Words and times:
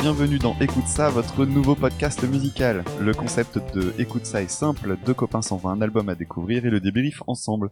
bienvenue 0.00 0.38
dans 0.38 0.58
Écoute 0.60 0.86
ça, 0.86 1.10
votre 1.10 1.44
nouveau 1.44 1.74
podcast 1.74 2.26
musical. 2.26 2.84
Le 3.02 3.12
concept 3.12 3.58
de 3.74 3.92
Écoute 3.98 4.24
ça 4.24 4.40
est 4.40 4.48
simple, 4.48 4.96
deux 5.04 5.12
copains 5.12 5.42
s'envoient 5.42 5.72
un 5.72 5.82
album 5.82 6.08
à 6.08 6.14
découvrir 6.14 6.64
et 6.64 6.70
le 6.70 6.80
débrief 6.80 7.22
ensemble. 7.26 7.70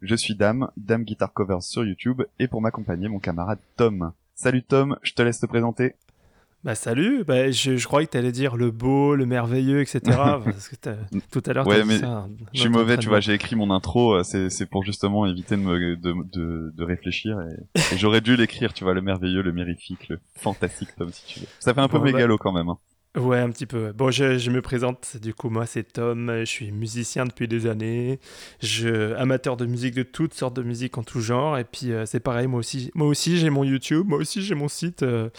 Je 0.00 0.14
suis 0.14 0.34
Dame, 0.34 0.70
Dame 0.78 1.04
Guitar 1.04 1.34
Covers 1.34 1.62
sur 1.62 1.84
YouTube, 1.84 2.22
et 2.38 2.48
pour 2.48 2.62
m'accompagner 2.62 3.08
mon 3.08 3.18
camarade 3.18 3.58
Tom. 3.76 4.12
Salut 4.34 4.62
Tom, 4.62 4.96
je 5.02 5.12
te 5.12 5.20
laisse 5.20 5.38
te 5.38 5.44
présenter. 5.44 5.94
Bah 6.66 6.74
salut, 6.74 7.22
bah, 7.22 7.52
je, 7.52 7.76
je 7.76 7.86
croyais 7.86 8.08
que 8.08 8.10
tu 8.10 8.18
allais 8.18 8.32
dire 8.32 8.56
le 8.56 8.72
beau, 8.72 9.14
le 9.14 9.24
merveilleux, 9.24 9.82
etc. 9.82 10.00
parce 10.44 10.68
que 10.68 10.74
tout 11.30 11.42
à 11.46 11.52
l'heure, 11.52 11.64
ouais, 11.64 11.84
mais 11.84 11.98
ça, 11.98 12.26
je 12.52 12.58
suis 12.58 12.68
mauvais, 12.68 12.98
tu 12.98 13.08
vois, 13.08 13.20
j'ai 13.20 13.34
écrit 13.34 13.54
mon 13.54 13.70
intro, 13.70 14.14
euh, 14.14 14.24
c'est 14.24 14.66
pour 14.66 14.82
justement 14.82 15.26
éviter 15.26 15.56
de, 15.56 15.60
me, 15.60 15.94
de, 15.94 16.12
de, 16.32 16.72
de 16.74 16.84
réfléchir 16.84 17.40
et, 17.40 17.94
et 17.94 17.98
j'aurais 17.98 18.20
dû 18.20 18.34
l'écrire, 18.34 18.74
tu 18.74 18.82
vois, 18.82 18.94
le 18.94 19.00
merveilleux, 19.00 19.42
le 19.42 19.52
mirifique, 19.52 20.08
le 20.08 20.18
fantastique, 20.34 20.88
Tom, 20.98 21.08
si 21.12 21.24
tu 21.26 21.38
veux. 21.38 21.46
Ça 21.60 21.72
fait 21.72 21.80
un 21.80 21.86
peu 21.86 21.98
bon, 21.98 22.04
mégalo 22.04 22.34
bah... 22.34 22.42
quand 22.42 22.52
même. 22.52 22.68
Hein. 22.68 22.78
Ouais, 23.16 23.38
un 23.38 23.48
petit 23.48 23.64
peu. 23.64 23.92
Bon, 23.92 24.10
je, 24.10 24.36
je, 24.36 24.50
me 24.50 24.60
présente. 24.60 25.16
Du 25.22 25.32
coup, 25.32 25.48
moi, 25.48 25.64
c'est 25.64 25.84
Tom. 25.84 26.30
Je 26.40 26.44
suis 26.44 26.70
musicien 26.70 27.24
depuis 27.24 27.48
des 27.48 27.66
années. 27.66 28.20
Je 28.60 29.14
amateur 29.14 29.56
de 29.56 29.64
musique, 29.64 29.94
de 29.94 30.02
toutes 30.02 30.34
sortes 30.34 30.54
de 30.54 30.62
musique 30.62 30.98
en 30.98 31.02
tout 31.02 31.20
genre. 31.20 31.56
Et 31.56 31.64
puis, 31.64 31.92
euh, 31.92 32.04
c'est 32.04 32.20
pareil. 32.20 32.46
Moi 32.46 32.58
aussi, 32.58 32.90
moi 32.94 33.06
aussi, 33.06 33.38
j'ai 33.38 33.48
mon 33.48 33.64
YouTube. 33.64 34.06
Moi 34.06 34.18
aussi, 34.18 34.42
j'ai 34.42 34.54
mon 34.54 34.68
site 34.68 35.02
euh, 35.02 35.30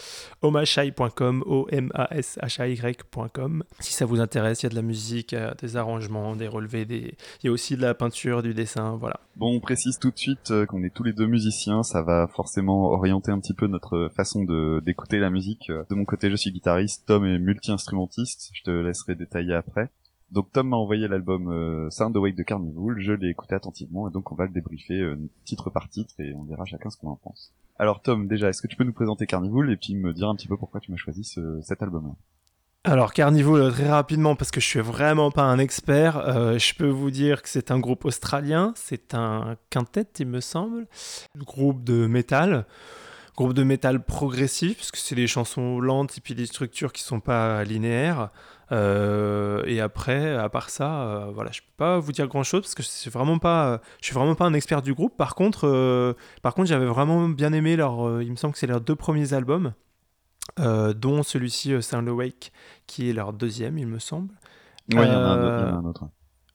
omashai.com, 0.42 1.44
o 1.46 1.68
m 1.70 1.92
a 1.94 2.08
s 2.18 2.40
h 2.42 2.62
a 2.62 2.68
y.com. 2.68 3.64
Si 3.80 3.94
ça 3.94 4.06
vous 4.06 4.22
intéresse, 4.22 4.64
il 4.64 4.66
y 4.66 4.68
a 4.68 4.70
de 4.70 4.76
la 4.76 4.82
musique, 4.82 5.34
euh, 5.34 5.54
des 5.62 5.78
arrangements, 5.78 6.36
des 6.36 6.48
relevés, 6.48 6.86
des. 6.86 7.14
Il 7.44 7.46
y 7.46 7.50
a 7.50 7.52
aussi 7.52 7.78
de 7.78 7.84
la 7.84 7.94
peinture, 7.94 8.42
du 8.42 8.56
dessin, 8.56 8.98
voilà. 9.00 9.20
Bon, 9.36 9.56
on 9.56 9.60
précise 9.60 10.00
tout 10.00 10.10
de 10.10 10.18
suite 10.18 10.50
euh, 10.50 10.66
qu'on 10.66 10.84
est 10.84 10.92
tous 10.92 11.04
les 11.04 11.14
deux 11.14 11.28
musiciens. 11.28 11.84
Ça 11.84 12.02
va 12.02 12.28
forcément 12.28 12.86
orienter 12.86 13.32
un 13.32 13.40
petit 13.40 13.54
peu 13.54 13.68
notre 13.68 14.10
façon 14.16 14.46
d'écouter 14.82 15.20
la 15.20 15.30
musique. 15.30 15.70
De 15.70 15.94
mon 15.94 16.06
côté, 16.06 16.32
je 16.32 16.36
suis 16.36 16.52
guitariste. 16.52 17.04
Tom 17.06 17.24
est 17.24 17.38
multi 17.38 17.67
instrumentiste, 17.72 18.50
je 18.54 18.64
te 18.64 18.72
laisserai 18.72 19.16
détailler 19.16 19.54
après. 19.54 19.90
Donc 20.32 20.52
Tom 20.52 20.70
m'a 20.70 20.78
envoyé 20.78 21.08
l'album 21.08 21.50
euh, 21.50 21.90
Sound 21.90 22.16
Awake 22.16 22.36
de 22.36 22.44
Carnival, 22.44 23.00
je 23.00 23.14
l'ai 23.14 23.30
écouté 23.30 23.56
attentivement 23.56 24.10
et 24.10 24.12
donc 24.12 24.32
on 24.32 24.36
va 24.36 24.46
le 24.46 24.52
débriefer 24.52 25.00
euh, 25.00 25.18
titre 25.46 25.70
par 25.70 25.88
titre 25.90 26.14
et 26.20 26.34
on 26.34 26.44
verra 26.44 26.66
chacun 26.66 26.90
ce 26.90 26.98
qu'on 26.98 27.10
en 27.10 27.16
pense. 27.16 27.54
Alors 27.80 28.02
Tom, 28.02 28.28
déjà, 28.28 28.50
est-ce 28.50 28.62
que 28.62 28.68
tu 28.68 28.76
peux 28.76 28.84
nous 28.84 28.94
présenter 28.94 29.26
Carnival 29.26 29.72
et 29.72 29.78
puis 29.78 29.96
me 29.96 30.14
dire 30.14 30.28
un 30.28 30.36
petit 30.36 30.48
peu 30.48 30.58
pourquoi 30.58 30.82
tu 30.82 30.92
m'as 30.92 30.98
choisi 30.98 31.24
ce, 31.24 31.62
cet 31.62 31.82
album-là? 31.82 32.14
Alors 32.84 33.14
Carnival 33.14 33.72
très 33.72 33.90
rapidement 33.90 34.36
parce 34.36 34.52
que 34.52 34.60
je 34.60 34.66
suis 34.66 34.80
vraiment 34.80 35.32
pas 35.32 35.44
un 35.44 35.60
expert, 35.60 36.18
euh, 36.18 36.58
je 36.58 36.74
peux 36.74 36.90
vous 36.90 37.12
dire 37.12 37.42
que 37.42 37.50
c'est 37.50 37.72
un 37.72 37.80
groupe 37.80 38.06
australien, 38.06 38.74
c'est 38.76 39.14
un 39.14 39.56
quintet 39.70 40.08
il 40.20 40.28
me 40.28 40.42
semble, 40.42 40.88
un 41.38 41.44
groupe 41.44 41.84
de 41.84 42.06
métal 42.08 42.66
groupe 43.38 43.54
de 43.54 43.64
métal 43.64 44.04
progressif, 44.04 44.78
parce 44.78 44.92
que 44.92 44.98
c'est 44.98 45.16
des 45.16 45.28
chansons 45.28 45.80
lentes 45.80 46.18
et 46.18 46.22
puis 46.22 46.34
des 46.34 46.48
structures 46.48 46.92
qui 46.92 47.04
sont 47.04 47.20
pas 47.20 47.64
linéaires. 47.64 48.32
Euh, 48.72 49.64
et 49.66 49.80
après, 49.80 50.36
à 50.36 50.50
part 50.50 50.70
ça, 50.70 51.04
euh, 51.04 51.32
voilà, 51.34 51.52
je 51.52 51.62
peux 51.62 51.74
pas 51.78 52.00
vous 52.00 52.12
dire 52.12 52.28
grand 52.28 52.44
chose 52.44 52.62
parce 52.64 52.76
que 52.76 52.84
c'est 52.84 53.12
vraiment 53.12 53.38
pas, 53.38 53.80
je 54.02 54.08
suis 54.08 54.16
vraiment 54.16 54.36
pas 54.36 54.46
un 54.46 54.54
expert 54.54 54.82
du 54.82 54.94
groupe. 54.94 55.16
Par 55.16 55.36
contre, 55.36 55.68
euh, 55.68 56.14
par 56.42 56.56
contre, 56.56 56.68
j'avais 56.68 56.88
vraiment 56.88 57.30
bien 57.30 57.54
aimé 57.54 57.76
leur, 57.76 58.22
il 58.22 58.32
me 58.32 58.36
semble 58.36 58.54
que 58.54 58.60
c'est 58.60 58.68
leurs 58.68 58.82
deux 58.82 58.96
premiers 58.96 59.34
albums, 59.34 59.74
dont 60.58 61.22
celui-ci, 61.22 61.82
Sound 61.82 62.10
Awake, 62.10 62.52
qui 62.88 63.10
est 63.10 63.14
leur 63.14 63.34
deuxième, 63.34 63.78
il 63.78 63.86
me 63.86 64.00
semble. 64.00 64.34
Oui, 64.94 65.02
il 65.04 65.12
y 65.12 65.16
en 65.16 65.22
a 65.22 65.78
un 65.78 65.86
autre. 65.86 66.06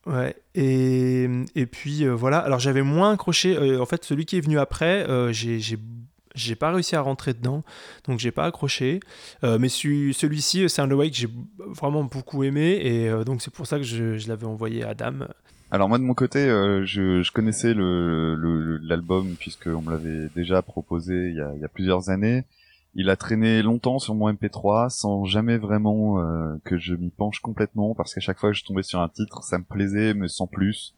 Ouais, 0.05 0.35
et, 0.53 1.29
et 1.55 1.65
puis 1.65 2.05
voilà. 2.07 2.39
Alors 2.39 2.59
j'avais 2.59 2.81
moins 2.81 3.13
accroché. 3.13 3.77
en 3.79 3.85
fait, 3.85 4.03
celui 4.03 4.25
qui 4.25 4.37
est 4.37 4.41
venu 4.41 4.59
après, 4.59 5.07
j'ai 5.31 5.79
j'ai 6.35 6.55
pas 6.55 6.71
réussi 6.71 6.95
à 6.95 7.01
rentrer 7.01 7.33
dedans, 7.33 7.63
donc 8.07 8.19
j'ai 8.19 8.31
pas 8.31 8.45
accroché. 8.45 8.99
Euh, 9.43 9.57
mais 9.59 9.69
celui-ci, 9.69 10.69
Sound 10.69 10.91
Awake, 10.91 11.13
j'ai 11.13 11.29
vraiment 11.57 12.03
beaucoup 12.03 12.43
aimé, 12.43 12.79
et 12.81 13.09
euh, 13.09 13.23
donc 13.23 13.41
c'est 13.41 13.53
pour 13.53 13.67
ça 13.67 13.77
que 13.77 13.83
je, 13.83 14.27
l'avais 14.27 14.45
envoyé 14.45 14.83
à 14.83 14.93
Dame. 14.93 15.27
Alors 15.71 15.89
moi 15.89 15.97
de 15.97 16.03
mon 16.03 16.13
côté, 16.13 16.39
euh, 16.39 16.85
je, 16.85 17.23
je, 17.23 17.31
connaissais 17.31 17.73
l'album 17.73 19.29
le, 19.29 19.35
puisqu'on 19.35 19.81
me 19.81 19.91
l'avait 19.91 20.29
déjà 20.35 20.61
proposé 20.61 21.29
il 21.29 21.35
y, 21.35 21.41
a, 21.41 21.51
il 21.55 21.61
y, 21.61 21.65
a, 21.65 21.67
plusieurs 21.67 22.09
années. 22.09 22.43
Il 22.95 23.09
a 23.09 23.15
traîné 23.15 23.63
longtemps 23.63 23.97
sur 23.97 24.13
mon 24.13 24.31
MP3 24.31 24.89
sans 24.89 25.25
jamais 25.25 25.57
vraiment 25.57 26.19
euh, 26.19 26.57
que 26.63 26.77
je 26.77 26.93
m'y 26.93 27.09
penche 27.09 27.39
complètement 27.39 27.95
parce 27.95 28.13
qu'à 28.13 28.21
chaque 28.21 28.37
fois 28.39 28.51
que 28.51 28.55
je 28.55 28.63
tombais 28.63 28.83
sur 28.83 29.01
un 29.01 29.09
titre, 29.09 29.43
ça 29.43 29.57
me 29.57 29.63
plaisait 29.63 30.13
mais 30.13 30.27
sans 30.27 30.45
plus. 30.45 30.93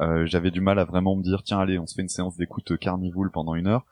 Euh, 0.00 0.26
J'avais 0.26 0.50
du 0.50 0.60
mal 0.60 0.78
à 0.78 0.84
vraiment 0.84 1.16
me 1.16 1.22
dire 1.22 1.42
tiens 1.42 1.58
allez 1.58 1.78
on 1.78 1.86
se 1.86 1.94
fait 1.94 2.02
une 2.02 2.10
séance 2.10 2.36
d'écoute 2.36 2.76
Carnival 2.76 3.30
pendant 3.30 3.54
une 3.54 3.68
heure. 3.68 3.86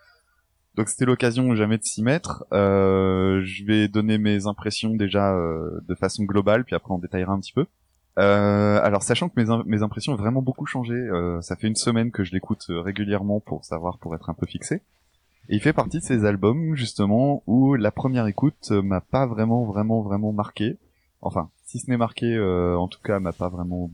Donc 0.79 0.89
c'était 0.89 1.07
l'occasion 1.07 1.57
jamais 1.57 1.77
de 1.77 1.83
s'y 1.83 2.05
mettre. 2.05 2.45
Euh, 2.53 3.43
je 3.43 3.65
vais 3.65 3.89
donner 3.89 4.17
mes 4.17 4.47
impressions 4.47 4.95
déjà 4.95 5.35
euh, 5.35 5.81
de 5.89 5.95
façon 5.97 6.23
globale, 6.23 6.65
puis 6.65 6.77
après 6.77 6.95
on 6.95 6.99
détaillera 6.99 7.33
un 7.33 7.41
petit 7.41 7.53
peu. 7.53 7.67
Euh, 8.21 8.81
alors 8.85 9.03
sachant 9.03 9.29
que 9.29 9.43
mes, 9.43 9.65
mes 9.67 9.83
impressions 9.83 10.13
ont 10.13 10.17
vraiment 10.17 10.41
beaucoup 10.41 10.67
changé, 10.67 10.95
euh, 10.95 11.41
ça 11.41 11.57
fait 11.57 11.67
une 11.67 11.75
semaine 11.75 12.13
que 12.13 12.23
je 12.23 12.31
l'écoute 12.31 12.67
euh, 12.71 12.81
régulièrement 12.81 13.41
pour 13.41 13.65
savoir, 13.65 13.99
pour 13.99 14.15
être 14.15 14.31
un 14.31 14.35
peu 14.35 14.47
fixé. 14.47 14.77
Et 15.49 15.57
il 15.57 15.61
fait 15.61 15.73
partie 15.73 15.99
de 15.99 16.05
ces 16.05 16.25
albums 16.25 16.77
justement 16.77 17.43
où 17.49 17.75
la 17.75 17.91
première 17.91 18.29
écoute 18.29 18.69
euh, 18.71 18.81
m'a 18.81 19.01
pas 19.01 19.27
vraiment, 19.27 19.65
vraiment, 19.65 20.03
vraiment 20.03 20.33
marqué. 20.33 20.79
Enfin, 21.23 21.51
si 21.65 21.81
ce 21.81 21.91
n'est 21.91 21.97
marqué, 21.97 22.39
en 22.39 22.87
tout 22.87 23.01
cas, 23.03 23.19
m'a 23.19 23.33
pas 23.33 23.49
vraiment 23.49 23.91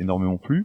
énormément 0.00 0.38
plu. 0.38 0.64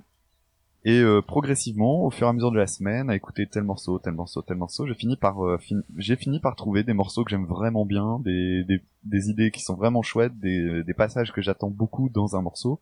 Et 0.88 1.02
euh, 1.02 1.22
progressivement, 1.22 2.06
au 2.06 2.12
fur 2.12 2.28
et 2.28 2.30
à 2.30 2.34
mesure 2.34 2.50
de 2.50 2.58
la 2.58 2.66
semaine, 2.66 3.10
à 3.10 3.16
écouter 3.18 3.46
tel 3.46 3.64
morceau, 3.64 4.00
tel 4.00 4.14
morceau, 4.14 4.42
tel 4.42 4.56
morceau, 4.56 4.88
j'ai 4.88 4.94
fini 4.94 5.18
par 5.18 5.46
euh, 5.46 5.60
j'ai 5.98 6.16
fini 6.16 6.40
par 6.40 6.56
trouver 6.56 6.84
des 6.84 6.94
morceaux 6.94 7.26
que 7.26 7.30
j'aime 7.30 7.46
vraiment 7.46 7.84
bien, 7.84 8.22
des, 8.24 8.64
des, 9.04 9.30
idées 9.30 9.52
qui 9.52 9.60
sont 9.60 9.76
vraiment 9.76 10.02
chouettes, 10.02 10.40
des, 10.40 10.86
des 10.86 10.94
passages 10.94 11.34
que 11.34 11.42
j'attends 11.42 11.70
beaucoup 11.70 12.08
dans 12.08 12.38
un 12.38 12.42
morceau. 12.42 12.80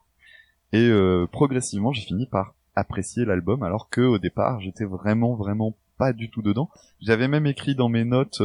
Et 0.71 0.87
euh, 0.87 1.25
progressivement, 1.31 1.93
j'ai 1.93 2.03
fini 2.03 2.27
par 2.27 2.53
apprécier 2.75 3.25
l'album, 3.25 3.63
alors 3.63 3.89
que 3.89 4.01
au 4.01 4.19
départ, 4.19 4.61
j'étais 4.61 4.85
vraiment 4.85 5.33
vraiment 5.33 5.75
pas 5.97 6.13
du 6.13 6.29
tout 6.29 6.43
dedans. 6.43 6.69
J'avais 7.01 7.27
même 7.27 7.47
écrit 7.47 7.73
dans 7.73 7.89
mes 7.89 8.05
notes 8.05 8.39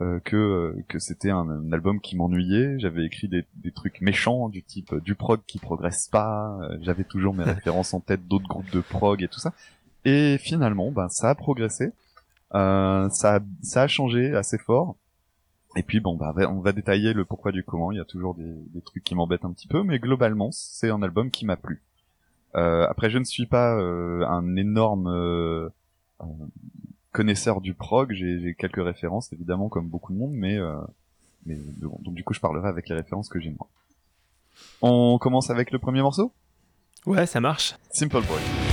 euh, 0.00 0.20
que 0.20 0.36
euh, 0.36 0.84
que 0.88 0.98
c'était 0.98 1.30
un, 1.30 1.48
un, 1.48 1.72
album 1.72 2.00
qui 2.00 2.16
m'ennuyait. 2.16 2.78
J'avais 2.78 3.04
écrit 3.04 3.28
des, 3.28 3.44
des, 3.56 3.72
trucs 3.72 4.00
méchants 4.00 4.48
du 4.48 4.62
type 4.62 4.92
euh, 4.92 5.00
du 5.00 5.14
prog 5.14 5.40
qui 5.46 5.58
progresse 5.58 6.08
pas. 6.08 6.58
J'avais 6.80 7.04
toujours 7.04 7.34
mes 7.34 7.44
références 7.52 7.94
en 7.94 8.00
tête 8.00 8.26
d'autres 8.26 8.48
groupes 8.48 8.70
de 8.70 8.80
prog 8.80 9.22
et 9.22 9.28
tout 9.28 9.40
ça. 9.40 9.52
Et 10.04 10.38
finalement, 10.38 10.90
ben 10.90 11.08
ça 11.08 11.30
a 11.30 11.34
progressé. 11.34 11.92
ça 12.52 13.08
a, 13.22 13.40
ça 13.62 13.82
a 13.82 13.86
changé 13.88 14.34
assez 14.34 14.58
fort. 14.58 14.96
Et 15.76 15.82
puis 15.82 16.00
bon, 16.00 16.16
bah, 16.16 16.34
on 16.48 16.60
va 16.60 16.72
détailler 16.72 17.12
le 17.12 17.24
pourquoi 17.24 17.52
du 17.52 17.62
comment. 17.62 17.92
Il 17.92 17.98
y 17.98 18.00
a 18.00 18.04
toujours 18.04 18.34
des, 18.34 18.52
des 18.74 18.80
trucs 18.80 19.04
qui 19.04 19.14
m'embêtent 19.14 19.44
un 19.44 19.52
petit 19.52 19.68
peu, 19.68 19.82
mais 19.82 19.98
globalement, 19.98 20.50
c'est 20.52 20.90
un 20.90 21.02
album 21.02 21.30
qui 21.30 21.44
m'a 21.46 21.56
plu. 21.56 21.82
Euh, 22.56 22.86
après, 22.88 23.10
je 23.10 23.18
ne 23.18 23.24
suis 23.24 23.46
pas 23.46 23.76
euh, 23.76 24.24
un 24.26 24.56
énorme 24.56 25.08
euh, 25.08 25.68
connaisseur 27.12 27.60
du 27.60 27.74
prog, 27.74 28.12
j'ai 28.12 28.54
quelques 28.58 28.82
références 28.84 29.32
évidemment 29.32 29.68
comme 29.68 29.88
beaucoup 29.88 30.12
de 30.12 30.18
monde, 30.18 30.32
mais, 30.32 30.56
euh, 30.56 30.76
mais 31.46 31.56
donc 31.80 32.14
du 32.14 32.24
coup 32.24 32.34
je 32.34 32.40
parlerai 32.40 32.68
avec 32.68 32.88
les 32.88 32.94
références 32.94 33.28
que 33.28 33.40
j'ai 33.40 33.50
moi. 33.50 33.68
On 34.82 35.18
commence 35.18 35.50
avec 35.50 35.70
le 35.70 35.78
premier 35.78 36.02
morceau? 36.02 36.32
Ouais, 37.06 37.26
ça 37.26 37.40
marche. 37.40 37.74
Simple 37.90 38.20
Boy. 38.22 38.69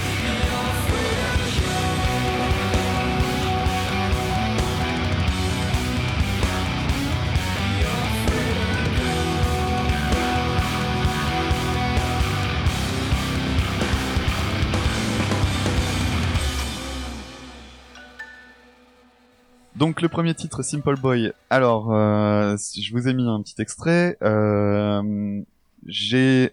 Donc 19.77 20.01
le 20.01 20.09
premier 20.09 20.33
titre, 20.33 20.63
Simple 20.63 20.95
Boy. 20.99 21.33
Alors, 21.51 21.93
euh, 21.93 22.55
je 22.57 22.91
vous 22.93 23.07
ai 23.07 23.13
mis 23.13 23.27
un 23.27 23.43
petit 23.43 23.61
extrait. 23.61 24.17
Euh, 24.23 25.39
j'ai, 25.85 26.51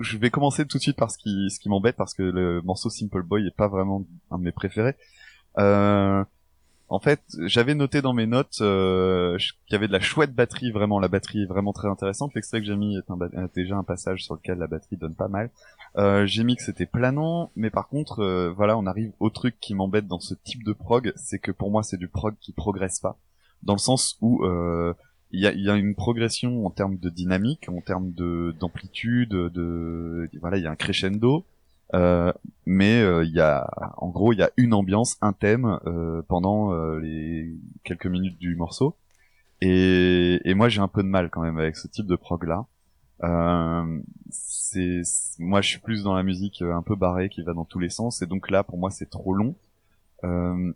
je 0.00 0.18
vais 0.18 0.30
commencer 0.30 0.66
tout 0.66 0.78
de 0.78 0.82
suite 0.82 0.96
par 0.96 1.12
ce 1.12 1.18
qui, 1.18 1.48
ce 1.48 1.60
qui 1.60 1.68
m'embête 1.68 1.94
parce 1.94 2.14
que 2.14 2.24
le 2.24 2.60
morceau 2.62 2.90
Simple 2.90 3.22
Boy 3.22 3.46
est 3.46 3.56
pas 3.56 3.68
vraiment 3.68 4.04
un 4.32 4.38
de 4.38 4.42
mes 4.42 4.50
préférés. 4.50 4.96
Euh, 5.58 6.24
en 6.88 6.98
fait, 6.98 7.22
j'avais 7.46 7.76
noté 7.76 8.02
dans 8.02 8.12
mes 8.12 8.26
notes 8.26 8.58
euh, 8.62 9.38
qu'il 9.38 9.72
y 9.72 9.76
avait 9.76 9.86
de 9.86 9.92
la 9.92 10.00
chouette 10.00 10.34
batterie, 10.34 10.72
vraiment 10.72 10.98
la 10.98 11.08
batterie 11.08 11.44
est 11.44 11.46
vraiment 11.46 11.72
très 11.72 11.88
intéressante. 11.88 12.34
L'extrait 12.34 12.60
que 12.60 12.66
j'ai 12.66 12.76
mis 12.76 12.98
est, 12.98 13.54
déjà 13.54 13.76
un 13.76 13.84
passage 13.84 14.24
sur 14.24 14.34
lequel 14.34 14.58
la 14.58 14.66
batterie 14.66 14.96
donne 14.96 15.14
pas 15.14 15.28
mal. 15.28 15.50
Euh, 15.98 16.24
j'ai 16.26 16.42
mis 16.44 16.56
que 16.56 16.62
c'était 16.62 16.86
planant, 16.86 17.52
mais 17.54 17.70
par 17.70 17.88
contre, 17.88 18.20
euh, 18.20 18.52
voilà, 18.56 18.78
on 18.78 18.86
arrive 18.86 19.12
au 19.20 19.28
truc 19.28 19.58
qui 19.60 19.74
m'embête 19.74 20.06
dans 20.06 20.20
ce 20.20 20.34
type 20.34 20.64
de 20.64 20.72
prog, 20.72 21.12
c'est 21.16 21.38
que 21.38 21.50
pour 21.50 21.70
moi 21.70 21.82
c'est 21.82 21.98
du 21.98 22.08
prog 22.08 22.34
qui 22.40 22.52
progresse 22.52 23.00
pas, 23.00 23.18
dans 23.62 23.74
le 23.74 23.78
sens 23.78 24.16
où 24.22 24.42
euh, 24.44 24.94
il 25.32 25.40
y 25.40 25.70
a, 25.70 25.76
une 25.76 25.94
progression 25.94 26.66
en 26.66 26.70
termes 26.70 26.98
de 26.98 27.08
dynamique, 27.10 27.68
en 27.68 27.80
termes 27.80 28.12
de 28.12 28.54
d'amplitude, 28.58 29.30
de 29.30 30.28
voilà, 30.40 30.58
il 30.58 30.64
y 30.64 30.66
a 30.66 30.70
un 30.70 30.76
crescendo, 30.76 31.46
mais 32.66 33.00
il 33.24 33.32
y 33.32 33.40
a, 33.40 33.70
en 33.96 34.08
gros, 34.08 34.32
il 34.32 34.38
y 34.38 34.42
a 34.42 34.50
une 34.58 34.74
ambiance, 34.74 35.16
un 35.22 35.32
thème 35.32 35.78
pendant 36.28 36.74
les 36.98 37.54
quelques 37.84 38.06
minutes 38.06 38.38
du 38.38 38.56
morceau. 38.56 38.96
Et 39.62 40.54
moi 40.54 40.68
j'ai 40.68 40.80
un 40.80 40.88
peu 40.88 41.02
de 41.02 41.08
mal 41.08 41.30
quand 41.30 41.42
même 41.42 41.58
avec 41.58 41.76
ce 41.76 41.88
type 41.88 42.06
de 42.06 42.16
prog 42.16 42.44
là. 42.44 42.66
Euh, 43.24 44.00
c'est 44.30 45.02
moi 45.38 45.60
je 45.60 45.68
suis 45.68 45.78
plus 45.78 46.02
dans 46.02 46.14
la 46.14 46.22
musique 46.22 46.62
un 46.62 46.82
peu 46.82 46.96
barrée 46.96 47.28
qui 47.28 47.42
va 47.42 47.52
dans 47.52 47.64
tous 47.64 47.78
les 47.78 47.90
sens 47.90 48.20
et 48.22 48.26
donc 48.26 48.50
là 48.50 48.64
pour 48.64 48.78
moi 48.78 48.90
c'est 48.90 49.10
trop 49.10 49.34
long. 49.34 49.54
Euh, 50.24 50.72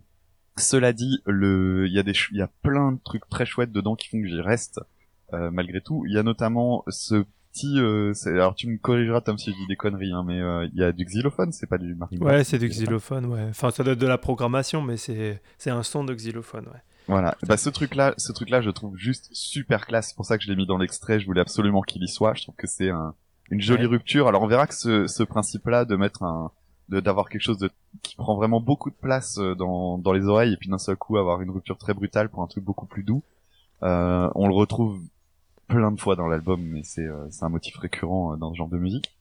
cela 0.57 0.93
dit, 0.93 1.21
le, 1.25 1.87
il 1.87 1.93
y 1.93 1.99
a 1.99 2.03
des, 2.03 2.13
il 2.31 2.37
y 2.37 2.41
a 2.41 2.49
plein 2.61 2.93
de 2.93 2.99
trucs 3.03 3.27
très 3.29 3.45
chouettes 3.45 3.71
dedans 3.71 3.95
qui 3.95 4.09
font 4.09 4.21
que 4.21 4.27
j'y 4.27 4.41
reste 4.41 4.81
euh, 5.33 5.51
malgré 5.51 5.81
tout. 5.81 6.03
Il 6.07 6.13
y 6.13 6.17
a 6.17 6.23
notamment 6.23 6.83
ce 6.87 7.25
petit, 7.51 7.79
euh, 7.79 8.13
alors 8.25 8.55
tu 8.55 8.67
me 8.67 8.77
corrigeras 8.77 9.21
Tom 9.21 9.37
si 9.37 9.51
je 9.51 9.55
dis 9.55 9.67
des 9.67 9.75
conneries, 9.75 10.11
hein, 10.11 10.23
mais 10.25 10.39
euh, 10.39 10.67
il 10.73 10.79
y 10.79 10.83
a 10.83 10.91
du 10.91 11.05
xylophone, 11.05 11.51
c'est 11.51 11.67
pas 11.67 11.77
du 11.77 11.95
marimba. 11.95 12.25
Ouais, 12.25 12.43
c'est 12.43 12.59
du 12.59 12.67
xylophone, 12.67 13.25
ouais. 13.27 13.45
Enfin, 13.49 13.71
ça 13.71 13.83
doit 13.83 13.93
être 13.93 13.99
de 13.99 14.07
la 14.07 14.17
programmation, 14.17 14.81
mais 14.81 14.97
c'est, 14.97 15.41
c'est 15.57 15.69
un 15.69 15.83
son 15.83 16.03
de 16.03 16.13
xylophone, 16.13 16.65
ouais. 16.65 16.81
Voilà. 17.07 17.35
Bah 17.47 17.57
ce 17.57 17.69
truc-là, 17.69 18.13
ce 18.17 18.31
truc-là, 18.31 18.61
je 18.61 18.69
trouve 18.69 18.97
juste 18.97 19.29
super 19.33 19.85
classe. 19.85 20.09
C'est 20.09 20.15
pour 20.15 20.25
ça 20.25 20.37
que 20.37 20.43
je 20.43 20.49
l'ai 20.49 20.55
mis 20.55 20.65
dans 20.65 20.77
l'extrait. 20.77 21.19
Je 21.19 21.25
voulais 21.25 21.41
absolument 21.41 21.81
qu'il 21.81 22.03
y 22.03 22.07
soit. 22.07 22.33
Je 22.33 22.43
trouve 22.43 22.55
que 22.55 22.67
c'est 22.67 22.89
un, 22.89 23.15
une 23.49 23.61
jolie 23.61 23.85
rupture. 23.85 24.27
Alors 24.27 24.41
on 24.41 24.47
verra 24.47 24.67
que 24.67 24.75
ce, 24.75 25.07
ce 25.07 25.23
principe-là 25.23 25.85
de 25.85 25.95
mettre 25.95 26.23
un, 26.23 26.51
d'avoir 26.89 27.29
quelque 27.29 27.41
chose 27.41 27.57
de 27.57 27.69
qui 28.03 28.15
prend 28.15 28.35
vraiment 28.35 28.59
beaucoup 28.59 28.89
de 28.89 28.95
place 28.95 29.37
euh, 29.39 29.55
dans, 29.55 29.97
dans 29.97 30.13
les 30.13 30.25
oreilles 30.25 30.53
et 30.53 30.57
puis 30.57 30.69
d'un 30.69 30.77
seul 30.77 30.95
coup 30.95 31.17
avoir 31.17 31.41
une 31.41 31.49
rupture 31.49 31.77
très 31.77 31.93
brutale 31.93 32.29
pour 32.29 32.43
un 32.43 32.47
truc 32.47 32.63
beaucoup 32.63 32.85
plus 32.85 33.03
doux. 33.03 33.23
Euh, 33.83 34.29
on 34.35 34.47
le 34.47 34.53
retrouve 34.53 34.99
plein 35.67 35.91
de 35.91 35.99
fois 35.99 36.15
dans 36.15 36.27
l'album, 36.27 36.61
mais 36.61 36.83
c'est 36.83 37.05
euh, 37.05 37.27
un 37.41 37.49
motif 37.49 37.77
récurrent 37.77 38.33
euh, 38.33 38.37
dans 38.37 38.51
ce 38.51 38.57
genre 38.57 38.69
de 38.69 38.77
musique. 38.77 39.13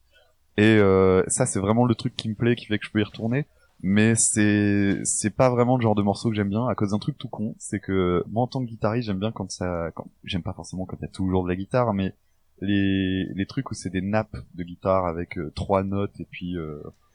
Et 0.56 0.78
euh, 0.78 1.22
ça, 1.26 1.44
c'est 1.44 1.60
vraiment 1.60 1.84
le 1.84 1.94
truc 1.94 2.16
qui 2.16 2.28
me 2.28 2.34
plaît, 2.34 2.56
qui 2.56 2.66
fait 2.66 2.78
que 2.78 2.86
je 2.86 2.90
peux 2.90 3.00
y 3.00 3.04
retourner. 3.04 3.46
Mais 3.82 4.14
c'est 4.14 5.00
c'est 5.04 5.30
pas 5.30 5.50
vraiment 5.50 5.76
le 5.76 5.82
genre 5.82 5.94
de 5.94 6.02
morceau 6.02 6.30
que 6.30 6.36
j'aime 6.36 6.48
bien 6.48 6.66
à 6.66 6.74
cause 6.74 6.90
d'un 6.90 6.98
truc 6.98 7.18
tout 7.18 7.28
con, 7.28 7.54
c'est 7.58 7.78
que 7.78 8.24
moi 8.28 8.42
en 8.42 8.46
tant 8.46 8.60
que 8.60 8.68
guitariste, 8.68 9.06
j'aime 9.06 9.18
bien 9.18 9.32
quand 9.32 9.50
ça, 9.50 9.90
quand 9.94 10.08
j'aime 10.24 10.42
pas 10.42 10.54
forcément 10.54 10.86
quand 10.86 10.96
il 10.98 11.02
y 11.02 11.04
a 11.04 11.08
toujours 11.08 11.44
de 11.44 11.48
la 11.48 11.56
guitare, 11.56 11.92
mais 11.92 12.14
les 12.60 13.26
les 13.34 13.46
trucs 13.46 13.70
où 13.70 13.74
c'est 13.74 13.90
des 13.90 14.00
nappes 14.00 14.36
de 14.54 14.64
guitare 14.64 15.06
avec 15.06 15.38
trois 15.54 15.82
notes 15.82 16.18
et 16.20 16.24
puis 16.24 16.56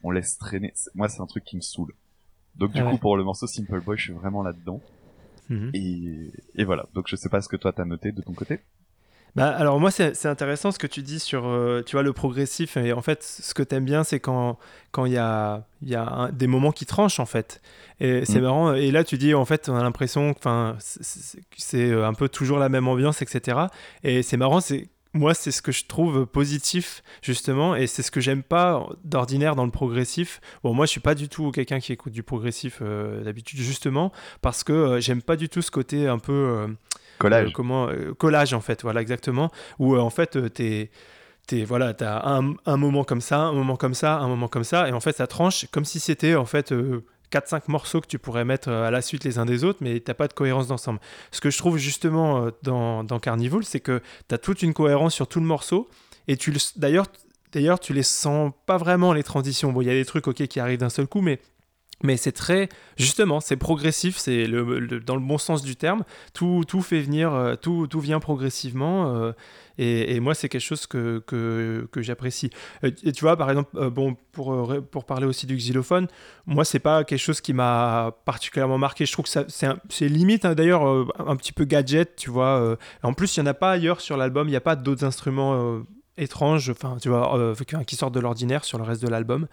on 0.03 0.11
laisse 0.11 0.37
traîner. 0.37 0.73
Moi, 0.95 1.09
c'est 1.09 1.21
un 1.21 1.27
truc 1.27 1.43
qui 1.43 1.55
me 1.55 1.61
saoule. 1.61 1.93
Donc 2.55 2.71
du 2.73 2.83
coup, 2.83 2.97
pour 2.97 3.17
le 3.17 3.23
morceau 3.23 3.47
Simple 3.47 3.81
Boy, 3.81 3.97
je 3.97 4.03
suis 4.03 4.13
vraiment 4.13 4.43
là-dedans. 4.43 4.81
Mhm. 5.49 5.71
Et, 5.73 6.31
et, 6.55 6.63
voilà. 6.63 6.87
Donc 6.93 7.05
je 7.07 7.15
sais 7.15 7.29
pas 7.29 7.41
ce 7.41 7.49
que 7.49 7.57
toi 7.57 7.73
t'as 7.73 7.85
noté 7.85 8.11
de 8.11 8.21
ton 8.21 8.33
côté. 8.33 8.59
Bah, 9.35 9.49
alors 9.49 9.79
moi 9.79 9.91
c'est 9.91 10.25
intéressant 10.25 10.71
ce 10.71 10.79
que 10.79 10.87
tu 10.87 11.01
dis 11.01 11.19
sur 11.19 11.47
euh, 11.47 11.81
tu 11.85 11.93
vois 11.95 12.03
le 12.03 12.11
progressif 12.11 12.75
et 12.75 12.91
en 12.91 13.01
fait 13.01 13.23
ce 13.23 13.53
que 13.53 13.63
t'aimes 13.63 13.85
bien 13.85 14.03
c'est 14.03 14.19
quand 14.19 14.57
quand 14.91 15.05
il 15.05 15.13
y 15.13 15.17
a 15.17 15.63
il 15.81 15.87
y 15.87 15.95
a 15.95 16.29
des 16.33 16.47
moments 16.47 16.73
qui 16.73 16.85
tranchent 16.85 17.21
en 17.21 17.25
fait 17.25 17.61
et 18.01 18.25
c'est 18.25 18.39
mm. 18.39 18.43
marrant 18.43 18.73
et 18.73 18.91
là 18.91 19.05
tu 19.05 19.17
dis 19.17 19.33
en 19.33 19.45
fait 19.45 19.69
on 19.69 19.75
a 19.77 19.83
l'impression 19.83 20.31
enfin 20.31 20.75
c'est 20.79 21.93
un 21.93 22.13
peu 22.13 22.27
toujours 22.27 22.59
la 22.59 22.67
même 22.67 22.89
ambiance 22.89 23.21
etc 23.21 23.67
et 24.03 24.21
c'est 24.21 24.35
marrant 24.35 24.59
c'est 24.59 24.89
moi, 25.13 25.33
c'est 25.33 25.51
ce 25.51 25.61
que 25.61 25.71
je 25.71 25.85
trouve 25.85 26.25
positif, 26.25 27.03
justement, 27.21 27.75
et 27.75 27.87
c'est 27.87 28.01
ce 28.01 28.11
que 28.11 28.21
j'aime 28.21 28.43
pas 28.43 28.87
d'ordinaire 29.03 29.55
dans 29.55 29.65
le 29.65 29.71
progressif. 29.71 30.39
Bon, 30.63 30.73
moi, 30.73 30.85
je 30.85 30.91
suis 30.91 31.01
pas 31.01 31.15
du 31.15 31.27
tout 31.27 31.51
quelqu'un 31.51 31.79
qui 31.79 31.91
écoute 31.91 32.13
du 32.13 32.23
progressif 32.23 32.79
euh, 32.81 33.21
d'habitude, 33.23 33.59
justement, 33.59 34.13
parce 34.41 34.63
que 34.63 34.71
euh, 34.71 34.99
j'aime 35.01 35.21
pas 35.21 35.35
du 35.35 35.49
tout 35.49 35.61
ce 35.61 35.71
côté 35.71 36.07
un 36.07 36.19
peu. 36.19 36.31
Euh, 36.31 36.67
collage. 37.21 37.53
comment 37.53 37.89
Collage, 38.17 38.53
en 38.53 38.61
fait, 38.61 38.81
voilà, 38.81 39.01
exactement. 39.01 39.51
Où, 39.79 39.97
en 39.97 40.09
fait, 40.09 40.53
t'es. 40.53 40.89
Es, 41.51 41.65
voilà, 41.65 41.93
t'as 41.93 42.21
un, 42.25 42.53
un 42.65 42.77
moment 42.77 43.03
comme 43.03 43.19
ça, 43.19 43.39
un 43.39 43.51
moment 43.51 43.75
comme 43.75 43.93
ça, 43.93 44.19
un 44.19 44.27
moment 44.29 44.47
comme 44.47 44.63
ça, 44.63 44.87
et 44.87 44.93
en 44.93 45.01
fait, 45.01 45.17
ça 45.17 45.27
tranche 45.27 45.65
comme 45.71 45.83
si 45.83 45.99
c'était, 45.99 46.35
en 46.35 46.45
fait, 46.45 46.71
4-5 47.31 47.63
morceaux 47.67 48.01
que 48.01 48.07
tu 48.07 48.19
pourrais 48.19 48.45
mettre 48.45 48.69
euh, 48.69 48.87
à 48.87 48.91
la 48.91 49.01
suite 49.01 49.23
les 49.23 49.39
uns 49.39 49.45
des 49.45 49.63
autres, 49.63 49.79
mais 49.81 49.99
tu 49.99 50.13
pas 50.13 50.27
de 50.27 50.33
cohérence 50.33 50.67
d'ensemble. 50.67 50.99
Ce 51.31 51.41
que 51.41 51.49
je 51.49 51.57
trouve 51.57 51.77
justement 51.77 52.45
euh, 52.45 52.51
dans, 52.61 53.03
dans 53.03 53.19
Carnival, 53.19 53.63
c'est 53.63 53.79
que 53.79 54.01
tu 54.27 54.35
as 54.35 54.37
toute 54.37 54.61
une 54.61 54.73
cohérence 54.73 55.13
sur 55.13 55.27
tout 55.27 55.39
le 55.39 55.45
morceau, 55.45 55.89
et 56.27 56.37
tu 56.37 56.53
d'ailleurs, 56.75 57.07
d'ailleurs, 57.53 57.79
tu 57.79 57.93
les 57.93 58.03
sens 58.03 58.51
pas 58.65 58.77
vraiment 58.77 59.13
les 59.13 59.23
transitions. 59.23 59.71
Bon, 59.71 59.81
il 59.81 59.87
y 59.87 59.89
a 59.89 59.93
des 59.93 60.05
trucs 60.05 60.27
ok 60.27 60.47
qui 60.47 60.59
arrivent 60.59 60.79
d'un 60.79 60.89
seul 60.89 61.07
coup, 61.07 61.21
mais 61.21 61.39
mais 62.03 62.17
c'est 62.17 62.31
très 62.31 62.69
justement 62.97 63.39
c'est 63.39 63.57
progressif 63.57 64.17
c'est 64.17 64.47
dans 64.47 65.15
le 65.15 65.21
bon 65.21 65.37
sens 65.37 65.61
du 65.61 65.75
terme 65.75 66.03
tout, 66.33 66.63
tout 66.67 66.81
fait 66.81 67.01
venir 67.01 67.33
euh, 67.33 67.55
tout, 67.55 67.87
tout 67.87 67.99
vient 67.99 68.19
progressivement 68.19 69.33
et, 69.83 70.19
moi, 70.19 70.35
c'est 70.35 70.47
quelque 70.47 70.61
chose 70.61 70.85
que, 70.85 71.23
que, 71.25 72.01
j'apprécie. 72.01 72.51
Euh, 72.83 72.91
et, 73.03 73.11
tu 73.11 73.21
vois, 73.21 73.35
par 73.35 73.49
exemple, 73.49 73.75
euh, 73.77 73.89
bon, 73.89 74.15
pour, 74.31 74.53
euh, 74.53 74.79
pour 74.79 75.05
parler 75.05 75.25
aussi 75.25 75.47
du 75.47 75.55
xylophone, 75.55 76.07
moi, 76.45 76.65
c'est 76.65 76.79
pas 76.79 77.03
quelque 77.03 77.19
chose 77.19 77.41
qui 77.41 77.53
m'a 77.53 78.11
particulièrement 78.25 78.77
marqué. 78.77 79.07
Je 79.07 79.11
trouve 79.11 79.25
que 79.25 79.45
c'est 79.49 80.07
limite, 80.07 80.45
hein, 80.45 80.53
d'ailleurs, 80.53 80.83
un 80.83 81.35
petit 81.35 81.51
peu 81.51 81.65
gadget, 81.65 82.15
tu 82.15 82.29
vois. 82.29 82.77
En 83.01 83.13
plus, 83.13 83.35
il 83.35 83.41
n'y 83.41 83.47
en 83.47 83.51
a 83.51 83.55
pas 83.55 83.71
ailleurs 83.71 84.01
sur 84.01 84.17
l'album, 84.17 84.47
il 84.47 84.51
n'y 84.51 84.57
a 84.57 84.61
pas 84.61 84.75
d'autres 84.75 85.03
instruments 85.03 85.81
étranges, 86.17 86.69
enfin, 86.69 86.97
tu 87.01 87.09
vois, 87.09 87.53
qui 87.87 87.95
sortent 87.95 88.13
de 88.13 88.19
l'ordinaire 88.19 88.63
sur 88.63 88.77
le 88.77 88.83
reste 88.83 89.01
de 89.01 89.09
l'album. 89.09 89.47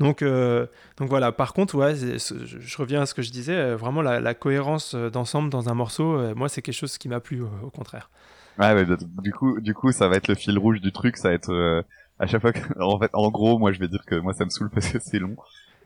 Donc, 0.00 0.24
donc 0.24 1.08
voilà, 1.08 1.30
par 1.30 1.52
contre, 1.52 1.76
ouais, 1.76 1.94
je, 1.94 2.76
reviens 2.78 3.02
à 3.02 3.06
ce 3.06 3.14
que 3.14 3.22
je 3.22 3.30
disais, 3.30 3.74
vraiment 3.74 4.02
la, 4.02 4.20
la 4.20 4.34
cohérence 4.34 4.94
d'ensemble 4.94 5.50
dans 5.50 5.68
un 5.68 5.74
morceau, 5.74 6.34
moi 6.34 6.48
c'est 6.48 6.62
quelque 6.62 6.74
chose 6.74 6.98
qui 6.98 7.08
m'a 7.08 7.20
plu 7.20 7.42
au 7.62 7.70
contraire. 7.70 8.10
Ouais, 8.58 8.86
du 9.22 9.32
coup, 9.32 9.60
du 9.60 9.74
coup, 9.74 9.92
ça 9.92 10.08
va 10.08 10.16
être 10.16 10.28
le 10.28 10.34
fil 10.34 10.58
rouge 10.58 10.80
du 10.80 10.92
truc, 10.92 11.16
ça 11.16 11.28
va 11.28 11.34
être 11.34 11.52
euh, 11.52 11.82
à 12.18 12.26
chaque 12.26 12.40
fois 12.40 12.52
que, 12.52 12.60
en 12.80 12.98
fait, 12.98 13.10
en 13.12 13.30
gros, 13.30 13.58
moi, 13.58 13.72
je 13.72 13.80
vais 13.80 13.88
dire 13.88 14.04
que 14.06 14.14
moi, 14.14 14.32
ça 14.32 14.44
me 14.44 14.50
saoule 14.50 14.70
parce 14.70 14.88
que 14.88 14.98
c'est 14.98 15.18
long. 15.18 15.36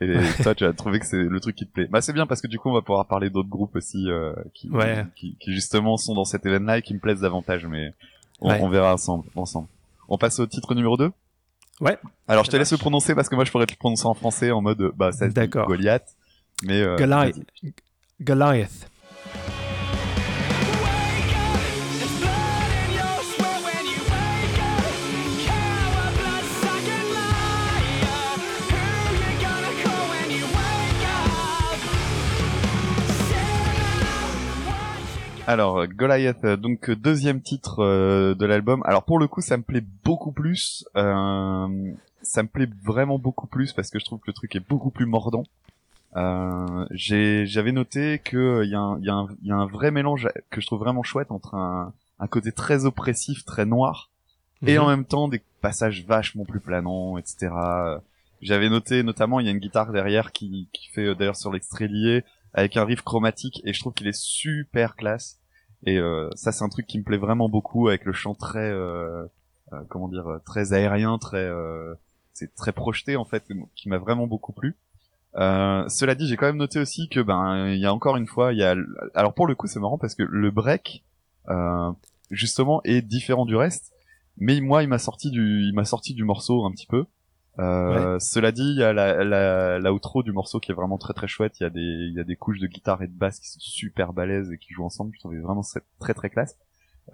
Et 0.00 0.14
toi, 0.42 0.54
tu 0.54 0.64
as 0.64 0.72
trouvé 0.72 1.00
que 1.00 1.06
c'est 1.06 1.22
le 1.22 1.40
truc 1.40 1.56
qui 1.56 1.66
te 1.66 1.72
plaît. 1.72 1.88
Bah, 1.90 2.00
c'est 2.00 2.12
bien 2.12 2.26
parce 2.26 2.42
que 2.42 2.46
du 2.46 2.58
coup, 2.58 2.68
on 2.68 2.74
va 2.74 2.82
pouvoir 2.82 3.06
parler 3.06 3.30
d'autres 3.30 3.48
groupes 3.48 3.74
aussi 3.74 4.10
euh, 4.10 4.32
qui, 4.54 4.70
qui, 5.16 5.36
qui, 5.40 5.52
justement 5.52 5.96
sont 5.96 6.14
dans 6.14 6.24
cet 6.24 6.44
événement-là 6.46 6.78
et 6.78 6.82
qui 6.82 6.94
me 6.94 7.00
plaisent 7.00 7.20
davantage. 7.20 7.66
Mais 7.66 7.94
on, 8.40 8.68
verra 8.68 8.94
ensemble, 8.94 9.24
ensemble. 9.34 9.68
On 10.08 10.18
passe 10.18 10.38
au 10.38 10.46
titre 10.46 10.74
numéro 10.74 10.96
2 10.96 11.10
Ouais. 11.80 11.96
Alors, 12.26 12.44
je 12.44 12.50
te 12.50 12.56
laisse 12.56 12.72
le 12.72 12.78
prononcer 12.78 13.14
parce 13.14 13.28
que 13.28 13.34
moi, 13.34 13.44
je 13.44 13.50
pourrais 13.50 13.66
te 13.66 13.72
le 13.72 13.78
prononcer 13.78 14.06
en 14.06 14.14
français 14.14 14.50
en 14.50 14.60
mode, 14.60 14.92
bah, 14.96 15.12
ça 15.12 15.28
Goliath. 15.28 16.06
Mais 16.64 16.82
euh, 16.82 16.96
Goliath. 16.96 17.36
Goliath. 18.20 18.90
Alors 35.48 35.86
Goliath, 35.86 36.44
euh, 36.44 36.58
donc 36.58 36.90
deuxième 36.90 37.40
titre 37.40 37.82
euh, 37.82 38.34
de 38.34 38.44
l'album. 38.44 38.82
Alors 38.84 39.04
pour 39.04 39.18
le 39.18 39.26
coup, 39.28 39.40
ça 39.40 39.56
me 39.56 39.62
plaît 39.62 39.82
beaucoup 40.04 40.30
plus. 40.30 40.86
Euh, 40.94 41.94
ça 42.20 42.42
me 42.42 42.48
plaît 42.48 42.68
vraiment 42.84 43.18
beaucoup 43.18 43.46
plus 43.46 43.72
parce 43.72 43.88
que 43.88 43.98
je 43.98 44.04
trouve 44.04 44.18
que 44.18 44.26
le 44.26 44.34
truc 44.34 44.54
est 44.56 44.68
beaucoup 44.68 44.90
plus 44.90 45.06
mordant. 45.06 45.44
Euh, 46.16 46.84
J'avais 46.90 47.72
noté 47.72 48.18
que 48.18 48.62
il 48.62 48.68
y, 48.68 48.72
y, 48.72 49.46
y, 49.48 49.50
a 49.50 49.56
un 49.56 49.66
vrai 49.66 49.90
mélange 49.90 50.28
que 50.50 50.60
je 50.60 50.66
trouve 50.66 50.80
vraiment 50.80 51.02
chouette 51.02 51.30
entre 51.30 51.54
un, 51.54 51.94
un 52.18 52.26
côté 52.26 52.52
très 52.52 52.84
oppressif, 52.84 53.46
très 53.46 53.64
noir, 53.64 54.10
et 54.66 54.74
mhm. 54.74 54.84
en 54.84 54.88
même 54.88 55.04
temps 55.06 55.28
des 55.28 55.40
passages 55.62 56.04
vachement 56.04 56.44
plus 56.44 56.60
planants, 56.60 57.16
etc. 57.16 57.54
J'avais 58.42 58.68
noté 58.68 59.02
notamment 59.02 59.40
il 59.40 59.46
y 59.46 59.48
a 59.48 59.52
une 59.52 59.60
guitare 59.60 59.92
derrière 59.92 60.30
qui, 60.30 60.68
qui 60.74 60.90
fait 60.90 61.14
d'ailleurs 61.14 61.36
sur 61.36 61.50
l'extrait 61.50 61.88
lié 61.88 62.22
avec 62.54 62.76
un 62.76 62.84
riff 62.84 63.02
chromatique 63.02 63.60
et 63.64 63.72
je 63.72 63.80
trouve 63.80 63.94
qu'il 63.94 64.06
est 64.06 64.18
super 64.18 64.96
classe. 64.96 65.38
Et 65.84 65.98
euh, 65.98 66.28
ça 66.34 66.52
c'est 66.52 66.64
un 66.64 66.68
truc 66.68 66.86
qui 66.86 66.98
me 66.98 67.04
plaît 67.04 67.18
vraiment 67.18 67.48
beaucoup 67.48 67.88
avec 67.88 68.04
le 68.04 68.12
chant 68.12 68.34
très 68.34 68.70
euh, 68.70 69.24
euh, 69.72 69.82
comment 69.88 70.08
dire 70.08 70.40
très 70.44 70.72
aérien 70.72 71.18
très 71.18 71.48
c'est 72.32 72.54
très 72.54 72.72
projeté 72.72 73.16
en 73.16 73.24
fait 73.24 73.44
qui 73.76 73.88
m'a 73.88 73.98
vraiment 73.98 74.26
beaucoup 74.26 74.52
plu. 74.52 74.76
Cela 75.34 76.14
dit 76.14 76.26
j'ai 76.26 76.36
quand 76.36 76.46
même 76.46 76.56
noté 76.56 76.80
aussi 76.80 77.08
que 77.08 77.20
ben 77.20 77.68
il 77.68 77.78
y 77.78 77.86
a 77.86 77.94
encore 77.94 78.16
une 78.16 78.26
fois 78.26 78.52
il 78.52 78.58
y 78.58 78.64
a 78.64 78.74
alors 79.14 79.34
pour 79.34 79.46
le 79.46 79.54
coup 79.54 79.66
c'est 79.66 79.80
marrant 79.80 79.98
parce 79.98 80.14
que 80.14 80.24
le 80.24 80.50
break 80.50 81.04
justement 82.30 82.80
est 82.84 83.02
différent 83.02 83.46
du 83.46 83.54
reste 83.54 83.92
mais 84.36 84.60
moi 84.60 84.82
il 84.82 84.88
m'a 84.88 84.98
sorti 84.98 85.30
du 85.30 85.62
il 85.62 85.74
m'a 85.74 85.84
sorti 85.84 86.14
du 86.14 86.24
morceau 86.24 86.64
un 86.64 86.72
petit 86.72 86.86
peu 86.86 87.06
euh, 87.58 88.18
Cela 88.20 88.52
dit, 88.52 88.62
il 88.62 88.78
y 88.78 88.82
a 88.82 88.92
la, 88.92 89.24
la, 89.24 89.78
la 89.78 89.92
outro 89.92 90.22
du 90.22 90.32
morceau 90.32 90.60
qui 90.60 90.70
est 90.70 90.74
vraiment 90.74 90.98
très 90.98 91.14
très 91.14 91.28
chouette. 91.28 91.58
Il 91.60 91.64
y 91.64 91.66
a 91.66 91.70
des 91.70 91.80
il 91.80 92.14
y 92.14 92.20
a 92.20 92.24
des 92.24 92.36
couches 92.36 92.60
de 92.60 92.66
guitare 92.66 93.02
et 93.02 93.08
de 93.08 93.16
basse 93.16 93.40
qui 93.40 93.48
sont 93.48 93.60
super 93.60 94.12
balèzes 94.12 94.52
et 94.52 94.58
qui 94.58 94.72
jouent 94.72 94.84
ensemble. 94.84 95.12
Je 95.14 95.20
trouvais 95.20 95.38
vraiment 95.38 95.62
très 95.98 96.14
très 96.14 96.30
classe. 96.30 96.56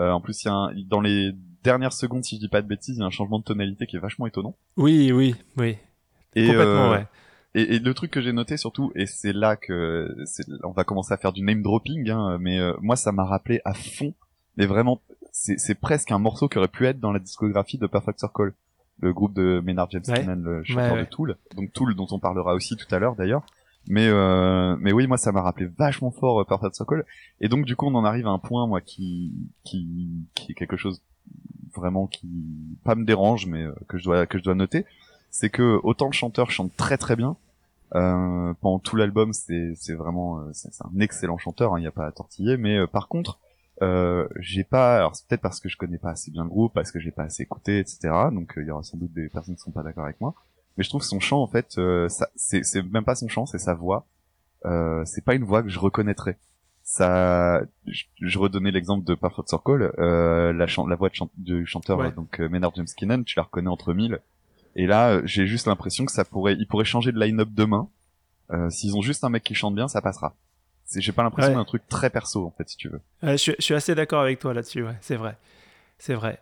Euh, 0.01 0.11
en 0.11 0.21
plus, 0.21 0.43
il 0.43 0.47
y 0.47 0.51
a 0.51 0.55
un, 0.55 0.73
dans 0.89 1.01
les 1.01 1.33
dernières 1.63 1.93
secondes, 1.93 2.25
si 2.25 2.37
je 2.37 2.41
dis 2.41 2.49
pas 2.49 2.63
de 2.63 2.67
bêtises, 2.67 2.97
il 2.97 3.01
y 3.01 3.03
a 3.03 3.07
un 3.07 3.11
changement 3.11 3.39
de 3.39 3.45
tonalité 3.45 3.87
qui 3.87 3.97
est 3.97 4.01
vachement 4.01 4.27
étonnant. 4.27 4.57
Oui, 4.77 5.13
oui, 5.13 5.35
oui. 5.57 5.77
Et, 6.35 6.49
Complètement, 6.49 6.93
euh, 6.93 6.99
ouais. 6.99 7.07
Et, 7.55 7.77
et, 7.77 7.79
le 7.79 7.95
truc 7.95 8.11
que 8.11 8.21
j'ai 8.21 8.33
noté 8.33 8.57
surtout, 8.57 8.91
et 8.97 9.07
c'est 9.07 9.33
là 9.33 9.57
que 9.57 10.17
on 10.65 10.73
va 10.73 10.83
commencer 10.83 11.15
à 11.15 11.17
faire 11.17 11.33
du 11.33 11.43
name 11.43 11.63
dropping, 11.63 12.11
hein, 12.11 12.39
mais 12.41 12.59
euh, 12.59 12.75
moi 12.81 12.97
ça 12.97 13.13
m'a 13.13 13.25
rappelé 13.25 13.61
à 13.65 13.75
fond, 13.75 14.13
mais 14.57 14.67
vraiment, 14.67 15.01
c'est 15.31 15.79
presque 15.79 16.11
un 16.11 16.19
morceau 16.19 16.49
qui 16.49 16.59
aurait 16.59 16.69
pu 16.69 16.87
être 16.87 16.99
dans 16.99 17.13
la 17.13 17.21
discographie 17.21 17.79
de 17.79 17.87
Perfect 17.87 18.19
Circle 18.19 18.55
le 19.01 19.13
groupe 19.13 19.35
de 19.35 19.61
Maynard 19.65 19.91
James 19.91 20.03
ouais. 20.09 20.25
le 20.37 20.63
chanteur 20.65 20.97
de 20.97 21.05
Tool, 21.05 21.37
donc 21.57 21.73
Tool 21.73 21.95
dont 21.95 22.07
on 22.11 22.19
parlera 22.19 22.55
aussi 22.55 22.77
tout 22.77 22.93
à 22.95 22.99
l'heure 22.99 23.17
d'ailleurs. 23.17 23.43
Mais 23.87 24.09
euh, 24.09 24.77
mais 24.81 24.93
oui, 24.93 25.07
moi 25.07 25.19
ça 25.19 25.31
m'a 25.31 25.43
rappelé 25.43 25.69
vachement 25.79 26.11
fort 26.11 26.41
euh, 26.41 26.45
Perfect 26.45 26.75
Circle. 26.75 27.05
Et 27.41 27.49
donc 27.49 27.67
du 27.67 27.77
coup 27.77 27.87
on 27.87 27.95
en 27.95 28.05
arrive 28.05 28.27
à 28.27 28.31
un 28.31 28.39
point 28.39 28.67
moi 28.67 28.81
qui 28.81 29.33
qui 29.63 30.27
qui 30.35 30.53
est 30.53 30.55
quelque 30.55 30.77
chose 30.77 31.03
vraiment 31.75 32.07
qui 32.07 32.29
pas 32.85 32.95
me 32.95 33.05
dérange 33.05 33.47
mais 33.47 33.65
euh, 33.65 33.75
que 33.89 33.99
je 33.99 34.05
dois 34.05 34.27
que 34.27 34.39
je 34.39 34.45
dois 34.45 34.55
noter, 34.55 34.87
c'est 35.31 35.51
que 35.51 35.81
autant 35.83 36.07
le 36.07 36.13
chanteur 36.13 36.51
chante 36.51 36.75
très 36.77 36.97
très 36.97 37.17
bien. 37.17 37.37
Euh, 37.95 38.55
pendant 38.61 38.81
tout 38.81 38.97
l'album, 38.97 39.33
c'est 39.33 39.75
c'est 39.77 39.95
vraiment 39.95 40.41
euh, 40.41 40.51
c'est 40.53 40.71
un 40.83 40.99
excellent 41.01 41.39
chanteur, 41.39 41.73
il 41.73 41.77
hein, 41.77 41.81
n'y 41.81 41.87
a 41.87 41.93
pas 41.93 42.07
à 42.07 42.13
tortiller. 42.13 42.57
Mais 42.57 42.79
euh, 42.79 42.87
par 42.87 43.09
contre, 43.09 43.39
euh, 43.83 44.29
j'ai 44.41 44.65
pas, 44.65 44.97
alors 44.99 45.17
c'est 45.17 45.27
peut-être 45.27 45.41
parce 45.41 45.61
que 45.61 45.69
je 45.69 45.77
connais 45.77 45.99
pas 45.99 46.11
assez 46.11 46.31
bien 46.31 46.45
le 46.45 46.51
groupe, 46.51 46.73
parce 46.75 46.93
que 46.93 47.01
j'ai 47.01 47.11
pas 47.11 47.25
assez 47.25 47.43
écouté, 47.43 47.79
etc. 47.79 48.13
Donc 48.33 48.55
il 48.57 48.67
y 48.67 48.71
aura 48.71 48.83
sans 48.83 48.97
doute 48.97 49.13
des 49.13 49.29
personnes 49.29 49.57
qui 49.57 49.63
sont 49.63 49.73
pas 49.73 49.83
d'accord 49.83 50.05
avec 50.05 50.21
moi. 50.21 50.35
Mais 50.77 50.85
je 50.85 50.89
trouve 50.89 51.01
que 51.03 51.07
son 51.07 51.21
chant 51.21 51.41
en 51.41 51.47
fait 51.47 51.79
euh, 51.79 52.09
c'est 52.37 52.65
c'est 52.65 52.83
même 52.83 53.05
pas 53.05 53.15
son 53.15 53.29
chant 53.29 53.47
c'est 53.47 53.59
sa 53.59 53.75
voix. 53.75 54.07
Euh, 54.65 55.05
c'est 55.05 55.25
pas 55.25 55.35
une 55.35 55.45
voix 55.45 55.63
que 55.63 55.69
je 55.69 55.79
reconnaîtrais. 55.79 56.39
Ça 56.83 57.63
je, 57.87 58.05
je 58.21 58.39
redonnais 58.39 58.71
l'exemple 58.71 59.05
de 59.05 59.15
Perfect 59.15 59.49
Circle 59.49 59.93
euh, 59.99 60.53
la 60.53 60.67
la 60.67 60.97
voix 60.97 61.09
de 61.09 61.15
du 61.39 61.67
chanteur 61.67 62.13
donc 62.13 62.41
euh, 62.41 62.49
Maynard 62.49 62.73
James 62.75 62.87
Keenan 62.97 63.23
tu 63.25 63.37
la 63.37 63.45
reconnais 63.45 63.69
entre 63.69 63.95
mille. 63.95 64.21
Et 64.77 64.87
là 64.87 65.15
euh, 65.15 65.23
j'ai 65.25 65.47
juste 65.47 65.67
l'impression 65.67 66.05
que 66.05 66.13
ça 66.13 66.25
pourrait 66.25 66.55
il 66.59 66.67
pourrait 66.67 66.85
changer 66.85 67.13
de 67.13 67.19
line-up 67.19 67.49
demain. 67.53 67.89
Euh, 68.51 68.69
s'ils 68.69 68.97
ont 68.97 69.03
juste 69.03 69.25
un 69.25 69.31
mec 69.31 69.43
qui 69.43 69.55
chante 69.55 69.75
bien 69.75 69.89
ça 69.89 70.03
passera 70.03 70.35
j'ai 70.97 71.13
pas 71.13 71.23
l'impression 71.23 71.55
d'un 71.55 71.65
truc 71.65 71.83
très 71.89 72.11
perso 72.11 72.47
en 72.47 72.51
fait 72.51 72.69
si 72.69 72.77
tu 72.77 72.89
veux 72.89 73.01
je, 73.23 73.53
je, 73.59 73.63
suis 73.63 73.75
assez 73.75 73.95
d'accord 73.95 74.21
avec 74.21 74.39
toi 74.39 74.55
là-dessus 74.55 74.83
ouais 74.83 74.97
c'est 75.01 75.17
vrai 75.17 75.37
c'est 75.99 76.15
vrai 76.15 76.41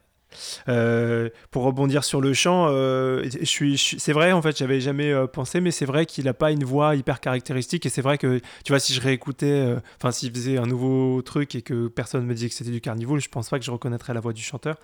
euh, 0.68 1.28
pour 1.50 1.64
rebondir 1.64 2.04
sur 2.04 2.20
le 2.20 2.32
chant, 2.34 2.66
euh, 2.68 3.24
je 3.24 3.44
suis, 3.44 3.78
c'est 3.78 4.12
vrai, 4.12 4.32
en 4.32 4.42
fait, 4.42 4.56
j'avais 4.56 4.80
jamais 4.80 5.12
euh, 5.12 5.26
pensé, 5.26 5.60
mais 5.60 5.70
c'est 5.70 5.84
vrai 5.84 6.06
qu'il 6.06 6.24
n'a 6.24 6.34
pas 6.34 6.50
une 6.50 6.64
voix 6.64 6.94
hyper 6.94 7.20
caractéristique. 7.20 7.86
Et 7.86 7.88
c'est 7.88 8.02
vrai 8.02 8.18
que, 8.18 8.40
tu 8.64 8.72
vois, 8.72 8.80
si 8.80 8.92
je 8.94 9.00
réécoutais, 9.00 9.76
enfin, 9.98 10.10
s'il 10.10 10.32
faisait 10.32 10.58
un 10.58 10.66
nouveau 10.66 11.22
truc 11.22 11.54
et 11.54 11.62
que 11.62 11.88
personne 11.88 12.24
me 12.24 12.34
disait 12.34 12.48
que 12.48 12.54
c'était 12.54 12.70
du 12.70 12.80
Carnival, 12.80 13.20
je 13.20 13.28
pense 13.28 13.48
pas 13.48 13.58
que 13.58 13.64
je 13.64 13.70
reconnaîtrais 13.70 14.14
la 14.14 14.20
voix 14.20 14.32
du 14.32 14.42
chanteur. 14.42 14.76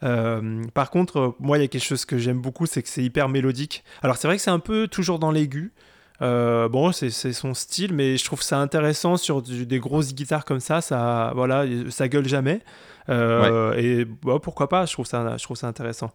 par 0.00 0.90
contre, 0.90 1.36
moi, 1.38 1.58
il 1.58 1.62
y 1.62 1.64
a 1.64 1.68
quelque 1.68 1.84
chose 1.84 2.04
que 2.04 2.18
j'aime 2.18 2.40
beaucoup, 2.40 2.66
c'est 2.66 2.82
que 2.82 2.88
c'est 2.88 3.04
hyper 3.04 3.28
mélodique. 3.28 3.84
Alors, 4.02 4.16
c'est 4.16 4.28
vrai 4.28 4.36
que 4.36 4.42
c'est 4.42 4.50
un 4.50 4.60
peu 4.60 4.88
toujours 4.88 5.18
dans 5.18 5.30
l'aigu. 5.30 5.72
Bon, 6.20 6.92
c'est 6.92 7.10
son 7.10 7.54
style, 7.54 7.94
mais 7.94 8.16
je 8.16 8.24
trouve 8.24 8.42
ça 8.42 8.58
intéressant 8.58 9.16
sur 9.16 9.42
des 9.42 9.78
grosses 9.78 10.14
guitares 10.14 10.44
comme 10.44 10.60
ça. 10.60 10.80
Ça, 10.80 11.32
voilà, 11.34 11.64
ça 11.90 12.08
gueule 12.08 12.28
jamais. 12.28 12.60
Euh, 13.08 13.74
et 13.74 14.04
bah, 14.04 14.38
pourquoi 14.40 14.68
pas 14.68 14.86
Je 14.86 14.92
trouve 14.92 15.06
ça, 15.06 15.36
je 15.36 15.42
trouve 15.42 15.56
ça 15.56 15.66
intéressant. 15.66 16.12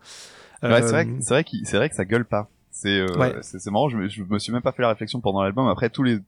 c'est 0.61 0.67
vrai, 0.67 0.81
euh, 0.81 0.87
c'est 1.19 1.33
vrai, 1.33 1.45
c'est 1.63 1.77
vrai 1.77 1.89
que 1.89 1.95
ça 1.95 2.05
gueule 2.05 2.25
pas. 2.25 2.49
C'est 2.71 2.99
euh, 2.99 3.41
c'est 3.41 3.71
marrant. 3.71 3.89
Je 3.89 4.23
me 4.23 4.39
suis 4.39 4.51
même 4.51 4.61
pas 4.61 4.71
fait 4.71 4.81
la 4.81 4.89
réflexion 4.89 5.21
pendant 5.21 5.41
l'album. 5.41 5.67
Après 5.67 5.89
tous 5.89 6.03
les 6.03 6.19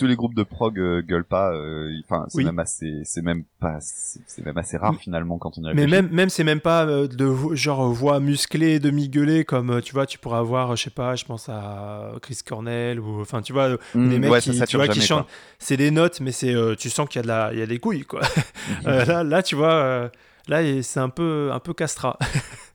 tous 0.00 0.06
les 0.06 0.16
groupes 0.16 0.34
de 0.34 0.42
prog 0.42 0.78
euh, 0.78 1.02
gueulent 1.02 1.24
pas. 1.24 1.52
Euh, 1.52 1.92
enfin, 2.04 2.24
c'est 2.28 2.42
même 2.42 2.58
assez, 2.58 3.02
c'est 3.04 3.20
même 3.20 3.44
pas, 3.60 3.76
c'est 3.80 4.44
même 4.44 4.56
assez 4.56 4.78
rare 4.78 4.96
finalement 4.98 5.36
quand 5.36 5.58
on 5.58 5.62
y 5.62 5.66
réfléchit. 5.66 5.90
Mais 5.90 6.02
même, 6.02 6.10
même 6.10 6.30
c'est 6.30 6.42
même 6.42 6.60
pas 6.60 6.86
euh, 6.86 7.06
de 7.06 7.54
genre 7.54 7.92
voix 7.92 8.18
musclée, 8.18 8.80
demi-gueulée 8.80 9.44
comme 9.44 9.82
tu 9.82 9.92
vois, 9.92 10.06
tu 10.06 10.18
pourrais 10.18 10.38
avoir, 10.38 10.74
je 10.74 10.84
sais 10.84 10.90
pas, 10.90 11.16
je 11.16 11.26
pense 11.26 11.50
à 11.50 12.12
Chris 12.22 12.38
Cornell 12.44 12.98
ou 12.98 13.20
enfin 13.20 13.42
tu 13.42 13.52
vois, 13.52 13.76
mmh, 13.94 14.08
les 14.08 14.18
mecs 14.18 14.40
qui, 14.40 14.64
tu 14.64 14.76
vois, 14.76 14.88
qui 14.88 15.02
chantent, 15.02 15.28
c'est 15.58 15.76
des 15.76 15.90
notes, 15.90 16.20
mais 16.20 16.32
c'est, 16.32 16.54
tu 16.78 16.88
sens 16.88 17.06
qu'il 17.06 17.18
y 17.18 17.20
a 17.20 17.22
de 17.22 17.28
la, 17.28 17.50
il 17.52 17.58
y 17.58 17.62
a 17.62 17.66
des 17.66 17.78
couilles 17.78 18.04
quoi. 18.04 18.22
là, 18.84 19.22
là, 19.22 19.42
tu 19.42 19.54
vois, 19.54 20.10
là 20.48 20.82
c'est 20.82 21.00
un 21.00 21.08
peu, 21.10 21.50
un 21.52 21.60
peu 21.60 21.74
castra. 21.74 22.18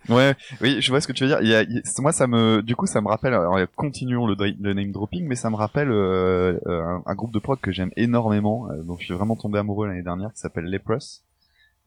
Ouais, 0.09 0.35
oui, 0.61 0.81
je 0.81 0.89
vois 0.91 1.01
ce 1.01 1.07
que 1.07 1.13
tu 1.13 1.23
veux 1.23 1.29
dire. 1.29 1.39
Il 1.41 1.47
y 1.47 1.55
a, 1.55 1.65
moi, 1.99 2.11
ça 2.11 2.27
me, 2.27 2.61
du 2.61 2.75
coup, 2.75 2.85
ça 2.85 3.01
me 3.01 3.07
rappelle. 3.07 3.33
Alors, 3.33 3.57
continuons 3.75 4.27
le, 4.27 4.35
name 4.73 4.91
dropping, 4.91 5.25
mais 5.25 5.35
ça 5.35 5.49
me 5.49 5.55
rappelle 5.55 5.89
euh, 5.89 6.59
euh 6.67 6.99
un, 7.05 7.15
groupe 7.15 7.33
de 7.33 7.39
prog 7.39 7.59
que 7.59 7.71
j'aime 7.71 7.91
énormément, 7.95 8.69
euh, 8.69 8.83
dont 8.83 8.97
je 8.97 9.05
suis 9.05 9.13
vraiment 9.13 9.35
tombé 9.35 9.59
amoureux 9.59 9.87
l'année 9.87 10.03
dernière, 10.03 10.31
qui 10.33 10.39
s'appelle 10.39 10.65
Leprous. 10.65 11.23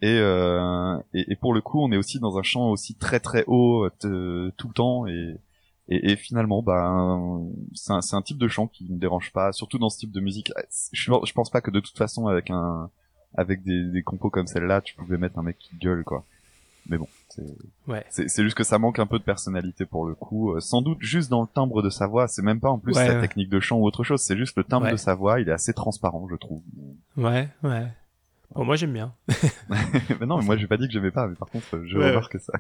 Et, 0.00 0.18
euh, 0.18 0.96
et, 1.14 1.32
et, 1.32 1.36
pour 1.36 1.54
le 1.54 1.60
coup, 1.60 1.80
on 1.80 1.92
est 1.92 1.96
aussi 1.96 2.18
dans 2.18 2.38
un 2.38 2.42
champ 2.42 2.70
aussi 2.70 2.94
très 2.94 3.20
très 3.20 3.44
haut 3.46 3.84
euh, 3.84 4.52
tout 4.56 4.68
le 4.68 4.74
temps, 4.74 5.06
et, 5.06 5.36
et, 5.88 6.16
finalement, 6.16 6.62
ben, 6.62 7.48
c'est 7.74 7.92
un, 7.92 8.00
un, 8.12 8.22
type 8.22 8.38
de 8.38 8.48
chant 8.48 8.66
qui 8.66 8.84
me 8.90 8.98
dérange 8.98 9.32
pas, 9.32 9.52
surtout 9.52 9.78
dans 9.78 9.90
ce 9.90 9.98
type 9.98 10.12
de 10.12 10.20
musique. 10.20 10.52
Je, 10.92 11.12
je 11.24 11.32
pense 11.32 11.50
pas 11.50 11.60
que 11.60 11.70
de 11.70 11.80
toute 11.80 11.96
façon, 11.96 12.26
avec 12.26 12.50
un, 12.50 12.90
avec 13.34 13.62
des, 13.62 13.84
des 13.84 14.02
compos 14.02 14.30
comme 14.30 14.46
celle-là, 14.46 14.80
tu 14.80 14.94
pouvais 14.94 15.18
mettre 15.18 15.38
un 15.38 15.42
mec 15.42 15.58
qui 15.58 15.76
gueule, 15.76 16.04
quoi. 16.04 16.24
Mais 16.90 16.96
bon, 16.96 17.06
c'est 18.08 18.42
juste 18.42 18.56
que 18.56 18.64
ça 18.64 18.78
manque 18.78 18.98
un 18.98 19.06
peu 19.06 19.18
de 19.18 19.24
personnalité 19.24 19.84
pour 19.84 20.06
le 20.06 20.14
coup. 20.14 20.54
Euh, 20.54 20.60
sans 20.60 20.80
doute 20.80 20.96
juste 21.00 21.28
dans 21.28 21.42
le 21.42 21.46
timbre 21.46 21.82
de 21.82 21.90
sa 21.90 22.06
voix. 22.06 22.28
C'est 22.28 22.40
même 22.40 22.60
pas 22.60 22.70
en 22.70 22.78
plus 22.78 22.94
la 22.94 23.20
technique 23.20 23.50
de 23.50 23.60
chant 23.60 23.76
ou 23.76 23.84
autre 23.84 24.04
chose. 24.04 24.22
C'est 24.22 24.38
juste 24.38 24.56
le 24.56 24.64
timbre 24.64 24.90
de 24.90 24.96
sa 24.96 25.14
voix. 25.14 25.38
Il 25.40 25.48
est 25.50 25.52
assez 25.52 25.74
transparent, 25.74 26.26
je 26.30 26.36
trouve. 26.36 26.62
Ouais, 27.18 27.48
ouais. 27.62 27.86
Bon, 28.54 28.64
moi 28.64 28.76
j'aime 28.76 28.94
bien. 28.94 29.12
mais 29.68 30.24
non, 30.26 30.38
mais 30.38 30.44
moi 30.44 30.56
j'ai 30.56 30.66
pas 30.66 30.78
dit 30.78 30.86
que 30.86 30.92
j'aimais 30.94 31.10
pas. 31.10 31.26
Mais 31.28 31.34
par 31.34 31.48
contre, 31.50 31.66
je 31.84 31.98
remarque 31.98 32.40
ça. 32.40 32.54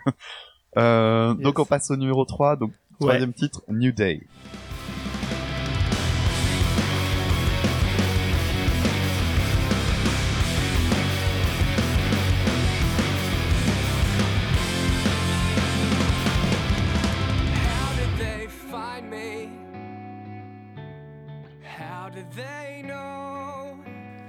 Euh, 0.76 1.32
Donc 1.32 1.58
on 1.58 1.64
passe 1.64 1.90
au 1.90 1.96
numéro 1.96 2.26
3. 2.26 2.56
Donc 2.56 2.72
troisième 3.00 3.32
titre, 3.32 3.62
New 3.68 3.92
Day. 3.92 4.26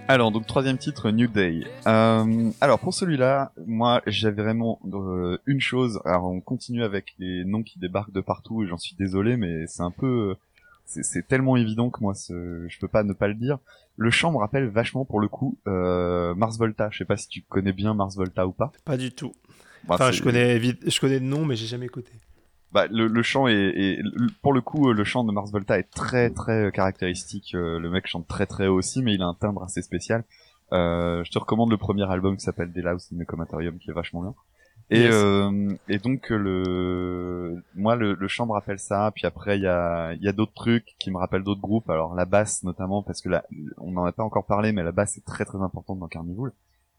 Alors, 0.10 0.32
donc 0.32 0.48
troisième 0.48 0.80
titre, 0.80 1.12
New 1.12 1.28
Day. 1.28 1.68
Euh, 1.86 2.50
alors 2.62 2.80
pour 2.80 2.96
celui-là, 2.96 3.52
moi 3.68 4.02
j'avais 4.08 4.42
vraiment 4.42 4.80
euh, 4.92 5.38
une 5.46 5.62
chose. 5.62 6.02
Alors 6.04 6.26
on 6.26 6.42
continue 6.42 6.84
avec 6.84 7.14
les 7.20 7.46
noms 7.46 7.62
qui 7.62 7.78
débarquent 7.78 8.12
de 8.12 8.20
partout 8.20 8.64
et 8.64 8.68
j'en 8.68 8.80
suis 8.80 8.96
désolé, 8.96 9.38
mais 9.38 9.68
c'est 9.68 9.84
un 9.84 9.92
peu, 9.92 10.36
c'est 10.86 11.28
tellement 11.28 11.58
évident 11.58 11.92
que 11.92 12.02
moi 12.02 12.14
je 12.28 12.80
peux 12.80 12.88
pas 12.88 13.04
ne 13.04 13.14
pas 13.14 13.28
le 13.28 13.36
dire. 13.36 13.60
Le 13.98 14.10
chant 14.10 14.32
me 14.32 14.38
rappelle 14.38 14.68
vachement 14.68 15.06
pour 15.06 15.20
le 15.20 15.28
coup 15.28 15.60
euh, 15.68 16.34
Mars 16.34 16.58
Volta. 16.58 16.90
Je 16.92 16.98
sais 16.98 17.06
pas 17.06 17.16
si 17.16 17.28
tu 17.28 17.44
connais 17.44 17.72
bien 17.72 17.94
Mars 17.94 18.16
Volta 18.16 18.48
ou 18.48 18.52
pas. 18.52 18.72
Pas 18.86 18.98
du 18.98 19.12
tout. 19.12 19.36
Bah, 19.88 19.94
enfin, 19.94 20.12
je 20.12 20.24
connais, 20.24 20.60
je 20.60 21.00
connais 21.00 21.20
le 21.20 21.26
nom, 21.28 21.46
mais 21.46 21.56
j'ai 21.56 21.68
jamais 21.68 21.86
écouté 21.86 22.14
bah, 22.72 22.86
le, 22.92 23.08
le 23.08 23.24
chant 23.24 23.48
est, 23.48 24.00
pour 24.42 24.54
le 24.54 24.62
coup 24.62 24.94
le 24.94 25.04
chant 25.04 25.24
de 25.24 25.32
Mars 25.32 25.52
Volta 25.52 25.80
est 25.80 25.90
très 25.90 26.30
très 26.30 26.66
euh, 26.66 26.72
caractéristique 26.72 27.56
euh, 27.56 27.80
le 27.80 27.90
mec 27.90 28.06
chante 28.06 28.28
très 28.28 28.46
très 28.46 28.68
haut 28.68 28.78
aussi 28.78 29.02
mais 29.02 29.16
il 29.16 29.22
a 29.22 29.26
un 29.26 29.34
timbre 29.34 29.64
assez 29.64 29.82
spécial. 29.82 30.24
Euh, 30.72 31.24
je 31.24 31.32
te 31.32 31.40
recommande 31.40 31.72
le 31.72 31.78
premier 31.78 32.10
album 32.12 32.38
qui 32.38 32.44
s'appelle 32.44 32.72
Delouse 32.72 33.10
in 33.12 33.24
the 33.24 33.26
Comatorium 33.26 33.80
qui 33.80 33.90
est 33.90 33.94
vachement 33.94 34.22
bien. 34.22 34.36
Et 34.92 35.08
euh, 35.12 35.74
et 35.88 35.98
donc 35.98 36.30
le 36.30 37.64
moi 37.76 37.96
le, 37.96 38.14
le 38.14 38.28
chant 38.28 38.46
me 38.46 38.54
rappelle 38.54 38.80
ça 38.80 39.12
puis 39.16 39.26
après 39.26 39.58
il 39.58 39.64
y 39.64 39.68
a 39.68 40.14
il 40.14 40.22
y 40.22 40.28
a 40.28 40.32
d'autres 40.32 40.54
trucs 40.54 40.96
qui 41.00 41.10
me 41.12 41.18
rappellent 41.18 41.44
d'autres 41.44 41.62
groupes. 41.62 41.90
Alors 41.90 42.14
la 42.14 42.26
basse 42.26 42.64
notamment 42.64 43.02
parce 43.02 43.22
que 43.22 43.30
là 43.30 43.46
on 43.78 43.92
n'en 43.92 44.06
a 44.06 44.12
pas 44.12 44.24
encore 44.24 44.46
parlé 44.46 44.72
mais 44.74 44.84
la 44.84 44.92
basse 44.92 45.18
est 45.18 45.26
très 45.26 45.46
très 45.46 45.60
importante 45.60 45.98
dans 45.98 46.08
Carnival 46.08 46.52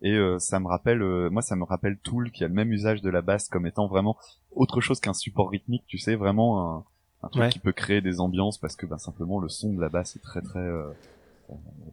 et 0.02 0.14
euh, 0.14 0.38
ça 0.38 0.60
me 0.60 0.66
rappelle 0.66 1.02
euh, 1.02 1.28
moi 1.30 1.42
ça 1.42 1.56
me 1.56 1.64
rappelle 1.64 1.98
Tool 1.98 2.30
qui 2.30 2.44
a 2.44 2.48
le 2.48 2.54
même 2.54 2.72
usage 2.72 3.02
de 3.02 3.10
la 3.10 3.20
basse 3.20 3.48
comme 3.48 3.66
étant 3.66 3.86
vraiment 3.86 4.16
autre 4.52 4.80
chose 4.80 5.00
qu'un 5.00 5.12
support 5.12 5.50
rythmique 5.50 5.84
tu 5.86 5.98
sais 5.98 6.14
vraiment 6.14 6.76
un, 6.76 6.84
un 7.22 7.28
truc 7.28 7.50
qui 7.50 7.58
peut 7.58 7.72
créer 7.72 8.00
des 8.00 8.20
ambiances 8.20 8.58
parce 8.58 8.76
que 8.76 8.86
ben, 8.86 8.98
simplement 8.98 9.38
le 9.40 9.48
son 9.48 9.72
de 9.74 9.80
la 9.80 9.88
basse 9.88 10.16
est 10.16 10.20
très 10.20 10.40
très 10.40 10.58
euh, 10.58 10.90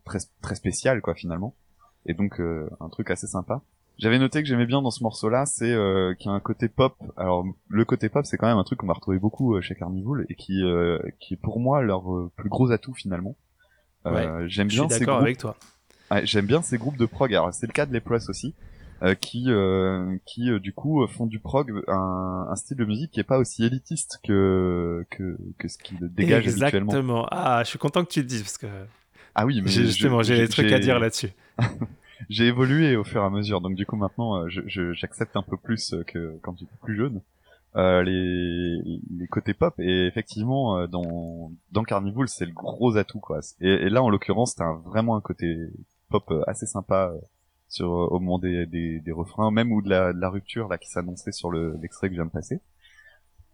très 0.06 0.20
très 0.42 0.56
spécial 0.56 1.02
quoi 1.02 1.16
finalement. 1.16 1.56
Et 2.06 2.14
donc 2.14 2.40
un 2.40 2.90
truc 2.90 3.12
assez 3.12 3.28
sympa. 3.28 3.62
J'avais 3.98 4.18
noté 4.18 4.42
que 4.42 4.48
j'aimais 4.48 4.68
bien 4.68 4.82
dans 4.82 4.92
ce 4.92 5.04
morceau 5.04 5.28
là 5.28 5.46
c'est 5.46 5.76
qu'il 6.18 6.28
y 6.28 6.30
a 6.30 6.32
un 6.32 6.40
côté 6.40 6.70
pop. 6.70 6.96
Alors 7.18 7.44
le 7.68 7.84
côté 7.84 8.08
pop 8.08 8.26
c'est 8.26 8.38
quand 8.38 8.48
même 8.48 8.58
un 8.58 8.64
truc 8.64 8.80
qu'on 8.80 8.88
va 8.88 8.94
retrouver 8.94 9.20
beaucoup 9.20 9.60
chez 9.60 9.76
Carnival 9.76 10.26
et 10.30 10.36
qui 10.36 10.62
qui 11.20 11.34
est 11.34 11.42
pour 11.42 11.60
moi 11.60 11.82
leur 11.82 12.06
plus 12.38 12.48
gros 12.48 12.72
atout 12.72 12.94
finalement. 12.94 13.36
J'aime 14.06 14.70
bien 14.70 14.88
je 14.88 14.94
suis 14.94 15.00
d'accord 15.00 15.20
avec 15.20 15.40
toi 15.40 15.58
J'aime 16.24 16.46
bien 16.46 16.62
ces 16.62 16.78
groupes 16.78 16.98
de 16.98 17.06
prog. 17.06 17.34
Alors 17.34 17.54
c'est 17.54 17.68
le 17.68 17.74
cas 17.74 17.86
de 17.86 17.94
les 17.94 18.00
Press 18.00 18.30
aussi, 18.30 18.54
euh, 19.04 19.16
qui 19.16 19.46
euh, 19.48 20.18
qui 20.26 20.50
euh, 20.50 20.60
du 20.60 20.74
coup 20.74 21.06
font 21.08 21.26
du 21.26 21.40
prog 21.40 21.72
un, 21.88 22.48
un, 22.50 22.56
style 22.56 22.78
de 22.78 22.86
musique 22.86 23.12
qui 23.12 23.20
est 23.20 23.26
pas 23.26 23.38
aussi 23.38 23.66
élitiste 23.66 24.20
que 24.24 25.06
que, 25.10 25.38
que 25.58 25.68
ce 25.68 25.78
qu'il 25.78 25.98
dégage 26.00 26.46
Exactement. 26.46 26.92
Exactement. 26.92 27.28
Ah, 27.32 27.62
je 27.64 27.70
suis 27.70 27.80
content 27.80 28.04
que 28.04 28.10
tu 28.10 28.22
le 28.22 28.28
dises 28.28 28.44
parce 28.44 28.58
que. 28.58 28.68
Ah 29.36 29.46
oui, 29.46 29.62
mais 29.62 29.70
justement, 29.70 30.24
j'ai 30.24 30.38
des 30.38 30.48
trucs 30.48 30.72
à 30.72 30.80
dire 30.80 31.00
là-dessus. 31.00 31.30
j'ai 32.30 32.48
évolué 32.48 32.96
au 32.96 33.04
fur 33.04 33.22
et 33.22 33.26
à 33.26 33.30
mesure, 33.30 33.62
donc 33.62 33.76
du 33.76 33.86
coup 33.86 33.96
maintenant, 33.98 34.48
j'accepte 34.48 35.36
un 35.36 35.44
peu 35.44 35.58
plus 35.58 35.94
que 36.08 36.38
quand 36.42 36.58
j'étais 36.58 36.76
plus 36.82 36.96
jeune. 36.96 37.22
Euh, 37.78 38.02
les, 38.02 38.82
les 39.20 39.28
côtés 39.28 39.54
pop 39.54 39.76
et 39.78 40.08
effectivement 40.08 40.78
euh, 40.78 40.88
dans 40.88 41.52
dans 41.74 41.84
Carnival 41.84 42.28
c'est 42.28 42.46
le 42.46 42.52
gros 42.52 42.98
atout 42.98 43.20
quoi 43.20 43.42
et, 43.60 43.68
et 43.68 43.90
là 43.90 44.02
en 44.02 44.10
l'occurrence 44.10 44.56
t'as 44.56 44.72
vraiment 44.86 45.16
un 45.16 45.22
côté 45.22 45.70
pop 46.10 46.24
euh, 46.32 46.42
assez 46.48 46.66
sympa 46.66 47.12
euh, 47.14 47.20
sur 47.68 47.88
euh, 47.88 48.08
au 48.08 48.20
moment 48.20 48.40
des, 48.40 48.66
des, 48.66 49.00
des, 49.00 49.12
refrains, 49.12 49.52
même 49.52 49.72
ou 49.72 49.82
de 49.82 49.90
la, 49.90 50.14
de 50.14 50.20
la 50.20 50.30
rupture 50.30 50.68
là 50.68 50.78
qui 50.78 50.90
s'annonçait 50.90 51.32
sur 51.32 51.52
le 51.52 51.78
l'extrait 51.82 52.08
que 52.08 52.16
je 52.16 52.20
viens 52.20 52.26
de 52.26 52.32
passer. 52.32 52.62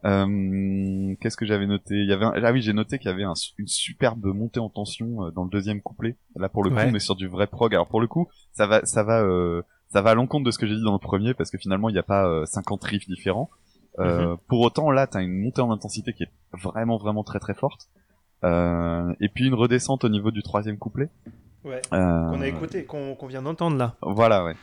Euh, 0.06 1.16
Qu'est-ce 1.22 1.38
que 1.38 1.46
j'avais 1.46 1.66
noté? 1.66 1.96
Il 1.96 2.10
y 2.10 2.14
avait 2.14 2.26
un... 2.26 2.34
ah 2.36 2.52
oui 2.52 2.62
j'ai 2.62 2.74
noté 2.74 3.00
qu'il 3.00 3.10
y 3.10 3.14
avait 3.14 3.24
un, 3.24 3.34
une 3.58 3.68
superbe 3.68 4.26
montée 4.26 4.60
en 4.60 4.70
tension 4.70 5.26
euh, 5.26 5.32
dans 5.32 5.44
le 5.44 5.50
deuxième 5.50 5.82
couplet. 5.82 6.18
Là 6.36 6.50
pour 6.50 6.64
le 6.64 6.70
coup 6.70 6.78
on 6.78 6.94
est 6.94 7.00
sur 7.00 7.16
du 7.16 7.28
vrai 7.28 7.48
prog. 7.48 7.74
Alors 7.74 7.88
pour 7.88 8.02
le 8.02 8.08
coup 8.08 8.28
ça 8.52 8.68
va 8.68 8.86
ça 8.86 9.04
va 9.04 9.22
euh, 9.22 9.62
ça 9.90 10.02
va 10.02 10.12
à 10.12 10.16
l'encontre 10.16 10.46
de 10.46 10.52
ce 10.52 10.58
que 10.58 10.68
j'ai 10.68 10.76
dit 10.76 10.84
dans 10.84 10.94
le 10.94 11.00
premier 11.00 11.34
parce 11.34 11.52
que 11.52 11.58
finalement 11.58 11.90
il 11.90 11.94
n'y 11.94 12.00
a 12.00 12.04
pas 12.04 12.46
50 12.46 12.84
riffs 12.84 13.08
différents. 13.08 13.50
Euh, 14.00 14.30
mhm. 14.30 14.38
Pour 14.48 14.62
autant, 14.62 14.92
là, 14.92 15.08
t'as 15.08 15.22
une 15.22 15.40
montée 15.40 15.62
en 15.62 15.72
intensité 15.72 16.14
qui 16.14 16.24
est 16.24 16.32
vraiment, 16.52 16.98
vraiment 16.98 17.24
très, 17.24 17.40
très 17.40 17.54
forte. 17.54 17.90
Euh, 18.44 19.14
et 19.20 19.30
puis 19.30 19.48
une 19.48 19.54
redescente 19.54 20.04
au 20.04 20.10
niveau 20.10 20.32
du 20.32 20.44
troisième 20.44 20.78
couplet. 20.78 21.10
Ouais. 21.63 21.82
Euh, 21.93 22.29
qu'on 22.29 22.41
a 22.41 22.48
écouté, 22.48 22.86
qu'on 22.86 23.27
vient 23.27 23.41
d'entendre 23.41 23.77
là. 23.77 23.96
Voilà, 24.01 24.43
ouais. 24.43 24.55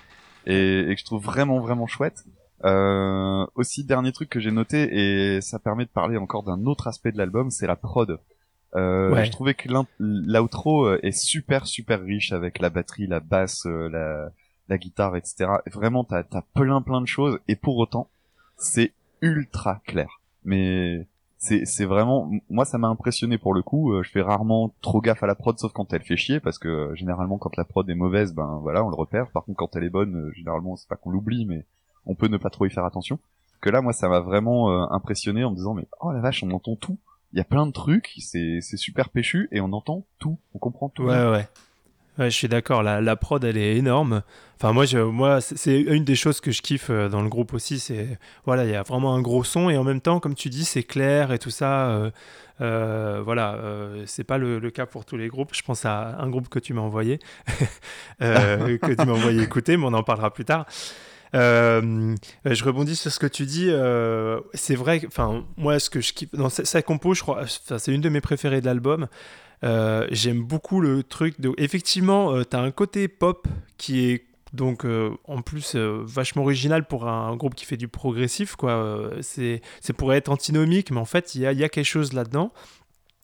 Et, 0.46 0.80
et, 0.80 0.94
que 0.94 1.00
je 1.00 1.04
trouve 1.04 1.22
vraiment, 1.22 1.60
vraiment 1.60 1.86
chouette. 1.86 2.24
Euh, 2.64 3.46
aussi, 3.54 3.84
dernier 3.84 4.12
truc 4.12 4.28
que 4.28 4.40
j'ai 4.40 4.50
noté, 4.50 4.88
et 5.36 5.40
ça 5.40 5.58
permet 5.58 5.84
de 5.84 5.90
parler 5.90 6.16
encore 6.16 6.42
d'un 6.42 6.66
autre 6.66 6.86
aspect 6.86 7.12
de 7.12 7.18
l'album, 7.18 7.50
c'est 7.50 7.66
la 7.66 7.76
prod. 7.76 8.18
Euh, 8.76 9.10
ouais. 9.10 9.24
Je 9.24 9.30
trouvais 9.30 9.54
que 9.54 9.68
l'outro 9.98 10.84
euh, 10.84 11.00
est 11.02 11.12
super, 11.12 11.66
super 11.66 12.00
riche 12.02 12.32
avec 12.32 12.58
la 12.60 12.70
batterie, 12.70 13.06
la 13.06 13.20
basse, 13.20 13.66
euh, 13.66 13.88
la, 13.88 14.30
la 14.68 14.78
guitare, 14.78 15.16
etc. 15.16 15.50
Vraiment, 15.72 16.04
t'as 16.04 16.22
as 16.32 16.42
plein, 16.54 16.80
plein 16.82 17.00
de 17.00 17.06
choses, 17.06 17.38
et 17.48 17.56
pour 17.56 17.78
autant, 17.78 18.08
c'est 18.56 18.92
ultra 19.22 19.80
clair. 19.86 20.20
Mais 20.44 21.06
c'est 21.42 21.64
c'est 21.64 21.86
vraiment 21.86 22.30
moi 22.50 22.66
ça 22.66 22.76
m'a 22.76 22.88
impressionné 22.88 23.38
pour 23.38 23.54
le 23.54 23.62
coup. 23.62 23.92
Euh, 23.92 24.02
je 24.02 24.10
fais 24.10 24.20
rarement 24.20 24.74
trop 24.82 25.00
gaffe 25.00 25.22
à 25.22 25.26
la 25.26 25.34
prod 25.34 25.58
sauf 25.58 25.72
quand 25.72 25.90
elle 25.94 26.02
fait 26.02 26.16
chier 26.16 26.38
parce 26.38 26.58
que 26.58 26.68
euh, 26.68 26.94
généralement 26.94 27.38
quand 27.38 27.56
la 27.56 27.64
prod 27.64 27.88
est 27.88 27.94
mauvaise 27.94 28.34
ben 28.34 28.58
voilà 28.62 28.84
on 28.84 28.90
le 28.90 28.94
repère. 28.94 29.30
Par 29.30 29.44
contre 29.44 29.56
quand 29.56 29.74
elle 29.74 29.84
est 29.84 29.90
bonne 29.90 30.16
euh, 30.16 30.32
généralement 30.34 30.76
c'est 30.76 30.86
pas 30.86 30.96
qu'on 30.96 31.08
l'oublie 31.08 31.46
mais 31.46 31.64
on 32.04 32.14
peut 32.14 32.28
ne 32.28 32.36
pas 32.36 32.50
trop 32.50 32.66
y 32.66 32.70
faire 32.70 32.84
attention. 32.84 33.18
Que 33.62 33.70
là 33.70 33.80
moi 33.80 33.94
ça 33.94 34.10
m'a 34.10 34.20
vraiment 34.20 34.92
impressionné 34.92 35.42
en 35.42 35.50
me 35.50 35.56
disant 35.56 35.72
mais 35.72 35.86
oh 36.00 36.12
la 36.12 36.20
vache 36.20 36.42
on 36.42 36.50
entend 36.50 36.76
tout. 36.76 36.98
Il 37.32 37.38
y 37.38 37.40
a 37.40 37.44
plein 37.44 37.66
de 37.66 37.72
trucs 37.72 38.12
c'est 38.18 38.58
c'est 38.60 38.76
super 38.76 39.08
péchu 39.08 39.48
et 39.50 39.62
on 39.62 39.72
entend 39.72 40.04
tout 40.18 40.38
on 40.54 40.58
comprend 40.58 40.90
tout. 40.90 41.04
Ouais 41.04 41.30
ouais. 41.30 41.48
Ouais, 42.18 42.30
je 42.30 42.36
suis 42.36 42.48
d'accord. 42.48 42.82
La, 42.82 43.00
la, 43.00 43.16
prod, 43.16 43.42
elle 43.44 43.56
est 43.56 43.76
énorme. 43.76 44.22
Enfin, 44.56 44.72
moi, 44.72 44.84
moi, 45.10 45.40
c'est 45.40 45.80
une 45.80 46.04
des 46.04 46.16
choses 46.16 46.40
que 46.40 46.50
je 46.50 46.60
kiffe 46.60 46.90
euh, 46.90 47.08
dans 47.08 47.22
le 47.22 47.28
groupe 47.28 47.54
aussi. 47.54 47.78
C'est 47.78 48.18
voilà, 48.44 48.64
il 48.64 48.70
y 48.70 48.74
a 48.74 48.82
vraiment 48.82 49.14
un 49.14 49.22
gros 49.22 49.42
son 49.42 49.70
et 49.70 49.78
en 49.78 49.84
même 49.84 50.00
temps, 50.02 50.20
comme 50.20 50.34
tu 50.34 50.50
dis, 50.50 50.64
c'est 50.64 50.82
clair 50.82 51.32
et 51.32 51.38
tout 51.38 51.50
ça. 51.50 51.88
Euh, 51.88 52.10
euh, 52.60 53.22
voilà, 53.24 53.54
euh, 53.54 54.04
c'est 54.06 54.24
pas 54.24 54.38
le, 54.38 54.60
cas 54.70 54.86
pour 54.86 55.04
tous 55.04 55.16
les 55.16 55.28
groupes. 55.28 55.54
Je 55.54 55.62
pense 55.62 55.86
à 55.86 56.18
un 56.20 56.28
groupe 56.28 56.48
que 56.48 56.58
tu 56.58 56.74
m'as 56.74 56.82
envoyé, 56.82 57.20
que 58.20 58.94
tu 58.94 59.06
m'as 59.06 59.12
envoyé 59.12 59.42
écouter, 59.42 59.76
mais 59.76 59.86
on 59.86 59.94
en 59.94 60.02
parlera 60.02 60.30
plus 60.30 60.44
tard. 60.44 60.66
Je 61.32 62.64
rebondis 62.64 62.96
sur 62.96 63.10
ce 63.10 63.18
que 63.18 63.26
tu 63.26 63.46
dis. 63.46 63.70
C'est 64.52 64.74
vrai, 64.74 65.00
enfin, 65.06 65.44
moi, 65.56 65.78
ce 65.78 65.88
que 65.88 66.00
je 66.00 66.12
kiffe 66.12 66.32
dans 66.32 66.50
sa 66.50 66.82
compo, 66.82 67.14
je 67.14 67.22
crois, 67.22 67.44
c'est 67.46 67.92
une 67.92 68.02
de 68.02 68.08
mes 68.08 68.20
préférées 68.20 68.60
de 68.60 68.66
l'album. 68.66 69.08
Euh, 69.62 70.06
j'aime 70.10 70.42
beaucoup 70.42 70.80
le 70.80 71.02
truc 71.02 71.40
de. 71.40 71.52
Effectivement, 71.58 72.32
euh, 72.32 72.42
tu 72.48 72.56
as 72.56 72.60
un 72.60 72.70
côté 72.70 73.08
pop 73.08 73.46
qui 73.76 74.06
est 74.06 74.24
donc 74.52 74.84
euh, 74.84 75.10
en 75.28 75.42
plus 75.42 75.76
vachement 75.76 76.42
original 76.42 76.86
pour 76.86 77.06
un, 77.06 77.36
groupe 77.36 77.54
qui 77.54 77.64
fait 77.64 77.76
du 77.76 77.88
progressif. 77.88 78.56
quoi. 78.56 79.10
c'est 79.20 79.60
pourrait 79.96 80.16
être 80.16 80.30
antinomique, 80.30 80.90
mais 80.90 80.98
en 80.98 81.04
fait, 81.04 81.34
il 81.34 81.42
y 81.42 81.46
a, 81.46 81.52
y 81.52 81.62
a, 81.62 81.68
quelque 81.68 81.84
chose 81.84 82.12
là-dedans. 82.12 82.52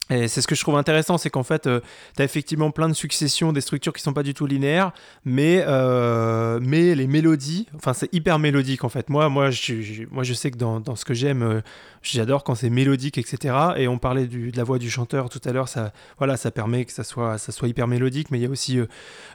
Et 0.09 0.29
c'est 0.29 0.41
ce 0.41 0.47
que 0.47 0.55
je 0.55 0.61
trouve 0.61 0.77
intéressant, 0.77 1.19
c'est 1.19 1.31
qu'en 1.31 1.43
fait, 1.43 1.67
euh, 1.67 1.81
tu 2.15 2.23
as 2.23 2.25
effectivement 2.25 2.71
plein 2.71 2.89
de 2.89 2.95
successions, 2.95 3.53
des 3.53 3.61
structures 3.61 3.93
qui 3.93 4.03
sont 4.03 4.13
pas 4.13 4.23
du 4.23 4.35
tout 4.35 4.47
linéaires, 4.47 4.93
mais, 5.25 5.65
euh, 5.67 6.61
mais 6.63 6.95
les 6.95 7.09
mélodies, 7.09 7.67
enfin 7.75 7.93
c'est 7.93 8.13
hyper 8.15 8.39
mélodique 8.39 8.85
en 8.85 8.89
fait. 8.89 9.11
Moi, 9.11 9.29
moi, 9.29 9.51
je, 9.51 10.05
moi, 10.13 10.23
je 10.23 10.33
sais 10.33 10.53
que 10.53 10.59
dans, 10.59 10.79
dans 10.79 10.95
ce 10.95 11.05
que 11.05 11.13
j'aime, 11.13 11.43
euh, 11.43 11.61
j'adore 12.03 12.45
quand 12.45 12.55
c'est 12.55 12.71
mélodique, 12.71 13.19
etc. 13.19 13.57
Et 13.79 13.89
on 13.89 13.99
parlait 13.99 14.27
de 14.27 14.57
la 14.57 14.63
voix 14.63 14.79
du 14.79 14.91
chanteur 14.91 15.29
tout 15.29 15.41
à 15.45 15.53
l'heure, 15.53 15.69
ça, 15.69 15.93
voilà, 16.19 16.37
ça 16.37 16.53
permet 16.53 16.85
que 16.85 16.93
ça 16.93 17.03
soit, 17.03 17.37
ça 17.39 17.51
soit 17.51 17.67
hyper 17.67 17.89
mélodique, 17.89 18.31
mais 18.31 18.39
il 18.39 18.43
y 18.43 18.47
a 18.47 18.51
aussi, 18.51 18.79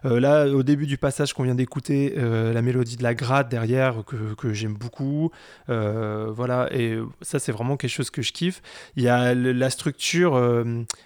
là, 0.05 0.45
au 0.45 0.63
début 0.63 0.87
du 0.87 0.97
passage 0.97 1.33
qu'on 1.33 1.43
vient 1.43 1.55
d'écouter, 1.55 2.15
la 2.15 2.61
mélodie 2.61 2.95
de 2.95 3.03
la 3.03 3.13
gratte 3.13 3.49
derrière, 3.49 4.05
que, 4.05 4.35
que 4.35 4.53
j'aime 4.53 4.75
beaucoup. 4.75 5.31
voilà, 5.67 6.69
et 6.71 6.97
ça, 7.21 7.39
c'est 7.39 7.51
vraiment 7.51 7.75
quelque 7.75 7.91
chose 7.91 8.09
que 8.09 8.21
je 8.21 8.31
kiffe. 8.31 8.61
Il 8.95 9.03
y 9.03 9.09
a 9.09 9.33
la 9.35 9.69
structure 9.69 10.37
euh, 10.60 10.60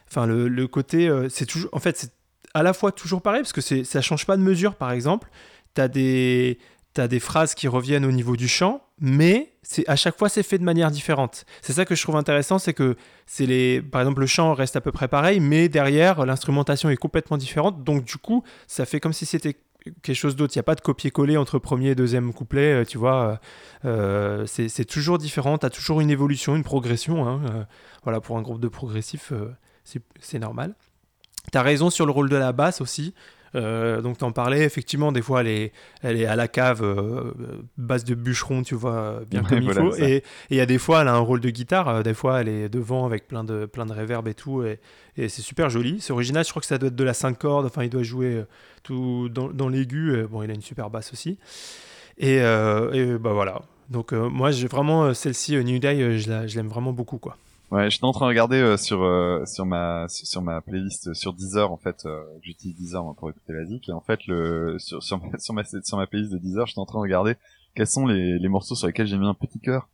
enfin 0.10 0.26
le, 0.26 0.68
côté, 0.68 1.08
euh, 1.08 1.30
c'est 1.30 1.46
toujours, 1.46 1.70
en 1.74 1.80
fait, 1.80 1.98
c'est 1.98 2.12
à 2.54 2.64
la 2.64 2.74
fois 2.74 2.92
toujours 2.92 3.22
pareil 3.22 3.42
parce 3.42 3.54
que 3.54 3.62
ça 3.62 4.02
change 4.02 4.26
pas 4.26 4.38
de 4.38 4.42
mesure. 4.42 4.76
Par 4.76 4.92
exemple, 4.92 5.30
tu 5.76 5.82
as 5.82 5.88
des 5.88 6.58
as 6.98 7.08
des 7.10 7.20
phrases 7.20 7.56
qui 7.56 7.68
reviennent 7.68 8.06
au 8.06 8.12
niveau 8.12 8.38
du 8.38 8.48
chant, 8.48 8.82
mais 9.00 9.54
c'est 9.64 9.88
à 9.90 9.98
chaque 9.98 10.18
fois 10.18 10.30
c'est 10.30 10.44
fait 10.44 10.58
de 10.58 10.64
manière 10.64 10.92
différente. 10.92 11.46
C'est 11.62 11.74
ça 11.74 11.84
que 11.84 11.94
je 11.96 12.02
trouve 12.02 12.16
intéressant, 12.16 12.58
c'est 12.58 12.74
que 12.74 12.96
c'est 13.26 13.46
les, 13.46 13.82
par 13.82 14.02
exemple 14.02 14.22
le 14.22 14.28
chant 14.28 14.54
reste 14.54 14.76
à 14.76 14.82
peu 14.82 14.94
près 14.94 15.08
pareil, 15.08 15.42
mais 15.42 15.68
derrière 15.68 16.26
l'instrumentation 16.26 16.90
est 16.90 16.96
complètement 16.96 17.38
différente. 17.38 17.84
Donc 17.84 18.06
du 18.06 18.18
coup, 18.18 18.44
ça 18.68 18.86
fait 18.86 19.00
comme 19.00 19.14
si 19.14 19.26
c'était 19.26 19.58
quelque 20.02 20.16
chose 20.16 20.36
d'autre. 20.36 20.54
Il 20.56 20.58
n'y 20.58 20.62
a 20.62 20.64
pas 20.64 20.76
de 20.76 20.82
copier-coller 20.82 21.38
entre 21.38 21.60
premier 21.60 21.90
et 21.90 21.96
deuxième 21.96 22.34
couplet, 22.34 22.82
euh, 22.82 22.86
tu 22.86 22.98
vois. 22.98 23.40
c'est 24.46 24.86
toujours 24.86 25.18
différent, 25.18 25.58
tu 25.58 25.66
as 25.66 25.70
toujours 25.70 26.02
une 26.02 26.10
évolution, 26.10 26.56
une 26.56 26.64
progression. 26.64 27.28
Hein, 27.28 27.68
voilà, 28.04 28.22
pour 28.22 28.38
un 28.38 28.42
groupe 28.42 28.60
de 28.60 28.68
progressifs, 28.68 29.32
euh, 29.32 29.54
c'est 30.20 30.40
normal. 30.40 30.76
Tu 31.52 31.58
as 31.58 31.62
raison 31.62 31.90
sur 31.90 32.06
le 32.06 32.12
rôle 32.12 32.30
de 32.30 32.36
la 32.36 32.52
basse 32.52 32.82
aussi. 32.82 33.14
Euh, 33.56 34.02
donc 34.02 34.18
t'en 34.18 34.32
parlais, 34.32 34.64
effectivement, 34.64 35.12
des 35.12 35.22
fois 35.22 35.42
elle 35.42 35.48
est, 35.48 35.72
elle 36.02 36.20
est 36.20 36.26
à 36.26 36.36
la 36.36 36.48
cave, 36.48 36.84
euh, 36.84 37.32
basse 37.78 38.04
de 38.04 38.14
bûcheron, 38.14 38.64
tu 38.64 38.76
vois, 38.76 39.22
bien 39.30 39.44
comme 39.44 39.62
il 39.62 39.74
faut. 39.74 39.96
Et 39.96 40.24
il 40.50 40.58
y 40.58 40.62
a 40.62 40.66
des 40.66 40.78
fois 40.78 41.02
elle 41.02 41.08
a 41.08 41.14
un 41.14 41.20
rôle 41.20 41.40
de 41.40 41.50
guitare, 41.50 42.04
des 42.04 42.14
fois 42.14 42.42
elle 42.42 42.50
est 42.50 42.70
devant 42.70 43.06
avec 43.06 43.28
plein 43.28 43.44
de, 43.44 43.66
plein 43.66 43.86
de 43.86 43.94
reverb 43.94 44.28
et 44.28 44.34
tout, 44.34 44.64
et, 44.64 44.80
c'est 45.18 45.42
super 45.42 45.70
joli. 45.70 46.02
C'est 46.02 46.12
original, 46.12 46.44
je 46.44 46.50
crois 46.50 46.60
que 46.60 46.68
ça 46.68 46.78
doit 46.78 46.88
être 46.88 46.96
de 46.96 47.04
la 47.04 47.14
5 47.14 47.38
cordes, 47.38 47.66
enfin 47.66 47.84
il 47.84 47.90
doit 47.90 48.04
jouer 48.04 48.44
tout 48.84 49.30
dans, 49.30 49.48
dans 49.48 49.70
l'aigu, 49.70 50.26
bon 50.30 50.44
il 50.44 50.52
a 50.52 50.54
une 50.54 50.62
super 50.62 50.90
basse 50.90 51.14
aussi. 51.14 51.38
Et, 52.18 52.36
et 52.36 53.18
bah 53.18 53.32
voilà. 53.32 53.62
Donc 53.90 54.12
moi 54.12 54.52
j'ai 54.52 54.68
vraiment 54.68 55.14
celle-ci, 55.14 55.56
New 55.64 55.80
Day, 55.80 56.20
je 56.20 56.56
l'aime 56.56 56.68
vraiment 56.68 56.92
beaucoup 56.92 57.18
quoi. 57.18 57.38
Ouais, 57.76 57.90
j'étais 57.90 58.06
en 58.06 58.14
train 58.14 58.28
de 58.28 58.30
regarder 58.30 58.56
euh, 58.56 58.78
sur 58.78 59.04
euh, 59.04 59.44
sur 59.46 59.66
ma 59.66 60.06
sur 60.08 60.42
ma 60.42 60.62
playlist 60.62 61.14
sur 61.14 61.34
Deezer 61.34 61.70
en 61.70 61.76
fait, 61.76 62.06
euh, 62.06 62.24
j'utilise 62.42 62.78
Deezer 62.78 63.04
moi, 63.04 63.14
pour 63.18 63.30
écouter 63.30 63.52
la 63.52 63.66
zik 63.66 63.90
et 63.90 63.92
en 63.92 64.00
fait 64.00 64.26
le 64.28 64.78
sur 64.80 65.04
sur 65.04 65.22
ma, 65.22 65.38
sur 65.40 65.54
ma 65.54 65.66
sur 65.66 65.98
ma 65.98 66.08
playlist 66.08 66.32
de 66.32 66.38
Deezer, 66.38 66.68
j'étais 66.68 66.80
en 66.80 66.86
train 66.86 67.00
de 67.00 67.04
regarder 67.04 67.36
quels 67.76 67.88
sont 67.88 68.08
les 68.08 68.40
les 68.40 68.48
morceaux 68.48 68.76
sur 68.76 68.88
lesquels 68.88 69.08
j'ai 69.08 69.18
mis 69.18 69.28
un 69.28 69.34
petit 69.34 69.60
cœur 69.60 69.90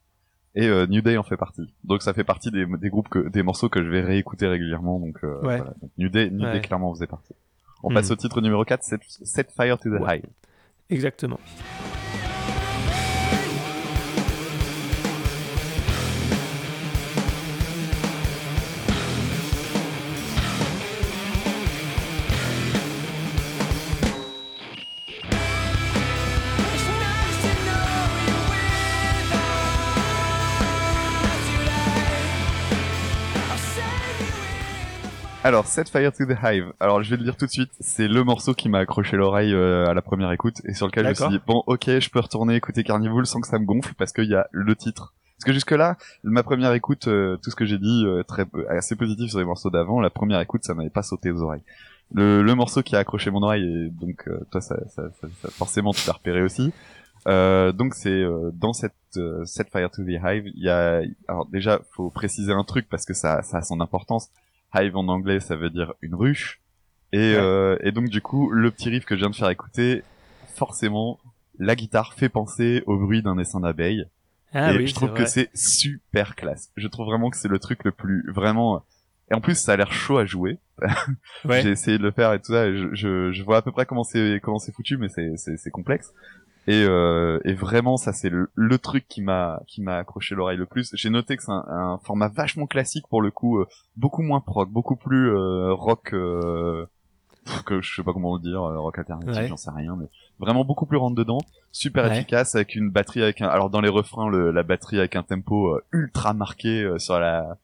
et 0.53 0.69
New 0.89 1.01
Day 1.01 1.17
en 1.17 1.23
fait 1.23 1.37
partie. 1.37 1.73
Donc 1.83 2.03
ça 2.03 2.13
fait 2.13 2.23
partie 2.23 2.51
des 2.51 2.67
des 2.67 2.89
groupes 2.89 3.09
que 3.09 3.29
des 3.29 3.41
morceaux 3.41 3.67
que 3.67 3.81
je 3.81 3.89
vais 3.89 4.01
réécouter 4.01 4.45
régulièrement 4.45 4.99
donc, 4.99 5.17
voilà. 5.41 5.73
New 5.97 6.09
Day 6.09 6.29
New 6.29 6.45
Day 6.51 6.61
clairement 6.61 6.93
faisait 6.93 7.07
partie. 7.07 7.33
On 7.81 7.91
passe 7.91 8.11
hmm. 8.11 8.13
au 8.13 8.15
titre 8.17 8.41
numéro 8.41 8.63
4, 8.63 8.83
Set 8.83 9.51
Fire 9.57 9.79
to 9.79 9.89
the 9.89 10.01
High. 10.07 10.23
Exactement. 10.91 11.39
Alors, 35.43 35.65
Set 35.65 35.89
Fire 35.89 36.13
to 36.13 36.25
the 36.25 36.37
Hive. 36.43 36.71
Alors, 36.79 37.01
je 37.01 37.09
vais 37.09 37.17
le 37.17 37.23
dire 37.23 37.35
tout 37.35 37.47
de 37.47 37.51
suite, 37.51 37.71
c'est 37.79 38.07
le 38.07 38.23
morceau 38.23 38.53
qui 38.53 38.69
m'a 38.69 38.77
accroché 38.77 39.17
l'oreille 39.17 39.55
euh, 39.55 39.87
à 39.87 39.95
la 39.95 40.03
première 40.03 40.31
écoute 40.31 40.61
et 40.65 40.75
sur 40.75 40.85
lequel 40.85 41.05
je 41.05 41.09
me 41.09 41.15
suis 41.15 41.29
dit 41.29 41.39
bon, 41.47 41.63
ok, 41.65 41.85
je 41.87 42.09
peux 42.11 42.19
retourner 42.19 42.55
écouter 42.55 42.83
Carnival 42.83 43.25
sans 43.25 43.41
que 43.41 43.47
ça 43.47 43.57
me 43.57 43.65
gonfle 43.65 43.95
parce 43.95 44.13
qu'il 44.13 44.25
y 44.25 44.35
a 44.35 44.47
le 44.51 44.75
titre. 44.75 45.15
Parce 45.37 45.45
que 45.45 45.53
jusque 45.53 45.71
là, 45.71 45.97
ma 46.23 46.43
première 46.43 46.71
écoute, 46.73 47.07
euh, 47.07 47.37
tout 47.37 47.49
ce 47.49 47.55
que 47.55 47.65
j'ai 47.65 47.79
dit 47.79 48.03
euh, 48.05 48.21
très 48.21 48.45
assez 48.69 48.95
positif 48.95 49.31
sur 49.31 49.39
les 49.39 49.45
morceaux 49.45 49.71
d'avant, 49.71 49.99
la 49.99 50.11
première 50.11 50.39
écoute, 50.41 50.63
ça 50.63 50.75
m'avait 50.75 50.91
pas 50.91 51.01
sauté 51.01 51.31
aux 51.31 51.41
oreilles. 51.41 51.63
Le, 52.13 52.43
le, 52.43 52.53
morceau 52.53 52.83
qui 52.83 52.95
a 52.95 52.99
accroché 52.99 53.31
mon 53.31 53.41
oreille 53.41 53.65
et 53.65 53.89
donc 53.89 54.29
toi, 54.51 54.61
ça, 54.61 54.75
ça, 54.89 55.09
ça, 55.41 55.49
forcément, 55.49 55.91
tu 55.91 56.05
l'as 56.05 56.13
repéré 56.13 56.43
aussi. 56.43 56.71
donc 57.25 57.95
c'est 57.95 58.23
dans 58.53 58.73
cette 58.73 58.93
Set 59.45 59.71
Fire 59.71 59.89
to 59.89 60.03
the 60.03 60.19
Hive, 60.23 60.45
il 60.53 60.61
y 60.61 60.69
a 60.69 61.01
alors 61.27 61.47
déjà 61.47 61.79
faut 61.93 62.11
préciser 62.11 62.51
un 62.51 62.63
truc 62.63 62.87
parce 62.89 63.05
que 63.05 63.15
ça, 63.15 63.41
ça 63.41 63.57
a 63.57 63.61
son 63.63 63.79
importance 63.79 64.29
Hive 64.73 64.95
en 64.95 65.07
anglais, 65.07 65.39
ça 65.39 65.55
veut 65.55 65.69
dire 65.69 65.93
une 66.01 66.15
ruche. 66.15 66.61
Et, 67.13 67.35
euh, 67.35 67.77
et 67.81 67.91
donc 67.91 68.09
du 68.09 68.21
coup, 68.21 68.49
le 68.51 68.71
petit 68.71 68.89
riff 68.89 69.05
que 69.05 69.15
je 69.15 69.21
viens 69.21 69.29
de 69.29 69.35
faire 69.35 69.49
écouter, 69.49 70.03
forcément, 70.55 71.19
la 71.59 71.75
guitare 71.75 72.13
fait 72.13 72.29
penser 72.29 72.83
au 72.85 72.97
bruit 72.97 73.21
d'un 73.21 73.37
essaim 73.37 73.59
d'abeilles. 73.59 74.05
Ah, 74.53 74.73
et 74.73 74.77
oui, 74.77 74.87
je 74.87 74.93
trouve 74.93 75.13
que 75.13 75.25
c'est 75.25 75.49
super 75.53 76.35
classe. 76.35 76.71
Je 76.75 76.87
trouve 76.87 77.05
vraiment 77.05 77.29
que 77.29 77.37
c'est 77.37 77.47
le 77.47 77.59
truc 77.59 77.83
le 77.83 77.91
plus 77.91 78.29
vraiment. 78.31 78.83
Et 79.29 79.33
en 79.33 79.39
plus, 79.39 79.55
ça 79.55 79.73
a 79.73 79.77
l'air 79.77 79.93
chaud 79.93 80.17
à 80.17 80.25
jouer. 80.25 80.57
ouais. 81.45 81.61
J'ai 81.61 81.69
essayé 81.69 81.97
de 81.97 82.03
le 82.03 82.11
faire 82.11 82.33
et 82.33 82.39
tout 82.39 82.51
ça. 82.51 82.73
je, 82.73 82.93
je, 82.93 83.31
je, 83.31 83.43
vois 83.43 83.57
à 83.57 83.61
peu 83.61 83.71
près 83.71 83.85
comment 83.85 84.03
c'est 84.03 84.41
comment 84.43 84.59
c'est 84.59 84.73
foutu, 84.73 84.97
mais 84.97 85.07
c'est 85.07 85.37
c'est 85.37 85.71
complexe. 85.71 86.13
Et, 86.67 86.83
euh, 86.83 87.39
et 87.43 87.53
vraiment, 87.53 87.97
ça 87.97 88.13
c'est 88.13 88.29
le, 88.29 88.51
le 88.53 88.77
truc 88.77 89.07
qui 89.07 89.21
m'a 89.21 89.61
qui 89.67 89.81
m'a 89.81 89.97
accroché 89.97 90.35
l'oreille 90.35 90.57
le 90.57 90.67
plus. 90.67 90.91
J'ai 90.93 91.09
noté 91.09 91.35
que 91.35 91.43
c'est 91.43 91.51
un, 91.51 91.65
un, 91.67 91.97
format 92.03 92.27
vachement 92.27 92.67
classique 92.67 93.07
pour 93.09 93.21
le 93.21 93.31
coup, 93.31 93.59
euh, 93.59 93.67
beaucoup 93.97 94.21
moins 94.21 94.41
prog, 94.41 94.69
beaucoup 94.69 94.95
plus 94.95 95.31
euh, 95.31 95.73
rock 95.73 96.13
euh, 96.13 96.85
que 97.65 97.81
je 97.81 97.95
sais 97.95 98.03
pas 98.03 98.13
comment 98.13 98.37
dire, 98.37 98.61
euh, 98.61 98.79
rock 98.79 98.99
alternatif, 98.99 99.47
j'en 99.47 99.57
sais 99.57 99.71
rien, 99.71 99.95
mais 99.99 100.05
vraiment 100.39 100.63
beaucoup 100.63 100.85
plus 100.85 100.97
rentre 100.97 101.15
dedans, 101.15 101.39
super 101.71 102.11
efficace 102.11 102.53
avec 102.53 102.75
une 102.75 102.91
batterie 102.91 103.23
avec 103.23 103.41
un. 103.41 103.47
Alors 103.47 103.71
dans 103.71 103.81
les 103.81 103.89
refrains, 103.89 104.29
le, 104.29 104.51
la 104.51 104.61
batterie 104.61 104.99
avec 104.99 105.15
un 105.15 105.23
tempo 105.23 105.79
ultra 105.91 106.33
marqué 106.33 106.87
sur 106.99 107.19
la 107.19 107.57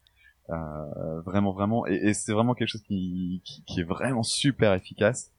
vraiment 0.50 1.52
vraiment 1.52 1.86
et, 1.86 1.96
et 1.96 2.14
c'est 2.16 2.32
vraiment 2.32 2.56
quelque 2.56 2.70
chose 2.70 2.84
qui, 2.84 3.42
qui, 3.46 3.64
qui 3.66 3.82
est 3.82 3.84
vraiment 3.84 4.24
super 4.24 4.74
efficace. 4.74 5.32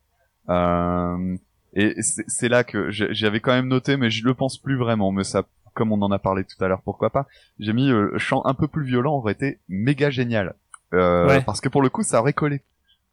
Euh, 0.49 1.37
et 1.75 1.95
c'est 2.01 2.49
là 2.49 2.65
que 2.65 2.91
j'avais 2.91 3.41
quand 3.41 3.53
même 3.53 3.69
noté, 3.69 3.97
mais 3.97 4.11
je 4.11 4.25
le 4.25 4.35
pense 4.35 4.59
plus 4.59 4.77
vraiment. 4.77 5.13
Mais 5.13 5.25
ça, 5.25 5.45
comme 5.75 5.93
on 5.93 6.01
en 6.03 6.11
a 6.11 6.19
parlé 6.19 6.45
tout 6.45 6.63
à 6.65 6.69
l'heure, 6.69 6.83
pourquoi 6.83 7.11
pas 7.11 7.27
J'ai 7.59 7.73
mis 7.73 7.91
euh, 7.91 8.11
le 8.13 8.19
chant 8.19 8.43
un 8.45 8.55
peu 8.55 8.69
plus 8.69 8.85
violent 8.85 9.17
aurait 9.17 9.33
été 9.33 9.59
méga 9.69 10.11
génial, 10.11 10.55
euh, 10.95 11.41
parce 11.43 11.61
que 11.61 11.69
pour 11.69 11.83
le 11.83 11.89
coup, 11.89 12.03
ça 12.03 12.21
aurait 12.21 12.33
collé 12.33 12.63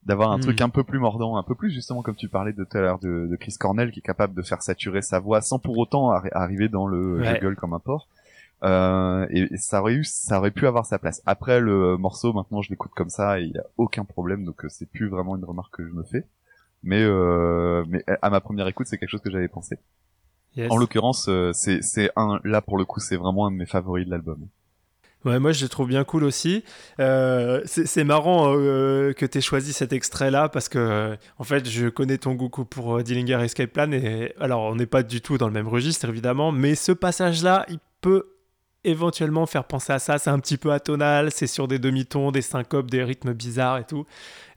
d'avoir 0.06 0.32
un 0.32 0.38
hmm. 0.38 0.42
truc 0.42 0.62
un 0.62 0.70
peu 0.70 0.84
plus 0.84 1.00
mordant, 1.00 1.36
un 1.36 1.44
peu 1.44 1.56
plus 1.56 1.72
justement 1.72 2.04
comme 2.04 2.16
tu 2.16 2.30
parlais 2.30 2.54
de 2.54 2.64
tout 2.64 2.78
à 2.78 2.82
l'heure 2.82 3.00
de, 3.00 3.28
de, 3.28 3.36
Chris 3.36 3.56
Cornell 3.60 3.92
qui 3.92 4.00
est 4.00 4.04
capable 4.04 4.36
de 4.36 4.44
faire 4.44 4.62
saturer 4.62 5.02
sa 5.02 5.20
voix 5.20 5.42
sans 5.42 5.58
pour 5.58 5.78
autant 5.80 6.12
arriver 6.12 6.70
dans 6.70 6.86
le 6.86 7.22
ouais. 7.22 7.40
gueule 7.40 7.56
comme 7.56 7.74
un 7.74 7.80
porc. 7.80 8.08
Euh, 8.64 9.28
et, 9.32 9.58
ça 9.58 9.82
aurait 9.82 9.94
eu, 9.94 10.04
ça 10.04 10.40
aurait 10.40 10.52
pu 10.52 10.66
avoir 10.68 10.86
sa 10.86 10.98
place. 10.98 11.22
Après 11.26 11.60
le 11.60 11.98
morceau, 11.98 12.34
maintenant 12.34 12.62
je 12.62 12.70
l'écoute 12.70 12.92
comme 12.96 13.10
ça 13.10 13.40
et 13.40 13.44
il 13.44 13.52
y 13.52 13.58
a 13.58 13.66
aucun 13.78 14.06
problème, 14.06 14.46
donc 14.46 14.64
euh, 14.64 14.70
c'est 14.70 14.90
plus 14.90 15.08
vraiment 15.08 15.36
une 15.36 15.46
remarque 15.46 15.76
que 15.76 15.86
je 15.86 15.92
me 15.92 16.04
fais 16.04 16.26
mais 16.86 17.02
euh, 17.02 17.84
mais 17.90 18.06
à 18.22 18.30
ma 18.30 18.40
première 18.40 18.68
écoute 18.68 18.88
c'est 18.88 18.98
quelque 18.98 19.10
chose 19.10 19.22
que 19.22 19.32
j'avais 19.32 19.50
pensé. 19.50 19.78
En 20.70 20.78
l'occurrence, 20.78 21.26
euh, 21.28 21.52
c'est 21.54 21.82
c'est 21.82 22.10
un 22.16 22.40
là 22.46 22.62
pour 22.62 22.78
le 22.78 22.86
coup 22.86 23.02
c'est 23.02 23.18
vraiment 23.18 23.48
un 23.48 23.52
de 23.52 23.58
mes 23.58 23.66
favoris 23.66 24.06
de 24.06 24.12
l'album. 24.12 24.48
Ouais, 25.26 25.40
moi 25.40 25.52
je 25.52 25.64
le 25.64 25.70
trouve 25.70 25.88
bien 25.88 26.04
cool 26.04 26.24
aussi. 26.24 26.64
Euh, 27.00 27.62
c'est 27.66 28.04
marrant 28.04 28.56
euh, 28.56 29.12
que 29.12 29.26
tu 29.26 29.40
aies 29.40 29.42
choisi 29.42 29.74
cet 29.74 29.92
extrait-là 29.92 30.50
parce 30.50 30.70
que 30.70 31.18
en 31.40 31.44
fait 31.44 31.68
je 31.68 31.90
connais 31.90 32.20
ton 32.20 32.36
goût 32.36 32.50
pour 32.50 33.02
Dillinger 33.02 33.44
Escape 33.44 33.72
Plan 33.72 33.92
et 33.92 34.34
alors 34.40 34.62
on 34.62 34.76
n'est 34.76 34.86
pas 34.86 35.02
du 35.02 35.22
tout 35.22 35.40
dans 35.40 35.48
le 35.48 35.54
même 35.54 35.68
registre 35.68 36.08
évidemment, 36.08 36.52
mais 36.52 36.76
ce 36.76 36.92
passage-là 36.92 37.66
il 37.70 37.80
peut 38.02 38.35
éventuellement 38.86 39.46
faire 39.46 39.66
penser 39.66 39.94
à 39.94 40.00
ça. 40.00 40.18
C'est 40.18 40.30
un 40.30 40.40
petit 40.40 40.58
peu 40.58 40.72
atonal, 40.72 41.32
c'est 41.32 41.48
sur 41.48 41.68
des 41.68 41.80
demi-tons, 41.80 42.32
des 42.32 42.42
syncopes, 42.42 42.90
des 42.90 43.04
rythmes 43.04 43.34
bizarres 43.34 43.80
et 43.80 43.84
tout. 43.84 44.06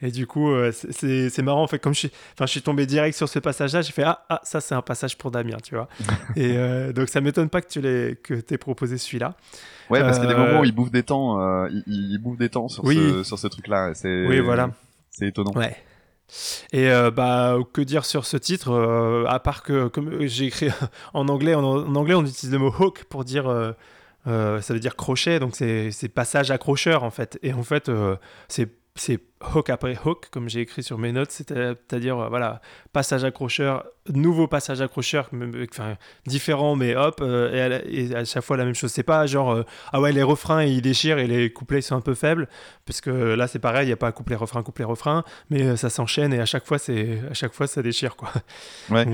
Et 0.01 0.11
du 0.12 0.27
coup, 0.27 0.51
euh, 0.51 0.71
c'est 0.73 1.43
marrant. 1.43 1.62
En 1.62 1.67
fait, 1.67 1.79
comme 1.81 1.93
je 1.95 2.01
suis, 2.01 2.11
enfin, 2.35 2.47
je 2.47 2.53
suis 2.53 2.62
tombé 2.62 2.87
direct 2.87 3.17
sur 3.17 3.29
ce 3.29 3.41
passage-là, 3.41 3.83
j'ai 3.83 3.93
fait 3.93 4.05
ah, 4.05 4.25
ah, 4.29 4.41
ça 4.45 4.61
c'est 4.61 4.75
un 4.75 4.83
passage 4.83 5.19
pour 5.19 5.31
Damien, 5.31 5.57
tu 5.62 5.75
vois. 5.75 5.88
et 6.37 6.57
euh, 6.57 6.93
donc 6.93 7.09
ça 7.09 7.21
m'étonne 7.21 7.49
pas 7.49 7.61
que 7.61 7.69
tu 7.69 7.81
l'aies 7.81 8.17
que 8.23 8.35
aies 8.35 8.59
proposé 8.59 8.97
celui-là. 8.97 9.35
Ouais, 9.91 10.01
parce 10.01 10.19
qu'il 10.19 10.29
y 10.29 10.33
a 10.33 10.35
des 10.35 10.41
moments 10.41 10.61
où 10.61 10.64
il 10.64 10.73
bouffe 10.73 10.91
des 10.91 11.03
temps, 11.03 11.41
euh, 11.41 11.69
il, 11.71 12.12
il, 12.12 12.19
bouffe 12.19 12.38
des 12.38 12.51
temps 12.51 12.69
sur 12.69 12.87
ce, 12.87 13.23
sur 13.25 13.38
ce 13.38 13.47
truc-là. 13.47 13.93
Oui, 14.05 14.38
voilà. 14.41 14.71
C'est 15.11 15.27
étonnant. 15.27 15.53
Ouais. 15.53 15.77
Et 16.73 16.91
bah 17.14 17.57
que 17.73 17.81
dire 17.81 18.05
sur 18.05 18.27
ce 18.27 18.37
titre 18.37 19.25
à 19.27 19.41
part 19.41 19.62
que 19.62 19.88
comme 19.88 20.27
j'ai 20.27 20.45
écrit 20.45 20.69
en 21.14 21.27
anglais 21.29 21.55
en, 21.55 21.64
anglais 21.97 22.14
on 22.14 22.23
utilise 22.23 22.53
le 22.53 22.59
mot 22.59 22.73
hook 22.79 23.05
pour 23.05 23.25
dire 23.25 23.75
ça 24.29 24.75
veut 24.75 24.81
dire 24.81 24.97
crochet 24.97 25.41
donc 25.41 25.57
c'est 25.57 26.12
passage 26.14 26.51
accrocheur 26.51 27.03
en 27.03 27.11
fait. 27.11 27.38
Et 27.43 27.53
en 27.53 27.62
fait 27.62 27.91
c'est 28.49 28.69
c'est 28.95 29.28
hook 29.55 29.70
après 29.70 29.96
hook, 30.05 30.27
comme 30.31 30.48
j'ai 30.48 30.61
écrit 30.61 30.83
sur 30.83 30.98
mes 30.98 31.12
notes, 31.12 31.31
c'est-à-dire, 31.31 32.18
euh, 32.18 32.29
voilà, 32.29 32.61
passage 32.92 33.24
accrocheur, 33.24 33.85
nouveau 34.12 34.46
passage 34.48 34.81
accrocheur, 34.81 35.31
enfin, 35.70 35.96
différent, 36.27 36.77
mais 36.77 36.96
hop, 36.96 37.20
euh, 37.20 37.81
et, 37.87 38.14
à, 38.14 38.24
chaque 38.24 38.42
fois 38.42 38.57
la 38.57 38.64
même 38.64 38.74
chose. 38.74 38.90
C'est 38.90 39.03
pas 39.03 39.27
genre, 39.27 39.53
euh, 39.53 39.62
ah 39.92 40.01
ouais, 40.01 40.12
les 40.12 40.22
refrains 40.22 40.64
ils 40.64 40.83
déchirent 40.83 41.18
et 41.18 41.27
les 41.27 41.53
couplets 41.53 41.81
sont 41.81 41.96
un 41.96 42.01
peu 42.01 42.14
faibles, 42.14 42.48
parce 42.85 43.01
que 43.01 43.11
là 43.11 43.46
c'est 43.46 43.59
pareil, 43.59 43.85
il 43.85 43.88
n'y 43.88 43.92
a 43.92 43.96
pas 43.96 44.11
couplet 44.12 44.37
refrain, 44.37 44.62
couplet 44.62 44.85
refrain, 44.85 45.24
mais 45.51 45.77
ça 45.77 45.90
s'enchaîne 45.90 46.33
et 46.33 46.40
à 46.40 46.46
chaque 46.46 46.66
fois 46.66 46.79
c'est, 46.79 47.20
à 47.31 47.35
chaque 47.35 47.53
fois 47.53 47.66
ça 47.66 47.83
déchire 47.83 48.16
quoi. 48.16 48.31
Ouais. 48.90 49.07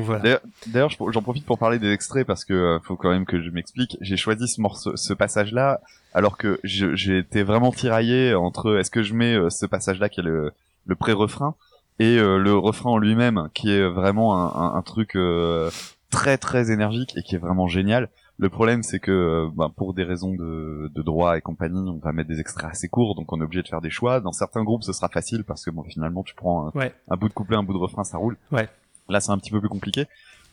D'ailleurs, 0.69 0.91
j'en 0.91 1.23
profite 1.23 1.45
pour 1.45 1.59
parler 1.59 1.79
des 1.79 1.91
extraits 1.91 2.27
parce 2.27 2.45
que 2.45 2.79
faut 2.83 2.97
quand 2.97 3.11
même 3.11 3.27
que 3.27 3.43
je 3.43 3.51
m'explique. 3.51 3.97
J'ai 4.01 4.17
choisi 4.17 4.49
ce 4.49 4.61
morceau, 4.61 4.97
ce 4.97 5.13
passage-là, 5.13 5.81
alors 6.15 6.39
que 6.39 6.61
j'ai 6.63 7.19
été 7.19 7.43
vraiment 7.43 7.73
tiraillé 7.73 8.35
entre 8.35 8.79
est-ce 8.79 8.91
que 8.91 9.03
je 9.03 9.15
mets 9.15 9.37
ce 9.51 9.67
passage-là 9.67 10.09
qui 10.15 10.21
est 10.21 10.25
le, 10.25 10.53
le 10.87 10.95
pré-refrain 10.95 11.55
et 11.99 12.19
euh, 12.19 12.39
le 12.39 12.57
refrain 12.57 12.91
en 12.91 12.99
lui-même 12.99 13.49
qui 13.55 13.71
est 13.71 13.89
vraiment 13.89 14.37
un, 14.37 14.77
un, 14.77 14.83
truc 14.83 15.17
euh, 15.17 15.71
très 16.11 16.39
très 16.39 16.71
énergique 16.71 17.17
et 17.17 17.23
qui 17.23 17.35
est 17.35 17.39
vraiment 17.39 17.67
génial. 17.69 18.09
Le 18.39 18.49
problème 18.49 18.83
c'est 18.83 18.99
que 18.99 19.13
euh, 19.13 19.49
bah, 19.55 19.71
pour 19.75 19.95
des 19.95 20.03
raisons 20.03 20.35
de, 20.35 20.91
de, 20.93 21.03
droit 21.03 21.37
et 21.37 21.41
compagnie, 21.41 21.89
on 21.89 21.99
va 21.99 22.13
mettre 22.13 22.29
des 22.29 22.41
extraits 22.41 22.71
assez 22.71 22.89
courts, 22.89 23.15
donc 23.15 23.33
on 23.33 23.41
est 23.41 23.45
obligé 23.45 23.63
de 23.63 23.69
faire 23.69 23.81
des 23.81 23.91
choix. 23.91 24.21
Dans 24.21 24.33
certains 24.33 24.65
groupes, 24.65 24.83
ce 24.83 24.93
sera 24.93 25.09
facile 25.09 25.45
parce 25.45 25.65
que 25.65 25.71
bon, 25.71 25.85
finalement, 25.85 26.25
tu 26.25 26.35
prends 26.35 26.69
un, 26.69 26.91
un 27.09 27.17
bout 27.17 27.29
de 27.29 27.35
couplet, 27.35 27.57
un 27.57 27.63
bout 27.63 27.75
de 27.75 27.79
refrain, 27.79 28.03
ça 28.03 28.19
roule. 28.19 28.37
Ouais. 28.51 28.69
Là, 29.09 29.21
c'est 29.21 29.31
un 29.31 29.39
petit 29.39 29.51
peu 29.51 29.61
plus 29.61 29.69
compliqué. 29.69 30.07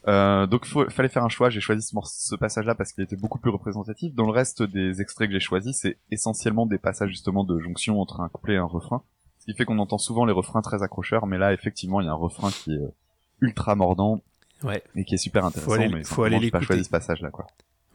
Euh, 0.08 0.48
donc 0.48 0.68
il 0.68 0.90
fallait 0.92 1.10
faire 1.10 1.24
un 1.24 1.30
choix. 1.30 1.50
J'ai 1.50 1.62
choisi 1.62 1.82
ce, 1.82 1.96
ce 2.06 2.36
passage-là 2.36 2.76
parce 2.76 2.92
qu'il 2.94 3.04
était 3.04 3.16
beaucoup 3.16 3.40
plus 3.40 3.52
représentatif. 3.52 4.14
Dans 4.14 4.26
le 4.26 4.32
reste 4.32 4.64
des 4.64 5.02
extraits 5.02 5.28
que 5.28 5.34
j'ai 5.34 5.40
choisis, 5.40 5.78
c'est 5.80 5.98
essentiellement 6.12 6.66
des 6.66 6.78
passages 6.78 7.10
justement 7.10 7.44
de 7.44 7.60
jonction 7.60 8.00
entre 8.00 8.22
un 8.22 8.30
couplet 8.30 8.56
et 8.56 8.58
un 8.58 8.66
refrain. 8.66 9.04
Ce 9.42 9.46
qui 9.46 9.56
fait 9.56 9.66
qu'on 9.66 9.80
entend 9.80 9.98
souvent 9.98 10.26
les 10.26 10.34
refrains 10.34 10.62
très 10.62 10.84
accrocheurs, 10.84 11.26
mais 11.26 11.40
là, 11.40 11.52
effectivement, 11.52 12.00
il 12.00 12.06
y 12.06 12.08
a 12.08 12.12
un 12.12 12.16
refrain 12.16 12.52
qui 12.52 12.76
est 12.76 12.78
euh, 12.78 12.94
ultra 13.42 13.74
mordant. 13.74 14.22
Ouais. 14.62 14.84
Et 14.96 15.04
qui 15.04 15.16
est 15.16 15.18
super 15.18 15.44
intéressant, 15.44 15.74
faut 15.74 15.96
mais 15.96 16.04
faut 16.04 16.24
aller 16.24 16.52
pas 16.52 16.62
choisi 16.62 16.84
ce 16.84 16.92
passage-là, 16.92 17.32
quoi. 17.32 17.48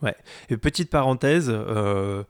Ouais. 0.03 0.17
Et 0.49 0.57
petite 0.57 0.91
parenthèse, 0.91 1.47
euh, 1.49 2.25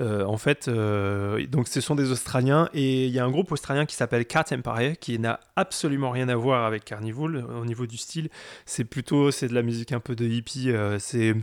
euh, 0.00 0.24
en 0.24 0.38
fait, 0.38 0.68
euh, 0.68 1.46
donc 1.46 1.68
ce 1.68 1.80
sont 1.80 1.94
des 1.94 2.10
Australiens 2.10 2.68
et 2.72 3.06
il 3.06 3.12
y 3.12 3.18
a 3.18 3.24
un 3.24 3.30
groupe 3.30 3.52
australien 3.52 3.84
qui 3.84 3.94
s'appelle 3.94 4.24
Cat 4.24 4.46
Empire 4.52 4.98
qui 4.98 5.18
n'a 5.18 5.40
absolument 5.56 6.10
rien 6.10 6.28
à 6.28 6.36
voir 6.36 6.64
avec 6.64 6.84
Carnival 6.84 7.44
au 7.60 7.66
niveau 7.66 7.86
du 7.86 7.98
style. 7.98 8.30
C'est 8.64 8.84
plutôt 8.84 9.30
c'est 9.30 9.48
de 9.48 9.54
la 9.54 9.62
musique 9.62 9.92
un 9.92 10.00
peu 10.00 10.16
de 10.16 10.24
hippie, 10.24 10.70
euh, 10.70 10.98
c'est 10.98 11.34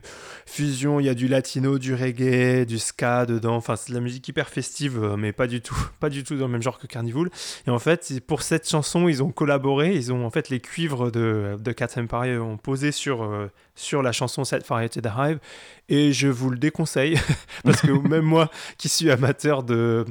fusion. 0.46 1.00
Il 1.00 1.06
y 1.06 1.10
a 1.10 1.14
du 1.14 1.28
latino, 1.28 1.78
du 1.78 1.94
reggae, 1.94 2.66
du 2.66 2.80
ska 2.80 3.26
dedans. 3.26 3.56
Enfin, 3.56 3.76
c'est 3.76 3.92
de 3.92 3.96
la 3.96 4.02
musique 4.02 4.28
hyper 4.28 4.50
festive, 4.50 5.16
mais 5.18 5.34
pas 5.34 5.48
du 5.48 5.62
tout, 5.62 5.78
pas 6.00 6.10
du 6.10 6.24
tout 6.24 6.36
dans 6.36 6.48
le 6.48 6.52
même 6.52 6.64
genre 6.64 6.80
que 6.80 6.88
Carnival. 6.88 7.30
Et 7.68 7.70
en 7.70 7.80
fait, 7.80 8.20
pour 8.26 8.42
cette 8.42 8.68
chanson, 8.68 9.08
ils 9.08 9.22
ont 9.22 9.32
collaboré. 9.32 9.94
Ils 9.94 10.12
ont 10.12 10.26
en 10.26 10.32
fait 10.32 10.50
les 10.50 10.60
cuivres 10.60 11.12
de, 11.12 11.58
de 11.60 11.72
Cat 11.72 11.90
Empire 11.98 12.44
ont 12.44 12.58
posé 12.58 12.92
sur 12.92 13.30
sur 13.78 14.02
la 14.02 14.12
chanson 14.12 14.44
Set 14.44 14.66
Fire 14.66 14.90
to 14.90 15.00
the 15.02 15.10
Hive 15.16 15.40
et 15.88 16.12
je 16.12 16.28
vous 16.28 16.50
le 16.50 16.58
déconseille 16.58 17.18
parce 17.64 17.82
que 17.82 17.92
même 18.08 18.26
moi 18.26 18.47
qui 18.78 18.90
suis 18.90 19.10
amateur 19.12 19.64
de 19.64 20.06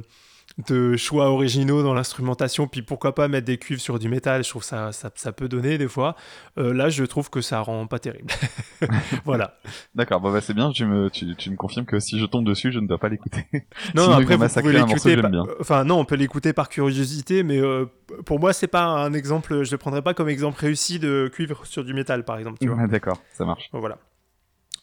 de 0.67 0.97
choix 0.97 1.29
originaux 1.29 1.83
dans 1.83 1.93
l'instrumentation, 1.93 2.67
puis 2.67 2.81
pourquoi 2.81 3.13
pas 3.13 3.27
mettre 3.27 3.45
des 3.45 3.57
cuivres 3.57 3.81
sur 3.81 3.99
du 3.99 4.09
métal, 4.09 4.43
je 4.43 4.49
trouve 4.49 4.63
ça, 4.63 4.91
ça, 4.91 5.11
ça 5.13 5.31
peut 5.31 5.47
donner 5.47 5.77
des 5.77 5.87
fois. 5.87 6.15
Euh, 6.57 6.73
là, 6.73 6.89
je 6.89 7.03
trouve 7.03 7.29
que 7.29 7.41
ça 7.41 7.61
rend 7.61 7.85
pas 7.85 7.99
terrible. 7.99 8.33
voilà. 9.25 9.59
D'accord, 9.93 10.19
bon, 10.19 10.31
bah, 10.31 10.41
c'est 10.41 10.55
bien, 10.55 10.71
tu 10.71 10.85
me, 10.85 11.09
tu, 11.11 11.35
tu, 11.35 11.51
me 11.51 11.55
confirmes 11.55 11.85
que 11.85 11.99
si 11.99 12.17
je 12.17 12.25
tombe 12.25 12.43
dessus, 12.43 12.71
je 12.71 12.79
ne 12.79 12.87
dois 12.87 12.97
pas 12.97 13.09
l'écouter. 13.09 13.45
Non, 13.93 14.09
après, 14.11 14.35
vous 14.35 14.47
pouvez 14.47 14.73
l'écouter. 14.73 15.21
Enfin, 15.59 15.83
non, 15.83 15.99
on 15.99 16.05
peut 16.05 16.15
l'écouter 16.15 16.53
par 16.53 16.69
curiosité, 16.69 17.43
mais 17.43 17.59
euh, 17.59 17.85
pour 18.25 18.39
moi, 18.39 18.51
c'est 18.51 18.67
pas 18.67 18.83
un 18.83 19.13
exemple, 19.13 19.63
je 19.63 19.71
le 19.71 19.77
prendrais 19.77 20.01
pas 20.01 20.15
comme 20.15 20.29
exemple 20.29 20.59
réussi 20.59 20.97
de 20.97 21.29
cuivre 21.31 21.65
sur 21.67 21.83
du 21.83 21.93
métal, 21.93 22.25
par 22.25 22.39
exemple. 22.39 22.57
D'accord, 22.89 23.21
ça 23.33 23.45
marche. 23.45 23.69
voilà. 23.73 23.99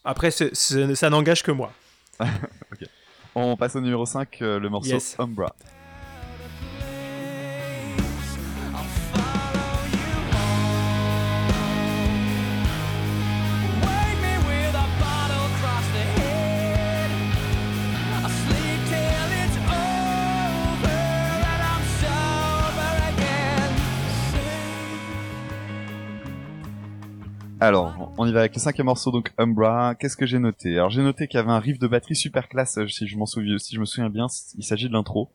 Après, 0.05 0.31
ça 0.31 1.11
n'engage 1.11 1.43
que 1.43 1.51
moi. 1.51 1.73
ok. 2.21 2.87
On 3.35 3.57
passe 3.57 3.77
au 3.77 3.81
numéro 3.81 4.07
5, 4.07 4.42
euh, 4.42 4.59
le 4.61 4.68
morceau 4.68 4.99
Umbra. 5.18 5.55
Alors, 27.66 28.12
on 28.18 28.27
y 28.27 28.33
va 28.33 28.40
avec 28.40 28.55
le 28.55 28.61
cinquième 28.61 28.87
morceau, 28.87 29.11
donc 29.11 29.33
Umbra. 29.38 29.94
Qu'est-ce 29.94 30.18
que 30.18 30.27
j'ai 30.27 30.38
noté? 30.38 30.74
Alors 30.74 30.90
j'ai 30.90 31.03
noté 31.03 31.29
qu'il 31.29 31.38
y 31.38 31.42
avait 31.42 31.50
un 31.50 31.59
riff 31.59 31.79
de 31.79 31.87
batterie 31.87 32.14
super 32.14 32.48
classe, 32.48 32.77
euh, 32.77 32.87
si 32.88 33.07
je 33.07 33.16
m'en 33.16 33.24
souviens, 33.24 33.57
si 33.59 33.74
je 33.74 33.81
me 33.81 33.87
souviens 33.87 34.11
bien. 34.11 34.27
Il 34.59 34.64
s'agit 34.64 34.87
de 34.88 34.92
l'intro. 34.92 35.31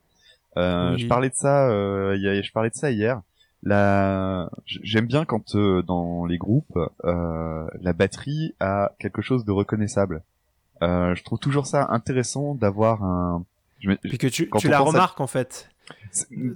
Euh, 0.56 0.96
Je 0.98 1.08
parlais 1.08 1.30
de 1.30 1.36
ça, 1.36 1.70
euh, 1.70 2.15
je 2.15 2.52
parlais 2.52 2.70
de 2.70 2.76
ça 2.76 2.92
hier. 2.92 3.22
La... 3.63 4.50
J'aime 4.65 5.08
bien 5.08 5.26
quand 5.26 5.56
euh, 5.56 5.82
dans 5.82 6.26
les 6.26 6.38
groupes, 6.38 6.78
euh, 7.04 7.68
la 7.82 7.94
batterie 7.94 8.54
a 8.60 8.92
quelque 9.00 9.22
chose 9.22 9.44
de 9.44 9.52
reconnaissable. 9.52 10.22
Euh, 10.82 11.15
je 11.15 11.24
trouve 11.24 11.39
toujours 11.39 11.65
ça 11.65 11.88
intéressant 11.89 12.54
d'avoir 12.54 13.04
un. 13.04 13.44
Je 13.80 13.92
Puis 13.92 14.18
que 14.20 14.28
tu, 14.28 14.50
tu 14.60 14.68
la 14.70 14.80
remarques 14.80 15.20
en 15.20 15.28
fait. 15.28 15.70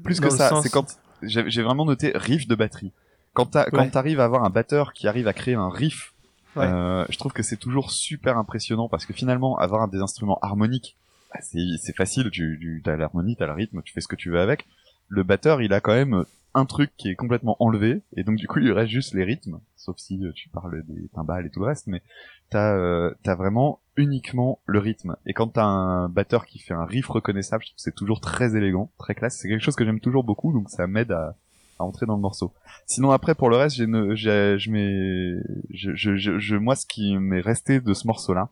Plus 0.03 0.19
que 0.19 0.29
ça, 0.29 0.61
c'est 0.61 0.69
quand 0.69 0.99
j'ai 1.23 1.63
vraiment 1.63 1.85
noté 1.85 2.11
riff 2.15 2.47
de 2.47 2.55
batterie 2.55 2.91
quand 3.33 3.89
t'arrives 3.89 4.19
à 4.19 4.25
avoir 4.25 4.43
un 4.43 4.49
batteur 4.49 4.93
qui 4.93 5.07
arrive 5.07 5.27
à 5.27 5.33
créer 5.33 5.55
un 5.55 5.69
riff 5.69 6.13
Euh, 6.57 7.05
je 7.09 7.17
trouve 7.17 7.33
que 7.33 7.43
c'est 7.43 7.57
toujours 7.57 7.91
super 7.91 8.37
impressionnant 8.37 8.87
parce 8.87 9.05
que 9.05 9.13
finalement, 9.13 9.57
avoir 9.57 9.87
des 9.87 9.99
instruments 9.99 10.39
harmoniques, 10.41 10.97
bah, 11.33 11.39
c'est 11.41 11.95
facile. 11.95 12.29
Tu, 12.29 12.81
tu 12.83 12.89
as 12.89 12.95
l'harmonie, 12.95 13.35
t'as 13.35 13.47
le 13.47 13.53
rythme, 13.53 13.81
tu 13.83 13.93
fais 13.93 14.01
ce 14.01 14.07
que 14.07 14.15
tu 14.15 14.29
veux 14.29 14.39
avec. 14.39 14.65
Le 15.07 15.23
batteur, 15.23 15.61
il 15.61 15.73
a 15.73 15.81
quand 15.81 15.93
même 15.93 16.25
un 16.55 16.65
truc 16.65 16.91
qui 16.97 17.09
est 17.09 17.15
complètement 17.15 17.57
enlevé 17.59 18.03
et 18.15 18.23
donc 18.23 18.35
du 18.35 18.47
coup 18.47 18.59
il 18.59 18.71
reste 18.71 18.91
juste 18.91 19.15
les 19.15 19.23
rythmes 19.23 19.59
sauf 19.75 19.97
si 19.97 20.23
euh, 20.23 20.31
tu 20.33 20.49
parles 20.49 20.83
des 20.85 21.07
timbales 21.09 21.47
et 21.47 21.49
tout 21.49 21.61
le 21.61 21.65
reste 21.65 21.87
mais 21.87 22.03
t'as 22.51 22.75
euh, 22.75 23.11
t'as 23.23 23.33
vraiment 23.33 23.79
uniquement 23.97 24.59
le 24.67 24.77
rythme 24.77 25.15
et 25.25 25.33
quand 25.33 25.47
t'as 25.47 25.65
un 25.65 26.09
batteur 26.09 26.45
qui 26.45 26.59
fait 26.59 26.75
un 26.75 26.85
riff 26.85 27.07
reconnaissable 27.07 27.63
c'est 27.75 27.95
toujours 27.95 28.21
très 28.21 28.55
élégant 28.55 28.91
très 28.99 29.15
classe 29.15 29.39
c'est 29.39 29.47
quelque 29.47 29.63
chose 29.63 29.75
que 29.75 29.83
j'aime 29.83 29.99
toujours 29.99 30.23
beaucoup 30.23 30.53
donc 30.53 30.69
ça 30.69 30.85
m'aide 30.85 31.11
à, 31.11 31.35
à 31.79 31.83
entrer 31.83 32.05
dans 32.05 32.15
le 32.15 32.21
morceau. 32.21 32.53
Sinon 32.85 33.11
après 33.11 33.35
pour 33.35 33.49
le 33.49 33.57
reste 33.57 33.75
j'ai 33.75 33.85
je 33.85 35.39
je, 35.69 36.15
je, 36.15 36.39
je, 36.39 36.55
moi 36.55 36.75
ce 36.75 36.85
qui 36.85 37.17
m'est 37.17 37.41
resté 37.41 37.79
de 37.79 37.93
ce 37.93 38.07
morceau 38.07 38.33
là 38.33 38.49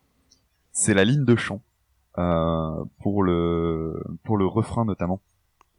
c'est 0.72 0.94
la 0.94 1.04
ligne 1.04 1.26
de 1.26 1.36
chant 1.36 1.62
euh, 2.18 2.84
pour 3.00 3.24
le 3.24 4.04
pour 4.24 4.38
le 4.38 4.46
refrain 4.46 4.86
notamment. 4.86 5.22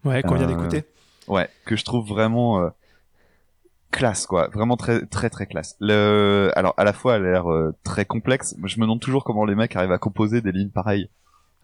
Ouais 0.05 0.23
qu'on 0.23 0.35
vient 0.35 0.45
euh, 0.45 0.49
d'écouter. 0.49 0.85
Ouais, 1.29 1.49
que 1.65 1.77
je 1.77 1.85
trouve 1.85 2.09
vraiment 2.09 2.61
euh, 2.61 2.71
classe 3.91 4.27
quoi, 4.27 4.49
vraiment 4.49 4.77
très 4.77 5.07
très 5.07 5.31
très 5.31 5.47
classe. 5.47 5.77
Le 5.81 6.51
alors 6.57 6.75
à 6.77 6.85
la 6.85 6.93
fois 6.93 7.17
elle 7.17 7.27
a 7.27 7.33
l'air 7.33 7.53
euh, 7.53 7.75
très 7.85 8.05
complexe, 8.05 8.57
je 8.65 8.77
me 8.79 8.83
demande 8.83 9.01
toujours 9.01 9.25
comment 9.25 9.45
les 9.45 9.55
mecs 9.55 9.77
arrivent 9.77 9.93
à 9.93 9.99
composer 9.99 10.41
des 10.41 10.53
lignes 10.53 10.71
pareilles. 10.71 11.09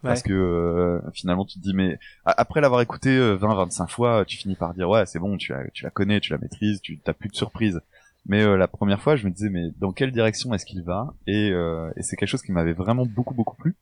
Parce 0.01 0.23
que 0.23 0.33
euh, 0.33 1.01
finalement 1.13 1.43
tu 1.43 1.59
te 1.59 1.63
dis 1.63 1.73
mais 1.73 1.99
après 2.23 2.61
l'avoir 2.61 2.81
écouté 2.81 3.17
20 3.35 3.55
25 3.55 3.89
fois, 3.89 4.25
tu 4.25 4.37
finis 4.37 4.55
par 4.55 4.73
dire 4.73 4.89
ouais, 4.89 5.05
c'est 5.05 5.19
bon, 5.19 5.35
tu 5.37 5.51
la 5.51 5.67
tu 5.73 5.83
la 5.83 5.89
connais, 5.89 6.19
tu 6.19 6.31
la 6.31 6.39
maîtrises, 6.39 6.81
tu 6.81 6.99
t'as 6.99 7.13
plus 7.13 7.29
de 7.29 7.35
surprise. 7.35 7.81
Mais 8.25 8.45
la 8.57 8.67
première 8.67 9.01
fois, 9.01 9.15
je 9.15 9.25
me 9.25 9.31
disais 9.31 9.49
mais 9.49 9.71
dans 9.77 9.91
quelle 9.91 10.11
direction 10.11 10.53
est-ce 10.53 10.65
qu'il 10.65 10.83
va? 10.83 11.13
Et, 11.27 11.49
et 11.49 12.01
c'est 12.01 12.15
quelque 12.15 12.29
chose 12.29 12.41
qui 12.41 12.51
m'avait 12.51 12.73
vraiment 12.73 13.05
beaucoup 13.05 13.33
beaucoup 13.33 13.55
plu. 13.55 13.75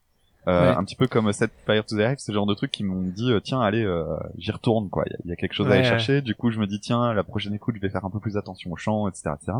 Euh, 0.47 0.73
un 0.73 0.83
petit 0.85 0.95
peu 0.95 1.07
comme 1.07 1.29
Set 1.33 1.51
Fire 1.65 1.85
to 1.85 1.97
the 1.97 1.99
Hive, 1.99 2.19
ce 2.19 2.31
genre 2.31 2.45
de 2.45 2.53
trucs 2.53 2.71
qui 2.71 2.85
m'ont 2.85 3.01
dit 3.01 3.33
euh, 3.33 3.41
tiens 3.41 3.59
allez 3.59 3.83
euh, 3.83 4.05
j'y 4.37 4.51
retourne 4.51 4.89
quoi, 4.89 5.03
il 5.25 5.29
y, 5.29 5.33
a 5.33 5.35
quelque 5.35 5.53
chose 5.53 5.67
à 5.67 5.73
aller 5.73 5.83
chercher. 5.83 6.21
Du 6.21 6.35
coup 6.35 6.51
je 6.51 6.59
me 6.59 6.67
dis 6.67 6.79
tiens 6.79 7.13
la 7.13 7.23
prochaine 7.23 7.53
écoute 7.53 7.75
je 7.75 7.81
vais 7.81 7.89
faire 7.89 8.05
un 8.05 8.09
peu 8.09 8.21
plus 8.21 8.37
attention 8.37 8.71
au 8.71 8.77
chant, 8.77 9.09
etc. 9.09 9.31
etc. 9.35 9.57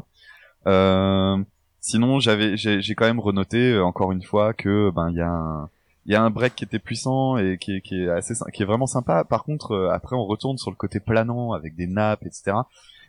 sinon 1.82 2.20
j'avais 2.20 2.56
j'ai 2.56 2.96
quand 2.96 3.06
même 3.06 3.20
renoté 3.20 3.78
encore 3.80 4.14
une 4.14 4.24
fois 4.24 4.54
que 4.54 4.90
ben 4.92 5.10
il 5.10 5.18
y 5.18 5.22
a 5.22 5.30
un 5.30 5.70
il 6.08 6.14
y 6.14 6.16
a 6.16 6.24
un 6.24 6.30
break 6.30 6.56
qui 6.56 6.64
était 6.64 6.80
puissant 6.80 7.38
et 7.38 7.58
qui 7.58 7.76
est, 7.76 7.82
qui 7.82 8.02
est 8.02 8.10
assez 8.10 8.34
qui 8.54 8.64
est 8.64 8.66
vraiment 8.66 8.88
sympa. 8.88 9.24
Par 9.24 9.44
contre 9.44 9.92
après 9.94 10.16
on 10.16 10.26
retourne 10.26 10.58
sur 10.58 10.72
le 10.72 10.76
côté 10.76 11.00
planant 11.00 11.52
avec 11.54 11.76
des 11.76 11.88
nappes 11.88 12.26
etc. 12.26 12.54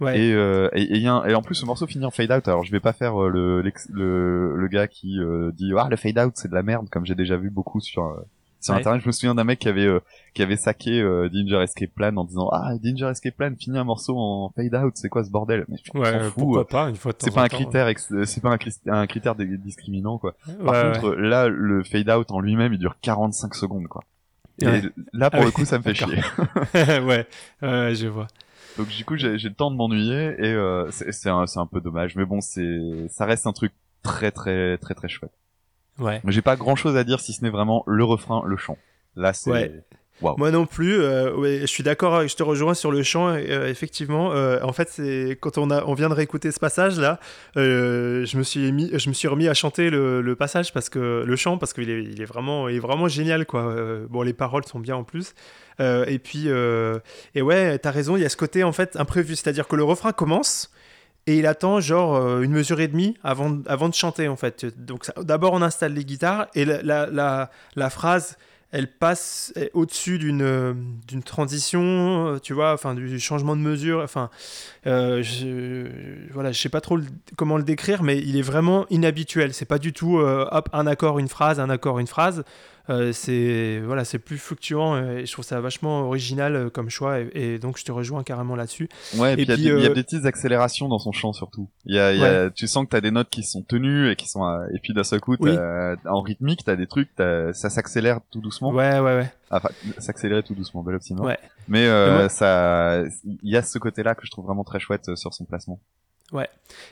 Et, 0.01 0.33
euh, 0.33 0.69
et, 0.75 0.83
et, 0.83 1.03
et, 1.03 1.09
en 1.09 1.43
plus, 1.43 1.57
ce 1.57 1.67
morceau 1.67 1.87
finit 1.87 2.05
en 2.05 2.11
fade 2.11 2.31
out. 2.31 2.47
Alors, 2.47 2.65
je 2.65 2.71
vais 2.71 2.81
pas 2.81 2.93
faire 2.93 3.21
euh, 3.21 3.29
le, 3.29 3.63
le, 3.63 4.57
le 4.57 4.69
gars 4.69 4.87
qui 4.87 5.19
euh, 5.19 5.51
dit 5.53 5.73
ah 5.77 5.89
le 5.91 5.97
fade 5.97 6.19
out 6.19 6.33
c'est 6.37 6.49
de 6.49 6.55
la 6.55 6.63
merde, 6.63 6.89
comme 6.89 7.05
j'ai 7.05 7.15
déjà 7.17 7.37
vu 7.37 7.51
beaucoup 7.51 7.81
sur 7.81 8.17
euh, 8.59 8.64
sur 8.64 8.75
internet. 8.75 9.03
Je 9.03 9.07
me 9.07 9.12
souviens 9.12 9.35
d'un 9.35 9.44
mec 9.44 9.59
qui 9.59 9.68
avait 9.68 9.88
qui 10.35 10.42
avait 10.42 10.57
saqué 10.57 11.01
Danger 11.03 11.62
Escape 11.62 11.90
Plan 11.94 12.16
en 12.16 12.25
disant 12.25 12.49
ah 12.53 12.73
Danger 12.83 13.07
Escape 13.11 13.37
Plan 13.37 13.53
finit 13.59 13.79
un 13.79 13.85
morceau 13.85 14.16
en 14.16 14.53
fade 14.55 14.75
out, 14.75 14.92
c'est 14.97 15.09
quoi 15.09 15.25
ce 15.25 15.31
bordel? 15.31 15.64
Mais 15.68 15.79
ouais, 16.01 16.31
pourquoi 16.35 16.66
pas 16.66 16.88
une 16.88 16.97
fois 16.97 17.12
C'est 17.18 17.35
pas 17.35 17.42
un 17.42 17.49
critère, 17.49 17.92
c'est 17.97 18.42
pas 18.42 18.57
un, 18.87 19.07
critère 19.07 19.35
discriminant 19.35 20.18
quoi. 20.18 20.35
Par 20.64 20.92
contre, 20.92 21.14
là, 21.14 21.49
le 21.49 21.83
fade 21.85 22.11
out 22.11 22.31
en 22.31 22.40
lui-même, 22.40 22.73
il 22.73 22.79
dure 22.79 22.97
45 23.01 23.55
secondes 23.55 23.88
quoi. 23.88 24.03
Et 24.61 24.83
là, 25.12 25.31
pour 25.31 25.42
ah 25.42 25.44
le 25.44 25.51
coup, 25.51 25.64
ça 25.64 25.79
me 25.79 25.83
fait 25.83 25.94
chier. 25.94 26.07
ouais, 26.75 27.27
ouais, 27.62 27.94
je 27.94 28.09
vois. 28.09 28.27
Donc 28.77 28.88
du 28.88 29.05
coup, 29.05 29.16
j'ai 29.16 29.37
le 29.37 29.55
temps 29.55 29.71
de 29.71 29.77
m'ennuyer 29.77 30.35
et 30.38 30.53
euh, 30.53 30.90
c'est 30.90 31.29
un, 31.29 31.44
un 31.55 31.66
peu 31.66 31.81
dommage. 31.81 32.16
Mais 32.16 32.25
bon, 32.25 32.40
c'est 32.40 33.09
ça 33.09 33.25
reste 33.25 33.47
un 33.47 33.53
truc 33.53 33.73
très 34.03 34.31
très 34.31 34.79
très 34.79 34.94
très 34.94 35.09
chouette. 35.09 35.33
Ouais. 35.99 36.21
J'ai 36.27 36.43
pas 36.43 36.57
grand 36.57 36.77
chose 36.77 36.97
à 36.97 37.05
dire 37.05 37.21
si 37.21 37.33
ce 37.33 37.43
n'est 37.43 37.51
vraiment 37.51 37.83
le 37.87 38.05
refrain, 38.05 38.43
le 38.47 38.57
chant. 38.57 38.79
Là, 39.17 39.33
c'est 39.33 39.73
moi 40.21 40.51
non 40.51 40.67
plus. 40.67 41.01
Euh, 41.01 41.35
ouais, 41.35 41.61
je 41.61 41.67
suis 41.67 41.83
d'accord. 41.83 42.27
Je 42.27 42.35
te 42.35 42.43
rejoins 42.43 42.75
sur 42.75 42.91
le 42.91 43.03
chant. 43.03 43.29
Euh, 43.29 43.69
effectivement, 43.69 44.33
euh, 44.33 44.61
en 44.63 44.73
fait, 44.73 44.89
c'est 44.91 45.39
quand 45.41 45.59
on 45.59 45.71
a, 45.71 45.85
on 45.85 45.95
vient 45.95 46.09
de 46.09 46.15
réécouter 46.15 46.51
ce 46.51 46.61
passage 46.61 46.99
là, 46.99 47.19
je 47.55 48.37
me 48.37 48.43
suis 48.43 48.73
mis, 48.73 48.91
je 48.93 49.09
me 49.09 49.15
suis 49.15 49.29
remis 49.29 49.49
à 49.49 49.55
chanter 49.55 49.91
le, 49.91 50.37
passage 50.39 50.73
parce 50.73 50.89
que 50.89 51.25
le 51.27 51.37
chant 51.37 51.59
parce 51.59 51.73
qu'il 51.73 51.91
est, 51.91 52.05
il 52.05 52.23
est 52.23 52.25
vraiment, 52.25 52.69
il 52.69 52.77
est 52.77 52.81
vraiment 52.81 53.09
génial 53.09 53.45
quoi. 53.45 53.75
bon, 54.09 54.23
les 54.23 54.33
paroles 54.33 54.65
sont 54.65 54.79
bien 54.79 54.97
en 54.97 55.05
plus. 55.05 55.35
et 55.81 56.19
puis, 56.19 56.49
et 57.35 57.43
ouais, 57.43 57.79
t'as 57.79 57.91
raison. 57.91 58.17
Il 58.17 58.23
y 58.23 58.27
a 58.27 58.29
ce 58.29 58.37
côté 58.37 58.65
en 58.65 58.73
fait 58.73 58.97
imprévu, 58.97 59.37
c'est-à-dire 59.37 59.69
que 59.69 59.77
le 59.77 59.85
refrain 59.85 60.13
commence 60.13 60.71
et 61.29 61.37
il 61.37 61.47
attend 61.47 61.81
genre 61.81 62.41
une 62.41 62.53
mesure 62.53 62.81
et 62.81 62.88
demie 62.88 63.17
avant, 63.23 63.59
avant 63.67 63.88
de 63.88 63.95
chanter 63.95 64.29
en 64.29 64.37
fait. 64.37 64.67
Donc 64.79 65.11
d'abord 65.19 65.53
on 65.53 65.62
installe 65.62 65.93
les 65.93 66.05
guitares 66.05 66.47
et 66.55 66.64
la, 66.64 67.07
la, 67.07 67.51
la 67.77 67.91
phrase 67.91 68.37
elle 68.71 68.87
passe 68.87 69.53
au-dessus 69.73 70.19
d'une 70.19 70.43
euh, 70.43 70.75
d'une 71.07 71.23
transition, 71.23 72.35
euh, 72.35 72.38
tu 72.38 72.53
vois, 72.53 72.75
enfin 72.75 72.95
du 72.95 73.19
changement 73.19 73.57
de 73.57 73.62
mesure. 73.62 74.01
Enfin, 74.03 74.29
euh, 74.87 75.23
je, 75.23 75.87
voilà, 76.33 76.53
je 76.53 76.61
sais 76.61 76.69
pas 76.69 76.83
trop 76.83 76.99
comment 77.37 77.57
le 77.57 77.62
décrire, 77.62 78.03
mais 78.03 78.19
il 78.19 78.37
est 78.37 78.43
vraiment 78.43 78.87
inhabituel. 78.91 79.55
C'est 79.55 79.64
pas 79.64 79.79
du 79.79 79.93
tout 79.93 80.19
hop 80.19 80.69
un 80.73 80.87
accord 80.87 81.19
une 81.19 81.29
phrase, 81.29 81.61
un 81.61 81.71
accord 81.71 81.99
une 81.99 82.07
phrase. 82.07 82.45
Euh, 82.90 83.12
c'est 83.12 83.81
voilà, 83.85 84.05
c'est 84.05 84.18
plus 84.18 84.38
fluctuant 84.38 84.96
et 84.98 85.27
je 85.27 85.33
trouve 85.33 85.44
ça 85.44 85.61
vachement 85.61 86.03
original 86.03 86.57
euh, 86.57 86.70
comme 86.70 86.88
choix 86.88 87.18
et, 87.20 87.59
donc 87.59 87.79
je 87.79 87.85
te 87.85 87.92
rejoins 87.92 88.22
carrément 88.22 88.57
là-dessus. 88.57 88.88
Ouais, 89.16 89.35
et, 89.35 89.37
puis 89.37 89.44
il 89.44 89.64
y, 89.64 89.87
a 89.87 89.88
des 89.88 90.03
petites 90.03 90.24
accélérations 90.24 90.88
dans 90.88 90.98
son 90.98 91.12
chant 91.12 91.33
surtout. 91.33 91.68
Il 91.85 91.94
y 91.94 91.98
a, 91.98 92.12
y 92.12 92.24
a 92.24 92.51
tu 92.51 92.66
sens 92.66 92.85
que 92.85 92.90
t'as 92.90 93.01
des 93.01 93.11
notes 93.11 93.31
qui 93.31 93.42
sont 93.42 93.62
tenues 93.62 94.11
et 94.11 94.16
qui 94.16 94.29
sont 94.29 94.42
et 94.74 94.79
puis 94.83 94.94
d'un 94.94 95.05
seul 95.05 95.20
coup 95.20 95.37
en 96.07 96.22
rythmique 96.22 96.64
t'as 96.64 96.77
des 96.77 96.87
trucs, 96.87 97.11
ça 97.16 97.70
s'accélère 97.70 98.20
tout 98.31 98.40
doucement. 98.40 98.70
Ouais, 98.70 98.98
ouais, 98.98 99.16
ouais. 99.16 99.31
Enfin, 99.51 99.70
s'accélérer 99.98 100.42
tout 100.42 100.55
doucement, 100.55 100.83
bel 100.83 100.96
optimum. 100.96 101.24
Ouais. 101.24 101.38
Mais 101.68 101.87
euh, 101.87 102.29
ça, 102.29 103.03
il 103.24 103.51
y 103.51 103.57
a 103.57 103.62
ce 103.62 103.79
côté-là 103.79 104.14
que 104.14 104.27
je 104.27 104.31
trouve 104.31 104.46
vraiment 104.46 104.64
très 104.64 104.81
chouette 104.81 105.14
sur 105.16 105.33
son 105.35 105.44
placement. 105.44 105.81
Ouais. 106.33 106.49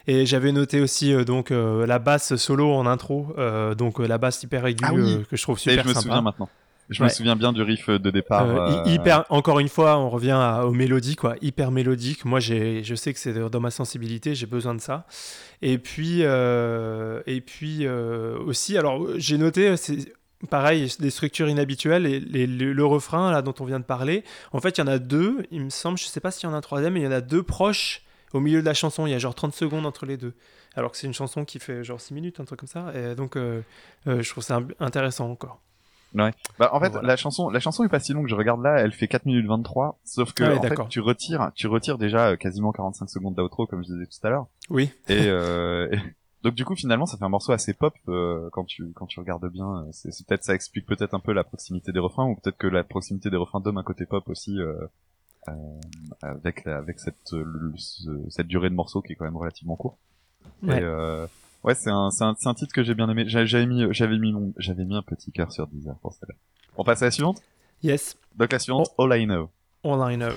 Et 0.06 0.24
j'avais 0.24 0.52
noté 0.52 0.80
aussi 0.80 1.12
euh, 1.12 1.24
donc 1.24 1.50
euh, 1.50 1.86
la 1.86 1.98
basse 1.98 2.36
solo 2.36 2.72
en 2.72 2.86
intro, 2.86 3.34
euh, 3.36 3.74
donc 3.74 3.98
la 3.98 4.18
basse 4.18 4.42
hyper 4.42 4.64
aiguë 4.66 4.84
ah 4.86 5.24
que 5.30 5.36
je 5.36 5.42
trouve 5.42 5.58
super 5.58 5.76
sympa. 5.76 5.90
je 5.92 5.96
me 5.96 6.02
souviens 6.02 6.22
maintenant. 6.22 6.48
Je 6.88 7.02
me 7.02 7.08
souviens 7.08 7.34
bien 7.34 7.52
du 7.52 7.62
riff 7.62 7.90
de 7.90 8.10
départ. 8.10 8.86
Hyper. 8.86 9.24
Encore 9.28 9.58
une 9.58 9.68
fois, 9.68 9.98
on 9.98 10.08
revient 10.08 10.60
aux 10.62 10.70
mélodies 10.70 11.16
quoi, 11.16 11.34
hyper 11.42 11.72
mélodique. 11.72 12.24
Moi, 12.24 12.38
j'ai, 12.38 12.84
je 12.84 12.94
sais 12.94 13.12
que 13.12 13.18
c'est 13.18 13.34
dans 13.34 13.58
ma 13.58 13.72
sensibilité, 13.72 14.36
j'ai 14.36 14.46
besoin 14.46 14.72
de 14.72 14.80
ça. 14.80 15.04
Et 15.62 15.78
puis, 15.78 16.20
et 16.20 17.40
puis 17.40 17.88
aussi, 17.88 18.78
alors 18.78 19.04
j'ai 19.16 19.36
noté, 19.36 19.76
c'est 19.76 20.12
pareil, 20.48 20.88
des 21.00 21.10
structures 21.10 21.48
inhabituelles 21.48 22.06
et 22.06 22.46
le, 22.46 22.84
refrain 22.84 23.32
là 23.32 23.42
dont 23.42 23.54
on 23.58 23.64
vient 23.64 23.80
de 23.80 23.84
parler. 23.84 24.22
En 24.52 24.60
fait, 24.60 24.78
il 24.78 24.80
y 24.80 24.84
en 24.84 24.86
a 24.86 25.00
deux, 25.00 25.44
il 25.50 25.62
me 25.62 25.70
semble, 25.70 25.98
je 25.98 26.04
sais 26.04 26.20
pas 26.20 26.30
s'il 26.30 26.48
y 26.48 26.52
en 26.52 26.54
a 26.54 26.58
un 26.58 26.60
troisième, 26.60 26.92
mais 26.92 27.00
il 27.00 27.04
y 27.04 27.08
en 27.08 27.12
a 27.12 27.20
deux 27.20 27.42
proches 27.42 28.05
au 28.36 28.40
milieu 28.40 28.60
de 28.60 28.66
la 28.66 28.74
chanson, 28.74 29.06
il 29.06 29.10
y 29.10 29.14
a 29.14 29.18
genre 29.18 29.34
30 29.34 29.54
secondes 29.54 29.86
entre 29.86 30.06
les 30.06 30.16
deux. 30.16 30.34
Alors 30.74 30.90
que 30.90 30.96
c'est 30.96 31.06
une 31.06 31.14
chanson 31.14 31.44
qui 31.44 31.58
fait 31.58 31.82
genre 31.82 32.00
6 32.00 32.14
minutes, 32.14 32.40
un 32.40 32.44
truc 32.44 32.60
comme 32.60 32.68
ça. 32.68 32.92
Et 32.94 33.14
donc, 33.14 33.36
euh, 33.36 33.62
euh, 34.06 34.22
je 34.22 34.30
trouve 34.30 34.44
ça 34.44 34.60
intéressant 34.78 35.30
encore. 35.30 35.60
Ouais. 36.14 36.30
Bah, 36.58 36.70
en 36.72 36.80
fait, 36.80 36.94
la 37.02 37.16
chanson, 37.16 37.50
la 37.50 37.60
chanson 37.60 37.84
est 37.84 37.88
pas 37.88 38.00
si 38.00 38.12
longue. 38.12 38.28
Je 38.28 38.34
regarde 38.34 38.62
là, 38.62 38.78
elle 38.78 38.92
fait 38.92 39.08
4 39.08 39.26
minutes 39.26 39.46
23. 39.46 39.98
Sauf 40.04 40.32
que, 40.32 40.44
en 40.44 40.62
fait, 40.62 40.88
tu 40.88 41.00
retires, 41.00 41.50
tu 41.54 41.66
retires 41.66 41.98
déjà 41.98 42.28
euh, 42.28 42.36
quasiment 42.36 42.72
45 42.72 43.08
secondes 43.08 43.34
d'outro, 43.34 43.66
comme 43.66 43.82
je 43.82 43.92
disais 43.92 44.06
tout 44.06 44.26
à 44.26 44.30
l'heure. 44.30 44.46
Oui. 44.70 44.90
Et, 45.08 45.30
donc, 46.42 46.54
du 46.54 46.64
coup, 46.64 46.76
finalement, 46.76 47.06
ça 47.06 47.16
fait 47.16 47.24
un 47.24 47.28
morceau 47.28 47.52
assez 47.52 47.74
pop, 47.74 47.94
quand 48.06 48.64
tu, 48.64 48.92
quand 48.94 49.06
tu 49.06 49.18
regardes 49.18 49.50
bien. 49.50 49.86
C'est, 49.90 50.10
peut-être, 50.26 50.44
ça 50.44 50.54
explique 50.54 50.86
peut-être 50.86 51.14
un 51.14 51.20
peu 51.20 51.32
la 51.32 51.42
proximité 51.42 51.90
des 51.90 51.98
refrains, 51.98 52.26
ou 52.26 52.36
peut-être 52.36 52.56
que 52.56 52.68
la 52.68 52.84
proximité 52.84 53.30
des 53.30 53.36
refrains 53.36 53.60
donne 53.60 53.78
un 53.78 53.82
côté 53.82 54.06
pop 54.06 54.28
aussi, 54.28 54.60
euh, 54.60 54.74
avec 56.22 56.66
avec 56.66 56.98
cette 56.98 57.34
cette 58.28 58.46
durée 58.46 58.70
de 58.70 58.74
morceau 58.74 59.02
qui 59.02 59.12
est 59.12 59.16
quand 59.16 59.24
même 59.24 59.36
relativement 59.36 59.76
court. 59.76 59.98
Ouais. 60.62 60.78
Et, 60.78 60.82
euh, 60.82 61.26
ouais, 61.64 61.74
c'est 61.74 61.90
un, 61.90 62.10
c'est 62.10 62.24
un, 62.24 62.34
un, 62.44 62.54
titre 62.54 62.72
que 62.72 62.82
j'ai 62.82 62.94
bien 62.94 63.08
aimé. 63.08 63.24
J'avais 63.26 63.66
mis, 63.66 63.84
j'avais 63.90 64.18
mis 64.18 64.32
mon, 64.32 64.52
j'avais 64.58 64.84
mis 64.84 64.96
un 64.96 65.02
petit 65.02 65.32
cœur 65.32 65.52
sur 65.52 65.66
Deezer 65.66 65.96
pour 65.96 66.12
celle-là. 66.14 66.34
On 66.76 66.84
passe 66.84 67.02
à 67.02 67.06
la 67.06 67.10
suivante? 67.10 67.42
Yes. 67.82 68.16
Donc 68.36 68.52
la 68.52 68.58
suivante. 68.58 68.88
All 68.98 69.20
I 69.20 69.26
Know. 69.26 69.50
All 69.84 70.12
I 70.12 70.16
Know. 70.16 70.34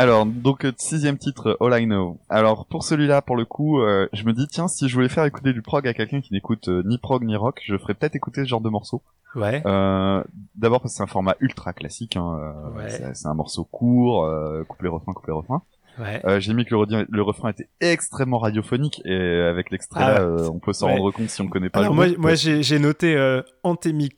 Alors, 0.00 0.24
donc 0.24 0.64
euh, 0.64 0.72
sixième 0.78 1.18
titre, 1.18 1.58
All 1.60 1.82
I 1.82 1.84
Know. 1.84 2.18
Alors 2.30 2.64
pour 2.64 2.84
celui-là, 2.84 3.20
pour 3.20 3.36
le 3.36 3.44
coup, 3.44 3.80
euh, 3.82 4.08
je 4.14 4.24
me 4.24 4.32
dis 4.32 4.46
tiens, 4.48 4.66
si 4.66 4.88
je 4.88 4.94
voulais 4.94 5.10
faire 5.10 5.24
écouter 5.26 5.52
du 5.52 5.60
prog 5.60 5.86
à 5.86 5.92
quelqu'un 5.92 6.22
qui 6.22 6.32
n'écoute 6.32 6.68
euh, 6.68 6.82
ni 6.86 6.96
prog 6.96 7.22
ni 7.22 7.36
rock, 7.36 7.60
je 7.66 7.76
ferais 7.76 7.92
peut-être 7.92 8.16
écouter 8.16 8.42
ce 8.44 8.48
genre 8.48 8.62
de 8.62 8.70
morceau. 8.70 9.02
Ouais. 9.34 9.62
Euh, 9.66 10.24
D'abord 10.54 10.80
parce 10.80 10.94
que 10.94 10.96
c'est 10.96 11.02
un 11.02 11.06
format 11.06 11.34
ultra 11.40 11.74
classique. 11.74 12.16
Hein, 12.16 12.54
Ouais. 12.76 12.88
c'est- 13.12 13.26
un 13.26 13.34
morceau 13.34 13.64
court, 13.64 14.24
euh, 14.24 14.64
couplet 14.64 14.88
refrain, 14.88 15.12
couplet 15.12 15.34
refrain. 15.34 15.62
Ouais. 15.98 16.22
Euh, 16.24 16.40
J'ai 16.40 16.54
mis 16.54 16.64
que 16.64 16.74
le, 16.74 17.22
refrain 17.22 17.50
était 17.50 17.68
extrêmement 17.82 18.38
radiophonique 18.38 19.02
et 19.04 19.14
avec 19.50 19.70
l'extrait 19.70 20.00
Ah, 20.02 20.12
là, 20.14 20.20
euh, 20.22 20.48
on 20.50 20.60
peut 20.60 20.72
s'en 20.72 20.86
ouais. 20.86 20.94
rendre 20.96 21.10
compte 21.10 21.28
si 21.28 21.42
on 21.42 21.48
connaît 21.48 21.68
pas. 21.68 21.80
Alors 21.80 21.90
le 21.92 21.96
moi, 21.96 22.06
groupe. 22.06 22.18
moi 22.18 22.34
j'ai 22.36 22.78
noté 22.78 23.14
euh, 23.16 23.42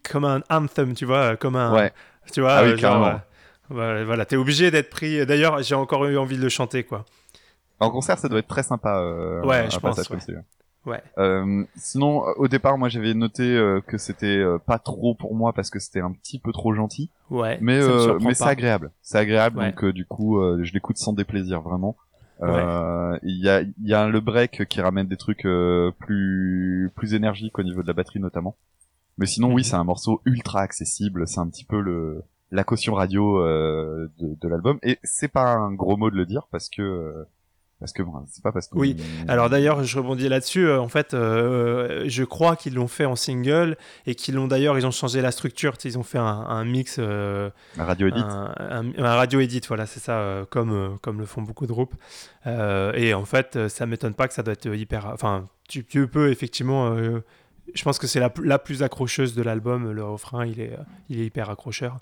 comme 0.08 0.24
un 0.26 0.42
anthem, 0.48 0.94
tu 0.94 1.06
vois, 1.06 1.36
comme 1.36 1.56
un. 1.56 1.74
Ouais. 1.74 1.92
Tu 2.32 2.40
vois, 2.40 2.52
Ah 2.52 2.62
oui, 2.64 2.78
genre, 2.78 3.18
voilà, 3.72 4.04
voilà, 4.04 4.24
t'es 4.24 4.36
obligé 4.36 4.70
d'être 4.70 4.90
pris. 4.90 5.24
D'ailleurs, 5.26 5.62
j'ai 5.62 5.74
encore 5.74 6.04
eu 6.06 6.16
envie 6.18 6.36
de 6.36 6.42
le 6.42 6.48
chanter, 6.48 6.84
quoi. 6.84 7.04
En 7.80 7.90
concert, 7.90 8.18
ça 8.18 8.28
doit 8.28 8.38
être 8.38 8.48
très 8.48 8.62
sympa. 8.62 9.00
Euh, 9.00 9.42
Ouais, 9.44 9.68
je 9.70 9.78
pense, 9.78 10.06
comme 10.06 10.18
ouais. 10.18 10.34
Ouais. 10.84 11.02
Euh, 11.18 11.64
sinon, 11.76 12.22
au 12.36 12.48
départ, 12.48 12.76
moi, 12.78 12.88
j'avais 12.88 13.14
noté 13.14 13.42
euh, 13.42 13.80
que 13.86 13.98
c'était 13.98 14.26
euh, 14.38 14.58
pas 14.58 14.78
trop 14.78 15.14
pour 15.14 15.34
moi 15.34 15.52
parce 15.52 15.70
que 15.70 15.78
c'était 15.78 16.00
un 16.00 16.10
petit 16.12 16.38
peu 16.40 16.52
trop 16.52 16.74
gentil. 16.74 17.10
Ouais. 17.30 17.58
Mais 17.60 17.80
ça 17.80 17.86
euh, 17.88 18.18
mais 18.20 18.34
c'est 18.34 18.44
agréable. 18.44 18.90
C'est 19.00 19.18
agréable, 19.18 19.58
Ouais. 19.58 19.70
donc 19.70 19.84
euh, 19.84 19.92
du 19.92 20.04
coup, 20.06 20.40
je 20.62 20.72
l'écoute 20.72 20.96
sans 20.98 21.12
déplaisir 21.12 21.60
vraiment. 21.60 21.96
Euh, 22.42 23.16
Il 23.22 23.36
y 23.40 23.48
a 23.48 23.60
il 23.60 23.72
y 23.84 23.94
a 23.94 24.08
le 24.08 24.20
break 24.20 24.64
qui 24.68 24.80
ramène 24.80 25.06
des 25.06 25.16
trucs 25.16 25.46
plus 26.00 26.90
plus 26.96 27.14
énergiques 27.14 27.58
au 27.58 27.62
niveau 27.62 27.82
de 27.82 27.86
la 27.86 27.92
batterie 27.92 28.18
notamment. 28.20 28.56
Mais 29.18 29.26
sinon, 29.26 29.48
oui, 29.48 29.62
Mhm. 29.62 29.64
c'est 29.64 29.76
un 29.76 29.84
morceau 29.84 30.20
ultra 30.24 30.60
accessible. 30.62 31.28
C'est 31.28 31.38
un 31.40 31.46
petit 31.48 31.64
peu 31.64 31.80
le 31.80 32.22
la 32.52 32.64
caution 32.64 32.94
radio 32.94 33.40
euh, 33.40 34.08
de, 34.18 34.36
de 34.40 34.48
l'album. 34.48 34.78
Et 34.82 34.98
c'est 35.02 35.28
pas 35.28 35.52
un 35.54 35.72
gros 35.72 35.96
mot 35.96 36.10
de 36.10 36.16
le 36.16 36.26
dire 36.26 36.46
parce 36.52 36.68
que 36.68 36.82
euh, 36.82 37.24
parce 37.80 37.92
que 37.92 38.04
bon, 38.04 38.12
c'est 38.28 38.44
pas 38.44 38.52
parce 38.52 38.68
que 38.68 38.78
Oui. 38.78 38.96
Alors 39.26 39.50
d'ailleurs, 39.50 39.82
je 39.82 39.98
rebondis 39.98 40.28
là-dessus. 40.28 40.66
euh, 40.68 40.78
en 40.80 40.86
fait, 40.86 41.14
euh, 41.14 42.04
je 42.06 42.22
crois 42.22 42.54
qu'ils 42.54 42.74
l'ont 42.74 42.86
fait 42.86 43.06
en 43.06 43.16
single 43.16 43.76
et 44.06 44.14
qu'ils 44.14 44.36
l'ont 44.36 44.46
d'ailleurs, 44.46 44.78
ils 44.78 44.86
ont 44.86 44.92
changé 44.92 45.20
la 45.20 45.32
structure. 45.32 45.74
Ils 45.84 45.98
ont 45.98 46.04
fait 46.04 46.18
un, 46.18 46.22
un 46.24 46.64
mix, 46.64 46.98
euh, 47.00 47.50
la 47.76 47.84
radio 47.84 48.06
edit. 48.06 48.20
un, 48.20 48.54
un- 48.56 48.98
un 49.04 49.14
radio 49.16 49.40
edit. 49.40 49.62
Voilà, 49.66 49.86
c'est 49.86 49.98
ça, 49.98 50.18
euh, 50.20 50.44
comme 50.48 50.96
comme 51.02 51.18
le 51.18 51.26
font 51.26 51.42
beaucoup 51.42 51.66
de 51.66 51.72
groupes. 51.72 51.94
Et 52.46 53.14
en 53.14 53.24
fait, 53.24 53.66
ça 53.68 53.84
m'étonne 53.86 54.14
pas 54.14 54.28
que 54.28 54.34
ça 54.34 54.44
doit 54.44 54.52
être 54.52 54.72
hyper. 54.72 55.06
Enfin, 55.06 55.48
tu, 55.68 55.84
tu 55.84 56.06
peux 56.06 56.30
effectivement. 56.30 56.94
je 57.74 57.82
pense 57.82 57.98
que 57.98 58.06
c'est 58.06 58.20
la, 58.20 58.32
la 58.44 58.60
plus 58.60 58.84
accrocheuse 58.84 59.34
de 59.34 59.42
l'album. 59.42 59.90
Le 59.90 60.04
refrain, 60.04 60.46
il 60.46 60.60
est, 60.60 60.76
il 61.08 61.20
est 61.20 61.26
hyper 61.26 61.50
accrocheur. 61.50 61.98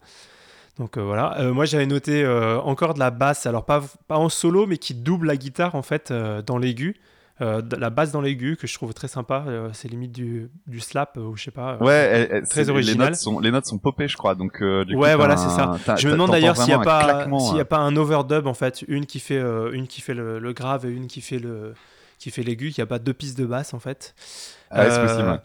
Donc 0.78 0.96
euh, 0.96 1.02
voilà. 1.02 1.38
Euh, 1.40 1.52
moi, 1.52 1.64
j'avais 1.66 1.87
noté 1.87 2.24
euh, 2.24 2.59
encore 2.61 2.94
de 2.94 2.98
la 2.98 3.11
basse. 3.11 3.46
Alors 3.46 3.64
pas, 3.66 3.83
pas 4.09 4.16
en 4.16 4.28
solo, 4.28 4.66
mais 4.66 4.78
qui 4.78 4.94
double 4.94 5.26
la 5.26 5.37
guitare 5.37 5.74
en 5.74 5.83
fait 5.83 6.12
dans 6.46 6.59
l'aigu. 6.59 6.96
La 7.40 7.88
basse 7.88 8.12
dans 8.12 8.20
l'aigu 8.20 8.56
que 8.59 8.66
je 8.66 8.74
trouve 8.74 8.92
très 8.92 9.09
sympa. 9.09 9.44
C'est 9.72 9.88
limite 9.88 10.12
du, 10.12 10.50
du 10.66 10.78
slap 10.80 11.16
ou 11.16 11.37
je 11.37 11.44
sais 11.44 11.50
pas. 11.50 11.78
Ouais, 11.80 12.28
elle- 12.30 12.46
très 12.46 12.68
original. 12.68 13.06
Les 13.06 13.11
notes 13.12 13.18
sont, 13.18 13.40
les 13.40 13.50
notes 13.50 13.64
sont 13.64 13.78
popées, 13.78 14.09
je 14.09 14.16
crois. 14.18 14.35
Donc, 14.35 14.62
du 14.62 14.94
Ouais, 14.94 15.16
voilà, 15.16 15.37
c'est 15.38 15.48
ça. 15.48 15.96
Je 15.96 16.06
me 16.09 16.12
demande 16.12 16.30
d'ailleurs 16.33 16.56
s'il 16.56 16.66
n'y 16.66 16.74
a 16.74 16.78
pas 16.85 17.24
s'il 17.40 17.56
y 17.56 17.61
a 17.61 17.64
pas 17.64 17.78
un 17.78 17.96
overdub 17.96 18.46
en 18.46 18.52
fait, 18.54 18.85
une 18.88 19.06
qui 19.06 19.20
fait 19.20 19.40
une 19.72 19.87
qui 19.87 20.02
fait 20.02 20.12
le, 20.14 20.38
le 20.38 20.52
grave 20.52 20.85
et 20.85 20.90
une 20.90 21.06
qui 21.06 21.22
fait 21.22 21.38
le 21.38 21.72
qui 22.18 22.30
fait 22.30 22.42
l'aigu, 22.42 22.70
qu'il 22.72 22.83
n'y 22.83 22.87
a 22.87 22.87
pas 22.87 22.98
deux 22.98 23.14
pistes 23.14 23.38
de 23.38 23.46
basse 23.46 23.72
en 23.72 23.78
fait. 23.78 24.14
Ah 24.70 24.90
c'est 24.90 25.00
possible. 25.02 25.40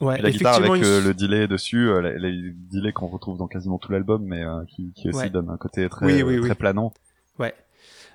Ouais. 0.00 0.18
Et 0.18 0.22
la 0.22 0.30
guitare 0.30 0.56
avec 0.56 0.82
euh, 0.82 1.00
le 1.02 1.14
delay 1.14 1.46
dessus, 1.48 1.88
euh, 1.88 2.00
les 2.18 2.52
delays 2.70 2.92
qu'on 2.92 3.06
retrouve 3.08 3.38
dans 3.38 3.48
quasiment 3.48 3.78
tout 3.78 3.90
l'album, 3.92 4.22
mais 4.24 4.42
euh, 4.44 4.64
qui, 4.66 4.92
qui 4.94 5.08
aussi 5.08 5.18
Ouais. 5.18 5.30
donne 5.30 5.50
un 5.50 5.56
côté 5.56 5.88
très, 5.88 6.06
Oui, 6.06 6.22
oui, 6.22 6.34
euh, 6.36 6.40
oui. 6.40 6.46
très 6.46 6.54
planant. 6.54 6.92
Ouais. 7.38 7.54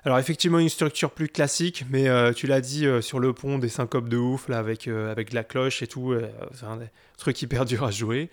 Alors 0.04 0.18
effectivement 0.18 0.58
une 0.60 0.68
structure 0.68 1.10
plus 1.10 1.28
classique, 1.28 1.84
mais 1.90 2.06
tu 2.34 2.46
l'as 2.46 2.60
dit 2.60 2.86
sur 3.00 3.18
le 3.18 3.32
pont 3.32 3.58
des 3.58 3.68
syncopes 3.68 4.08
de 4.08 4.16
ouf 4.16 4.48
là 4.48 4.58
avec 4.60 4.86
avec 4.86 5.32
la 5.32 5.42
cloche 5.42 5.82
et 5.82 5.88
tout, 5.88 6.14
c'est 6.52 6.64
un 6.66 6.76
des 6.76 6.86
trucs 7.18 7.42
hyper 7.42 7.64
dur 7.64 7.82
à 7.82 7.90
jouer. 7.90 8.30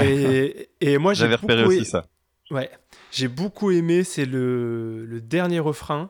Et, 0.00 0.68
et 0.80 0.98
moi 0.98 1.12
j'ai 1.12 1.22
J'avais 1.22 1.34
repéré 1.34 1.62
beaucoup 1.64 1.74
aussi 1.74 1.84
ça. 1.86 2.06
Ouais, 2.52 2.70
j'ai 3.10 3.26
beaucoup 3.26 3.72
aimé, 3.72 4.04
c'est 4.04 4.26
le, 4.26 5.04
le 5.04 5.20
dernier 5.20 5.58
refrain. 5.58 6.08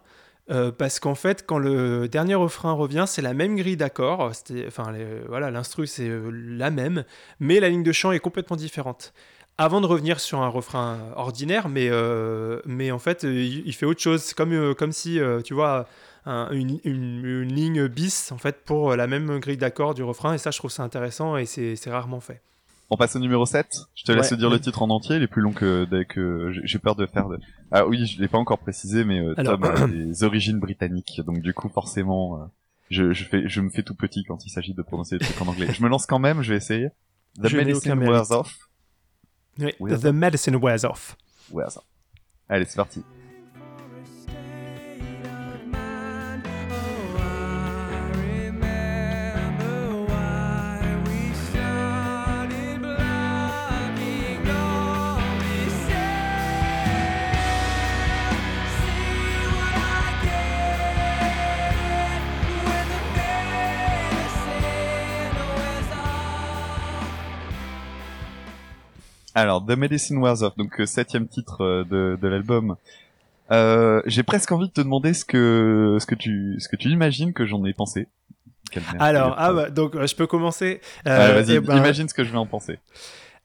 Euh, 0.50 0.72
parce 0.72 0.98
qu'en 1.00 1.14
fait, 1.14 1.46
quand 1.46 1.58
le 1.58 2.08
dernier 2.08 2.34
refrain 2.34 2.72
revient, 2.72 3.04
c'est 3.06 3.22
la 3.22 3.34
même 3.34 3.56
grille 3.56 3.76
d'accords. 3.76 4.32
Enfin, 4.66 4.92
voilà, 5.28 5.50
l'instru 5.50 5.86
c'est 5.86 6.08
euh, 6.08 6.30
la 6.32 6.70
même, 6.70 7.04
mais 7.40 7.60
la 7.60 7.68
ligne 7.68 7.82
de 7.82 7.92
chant 7.92 8.12
est 8.12 8.18
complètement 8.20 8.56
différente. 8.56 9.12
Avant 9.58 9.80
de 9.80 9.86
revenir 9.86 10.18
sur 10.18 10.40
un 10.40 10.48
refrain 10.48 10.98
ordinaire, 11.14 11.68
mais, 11.68 11.88
euh, 11.90 12.60
mais 12.64 12.90
en 12.90 12.98
fait, 12.98 13.22
il, 13.22 13.72
fait 13.74 13.86
autre 13.86 14.00
chose. 14.00 14.32
Comme, 14.34 14.74
comme 14.74 14.92
si, 14.92 15.20
tu 15.44 15.54
vois, 15.54 15.86
un- 16.24 16.48
une, 16.52 16.80
une- 16.84 17.42
ligne 17.42 17.86
bis, 17.86 18.32
en 18.32 18.38
fait, 18.38 18.64
pour 18.64 18.96
la 18.96 19.06
même 19.06 19.38
grille 19.40 19.58
d'accords 19.58 19.94
du 19.94 20.02
refrain. 20.02 20.34
Et 20.34 20.38
ça, 20.38 20.50
je 20.50 20.58
trouve 20.58 20.70
ça 20.70 20.82
intéressant 20.82 21.36
et 21.36 21.44
c'est 21.46 21.76
rarement 21.90 22.20
fait. 22.20 22.40
On 22.94 22.98
passe 22.98 23.16
au 23.16 23.18
numéro 23.20 23.46
7. 23.46 23.66
Je 23.94 24.04
te 24.04 24.12
laisse 24.12 24.30
Ouais. 24.32 24.36
dire 24.36 24.50
le 24.50 24.60
titre 24.60 24.82
en 24.82 24.90
entier, 24.90 25.16
il 25.16 25.22
est 25.22 25.26
plus 25.26 25.40
long 25.40 25.52
que 25.52 25.88
j'ai- 26.64 26.78
peur 26.78 26.94
de 26.94 27.06
faire 27.06 27.26
de... 27.26 27.38
Ah 27.70 27.86
oui, 27.86 28.04
je 28.04 28.20
l'ai 28.20 28.28
pas 28.28 28.36
encore 28.36 28.58
précisé, 28.58 29.02
mais 29.04 29.18
euh, 29.18 29.32
Alors- 29.38 29.58
Tom 29.58 29.64
a 29.64 29.86
des 29.88 30.24
origines 30.24 30.58
britanniques, 30.60 31.22
donc 31.24 31.40
du 31.40 31.54
coup 31.54 31.70
forcément, 31.70 32.36
euh, 32.38 32.44
je, 32.90 33.14
je, 33.14 33.24
fais, 33.24 33.48
je 33.48 33.60
me 33.62 33.70
fais 33.70 33.82
tout 33.82 33.94
petit 33.94 34.24
quand 34.24 34.44
il 34.44 34.50
s'agit 34.50 34.74
de 34.74 34.82
prononcer 34.82 35.16
des 35.16 35.24
trucs 35.24 35.40
en 35.40 35.46
anglais. 35.46 35.68
Je 35.72 35.82
me 35.82 35.88
lance 35.88 36.04
quand 36.04 36.18
même, 36.18 36.42
je 36.42 36.50
vais 36.50 36.58
essayer. 36.58 36.90
The 37.42 37.48
Je 37.48 37.56
medicine 37.56 37.98
wears 37.98 38.30
off. 38.30 38.54
Oui, 39.58 39.72
The 39.98 40.04
medicine 40.12 40.56
wears 40.56 40.84
off. 40.84 41.16
Wears 41.50 41.78
off. 41.78 41.84
Allez, 42.50 42.66
c'est 42.66 42.76
parti. 42.76 43.02
Alors, 69.34 69.64
The 69.64 69.76
Medicine 69.76 70.18
Wears 70.18 70.42
Off, 70.42 70.56
donc 70.56 70.80
euh, 70.80 70.86
septième 70.86 71.26
titre 71.26 71.62
euh, 71.62 71.84
de, 71.84 72.18
de 72.20 72.28
l'album. 72.28 72.76
Euh, 73.50 74.02
J'ai 74.06 74.22
presque 74.22 74.52
envie 74.52 74.68
de 74.68 74.72
te 74.72 74.80
demander 74.80 75.14
ce 75.14 75.24
que 75.24 75.98
ce 76.00 76.06
que 76.06 76.14
tu 76.14 76.56
ce 76.58 76.68
que 76.68 76.76
tu 76.76 76.88
imagines 76.88 77.32
que 77.32 77.44
j'en 77.46 77.64
ai 77.64 77.72
pensé. 77.72 78.08
Alors, 78.98 79.34
ah 79.36 79.52
bah, 79.52 79.70
donc 79.70 79.94
je 80.04 80.14
peux 80.14 80.26
commencer. 80.26 80.80
Euh, 81.06 81.42
Vas-y, 81.42 81.56
eh 81.56 81.60
ben, 81.60 81.76
imagine 81.76 82.08
ce 82.08 82.14
que 82.14 82.24
je 82.24 82.30
vais 82.30 82.38
en 82.38 82.46
penser. 82.46 82.78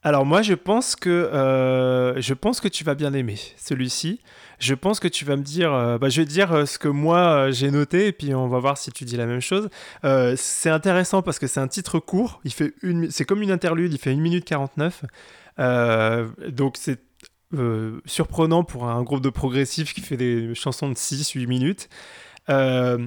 Alors 0.03 0.25
moi, 0.25 0.41
je 0.41 0.53
pense 0.53 0.95
que 0.95 1.09
euh, 1.09 2.21
je 2.21 2.33
pense 2.33 2.61
que 2.61 2.67
tu 2.67 2.83
vas 2.83 2.95
bien 2.95 3.13
aimer 3.13 3.37
celui-ci. 3.57 4.21
Je 4.59 4.73
pense 4.73 4.99
que 4.99 5.07
tu 5.07 5.25
vas 5.25 5.35
me 5.35 5.43
dire, 5.43 5.73
euh, 5.73 5.97
bah, 5.97 6.09
je 6.09 6.21
vais 6.21 6.25
te 6.25 6.31
dire 6.31 6.53
euh, 6.53 6.65
ce 6.65 6.79
que 6.79 6.87
moi 6.87 7.51
j'ai 7.51 7.69
noté 7.71 8.07
et 8.07 8.11
puis 8.11 8.33
on 8.33 8.47
va 8.47 8.59
voir 8.59 8.77
si 8.77 8.91
tu 8.91 9.03
dis 9.03 9.17
la 9.17 9.25
même 9.25 9.41
chose. 9.41 9.69
C'est 10.37 10.69
intéressant 10.69 11.21
parce 11.21 11.39
que 11.39 11.47
c'est 11.47 11.59
un 11.59 11.67
titre 11.67 11.99
court. 11.99 12.39
Il 12.45 12.53
fait 12.53 12.73
une, 12.81 13.11
c'est 13.11 13.25
comme 13.25 13.41
une 13.41 13.51
interlude. 13.51 13.91
Il 13.91 13.99
fait 13.99 14.11
1 14.11 14.15
minute 14.15 14.45
49. 14.45 15.03
Euh, 15.59 16.27
donc 16.49 16.77
c'est 16.77 16.99
euh, 17.53 18.01
surprenant 18.05 18.63
pour 18.63 18.87
un 18.87 19.03
groupe 19.03 19.21
de 19.21 19.29
progressifs 19.29 19.93
qui 19.93 20.01
fait 20.01 20.17
des 20.17 20.53
chansons 20.55 20.89
de 20.89 20.95
6-8 20.95 21.47
minutes. 21.47 21.89
Euh, 22.49 22.97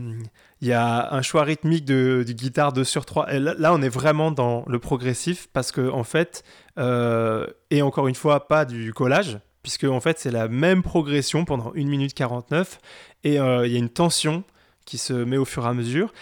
Il 0.62 0.68
y 0.68 0.72
a 0.74 1.14
un 1.14 1.22
choix 1.22 1.44
rythmique 1.44 1.86
de, 1.86 2.22
guitare 2.28 2.74
2 2.74 2.84
sur 2.84 3.06
3. 3.06 3.32
Et 3.32 3.38
là, 3.38 3.72
on 3.72 3.80
est 3.80 3.88
vraiment 3.88 4.30
dans 4.30 4.64
le 4.66 4.78
progressif 4.78 5.48
parce 5.54 5.72
que, 5.72 5.90
en 5.90 6.04
fait, 6.04 6.44
euh, 6.78 7.46
et 7.70 7.80
encore 7.80 8.08
une 8.08 8.14
fois, 8.14 8.46
pas 8.46 8.66
du 8.66 8.92
collage, 8.92 9.38
puisque 9.62 9.84
en 9.84 10.00
fait, 10.00 10.18
c'est 10.18 10.30
la 10.30 10.48
même 10.48 10.82
progression 10.82 11.46
pendant 11.46 11.72
1 11.74 11.84
minute 11.86 12.12
49 12.12 12.78
et 13.24 13.40
euh, 13.40 13.66
il 13.66 13.72
y 13.72 13.76
a 13.76 13.78
une 13.78 13.88
tension 13.88 14.44
qui 14.90 14.98
se 14.98 15.12
met 15.12 15.36
au 15.36 15.44
fur 15.44 15.64
et 15.64 15.68
à 15.68 15.72
mesure. 15.72 16.12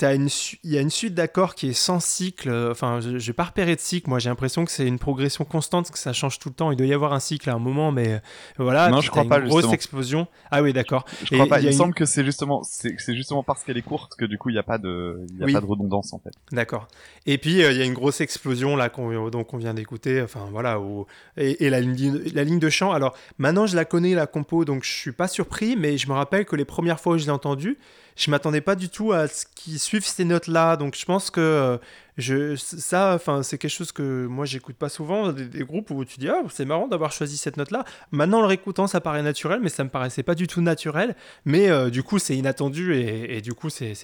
Il 0.00 0.50
y 0.64 0.76
a 0.76 0.80
une 0.80 0.90
suite 0.90 1.14
d'accords 1.14 1.54
qui 1.54 1.68
est 1.68 1.72
sans 1.72 2.00
cycle. 2.00 2.48
euh, 2.48 2.72
Enfin, 2.72 2.98
je 3.00 3.24
n'ai 3.24 3.32
pas 3.32 3.44
repéré 3.44 3.76
de 3.76 3.80
cycle. 3.80 4.08
Moi, 4.10 4.18
j'ai 4.18 4.28
l'impression 4.28 4.64
que 4.64 4.72
c'est 4.72 4.84
une 4.86 4.98
progression 4.98 5.44
constante, 5.44 5.90
que 5.92 5.98
ça 5.98 6.12
change 6.12 6.40
tout 6.40 6.48
le 6.48 6.54
temps. 6.56 6.72
Il 6.72 6.76
doit 6.76 6.88
y 6.88 6.92
avoir 6.92 7.12
un 7.12 7.20
cycle 7.20 7.48
à 7.50 7.54
un 7.54 7.60
moment, 7.60 7.92
mais 7.92 8.14
euh, 8.14 8.18
voilà. 8.58 8.88
Non, 8.88 9.00
je 9.00 9.10
crois 9.10 9.22
t'as 9.22 9.28
pas, 9.28 9.38
Une 9.38 9.44
grosse 9.46 9.58
justement. 9.60 9.74
explosion. 9.74 10.26
Ah 10.50 10.60
oui, 10.62 10.72
d'accord. 10.72 11.04
Je 11.24 11.34
crois 11.36 11.46
pas. 11.46 11.60
il 11.60 11.66
me 11.66 11.70
une- 11.70 11.76
semble 11.76 11.94
que 11.94 12.04
c'est 12.04 12.24
justement 12.24 12.62
c'est 12.64 13.14
justement 13.14 13.44
parce 13.44 13.62
qu'elle 13.62 13.78
est 13.78 13.82
courte 13.82 14.16
que 14.16 14.24
du 14.24 14.38
coup 14.38 14.48
il 14.50 14.56
y 14.56 14.58
a 14.58 14.64
pas 14.64 14.78
de 14.78 15.24
y 15.38 15.42
a 15.42 15.46
Oui. 15.46 15.52
pas 15.52 15.60
de 15.60 15.66
redondance 15.66 16.12
en 16.12 16.18
fait. 16.18 16.32
D'accord. 16.50 16.88
Et 17.26 17.38
puis 17.38 17.62
euh, 17.62 17.70
il 17.70 17.78
y 17.78 17.82
a 17.82 17.84
une 17.84 17.94
grosse 17.94 18.20
explosion 18.20 18.74
là 18.74 18.88
qu'on 18.88 19.30
on 19.32 19.56
vient 19.56 19.74
d'écouter. 19.74 20.20
Enfin 20.20 20.48
voilà. 20.50 20.80
où- 20.80 21.06
Et, 21.36 21.64
et 21.64 21.70
la, 21.70 21.80
ligne, 21.80 22.20
la 22.34 22.42
ligne 22.42 22.58
de 22.58 22.70
chant. 22.70 22.90
Alors 22.92 23.14
maintenant 23.38 23.66
je 23.66 23.76
la 23.76 23.84
connais 23.84 24.14
la 24.14 24.26
compo, 24.26 24.64
donc 24.64 24.82
je 24.84 24.90
suis 24.92 25.12
pas 25.12 25.28
surpris, 25.28 25.76
mais 25.76 25.96
je 25.96 26.08
me 26.08 26.14
rappelle 26.14 26.44
que 26.44 26.56
les 26.56 26.64
premières 26.64 26.98
fois 26.98 27.14
où 27.14 27.18
je 27.18 27.24
l'ai 27.26 27.30
entendue, 27.30 27.78
je 28.16 28.30
m'attendais 28.30 28.60
pas 28.60 28.74
du 28.74 28.88
tout 28.88 29.12
à 29.12 29.28
ce 29.28 29.44
qu'ils 29.54 29.78
suivent 29.78 30.06
ces 30.06 30.24
notes-là. 30.24 30.76
Donc 30.76 30.96
je 30.96 31.04
pense 31.04 31.30
que 31.30 31.40
euh, 31.40 31.78
je, 32.16 32.56
ça, 32.56 33.14
enfin, 33.14 33.42
c'est 33.42 33.58
quelque 33.58 33.70
chose 33.70 33.92
que 33.92 34.26
moi 34.26 34.46
j'écoute 34.46 34.76
pas 34.76 34.88
souvent, 34.88 35.32
des, 35.32 35.64
groupes 35.64 35.90
où 35.90 36.04
tu 36.04 36.18
dis 36.18 36.28
ah 36.28 36.40
c'est 36.48 36.64
marrant 36.64 36.88
d'avoir 36.88 37.12
choisi 37.12 37.36
cette 37.36 37.58
note-là. 37.58 37.84
Maintenant 38.10 38.38
en 38.38 38.40
le 38.40 38.46
réécoutant, 38.46 38.86
ça 38.86 39.00
paraît 39.02 39.22
naturel, 39.22 39.60
mais 39.62 39.68
ça 39.68 39.84
me 39.84 39.90
paraissait 39.90 40.22
pas 40.22 40.34
du 40.34 40.46
tout 40.46 40.62
naturel. 40.62 41.14
Mais 41.44 41.68
euh, 41.68 41.90
du 41.90 42.02
coup 42.02 42.18
c'est 42.18 42.36
inattendu 42.36 42.94
et, 42.94 43.40
du 43.42 43.52
coup 43.52 43.68
c'est 43.68 43.94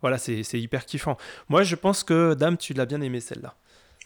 voilà 0.00 0.18
c'est 0.18 0.42
hyper 0.52 0.86
kiffant. 0.86 1.16
Moi 1.48 1.64
je 1.64 1.74
pense 1.74 2.04
que 2.04 2.34
Dame 2.34 2.56
tu 2.56 2.74
l'as 2.74 2.86
bien 2.86 3.00
aimé 3.00 3.20
celle-là. 3.20 3.54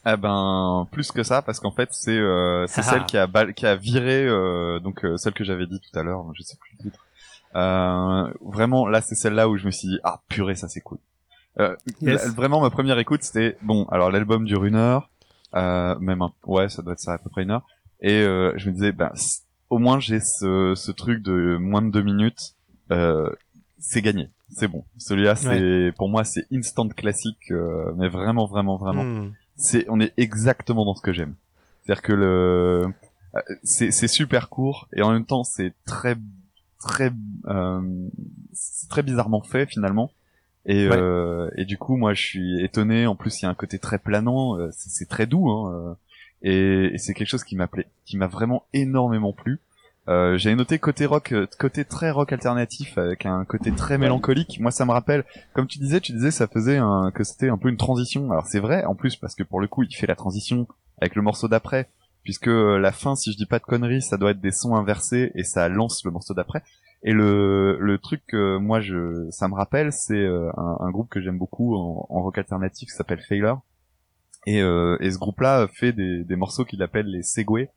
Eh 0.07 0.17
ben 0.17 0.89
plus 0.91 1.13
que 1.13 1.23
ça 1.23 1.43
parce 1.43 1.61
qu'en 1.61 1.73
fait 1.73 1.91
c'est 1.93 2.17
euh, 2.17 2.67
c'est 2.69 2.83
celle 2.83 3.05
qui 3.05 3.19
a 3.19 3.29
qui 3.53 3.67
a 3.67 3.77
viré 3.77 4.27
euh, 4.27 4.81
donc 4.81 5.05
celle 5.17 5.35
que 5.35 5.45
j'avais 5.45 5.67
dit 5.67 5.79
tout 5.79 5.99
à 5.99 6.03
l'heure 6.03 6.25
je 6.35 6.43
sais 6.43 6.57
plus 6.59 6.73
le 6.79 6.85
titre 6.85 7.05
vraiment 7.55 8.87
là 8.87 9.01
c'est 9.01 9.15
celle-là 9.15 9.49
où 9.49 9.57
je 9.57 9.67
me 9.67 9.71
suis 9.71 9.89
dit 9.89 9.99
ah 10.05 10.21
purée 10.29 10.55
ça 10.55 10.69
c'est 10.69 10.81
cool. 10.81 10.99
Euh, 11.59 11.77
vraiment 12.37 12.61
ma 12.61 12.71
première 12.71 12.99
écoute 12.99 13.23
c'était 13.23 13.57
bon 13.63 13.85
alors 13.87 14.11
l'album 14.11 14.45
dure 14.45 14.65
une 14.65 14.77
heure 14.77 15.11
même 15.55 16.23
un, 16.23 16.33
ouais 16.47 16.69
ça 16.69 16.83
doit 16.83 16.93
être 16.93 17.01
ça 17.01 17.15
à 17.15 17.19
peu 17.19 17.29
près 17.31 17.43
une 17.43 17.51
heure. 17.51 17.67
Et 18.01 18.23
je 18.23 18.69
me 18.69 18.73
disais 18.73 18.93
ben 18.93 19.13
au 19.69 19.79
moins 19.79 20.01
j'ai 20.01 20.21
ce 20.21 20.75
ce 20.77 20.93
truc 20.93 21.23
de 21.23 21.57
moins 21.57 21.83
de 21.83 21.91
deux 21.91 22.03
minutes 22.03 22.55
c'est 23.79 24.03
gagné 24.03 24.31
c'est 24.53 24.69
bon. 24.69 24.85
Celui-là 24.99 25.37
c'est 25.37 25.93
pour 25.97 26.09
moi 26.09 26.25
c'est 26.25 26.47
instant 26.53 26.89
classique 26.89 27.53
mais 27.97 28.09
vraiment 28.09 28.47
vraiment 28.47 28.77
vraiment. 28.77 29.05
Hmm. 29.05 29.33
C'est 29.57 29.85
on 29.89 30.01
est 30.01 30.15
exactement 30.17 30.85
dans 30.85 30.95
ce 30.95 31.03
que 31.03 31.13
j'aime. 31.13 31.35
C'est-à-dire 31.83 32.03
que 32.03 32.13
le 32.13 32.87
euh, 33.37 33.41
c'est 33.63 34.09
super 34.09 34.49
court 34.49 34.89
et 34.93 35.03
en 35.03 35.13
même 35.13 35.25
temps 35.25 35.45
c'est 35.45 35.73
très 35.85 36.17
très 36.81 37.13
euh, 37.47 38.09
très 38.89 39.03
bizarrement 39.03 39.43
fait 39.43 39.67
finalement. 39.67 40.11
Et, 40.67 40.89
euh, 40.91 41.49
et 41.57 41.65
du 41.65 41.79
coup, 41.79 41.97
moi, 41.97 42.13
je 42.13 42.23
suis 42.23 42.63
étonné. 42.63 43.07
En 43.07 43.17
plus, 43.17 43.41
il 43.41 43.45
y 43.45 43.47
a 43.47 43.51
un 43.51 43.55
côté 43.55 43.79
très 43.79 43.99
planant. 43.99 44.59
Euh, 44.59 44.69
c'est 44.73 45.09
très 45.09 45.27
doux, 45.27 45.49
hein, 45.49 45.73
euh, 45.73 45.95
et, 46.43 46.95
et 46.95 46.99
c'est 46.99 47.15
quelque 47.15 47.29
chose 47.29 47.45
qui 47.45 47.57
m'a 47.57 47.69
qui 48.05 48.17
m'a 48.19 48.27
vraiment 48.27 48.65
énormément 48.75 49.33
plu. 49.33 49.61
Euh, 50.09 50.37
J'avais 50.39 50.57
noté 50.57 50.79
côté 50.79 51.07
rock, 51.07 51.35
côté 51.59 51.85
très 51.85 52.11
rock 52.11 52.33
alternatif 52.33 52.99
avec 52.99 53.27
un 53.27 53.45
côté 53.45 53.71
très 53.73 53.97
mélancolique. 53.97 54.59
Moi, 54.61 54.71
ça 54.71 54.85
me 54.85 54.91
rappelle, 54.91 55.25
comme 55.55 55.67
tu 55.67 55.79
disais, 55.79 56.01
tu 56.01 56.13
disais, 56.13 56.31
ça 56.31 56.47
faisait 56.47 56.79
un, 56.79 57.11
que 57.15 57.23
c'était 57.25 57.49
un 57.49 57.59
peu 57.59 57.69
une 57.69 57.77
transition. 57.77 58.31
Alors 58.31 58.47
c'est 58.47 58.61
vrai, 58.61 58.85
en 58.85 58.95
plus, 58.95 59.17
parce 59.17 59.35
que 59.35 59.43
pour 59.45 59.61
le 59.61 59.69
coup, 59.69 59.83
il 59.83 59.95
fait 59.95 60.07
la 60.07 60.17
transition 60.17 60.67
avec 61.01 61.15
le 61.15 61.23
morceau 61.23 61.49
d'après, 61.49 61.89
puisque 62.23 62.49
euh, 62.49 62.79
la 62.79 62.93
fin, 62.93 63.17
si 63.17 63.33
je 63.33 63.37
dis 63.37 63.47
pas 63.47 63.59
de 63.59 63.65
conneries, 63.65 64.03
ça 64.03 64.17
doit 64.17 64.33
être 64.33 64.41
des 64.41 64.53
sons 64.53 64.75
inversés 64.75 65.33
et 65.35 65.45
ça 65.45 65.69
lance 65.69 66.05
le 66.05 66.11
morceau 66.11 66.35
d'après. 66.35 66.63
Et 67.03 67.13
le, 67.13 67.79
le 67.81 67.99
truc 67.99 68.23
que 68.27 68.59
moi, 68.59 68.81
je, 68.81 69.27
ça 69.31 69.49
me 69.49 69.55
rappelle, 69.55 69.93
c'est 69.93 70.15
euh, 70.15 70.51
un, 70.57 70.91
groupe 70.91 71.09
que 71.09 71.21
j'aime 71.21 71.39
beaucoup 71.39 71.75
en, 71.75 72.07
rock 72.09 72.37
alternatif 72.39 72.91
qui 72.91 72.95
s'appelle 72.95 73.21
Failure. 73.21 73.61
Et, 74.47 74.59
et 74.59 75.11
ce 75.11 75.19
groupe-là 75.19 75.69
fait 75.69 75.93
des, 75.93 76.25
des 76.25 76.37
morceaux 76.37 76.65
qu'il 76.65 76.83
appelle 76.83 77.07
les 77.07 77.23
Segway, 77.23 77.71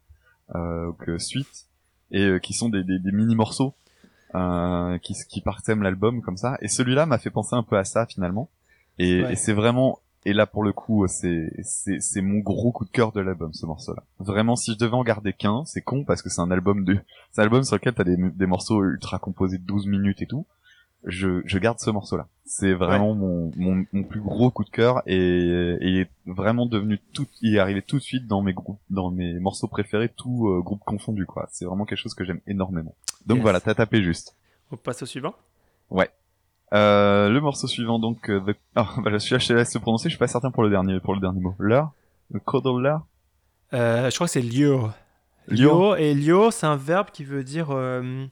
euh, 0.55 0.91
que 0.99 1.17
suite 1.17 1.67
et 2.11 2.25
euh, 2.25 2.37
qui 2.37 2.53
sont 2.53 2.67
des, 2.69 2.83
des, 2.83 2.99
des 2.99 3.11
mini 3.11 3.33
morceaux 3.33 3.73
euh, 4.35 4.97
qui, 4.99 5.15
qui 5.29 5.41
partent 5.41 5.67
l'album 5.69 6.21
comme 6.21 6.37
ça. 6.37 6.57
Et 6.61 6.67
celui-là 6.67 7.05
m'a 7.05 7.17
fait 7.17 7.29
penser 7.29 7.55
un 7.55 7.63
peu 7.63 7.77
à 7.77 7.85
ça 7.85 8.05
finalement. 8.05 8.49
Et, 8.99 9.19
et 9.19 9.35
c'est 9.35 9.53
vraiment 9.53 9.99
et 10.25 10.33
là 10.33 10.45
pour 10.45 10.63
le 10.63 10.73
coup 10.73 11.05
c'est 11.07 11.51
c'est 11.61 11.99
c'est 11.99 12.21
mon 12.21 12.39
gros 12.39 12.71
coup 12.71 12.85
de 12.85 12.89
cœur 12.89 13.11
de 13.11 13.21
l'album 13.21 13.53
ce 13.53 13.65
morceau-là. 13.65 14.03
Vraiment 14.19 14.55
si 14.55 14.73
je 14.73 14.77
devais 14.77 14.93
en 14.93 15.03
garder 15.03 15.33
qu'un, 15.33 15.63
c'est 15.65 15.81
con 15.81 16.03
parce 16.03 16.21
que 16.21 16.29
c'est 16.29 16.41
un 16.41 16.51
album 16.51 16.83
de 16.83 16.97
c'est 17.31 17.41
un 17.41 17.45
album 17.45 17.63
sur 17.63 17.75
lequel 17.75 17.93
t'as 17.93 18.03
des 18.03 18.17
des 18.17 18.45
morceaux 18.45 18.83
ultra 18.83 19.19
composés 19.19 19.57
de 19.57 19.63
12 19.63 19.87
minutes 19.87 20.21
et 20.21 20.27
tout 20.27 20.45
je, 21.05 21.41
je 21.45 21.57
garde 21.57 21.79
ce 21.79 21.89
morceau-là. 21.89 22.27
C'est 22.45 22.73
vraiment 22.73 23.13
mon, 23.13 23.51
mon, 23.55 23.85
mon, 23.91 24.03
plus 24.03 24.21
gros 24.21 24.51
coup 24.51 24.63
de 24.63 24.69
cœur 24.69 25.01
et, 25.05 25.15
et 25.15 25.87
il 25.87 25.97
est 25.97 26.09
vraiment 26.25 26.65
devenu 26.65 26.99
tout, 27.13 27.27
il 27.41 27.55
est 27.55 27.59
arrivé 27.59 27.81
tout 27.81 27.97
de 27.97 28.01
suite 28.01 28.27
dans 28.27 28.41
mes 28.41 28.53
groupes, 28.53 28.79
dans 28.89 29.11
mes 29.11 29.39
morceaux 29.39 29.67
préférés, 29.67 30.09
tout 30.09 30.47
euh, 30.49 30.61
groupe 30.61 30.81
confondu 30.83 31.25
quoi. 31.25 31.47
C'est 31.51 31.65
vraiment 31.65 31.85
quelque 31.85 31.99
chose 31.99 32.13
que 32.13 32.23
j'aime 32.23 32.41
énormément. 32.47 32.95
Donc 33.25 33.39
voilà, 33.41 33.59
t'as 33.59 33.75
tapé 33.75 34.03
juste. 34.03 34.35
On 34.71 34.77
passe 34.77 35.03
au 35.03 35.05
suivant? 35.05 35.35
Ouais. 35.89 36.09
Euh, 36.73 37.29
le 37.29 37.39
morceau 37.39 37.67
suivant 37.67 37.99
donc, 37.99 38.29
euh, 38.29 38.39
the... 38.41 38.55
oh, 38.77 38.81
bah, 39.01 39.19
celui-là 39.19 39.39
je 39.39 39.47
te 39.47 39.53
laisse 39.53 39.71
se 39.71 39.77
prononcer. 39.77 40.05
Je 40.05 40.13
suis 40.13 40.19
pas 40.19 40.27
certain 40.27 40.51
pour 40.51 40.63
le 40.63 40.69
dernier, 40.69 40.99
pour 40.99 41.13
le 41.13 41.19
dernier 41.19 41.39
mot. 41.39 41.55
L'heure, 41.59 41.91
le 42.31 42.39
codol 42.39 42.99
euh, 43.73 44.09
Je 44.09 44.15
crois 44.15 44.27
que 44.27 44.33
c'est 44.33 44.41
lio. 44.41 44.89
Lio? 45.47 45.95
Et 45.95 46.13
lio, 46.13 46.51
c'est 46.51 46.65
un 46.65 46.77
verbe 46.77 47.07
qui 47.11 47.23
veut 47.23 47.43
dire 47.43 47.67
euh, 47.71 48.25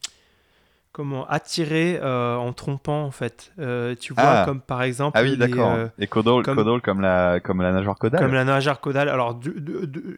comment 0.92 1.28
attirer 1.28 2.00
euh, 2.02 2.36
en 2.36 2.54
trompant 2.54 3.04
en 3.04 3.12
fait. 3.12 3.52
Euh, 3.60 3.96
tu 4.00 4.14
vois, 4.14 4.24
ah. 4.24 4.46
comme 4.46 4.62
par 4.62 4.82
exemple. 4.84 5.18
Ah 5.18 5.24
oui, 5.24 5.38
d'accord. 5.38 5.72
Euh, 5.72 5.88
et 6.00 6.08
caudal 6.08 6.44
comme, 6.44 6.82
comme 6.82 7.02
la 7.02 7.40
comme 7.40 7.62
la 7.62 7.72
nageoire 7.72 7.98
caudale. 7.98 8.22
Comme 8.22 8.34
la 8.34 8.44
nageoire 8.44 8.80
caudale. 8.80 9.10
Alors, 9.10 9.40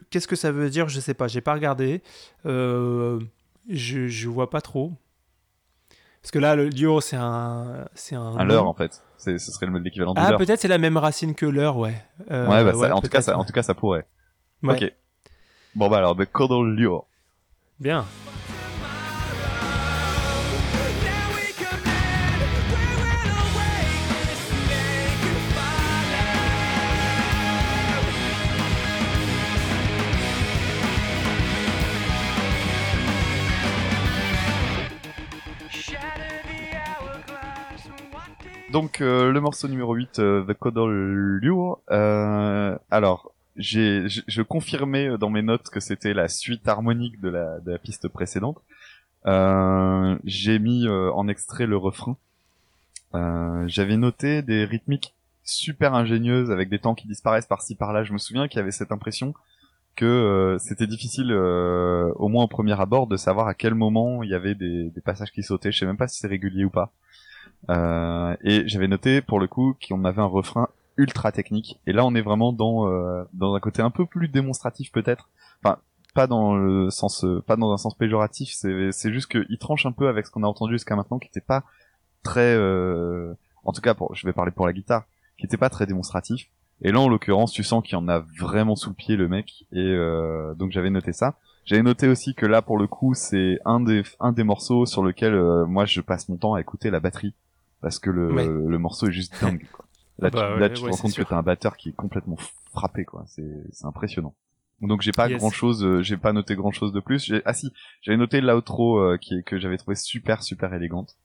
qu'est-ce 0.09 0.27
que 0.27 0.35
ça 0.35 0.51
veut 0.51 0.69
dire? 0.69 0.89
Je 0.89 0.99
sais 0.99 1.13
pas. 1.13 1.27
J'ai 1.27 1.41
pas 1.41 1.53
regardé. 1.53 2.01
je 2.45 3.19
je 3.69 4.29
vois 4.29 4.49
pas 4.49 4.61
trop. 4.61 4.93
Parce 6.23 6.31
que 6.31 6.39
là, 6.39 6.55
le 6.55 6.69
duo, 6.69 7.01
c'est 7.01 7.17
un 7.17 7.85
c'est 7.93 8.15
un. 8.15 8.37
Un 8.37 8.45
leurre 8.45 8.67
en 8.67 8.73
fait. 8.73 9.03
ce 9.17 9.37
serait 9.37 9.67
l'équivalent 9.79 10.13
de 10.13 10.21
Ah, 10.21 10.37
peut-être 10.37 10.61
c'est 10.61 10.69
la 10.69 10.77
même 10.77 10.95
racine 10.95 11.35
que 11.35 11.45
l'heure, 11.45 11.77
ouais. 11.77 11.95
ouais, 12.31 12.63
bah, 12.63 12.95
en 12.95 13.01
tout 13.01 13.09
cas, 13.09 13.21
ça, 13.21 13.37
en 13.37 13.43
tout 13.43 13.53
cas, 13.53 13.61
ça 13.61 13.73
pourrait. 13.75 14.07
Ok. 14.65 14.91
Bon 15.75 15.89
bah 15.89 15.97
alors, 15.97 16.15
the 16.15 16.25
caudal 16.25 16.73
lure. 16.75 17.05
Bien. 17.79 18.05
Donc 38.73 39.01
euh, 39.01 39.31
le 39.31 39.39
morceau 39.39 39.67
numéro 39.67 39.93
8, 39.93 40.17
euh, 40.17 40.43
The 40.45 40.53
Codal 40.55 40.89
Lure. 40.89 41.77
Euh, 41.91 42.75
alors, 42.89 43.31
j'ai, 43.55 44.05
je 44.07 44.41
confirmais 44.41 45.15
dans 45.19 45.29
mes 45.29 45.43
notes 45.43 45.69
que 45.69 45.79
c'était 45.79 46.15
la 46.15 46.27
suite 46.27 46.67
harmonique 46.67 47.21
de 47.21 47.29
la, 47.29 47.59
de 47.59 47.71
la 47.71 47.77
piste 47.77 48.07
précédente. 48.07 48.57
Euh, 49.27 50.17
j'ai 50.23 50.57
mis 50.57 50.87
en 50.89 51.27
extrait 51.27 51.67
le 51.67 51.77
refrain. 51.77 52.17
J'avais 53.67 53.95
noté 53.95 54.41
des 54.41 54.65
rythmiques 54.65 55.13
super 55.43 55.93
ingénieuses 55.93 56.49
avec 56.49 56.69
des 56.69 56.79
temps 56.79 56.95
qui 56.95 57.07
disparaissent 57.07 57.45
par-ci 57.45 57.75
par-là. 57.75 58.03
Je 58.03 58.11
me 58.11 58.17
souviens 58.17 58.47
qu'il 58.47 58.57
y 58.57 58.61
avait 58.61 58.71
cette 58.71 58.91
impression 58.91 59.35
que 59.95 60.57
c'était 60.59 60.87
difficile, 60.87 61.31
au 61.31 62.27
moins 62.27 62.45
au 62.45 62.47
premier 62.47 62.81
abord, 62.81 63.05
de 63.05 63.17
savoir 63.17 63.47
à 63.47 63.53
quel 63.53 63.75
moment 63.75 64.23
il 64.23 64.31
y 64.31 64.33
avait 64.33 64.55
des, 64.55 64.89
des 64.89 65.01
passages 65.01 65.31
qui 65.31 65.43
sautaient. 65.43 65.71
Je 65.71 65.77
sais 65.77 65.85
même 65.85 65.95
pas 65.95 66.07
si 66.07 66.17
c'est 66.17 66.27
régulier 66.27 66.65
ou 66.65 66.71
pas. 66.71 66.91
Euh, 67.69 68.35
et 68.43 68.67
j'avais 68.67 68.87
noté 68.87 69.21
pour 69.21 69.39
le 69.39 69.47
coup 69.47 69.75
qu'on 69.87 70.03
avait 70.05 70.21
un 70.21 70.25
refrain 70.25 70.69
ultra 70.97 71.31
technique. 71.31 71.79
Et 71.87 71.93
là, 71.93 72.05
on 72.05 72.15
est 72.15 72.21
vraiment 72.21 72.53
dans 72.53 72.87
euh, 72.87 73.23
dans 73.33 73.55
un 73.55 73.59
côté 73.59 73.81
un 73.81 73.89
peu 73.89 74.05
plus 74.05 74.27
démonstratif 74.27 74.91
peut-être. 74.91 75.29
Enfin, 75.63 75.77
pas 76.13 76.27
dans 76.27 76.55
le 76.55 76.89
sens, 76.89 77.23
euh, 77.23 77.41
pas 77.45 77.55
dans 77.55 77.71
un 77.71 77.77
sens 77.77 77.95
péjoratif. 77.95 78.51
C'est 78.53 78.91
c'est 78.91 79.13
juste 79.13 79.31
qu'il 79.31 79.57
tranche 79.57 79.85
un 79.85 79.91
peu 79.91 80.07
avec 80.07 80.25
ce 80.25 80.31
qu'on 80.31 80.43
a 80.43 80.47
entendu 80.47 80.73
jusqu'à 80.73 80.95
maintenant, 80.95 81.19
qui 81.19 81.27
était 81.27 81.41
pas 81.41 81.63
très, 82.23 82.55
en 83.65 83.73
tout 83.73 83.81
cas, 83.81 83.95
je 84.13 84.25
vais 84.25 84.33
parler 84.33 84.51
pour 84.51 84.65
la 84.65 84.73
guitare, 84.73 85.03
qui 85.37 85.45
était 85.45 85.57
pas 85.57 85.69
très 85.69 85.85
démonstratif. 85.85 86.47
Et 86.81 86.91
là, 86.91 86.99
en 86.99 87.09
l'occurrence, 87.09 87.51
tu 87.51 87.63
sens 87.63 87.83
qu'il 87.83 87.97
en 87.97 88.07
a 88.07 88.19
vraiment 88.39 88.75
sous 88.75 88.89
le 88.89 88.95
pied 88.95 89.15
le 89.15 89.27
mec. 89.27 89.65
Et 89.71 89.95
donc 90.57 90.71
j'avais 90.71 90.89
noté 90.89 91.13
ça. 91.13 91.35
J'avais 91.65 91.83
noté 91.83 92.07
aussi 92.07 92.35
que 92.35 92.45
là, 92.45 92.61
pour 92.61 92.77
le 92.77 92.87
coup, 92.87 93.13
c'est 93.13 93.59
un 93.65 93.79
des 93.79 94.03
un 94.19 94.31
des 94.31 94.43
morceaux 94.43 94.85
sur 94.85 95.03
lequel 95.03 95.33
moi 95.65 95.85
je 95.85 96.01
passe 96.01 96.29
mon 96.29 96.37
temps 96.37 96.53
à 96.53 96.61
écouter 96.61 96.89
la 96.89 96.99
batterie 96.99 97.33
parce 97.83 97.99
que 97.99 98.09
le, 98.09 98.29
le 98.67 98.79
morceau 98.79 99.09
est 99.09 99.11
juste 99.11 99.39
dingue. 99.41 99.67
Quoi. 99.73 99.85
Là, 100.19 100.31
tu, 100.31 100.37
bah 100.37 100.57
là, 100.57 100.69
tu 100.69 100.81
te 100.81 100.87
rends 100.87 100.95
compte 100.95 101.13
que 101.13 101.21
t'as 101.21 101.37
un 101.37 101.43
batteur 101.43 101.75
qui 101.75 101.89
est 101.89 101.95
complètement 101.95 102.37
frappé, 102.71 103.03
quoi. 103.03 103.25
C'est, 103.27 103.85
impressionnant. 103.85 104.33
Donc 104.81 105.01
j'ai 105.01 105.11
pas 105.11 105.29
grand 105.29 105.51
chose, 105.51 105.85
euh, 105.85 106.01
j'ai 106.01 106.17
pas 106.17 106.33
noté 106.33 106.55
grand 106.55 106.71
chose 106.71 106.91
de 106.91 106.99
plus. 106.99 107.31
Ah 107.45 107.53
si, 107.53 107.71
j'avais 108.01 108.17
noté 108.17 108.41
l'outro 108.41 108.99
euh, 108.99 109.17
qui 109.17 109.35
est, 109.35 109.43
que 109.43 109.57
j'avais 109.57 109.77
trouvé 109.77 109.95
super 109.95 110.43
super 110.43 110.73
élégante. 110.73 111.15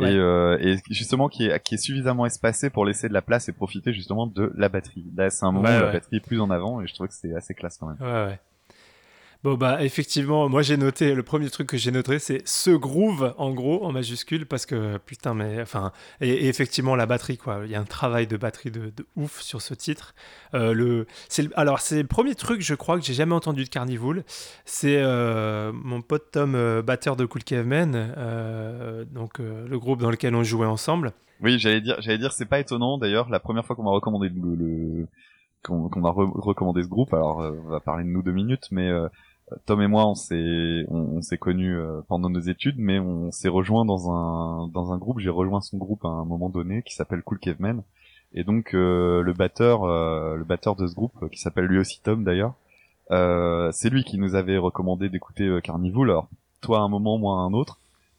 Et, 0.00 0.06
euh, 0.06 0.58
et, 0.60 0.78
justement 0.90 1.28
qui 1.28 1.46
est, 1.46 1.62
qui 1.62 1.76
est 1.76 1.78
suffisamment 1.78 2.26
espacé 2.26 2.70
pour 2.70 2.84
laisser 2.84 3.08
de 3.08 3.12
la 3.12 3.22
place 3.22 3.48
et 3.48 3.52
profiter 3.52 3.92
justement 3.92 4.26
de 4.26 4.52
la 4.56 4.68
batterie. 4.68 5.06
Là 5.16 5.30
c'est 5.30 5.44
un 5.44 5.52
moment 5.52 5.68
où 5.68 5.80
la 5.80 5.92
batterie 5.92 6.16
est 6.16 6.26
plus 6.26 6.40
en 6.40 6.50
avant 6.50 6.80
et 6.80 6.88
je 6.88 6.94
trouve 6.94 7.06
que 7.06 7.14
c'est 7.14 7.32
assez 7.36 7.54
classe 7.54 7.78
quand 7.78 7.86
même. 7.86 7.98
Ouais, 8.00 8.30
ouais. 8.30 8.40
Bon 9.44 9.56
bah 9.56 9.84
effectivement, 9.84 10.48
moi 10.48 10.62
j'ai 10.62 10.78
noté 10.78 11.14
le 11.14 11.22
premier 11.22 11.50
truc 11.50 11.68
que 11.68 11.76
j'ai 11.76 11.90
noté 11.90 12.18
c'est 12.18 12.40
ce 12.48 12.70
groove 12.70 13.34
en 13.36 13.52
gros 13.52 13.84
en 13.84 13.92
majuscule 13.92 14.46
parce 14.46 14.64
que 14.64 14.96
putain 14.96 15.34
mais 15.34 15.60
enfin 15.60 15.92
et, 16.22 16.48
effectivement 16.48 16.96
la 16.96 17.04
batterie 17.04 17.36
quoi, 17.36 17.60
il 17.66 17.70
y 17.70 17.74
a 17.74 17.80
un 17.80 17.84
travail 17.84 18.26
de 18.26 18.38
batterie 18.38 18.70
de, 18.70 18.90
ouf 19.16 19.42
sur 19.42 19.60
ce 19.60 19.74
titre. 19.74 20.14
Euh, 20.54 21.04
alors 21.56 21.80
c'est 21.80 22.00
le 22.00 22.08
premier 22.08 22.34
truc 22.34 22.62
je 22.62 22.74
crois 22.74 22.98
que 22.98 23.04
j'ai 23.04 23.12
jamais 23.12 23.34
entendu 23.34 23.64
de 23.64 23.68
Carnival, 23.68 24.24
c'est 24.64 25.02
euh, 25.02 25.72
mon 25.74 26.00
pote 26.00 26.30
Tom 26.32 26.54
euh, 26.54 26.80
batteur 26.80 27.14
de 27.14 27.26
Cool 27.26 27.44
Caveman 27.44 28.14
donc 29.12 29.40
le 29.40 29.78
groupe 29.78 30.00
dans 30.00 30.10
lequel 30.10 30.34
on 30.34 30.42
jouait 30.42 30.66
ensemble. 30.66 31.12
Oui 31.42 31.58
j'allais 31.58 31.82
dire 31.82 31.96
j'allais 32.00 32.16
dire 32.16 32.32
c'est 32.32 32.48
pas 32.48 32.60
étonnant 32.60 32.96
d'ailleurs 32.96 33.28
la 33.28 33.40
première 33.40 33.66
fois 33.66 33.76
qu'on 33.76 33.82
m'a 33.82 33.90
recommandé 33.90 34.30
le, 34.30 35.06
qu'on 35.62 36.00
m'a 36.00 36.12
recommandé 36.12 36.82
ce 36.82 36.88
groupe 36.88 37.12
alors 37.12 37.40
on 37.40 37.68
va 37.68 37.80
parler 37.80 38.04
de 38.04 38.08
nous 38.08 38.22
deux 38.22 38.32
minutes 38.32 38.68
mais 38.70 38.90
Tom 39.66 39.82
et 39.82 39.86
moi, 39.88 40.06
on 40.06 40.14
s'est 40.14 40.86
on, 40.88 41.20
s'est 41.20 41.36
connus 41.38 41.76
euh, 41.76 42.00
pendant 42.08 42.30
nos 42.30 42.40
études, 42.40 42.76
mais 42.78 42.98
on 42.98 43.30
s'est 43.30 43.48
rejoint 43.48 43.84
dans 43.84 44.10
un 44.10 44.68
dans 44.68 44.92
un 44.92 44.98
groupe. 44.98 45.20
J'ai 45.20 45.30
rejoint 45.30 45.60
son 45.60 45.76
groupe 45.76 46.04
à 46.04 46.08
un 46.08 46.24
moment 46.24 46.48
donné 46.48 46.82
qui 46.82 46.94
s'appelle 46.94 47.22
Cool 47.22 47.38
Caveman. 47.38 47.82
Et 48.32 48.42
donc 48.42 48.74
euh, 48.74 49.22
le 49.22 49.32
batteur 49.32 49.84
euh, 49.84 50.36
le 50.36 50.44
batteur 50.44 50.76
de 50.76 50.86
ce 50.86 50.94
groupe 50.94 51.28
qui 51.30 51.40
s'appelle 51.40 51.66
lui 51.66 51.78
aussi 51.78 52.00
Tom 52.02 52.24
d'ailleurs, 52.24 52.54
c'est 53.72 53.90
lui 53.90 54.04
qui 54.04 54.18
nous 54.18 54.34
avait 54.34 54.58
recommandé 54.58 55.08
d'écouter 55.08 55.60
Carnival. 55.62 56.10
Alors 56.10 56.28
toi 56.62 56.78
à 56.78 56.82
un 56.82 56.88
moment, 56.88 57.18
moi 57.18 57.36
à 57.36 57.40
un 57.40 57.52
autre. 57.52 57.78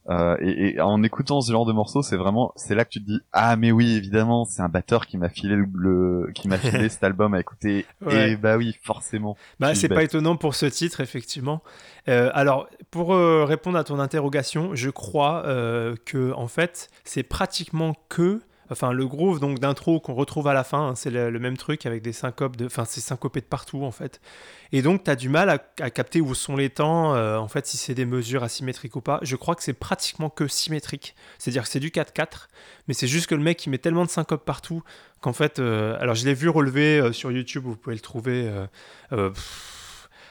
Euh, 0.09 0.37
et, 0.39 0.75
et, 0.75 0.81
en 0.81 1.01
écoutant 1.01 1.41
ce 1.41 1.51
genre 1.51 1.65
de 1.65 1.73
morceaux, 1.73 2.03
c'est 2.03 2.17
vraiment, 2.17 2.51
c'est 2.55 2.75
là 2.75 2.85
que 2.85 2.89
tu 2.91 3.01
te 3.01 3.07
dis, 3.07 3.19
ah 3.33 3.55
mais 3.55 3.71
oui, 3.71 3.95
évidemment, 3.95 4.45
c'est 4.45 4.61
un 4.61 4.69
batteur 4.69 5.07
qui 5.07 5.17
m'a 5.17 5.29
filé 5.29 5.55
le, 5.55 6.31
qui 6.35 6.47
m'a 6.47 6.57
filé 6.57 6.89
cet 6.89 7.03
album 7.03 7.33
à 7.33 7.39
écouter. 7.39 7.85
Et 8.09 8.35
bah 8.35 8.57
oui, 8.57 8.77
forcément. 8.83 9.35
Bah 9.59 9.73
c'est 9.73 9.89
pas 9.89 10.03
étonnant 10.03 10.35
pour 10.35 10.55
ce 10.55 10.67
titre, 10.67 11.01
effectivement. 11.01 11.61
Euh, 12.07 12.29
alors, 12.33 12.67
pour 12.91 13.13
euh, 13.13 13.45
répondre 13.45 13.77
à 13.77 13.83
ton 13.83 13.99
interrogation, 13.99 14.75
je 14.75 14.89
crois 14.89 15.43
euh, 15.45 15.95
que 16.05 16.33
en 16.33 16.47
fait, 16.47 16.89
c'est 17.03 17.23
pratiquement 17.23 17.95
que 18.09 18.41
Enfin, 18.71 18.91
le 18.91 19.07
groove 19.07 19.39
donc 19.39 19.59
d'intro 19.59 19.99
qu'on 19.99 20.13
retrouve 20.13 20.47
à 20.47 20.53
la 20.53 20.63
fin, 20.63 20.89
hein, 20.89 20.95
c'est 20.95 21.11
le, 21.11 21.39
même 21.39 21.57
truc 21.57 21.85
avec 21.85 22.01
des 22.01 22.13
syncopes 22.13 22.55
de, 22.55 22.65
enfin, 22.65 22.85
c'est 22.85 23.01
syncopé 23.01 23.41
de 23.41 23.45
partout 23.45 23.83
en 23.83 23.91
fait. 23.91 24.21
Et 24.71 24.81
donc, 24.81 25.03
tu 25.03 25.11
as 25.11 25.15
du 25.15 25.29
mal 25.29 25.49
à, 25.49 25.89
capter 25.89 26.21
où 26.21 26.33
sont 26.33 26.55
les 26.55 26.69
temps, 26.69 27.13
euh, 27.15 27.37
en 27.37 27.47
fait, 27.47 27.67
si 27.67 27.77
c'est 27.77 27.93
des 27.93 28.05
mesures 28.05 28.43
asymétriques 28.43 28.95
ou 28.95 29.01
pas. 29.01 29.19
Je 29.21 29.35
crois 29.35 29.55
que 29.55 29.63
c'est 29.63 29.73
pratiquement 29.73 30.29
que 30.29 30.47
symétrique. 30.47 31.15
C'est-à-dire 31.37 31.63
que 31.63 31.69
c'est 31.69 31.79
du 31.79 31.89
4-4, 31.89 32.47
mais 32.87 32.93
c'est 32.93 33.07
juste 33.07 33.27
que 33.27 33.35
le 33.35 33.43
mec 33.43 33.65
il 33.65 33.69
met 33.69 33.77
tellement 33.77 34.05
de 34.05 34.09
syncopes 34.09 34.45
partout 34.45 34.83
qu'en 35.21 35.33
fait, 35.33 35.59
euh, 35.59 35.97
alors 35.99 36.15
je 36.15 36.25
l'ai 36.25 36.33
vu 36.33 36.49
relever 36.49 36.99
euh, 36.99 37.11
sur 37.11 37.31
YouTube, 37.31 37.63
vous 37.65 37.75
pouvez 37.75 37.95
le 37.95 38.01
trouver 38.01 38.51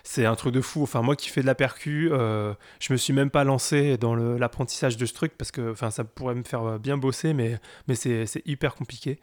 c'est 0.06 0.26
un 0.26 0.34
truc 0.36 0.52
de 0.52 0.60
fou. 0.60 0.82
Enfin, 0.82 1.00
moi 1.02 1.16
qui 1.16 1.30
fais 1.30 1.40
de 1.40 1.46
la 1.46 1.54
percu, 1.54 2.10
euh, 2.12 2.52
je 2.78 2.92
me 2.92 2.98
suis 2.98 3.14
même 3.14 3.30
pas 3.30 3.42
lancé 3.42 3.96
dans 3.96 4.14
l'apprentissage 4.14 4.96
de 4.98 5.06
ce 5.06 5.14
truc 5.14 5.32
parce 5.36 5.50
que 5.50 5.72
enfin, 5.72 5.90
ça 5.90 6.04
pourrait 6.04 6.34
me 6.34 6.44
faire 6.44 6.62
euh, 6.62 6.78
bien 6.78 6.98
bosser, 6.98 7.32
mais, 7.32 7.58
mais 7.88 7.94
c'est 7.94 8.26
hyper 8.44 8.74
compliqué. 8.74 9.18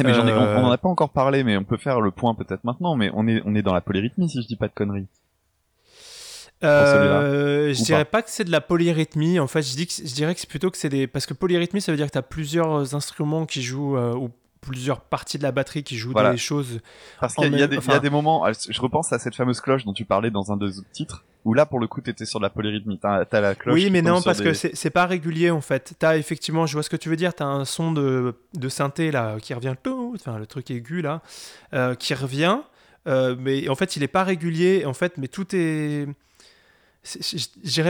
Eh, 0.00 0.04
mais 0.04 0.18
on 0.18 0.24
n'en 0.24 0.70
a 0.70 0.78
pas 0.78 0.88
encore 0.88 1.10
parlé, 1.10 1.44
mais 1.44 1.56
on 1.56 1.64
peut 1.64 1.78
faire 1.78 2.00
le 2.00 2.10
point 2.10 2.34
peut-être 2.34 2.64
maintenant, 2.64 2.96
mais 2.96 3.10
on 3.14 3.26
est, 3.28 3.40
on 3.46 3.54
est 3.54 3.62
dans 3.62 3.72
la 3.72 3.80
polyrythmie 3.80 4.28
si 4.28 4.42
je 4.42 4.48
dis 4.48 4.56
pas 4.56 4.68
de 4.68 4.74
conneries. 4.74 5.06
Euh, 6.64 7.72
je 7.72 7.84
dirais 7.84 8.04
pas 8.04 8.22
que 8.22 8.30
c'est 8.30 8.44
de 8.44 8.50
la 8.50 8.60
polyrythmie. 8.60 9.38
En 9.38 9.46
fait, 9.46 9.62
je, 9.62 9.76
dis 9.76 9.86
que, 9.86 9.92
je 9.92 10.14
dirais 10.14 10.34
que 10.34 10.40
c'est 10.40 10.48
plutôt 10.48 10.70
que 10.70 10.78
c'est 10.78 10.88
des. 10.88 11.06
Parce 11.06 11.26
que 11.26 11.34
polyrythmie, 11.34 11.80
ça 11.80 11.92
veut 11.92 11.98
dire 11.98 12.06
que 12.06 12.12
tu 12.12 12.18
as 12.18 12.22
plusieurs 12.22 12.94
instruments 12.94 13.46
qui 13.46 13.62
jouent, 13.62 13.96
ou 13.96 14.30
plusieurs 14.66 15.00
parties 15.00 15.38
de 15.38 15.42
la 15.42 15.52
batterie 15.52 15.82
qui 15.82 15.96
jouent 15.96 16.14
des 16.14 16.36
choses. 16.36 16.80
Parce 17.20 17.34
qu'il 17.34 17.56
y, 17.56 17.62
a 17.62 17.98
des 17.98 18.10
moments, 18.10 18.46
je 18.68 18.80
repense 18.80 19.12
à 19.12 19.18
cette 19.18 19.34
fameuse 19.34 19.60
cloche 19.60 19.84
dont 19.84 19.92
tu 19.92 20.04
parlais 20.04 20.30
dans 20.30 20.52
un 20.52 20.56
des 20.56 20.78
autres 20.78 20.90
titres, 20.92 21.24
où 21.44 21.54
là 21.54 21.66
pour 21.66 21.78
le 21.78 21.86
coup 21.86 22.00
t'étais 22.00 22.24
sur 22.24 22.40
de 22.40 22.44
la 22.44 22.50
polyrythmie, 22.50 22.98
t'as 22.98 23.24
as 23.30 23.40
la 23.40 23.54
cloche. 23.54 23.74
Oui, 23.74 23.90
mais 23.90 24.02
non, 24.02 24.20
parce 24.22 24.40
que 24.40 24.52
c'est 24.52 24.90
pas 24.90 25.06
régulier 25.06 25.50
en 25.50 25.60
fait. 25.60 25.94
T'as 25.98 26.16
effectivement, 26.16 26.66
je 26.66 26.74
vois 26.74 26.82
ce 26.82 26.90
que 26.90 26.96
tu 26.96 27.08
veux 27.08 27.16
dire, 27.16 27.34
t'as 27.34 27.46
un 27.46 27.64
son 27.64 27.92
de, 27.92 28.34
de 28.54 28.68
synthé 28.68 29.10
là 29.10 29.36
qui 29.40 29.54
revient, 29.54 29.74
enfin 30.14 30.38
le 30.38 30.46
truc 30.46 30.70
aigu 30.70 31.02
là, 31.02 31.22
euh, 31.72 31.94
qui 31.94 32.14
revient, 32.14 32.58
euh, 33.06 33.36
mais 33.38 33.68
en 33.68 33.74
fait 33.74 33.96
il 33.96 34.02
est 34.02 34.08
pas 34.08 34.24
régulier, 34.24 34.84
en 34.84 34.94
fait, 34.94 35.16
mais 35.18 35.28
tout 35.28 35.46
est 35.54 36.06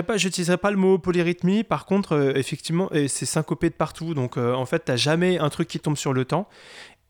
pas, 0.02 0.16
j'utiliserai 0.16 0.56
pas 0.56 0.70
le 0.70 0.76
mot 0.76 0.98
polyrythmie. 0.98 1.64
Par 1.64 1.86
contre, 1.86 2.12
euh, 2.14 2.32
effectivement, 2.34 2.90
c'est 3.08 3.26
syncopé 3.26 3.70
de 3.70 3.74
partout. 3.74 4.14
Donc, 4.14 4.36
euh, 4.36 4.54
en 4.54 4.66
fait, 4.66 4.80
t'as 4.80 4.96
jamais 4.96 5.38
un 5.38 5.48
truc 5.48 5.68
qui 5.68 5.80
tombe 5.80 5.96
sur 5.96 6.12
le 6.12 6.24
temps. 6.24 6.48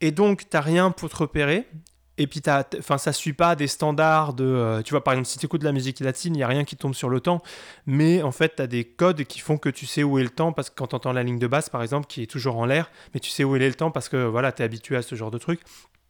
Et 0.01 0.11
donc, 0.11 0.49
t'as 0.49 0.61
rien 0.61 0.91
pour 0.91 1.09
te 1.09 1.17
repérer. 1.17 1.67
Et 2.19 2.27
puis, 2.27 2.41
enfin, 2.79 2.97
ça 2.97 3.13
suit 3.13 3.35
pas 3.35 3.57
des 3.57 3.67
standards 3.67 4.33
de. 4.33 4.45
Euh, 4.45 4.83
tu 4.83 4.93
vois, 4.93 5.05
par 5.05 5.15
exemple, 5.15 5.29
si 5.29 5.39
tu 5.39 5.47
écoutes 5.47 5.61
de 5.61 5.67
la 5.67 5.73
musique 5.73 6.01
latine, 6.01 6.35
il 6.35 6.39
y 6.39 6.43
a 6.43 6.49
rien 6.49 6.65
qui 6.65 6.77
tombe 6.77 6.95
sur 6.95 7.11
le 7.11 7.21
temps. 7.21 7.43
Mais 7.87 8.23
en 8.23 8.33
fait, 8.33 8.57
tu 8.57 8.63
as 8.63 8.67
des 8.67 8.85
codes 8.85 9.25
qui 9.25 9.41
font 9.41 9.59
que 9.59 9.69
tu 9.69 9.85
sais 9.85 10.03
où 10.03 10.19
est 10.19 10.23
le 10.23 10.31
temps. 10.31 10.53
Parce 10.53 10.71
que 10.71 10.75
quand 10.75 10.89
tu 10.89 10.97
entends 10.97 11.13
la 11.13 11.23
ligne 11.23 11.39
de 11.39 11.47
basse, 11.47 11.69
par 11.69 11.83
exemple, 11.83 12.07
qui 12.07 12.23
est 12.23 12.27
toujours 12.27 12.57
en 12.57 12.65
l'air, 12.65 12.91
mais 13.13 13.21
tu 13.21 13.31
sais 13.31 13.45
où 13.45 13.55
est 13.57 13.59
le 13.59 13.75
temps 13.75 13.91
parce 13.91 14.09
que 14.09 14.25
voilà, 14.25 14.53
tu 14.53 14.63
es 14.63 14.65
habitué 14.65 14.97
à 14.97 15.03
ce 15.03 15.15
genre 15.15 15.31
de 15.31 15.39
truc. 15.39 15.61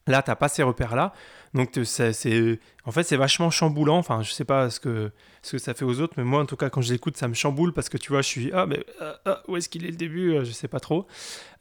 Là, 0.09 0.23
t'as 0.23 0.37
pas 0.37 0.49
ces 0.49 0.63
repères-là. 0.63 1.13
Donc, 1.57 1.71
c'est, 1.85 2.61
en 2.85 2.93
fait, 2.93 3.03
c'est 3.05 3.17
vachement 3.17 3.51
chamboulant. 3.51 3.97
Enfin, 3.97 4.23
je 4.23 4.31
sais 4.31 4.45
pas 4.45 4.69
ce 4.69 4.79
que, 4.79 5.11
ce 5.41 5.53
que 5.53 5.59
ça 5.59 5.73
fait 5.73 5.87
aux 5.87 6.01
autres, 6.01 6.13
mais 6.19 6.23
moi, 6.23 6.43
en 6.43 6.45
tout 6.45 6.57
cas, 6.57 6.69
quand 6.69 6.83
je 6.83 6.93
l'écoute, 6.93 7.17
ça 7.17 7.29
me 7.29 7.35
chamboule 7.35 7.73
parce 7.73 7.89
que 7.89 7.97
tu 7.97 8.13
vois, 8.13 8.21
je 8.21 8.27
suis 8.27 8.51
ah, 8.53 8.67
mais 8.67 8.85
ah, 9.01 9.19
ah, 9.25 9.43
où 9.49 9.57
est-ce 9.57 9.71
qu'il 9.71 9.87
est 9.87 9.91
le 9.91 9.97
début? 9.97 10.45
Je 10.45 10.53
sais 10.53 10.69
pas 10.69 10.81
trop. 10.81 11.07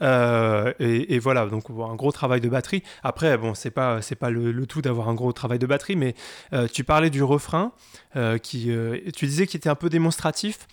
Euh, 0.01 0.73
et, 0.79 1.17
voilà, 1.17 1.45
donc 1.45 1.69
un 1.69 1.95
gros 1.95 2.11
travail 2.11 2.41
de 2.41 2.49
batterie. 2.49 2.83
Après, 3.03 3.37
bon, 3.37 3.53
c'est 3.55 3.71
pas, 3.71 4.01
c'est 4.01 4.15
pas 4.15 4.29
le, 4.29 4.65
tout 4.65 4.81
d'avoir 4.81 5.07
un 5.07 5.13
gros 5.13 5.31
travail 5.31 5.59
de 5.59 5.65
batterie, 5.65 5.95
mais 5.95 6.13
euh, 6.51 6.67
tu 6.67 6.83
parlais 6.83 7.09
du 7.09 7.23
refrain 7.23 7.71
euh, 8.17 8.37
qui, 8.37 8.69
tu 9.15 9.25
disais 9.25 9.47
qu'il 9.47 9.59
était 9.59 9.69
un 9.69 9.75
peu 9.75 9.89
démonstratif. 9.89 10.67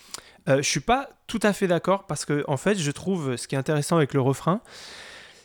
je 0.49 0.63
suis 0.63 0.81
pas 0.81 1.11
tout 1.29 1.41
à 1.45 1.53
fait 1.53 1.69
d'accord 1.69 2.07
parce 2.07 2.25
que, 2.25 2.45
en 2.49 2.57
fait, 2.57 2.77
je 2.77 2.91
trouve 2.91 3.37
ce 3.37 3.47
qui 3.47 3.55
est 3.55 3.59
intéressant 3.59 3.97
avec 3.97 4.15
le 4.15 4.21
refrain 4.21 4.61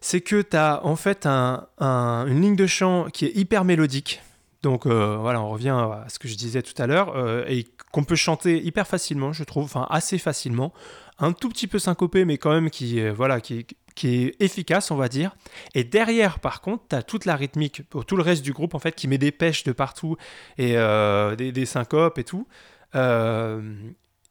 c'est 0.02 0.22
que 0.22 0.42
tu 0.42 0.56
as 0.56 0.86
en 0.86 0.96
fait 0.96 1.26
une 1.26 2.42
ligne 2.42 2.56
de 2.56 2.68
chant 2.68 3.08
qui 3.12 3.26
est 3.26 3.36
hyper 3.36 3.64
mélodique. 3.64 4.22
Donc 4.64 4.86
euh, 4.86 5.18
voilà, 5.18 5.42
on 5.42 5.50
revient 5.50 5.70
à 5.70 6.06
ce 6.10 6.20
que 6.20 6.28
je 6.28 6.36
disais 6.36 6.62
tout 6.62 6.80
à 6.82 6.88
l'heure, 6.88 7.16
euh, 7.16 7.46
et 7.48 7.66
qu'on 7.92 8.04
peut 8.04 8.16
chanter 8.16 8.62
hyper 8.62 8.88
facilement, 8.88 9.32
je 9.32 9.44
trouve, 9.44 9.64
enfin 9.64 9.88
assez 9.90 10.18
facilement, 10.18 10.74
un 11.20 11.32
tout 11.32 11.50
petit 11.50 11.68
peu 11.68 11.80
syncopé, 11.80 12.26
mais 12.26 12.38
quand 12.38 12.52
même 12.52 12.70
qui, 12.70 13.08
voilà, 13.10 13.40
qui, 13.40 13.66
est 14.04 14.42
efficace, 14.42 14.92
on 14.92 14.96
va 14.96 15.10
dire. 15.10 15.36
Et 15.74 15.84
derrière, 15.84 16.40
par 16.40 16.62
contre, 16.62 16.84
tu 16.90 16.96
as 16.96 17.04
toute 17.04 17.26
la 17.26 17.36
rythmique 17.36 17.84
pour 17.90 18.06
tout 18.06 18.16
le 18.16 18.24
reste 18.24 18.44
du 18.44 18.54
groupe, 18.54 18.76
en 18.76 18.80
fait, 18.80 18.94
qui 18.94 19.08
met 19.08 19.18
des 19.18 19.32
pêches 19.32 19.64
de 19.64 19.72
partout, 19.72 20.18
et 20.58 20.78
euh, 20.78 21.36
des, 21.36 21.66
syncopes 21.66 22.18
et 22.18 22.24
tout. 22.24 22.48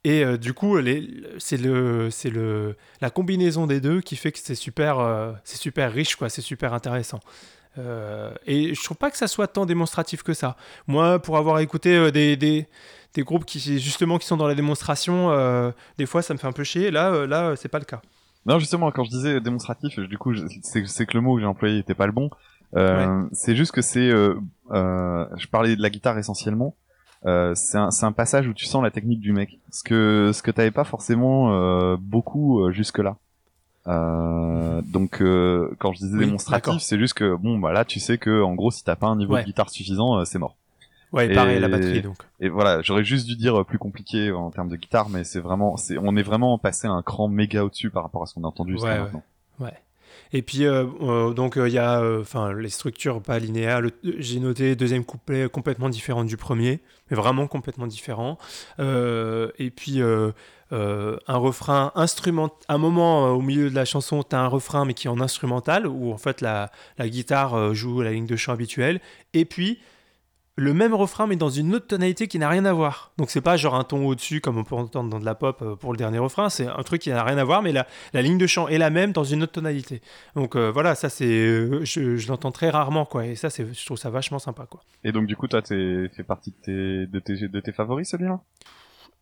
Et 0.07 0.25
euh, 0.25 0.37
du 0.37 0.55
coup, 0.55 0.79
c'est 1.39 1.57
le, 1.57 2.11
le, 2.27 2.77
la 3.01 3.11
combinaison 3.11 3.67
des 3.67 3.81
deux 3.81 4.01
qui 4.01 4.15
fait 4.15 4.31
que 4.31 4.39
c'est 4.39 4.55
super, 4.55 5.01
euh, 5.01 5.33
c'est 5.43 5.57
super 5.57 5.93
riche, 5.93 6.15
quoi. 6.15 6.29
C'est 6.29 6.43
super 6.43 6.73
intéressant. 6.75 7.19
Euh, 7.77 8.31
et 8.47 8.73
je 8.73 8.85
trouve 8.85 8.97
pas 8.97 9.11
que 9.11 9.17
ça 9.17 9.27
soit 9.27 9.49
tant 9.49 9.67
démonstratif 9.67 10.23
que 10.23 10.33
ça. 10.33 10.57
Moi, 10.87 11.19
pour 11.19 11.39
avoir 11.39 11.59
écouté 11.59 12.13
des, 12.13 12.37
des, 12.37 12.69
des, 13.15 13.23
groupes 13.25 13.45
qui 13.45 13.59
justement 13.81 14.19
qui 14.19 14.29
sont 14.29 14.37
dans 14.37 14.47
la 14.47 14.55
démonstration, 14.55 15.73
des 15.99 16.07
fois 16.07 16.23
ça 16.23 16.35
me 16.35 16.39
fait 16.39 16.47
un 16.47 16.53
peu 16.53 16.63
chier. 16.63 16.93
Là, 16.93 17.27
là, 17.27 17.57
c'est 17.57 17.69
pas 17.69 17.81
le 17.81 17.85
cas. 17.85 18.01
Non, 18.47 18.61
justement, 18.61 18.93
quand 18.93 19.03
je 19.03 19.11
disais 19.11 19.41
démonstratif, 19.41 19.99
du 19.99 20.19
coup, 20.19 20.35
c'est 20.63 21.07
que 21.07 21.15
le 21.15 21.21
mot 21.21 21.35
que 21.35 21.41
j'ai 21.41 21.49
employé 21.49 21.79
n'était 21.79 21.95
pas 21.95 22.07
le 22.07 22.13
bon. 22.13 22.31
C'est 23.33 23.57
juste 23.57 23.73
que 23.73 23.83
c'est, 23.83 24.11
je 24.11 25.47
parlais 25.51 25.75
de 25.75 25.83
la 25.83 25.91
guitare 25.91 26.17
essentiellement. 26.17 26.77
Euh, 27.27 27.53
c'est 27.57 27.77
un, 27.77 27.89
un, 28.03 28.13
passage 28.13 28.47
où 28.47 28.55
tu 28.55 28.67
sens 28.67 28.83
la 28.83 28.91
technique 28.91 29.21
du 29.21 29.33
mec, 29.33 29.59
ce 29.73 29.83
que 29.83 30.31
ce 30.33 30.43
que 30.43 30.51
t'avais 30.53 30.71
pas 30.71 30.85
forcément 30.85 31.53
euh, 31.53 31.97
beaucoup 31.99 32.61
euh, 32.61 32.71
jusque 32.71 32.99
là. 32.99 33.17
donc 33.87 35.19
quand 35.79 35.93
je 35.93 35.99
disais 35.99 36.19
démonstratif, 36.19 36.81
c'est 36.81 36.99
juste 36.99 37.15
que 37.15 37.35
bon 37.35 37.59
bah 37.59 37.73
là 37.73 37.85
tu 37.85 37.99
sais 37.99 38.19
que 38.19 38.43
en 38.43 38.55
gros 38.55 38.71
si 38.71 38.85
t'as 38.85 38.97
pas 38.97 39.09
un 39.09 39.17
niveau 39.17 39.37
de 39.37 39.43
guitare 39.43 39.71
suffisant, 39.71 40.25
c'est 40.25 40.39
mort. 40.39 40.57
Ouais, 41.13 41.27
et 41.31 41.35
pareil 41.35 41.59
la 41.61 41.69
batterie 41.69 42.03
donc. 42.03 42.17
Et 42.41 42.49
voilà, 42.49 42.83
j'aurais 42.83 43.05
juste 43.05 43.27
dû 43.27 43.37
dire 43.37 43.65
plus 43.65 43.79
compliqué 43.79 44.31
en 44.31 44.51
termes 44.51 44.69
de 44.69 44.77
guitare, 44.77 45.09
mais 45.09 45.25
c'est 45.25 45.41
vraiment, 45.41 45.77
c'est, 45.77 45.99
on 45.99 46.17
est 46.17 46.23
vraiment 46.23 46.59
passé 46.59 46.87
un 46.87 47.03
cran 47.03 47.29
méga 47.29 47.65
au-dessus 47.65 47.91
par 47.91 48.03
rapport 48.03 48.23
à 48.23 48.27
ce 48.27 48.35
qu'on 48.35 48.45
a 48.45 48.49
entendu 48.49 48.73
jusqu'à 48.73 49.01
maintenant. 49.01 49.23
Ouais. 49.59 49.73
Et 50.33 50.43
puis, 50.43 50.67
euh, 50.67 50.85
euh, 51.03 51.33
donc, 51.33 51.57
il 51.57 51.73
y 51.73 51.79
a 51.79 52.01
euh, 52.01 52.21
enfin 52.21 52.53
les 52.53 52.69
structures 52.69 53.23
pas 53.23 53.39
linéaires. 53.39 53.83
J'ai 54.03 54.41
noté 54.41 54.77
deuxième 54.77 55.05
couplet 55.05 55.49
complètement 55.49 55.89
différent 55.89 56.25
du 56.25 56.37
premier, 56.37 56.81
mais 57.11 57.17
vraiment 57.17 57.47
complètement 57.47 57.87
différent. 57.87 58.39
et 58.79 59.71
puis, 59.75 60.01
un 60.01 61.37
refrain 61.37 61.93
instrument. 61.95 62.51
Un 62.69 62.79
moment 62.79 63.31
au 63.31 63.41
milieu 63.41 63.71
de 63.71 63.75
la 63.75 63.85
chanson, 63.85 64.23
tu 64.23 64.35
as 64.35 64.41
un 64.41 64.49
refrain, 64.49 64.85
mais 64.85 64.95
qui 64.95 65.07
est 65.07 65.11
en 65.11 65.21
instrumental, 65.21 65.87
où 65.87 66.13
en 66.13 66.19
fait 66.19 66.41
la 66.41 66.71
guitare 67.01 67.75
joue 67.75 68.01
la 68.03 68.13
ligne 68.13 68.27
de 68.27 68.37
chant 68.37 68.53
habituelle. 68.53 69.01
Et 69.33 69.45
puis, 69.45 69.79
le 70.57 70.73
même 70.73 70.95
refrain 70.95 71.27
mais 71.27 71.37
dans 71.37 71.51
une 71.51 71.75
autre 71.75 71.87
tonalité 71.87 72.29
qui 72.29 72.39
n'a 72.39 72.49
rien 72.49 72.65
à 72.65 72.73
voir. 72.73 73.13
Donc 73.19 73.31
c'est 73.31 73.43
pas 73.43 73.57
genre 73.57 73.75
un 73.75 73.85
ton 73.85 74.07
au-dessus 74.07 74.41
comme 74.41 74.57
on 74.57 74.65
peut 74.65 74.75
entendre 74.75 75.11
dans 75.11 75.21
de 75.21 75.25
la 75.25 75.35
pop 75.35 75.61
euh, 75.61 75.77
pour 75.77 75.93
le 75.93 75.99
dernier 75.99 76.19
refrain, 76.19 76.49
c'est 76.49 76.67
un 76.67 76.83
truc 76.83 77.03
qui 77.03 77.11
n'a 77.11 77.23
rien 77.23 77.37
à 77.37 77.45
voir 77.45 77.63
mais 77.63 77.73
la, 77.73 77.87
la, 78.15 78.23
ligne 78.23 78.39
de 78.39 78.47
chant 78.47 78.67
est 78.67 78.79
la 78.79 78.91
même 78.91 79.13
dans 79.13 79.25
une 79.25 79.43
autre 79.43 79.53
tonalité. 79.53 80.01
Donc 80.35 80.57
euh, 80.57 80.71
voilà, 80.71 80.95
ça 80.95 81.11
c'est 81.11 81.27
euh, 81.27 81.85
je, 81.85 82.29
l'entends 82.29 82.53
très 82.53 82.71
rarement 82.71 83.05
quoi 83.05 83.27
et 83.27 83.35
ça 83.37 83.51
c'est 83.51 83.73
je 83.73 83.85
trouve 83.85 83.99
ça 83.99 84.09
vachement 84.09 84.39
sympa 84.39 84.67
quoi. 84.67 84.81
Et 85.05 85.13
donc 85.13 85.27
du 85.27 85.37
coup 85.37 85.47
toi 85.47 85.61
t'es 85.61 86.09
fait 86.17 86.25
partie 86.25 86.51
de 86.51 86.57
tes 86.63 87.07
de 87.07 87.19
tes, 87.19 87.49
de 87.49 87.61
tes 87.61 87.73
favoris 87.73 88.09
celui-là? 88.09 88.41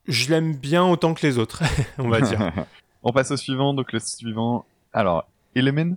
Je 0.06 0.30
l'aime 0.30 0.54
bien 0.54 0.84
autant 0.84 1.14
que 1.14 1.26
les 1.26 1.38
autres, 1.38 1.62
on 1.98 2.08
va 2.08 2.20
dire. 2.20 2.52
on 3.02 3.12
passe 3.12 3.32
au 3.32 3.36
suivant 3.36 3.74
donc 3.74 3.92
le 3.92 3.98
suivant 3.98 4.66
alors 4.92 5.26
Element? 5.56 5.96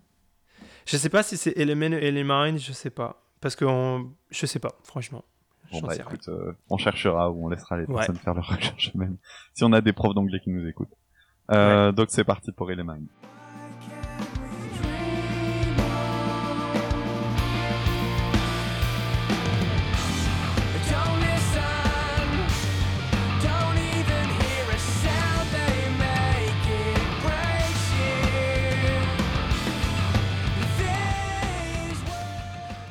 Je 0.87 0.97
sais 0.97 1.09
pas 1.09 1.21
si 1.21 1.37
c'est 1.37 1.55
Element 1.57 1.95
Element, 1.95 2.57
je 2.57 2.71
sais 2.71 2.89
pas. 2.89 3.21
Parce 3.41 3.55
que 3.55 3.65
on... 3.65 4.11
je 4.29 4.45
sais 4.45 4.59
pas, 4.59 4.73
franchement. 4.83 5.23
Bon 5.71 5.81
bah 5.81 5.95
écoute, 5.95 6.29
euh, 6.29 6.53
on 6.69 6.77
cherchera 6.77 7.29
ou 7.29 7.45
on 7.45 7.49
laissera 7.49 7.77
les 7.77 7.85
personnes 7.85 8.15
faire 8.15 8.33
leur 8.33 8.47
recherche 8.47 8.93
même. 8.95 9.17
Si 9.53 9.63
on 9.65 9.73
a 9.73 9.81
des 9.81 9.93
profs 9.93 10.13
d'anglais 10.15 10.39
qui 10.39 10.49
nous 10.49 10.65
écoutent. 10.65 10.95
Euh, 11.51 11.91
Donc 11.91 12.07
c'est 12.09 12.23
parti 12.23 12.51
pour 12.51 12.71
Element. 12.71 12.97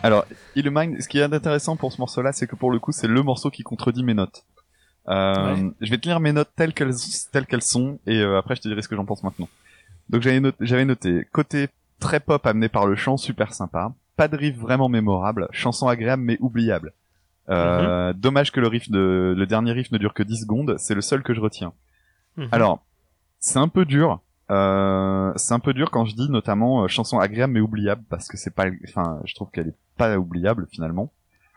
Alors, 0.07 0.25
Illumine, 0.55 1.01
ce 1.01 1.09
qui 1.09 1.19
est 1.19 1.23
intéressant 1.23 1.77
pour 1.77 1.93
ce 1.93 2.01
morceau-là, 2.01 2.33
c'est 2.33 2.47
que 2.47 2.55
pour 2.55 2.71
le 2.71 2.79
coup, 2.79 2.93
c'est 2.93 3.09
le 3.09 3.23
morceau 3.25 3.51
qui 3.51 3.65
contredit 3.65 4.05
mes 4.05 4.15
notes. 4.15 4.45
Euh, 5.09 5.71
Je 5.81 5.91
vais 5.91 5.99
te 5.99 6.07
lire 6.07 6.21
mes 6.21 6.33
notes 6.33 6.51
telles 6.55 6.73
qu'elles 6.73 6.95
telles 7.33 7.47
qu'elles 7.47 7.63
sont, 7.63 7.99
et 8.07 8.21
euh, 8.21 8.39
après 8.39 8.55
je 8.55 8.61
te 8.61 8.69
dirai 8.69 8.83
ce 8.83 8.89
que 8.89 8.95
j'en 8.95 9.05
pense 9.05 9.25
maintenant. 9.25 9.49
Donc 10.09 10.23
j'avais 10.23 10.39
noté, 10.39 10.57
j'avais 10.61 10.85
noté 10.85 11.27
côté 11.33 11.69
très 11.99 12.21
pop 12.21 12.47
amené 12.47 12.69
par 12.69 12.87
le 12.87 12.95
chant, 12.95 13.17
super 13.17 13.53
sympa. 13.53 13.93
Pas 14.17 14.29
de 14.29 14.37
riff 14.37 14.57
vraiment 14.57 14.89
mémorable, 14.89 15.49
chanson 15.51 15.89
agréable 15.89 16.23
mais 16.23 16.39
oubliable. 16.41 16.93
Euh, 17.49 18.13
mhm. 18.13 18.21
Dommage 18.21 18.53
que 18.53 18.61
le 18.61 18.69
riff 18.69 18.89
de 18.91 19.35
le 19.37 19.47
dernier 19.47 19.73
riff 19.73 19.91
ne 19.91 19.99
dure 19.99 20.15
que 20.15 20.23
10 20.23 20.43
secondes, 20.43 20.77
c'est 20.79 20.95
le 20.95 21.01
seul 21.01 21.25
que 21.25 21.35
je 21.35 21.41
retiens. 21.41 21.73
Mhm. 22.37 22.49
Alors, 22.53 22.85
c'est 23.41 23.59
un 23.59 23.69
peu 23.69 23.85
dur 23.85 24.21
euh, 24.51 25.33
c'est 25.37 25.55
un 25.55 25.59
peu 25.59 25.75
dur 25.75 25.91
quand 25.91 26.05
je 26.05 26.15
dis 26.15 26.31
notamment 26.31 26.85
euh, 26.85 26.89
chanson 26.89 27.19
agréable 27.19 27.53
mais 27.55 27.61
oubliable 27.61 28.05
parce 28.09 28.29
que 28.29 28.37
c'est 28.37 28.55
pas, 28.55 28.67
enfin, 28.89 29.21
je 29.25 29.35
trouve 29.35 29.51
qu'elle 29.51 29.69
est 29.69 29.77
pas 29.97 30.19
oubliable 30.19 30.67
finalement. 30.71 31.13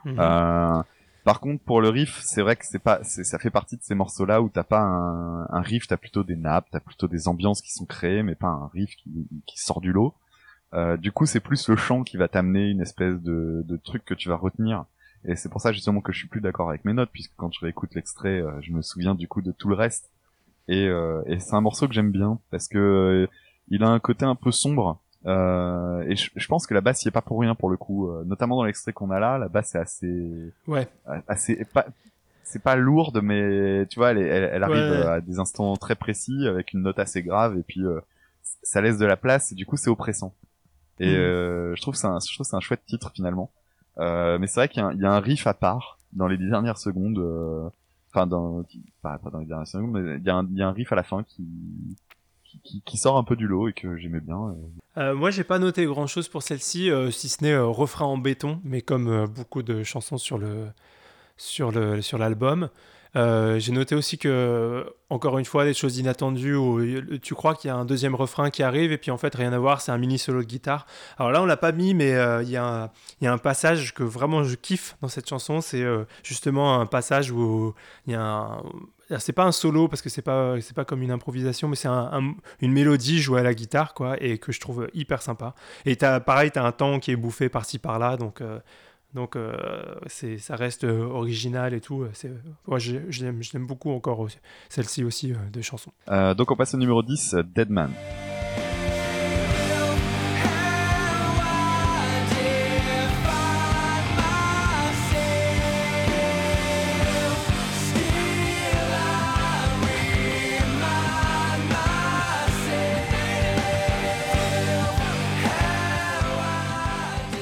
Mhm. 0.05 0.15
Euh, 0.19 0.83
par 1.23 1.39
contre, 1.39 1.63
pour 1.63 1.81
le 1.81 1.89
riff, 1.89 2.19
c'est 2.23 2.41
vrai 2.41 2.55
que 2.55 2.65
c'est 2.65 2.79
pas, 2.79 3.03
ça 3.03 3.37
fait 3.37 3.49
partie 3.49 3.77
de 3.77 3.83
ces 3.83 3.95
morceaux-là 3.95 4.41
où 4.41 4.49
t'as 4.49 4.63
pas 4.63 4.81
un, 4.81 5.47
un 5.49 5.61
riff, 5.61 5.87
t'as 5.87 5.97
plutôt 5.97 6.23
des 6.23 6.35
nappes, 6.35 6.67
t'as 6.71 6.79
plutôt 6.79 7.07
des 7.07 7.27
ambiances 7.27 7.61
qui 7.61 7.71
sont 7.71 7.85
créées, 7.85 8.23
mais 8.23 8.35
pas 8.35 8.47
un 8.47 8.67
riff 8.73 8.95
qui, 8.95 9.27
qui 9.45 9.59
sort 9.59 9.81
du 9.81 9.91
lot. 9.91 10.13
Euh, 10.73 10.97
du 10.97 11.11
coup, 11.11 11.25
c'est 11.25 11.39
plus 11.39 11.67
le 11.67 11.75
chant 11.75 12.03
qui 12.03 12.17
va 12.17 12.27
t'amener 12.27 12.69
une 12.69 12.81
espèce 12.81 13.19
de, 13.21 13.63
de 13.67 13.77
truc 13.77 14.05
que 14.05 14.13
tu 14.13 14.29
vas 14.29 14.37
retenir. 14.37 14.85
Et 15.25 15.35
c'est 15.35 15.49
pour 15.49 15.61
ça 15.61 15.71
justement 15.71 16.01
que 16.01 16.11
je 16.11 16.19
suis 16.19 16.27
plus 16.27 16.41
d'accord 16.41 16.69
avec 16.69 16.85
mes 16.85 16.93
notes, 16.93 17.09
puisque 17.11 17.33
quand 17.35 17.51
je 17.53 17.59
réécoute 17.59 17.93
l'extrait, 17.95 18.41
euh, 18.41 18.61
je 18.61 18.71
me 18.71 18.81
souviens 18.81 19.15
du 19.15 19.27
coup 19.27 19.41
de 19.41 19.51
tout 19.51 19.67
le 19.67 19.75
reste. 19.75 20.09
Et, 20.67 20.87
euh, 20.87 21.21
et 21.25 21.39
c'est 21.39 21.55
un 21.55 21.61
morceau 21.61 21.87
que 21.87 21.93
j'aime 21.93 22.11
bien 22.11 22.39
parce 22.51 22.67
que 22.67 22.77
euh, 22.77 23.27
il 23.69 23.83
a 23.83 23.89
un 23.89 23.99
côté 23.99 24.25
un 24.25 24.35
peu 24.35 24.51
sombre. 24.51 25.01
Euh, 25.29 26.01
et 26.07 26.15
je, 26.15 26.47
pense 26.47 26.65
que 26.65 26.73
la 26.73 26.81
basse 26.81 27.05
y 27.05 27.07
est 27.07 27.11
pas 27.11 27.21
pour 27.21 27.39
rien 27.39 27.53
pour 27.53 27.69
le 27.69 27.77
coup, 27.77 28.11
notamment 28.25 28.55
dans 28.55 28.63
l'extrait 28.63 28.93
qu'on 28.93 29.11
a 29.11 29.19
là, 29.19 29.37
la 29.37 29.47
basse 29.47 29.75
est 29.75 29.79
assez, 29.79 30.53
ouais, 30.67 30.87
assez 31.27 31.63
pas, 31.65 31.85
c'est 32.43 32.63
pas 32.63 32.75
lourde, 32.75 33.21
mais 33.21 33.85
tu 33.87 33.99
vois, 33.99 34.11
elle, 34.11 34.17
elle, 34.17 34.63
arrive 34.63 35.05
à 35.07 35.21
des 35.21 35.39
instants 35.39 35.75
très 35.77 35.95
précis 35.95 36.47
avec 36.47 36.73
une 36.73 36.81
note 36.81 36.97
assez 36.97 37.21
grave 37.21 37.57
et 37.57 37.63
puis 37.63 37.81
ça 38.41 38.81
laisse 38.81 38.97
de 38.97 39.05
la 39.05 39.17
place 39.17 39.51
et 39.51 39.55
du 39.55 39.65
coup 39.65 39.77
c'est 39.77 39.89
oppressant. 39.89 40.33
Et 40.99 41.15
mm. 41.15 41.75
je 41.75 41.81
trouve 41.81 41.95
c'est 41.95 42.07
un, 42.07 42.17
je 42.19 42.33
trouve 42.33 42.45
c'est 42.45 42.55
un 42.55 42.61
chouette 42.61 42.85
titre 42.87 43.11
finalement. 43.13 43.51
mais 43.99 44.47
c'est 44.47 44.61
vrai 44.61 44.67
qu'il 44.69 44.81
y, 44.81 45.01
y, 45.01 45.05
a 45.05 45.11
un 45.11 45.19
riff 45.19 45.45
à 45.45 45.53
part 45.53 45.99
dans 46.13 46.27
les 46.27 46.37
dernières 46.37 46.79
secondes 46.79 47.71
enfin 48.11 48.25
dans 48.25 48.63
pas, 49.03 49.19
dans 49.31 49.39
les 49.39 49.45
dernières 49.45 49.67
secondes 49.67 49.91
mais 49.91 50.15
il 50.15 50.23
y, 50.25 50.29
a 50.31 50.35
un, 50.35 50.47
y 50.53 50.63
a 50.63 50.67
un 50.67 50.71
riff 50.71 50.91
à 50.91 50.95
la 50.95 51.03
fin 51.03 51.21
qui 51.23 51.45
qui, 52.85 52.97
sort 52.97 53.17
un 53.17 53.23
peu 53.23 53.35
du 53.35 53.47
lot 53.47 53.67
et 53.69 53.73
que 53.73 53.97
j'aimais 53.97 54.21
bien. 54.21 54.37
Euh. 54.37 55.01
Euh, 55.01 55.15
moi, 55.15 55.31
j'ai 55.31 55.43
pas 55.43 55.59
noté 55.59 55.85
grand 55.85 56.07
chose 56.07 56.27
pour 56.27 56.43
celle-ci, 56.43 56.89
euh, 56.89 57.11
si 57.11 57.29
ce 57.29 57.43
n'est 57.43 57.57
refrain 57.57 58.05
en 58.05 58.17
béton, 58.17 58.59
mais 58.63 58.81
comme 58.81 59.27
beaucoup 59.27 59.63
de 59.63 59.83
chansons 59.83 60.17
sur 60.17 60.37
le 60.37 60.67
sur 61.37 61.71
le 61.71 62.01
sur 62.01 62.17
l'album, 62.17 62.69
euh, 63.15 63.59
j'ai 63.59 63.71
noté 63.71 63.95
aussi 63.95 64.17
que, 64.17 64.85
encore 65.09 65.39
une 65.39 65.45
fois, 65.45 65.65
des 65.65 65.73
choses 65.73 65.97
inattendues 65.97 66.55
où 66.55 66.79
tu 67.17 67.33
crois 67.33 67.55
qu'il 67.55 67.69
y 67.69 67.71
a 67.71 67.75
un 67.75 67.85
deuxième 67.85 68.15
refrain 68.15 68.49
qui 68.49 68.61
arrive 68.61 68.91
et 68.91 68.97
puis 68.97 69.11
en 69.11 69.17
fait, 69.17 69.33
rien 69.33 69.51
à 69.53 69.59
voir, 69.59 69.81
c'est 69.81 69.91
un 69.91 69.97
mini 69.97 70.19
solo 70.19 70.41
de 70.41 70.47
guitare. 70.47 70.85
Alors 71.17 71.31
là, 71.31 71.41
on 71.41 71.45
l'a 71.45 71.57
pas 71.57 71.71
mis, 71.71 71.93
mais 71.93 72.13
euh, 72.13 72.43
il 72.43 72.49
y, 72.49 72.57
a 72.57 72.91
un 73.21 73.37
passage 73.37 73.93
que 73.93 74.03
vraiment 74.03 74.43
je 74.43 74.55
kiffe 74.55 74.95
dans 75.01 75.07
cette 75.07 75.27
chanson. 75.27 75.61
C'est 75.61 75.81
euh, 75.81 76.03
justement 76.23 76.79
un 76.79 76.85
passage 76.85 77.31
où 77.31 77.73
il 78.05 78.13
y 78.13 78.15
a 78.15 78.21
un 78.21 78.63
c'est 79.17 79.33
pas 79.33 79.45
un 79.45 79.51
solo 79.51 79.87
parce 79.87 80.03
que 80.03 80.09
c'est 80.09 80.21
pas 80.21 80.57
pas 80.75 80.85
comme 80.85 81.01
une 81.01 81.09
improvisation 81.09 81.67
mais 81.67 81.75
c'est 81.75 81.87
un, 81.87 82.35
une 82.61 82.71
mélodie 82.71 83.19
jouée 83.19 83.39
à 83.39 83.43
la 83.43 83.55
guitare 83.55 83.95
quoi 83.95 84.21
et 84.21 84.37
que 84.37 84.51
je 84.51 84.59
trouve 84.59 84.87
hyper 84.93 85.23
sympa 85.23 85.55
et 85.87 85.97
as, 86.03 86.19
pareil 86.19 86.51
tu 86.51 86.59
as 86.59 86.63
un 86.63 86.71
temps 86.71 86.99
qui 86.99 87.09
est 87.09 87.15
bouffé 87.15 87.49
par-ci 87.49 87.79
par-là 87.79 88.17
donc 88.17 88.43
donc 89.13 89.35
euh, 89.35 89.95
ça 90.07 90.55
reste 90.55 90.83
euh, 90.83 91.03
original 91.03 91.73
et 91.73 91.81
tout. 91.81 92.05
C'est, 92.13 92.31
moi 92.67 92.79
je, 92.79 92.97
l'aime, 93.21 93.65
beaucoup 93.65 93.91
encore 93.91 94.27
celle-ci 94.69 95.03
aussi 95.03 95.33
euh, 95.33 95.35
de 95.51 95.61
chansons. 95.61 95.91
donc 96.35 96.51
on 96.51 96.55
passe 96.55 96.73
au 96.73 96.77
numéro 96.77 97.01
10, 97.01 97.35
Dead 97.55 97.69
Man. 97.69 97.91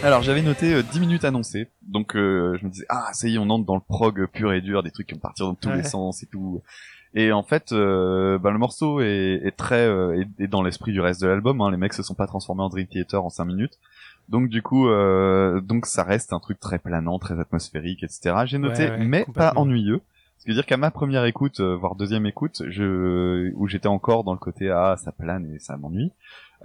Alors 0.07 0.21
j'avais 0.21 0.41
noté 0.41 0.81
10 0.81 0.97
euh, 0.97 1.01
minutes 1.01 1.25
annoncées, 1.25 1.67
donc 1.81 2.15
euh, 2.15 2.57
je 2.57 2.65
me 2.65 2.71
disais 2.71 2.85
ah 2.87 3.09
ça 3.11 3.27
y 3.27 3.35
est 3.35 3.39
on 3.39 3.49
entre 3.49 3.65
dans 3.65 3.75
le 3.75 3.81
prog 3.81 4.25
pur 4.27 4.53
et 4.53 4.61
dur, 4.61 4.81
des 4.81 4.89
trucs 4.89 5.07
qui 5.07 5.13
vont 5.13 5.19
partir 5.19 5.47
dans 5.47 5.53
tous 5.53 5.69
les 5.69 5.83
sens 5.83 6.23
et 6.23 6.27
tout. 6.27 6.61
Et 7.13 7.33
en 7.33 7.43
fait, 7.43 7.73
euh, 7.73 8.39
bah, 8.39 8.51
le 8.51 8.57
morceau 8.57 9.01
est, 9.01 9.41
est 9.43 9.57
très 9.57 9.85
est, 10.39 10.47
dans 10.47 10.63
l'esprit 10.63 10.93
du 10.93 11.01
reste 11.01 11.21
de 11.21 11.27
l'album. 11.27 11.59
Hein. 11.59 11.71
Les 11.71 11.77
mecs 11.77 11.93
se 11.93 12.03
sont 12.03 12.13
pas 12.13 12.25
transformés 12.25 12.63
en 12.63 12.69
Dream 12.69 12.87
Theater 12.87 13.21
en 13.21 13.29
5 13.29 13.43
minutes, 13.43 13.79
donc 14.29 14.47
du 14.47 14.61
coup 14.61 14.87
donc 14.87 15.85
ça 15.85 16.03
reste 16.03 16.31
un 16.31 16.39
truc 16.39 16.61
très 16.61 16.79
planant, 16.79 17.19
très 17.19 17.37
atmosphérique, 17.37 18.01
etc. 18.01 18.33
J'ai 18.45 18.59
noté, 18.59 18.89
mais 18.99 19.25
pas 19.35 19.51
ennuyeux. 19.57 19.99
Ce 20.37 20.45
qui 20.45 20.51
veut 20.51 20.55
dire 20.55 20.65
qu'à 20.65 20.77
ma 20.77 20.89
première 20.89 21.25
écoute, 21.25 21.59
voire 21.59 21.95
deuxième 21.95 22.25
écoute, 22.25 22.63
je 22.69 23.51
où 23.55 23.67
j'étais 23.67 23.89
encore 23.89 24.23
dans 24.23 24.31
le 24.31 24.39
côté 24.39 24.69
ah 24.69 24.95
ça 24.97 25.11
plane 25.11 25.53
et 25.53 25.59
ça 25.59 25.75
m'ennuie. 25.75 26.13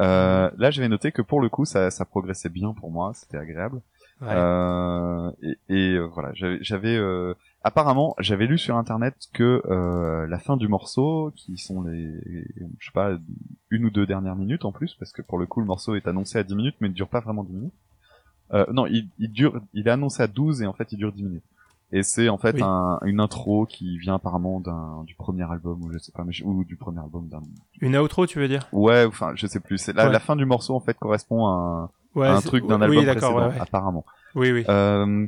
Euh, 0.00 0.50
là, 0.56 0.70
j'avais 0.70 0.88
noté 0.88 1.12
que 1.12 1.22
pour 1.22 1.40
le 1.40 1.48
coup, 1.48 1.64
ça, 1.64 1.90
ça 1.90 2.04
progressait 2.04 2.48
bien 2.48 2.72
pour 2.72 2.90
moi, 2.90 3.12
c'était 3.14 3.38
agréable. 3.38 3.80
Euh, 4.22 5.32
et, 5.42 5.58
et 5.68 5.94
euh, 5.94 6.06
voilà, 6.06 6.30
j'avais 6.32 6.96
euh, 6.96 7.34
apparemment, 7.64 8.14
j'avais 8.20 8.46
lu 8.46 8.56
sur 8.56 8.76
internet 8.76 9.16
que 9.32 9.62
euh, 9.66 10.26
la 10.28 10.38
fin 10.38 10.56
du 10.56 10.68
morceau, 10.68 11.32
qui 11.34 11.58
sont 11.58 11.82
les, 11.82 12.08
je 12.78 12.86
sais 12.86 12.92
pas, 12.92 13.18
une 13.70 13.84
ou 13.84 13.90
deux 13.90 14.06
dernières 14.06 14.36
minutes 14.36 14.64
en 14.64 14.70
plus, 14.70 14.94
parce 14.94 15.12
que 15.12 15.22
pour 15.22 15.38
le 15.38 15.46
coup, 15.46 15.60
le 15.60 15.66
morceau 15.66 15.96
est 15.96 16.06
annoncé 16.06 16.38
à 16.38 16.44
10 16.44 16.54
minutes, 16.54 16.76
mais 16.80 16.88
il 16.88 16.94
dure 16.94 17.08
pas 17.08 17.20
vraiment 17.20 17.42
10 17.42 17.52
minutes. 17.52 17.74
Euh, 18.54 18.66
non, 18.72 18.86
il, 18.86 19.08
il, 19.18 19.32
dure, 19.32 19.60
il 19.72 19.88
est 19.88 19.90
annoncé 19.90 20.22
à 20.22 20.26
12 20.26 20.62
et 20.62 20.66
en 20.66 20.72
fait, 20.72 20.92
il 20.92 20.98
dure 20.98 21.12
10 21.12 21.22
minutes. 21.22 21.44
Et 21.94 22.02
c'est 22.02 22.30
en 22.30 22.38
fait 22.38 22.60
un, 22.62 22.98
une 23.04 23.20
intro 23.20 23.66
qui 23.66 23.98
vient 23.98 24.14
apparemment 24.14 24.60
d'un 24.60 25.04
du 25.04 25.14
premier 25.14 25.50
album 25.50 25.82
ou 25.82 25.92
je 25.92 25.98
sais 25.98 26.10
pas 26.12 26.24
mais 26.24 26.32
ou 26.42 26.64
du 26.64 26.76
premier 26.76 27.00
album 27.00 27.28
d'un 27.28 27.42
une 27.82 27.96
outro 27.98 28.26
tu 28.26 28.38
veux 28.38 28.48
dire? 28.48 28.66
Ouais 28.72 29.04
enfin 29.04 29.32
je 29.34 29.46
sais 29.46 29.60
plus. 29.60 29.76
C'est 29.76 29.92
la, 29.92 30.08
la 30.08 30.18
fin 30.20 30.34
du 30.34 30.46
morceau 30.46 30.74
en 30.74 30.80
fait 30.80 30.98
correspond 30.98 31.46
à 31.46 31.90
un, 32.16 32.22
un 32.22 32.40
truc 32.40 32.66
d'un 32.66 32.80
album 32.80 33.04
précédent 33.04 33.52
apparemment. 33.60 34.06
Oui 34.34 34.52
oui. 34.52 34.64
Euh, 34.70 35.26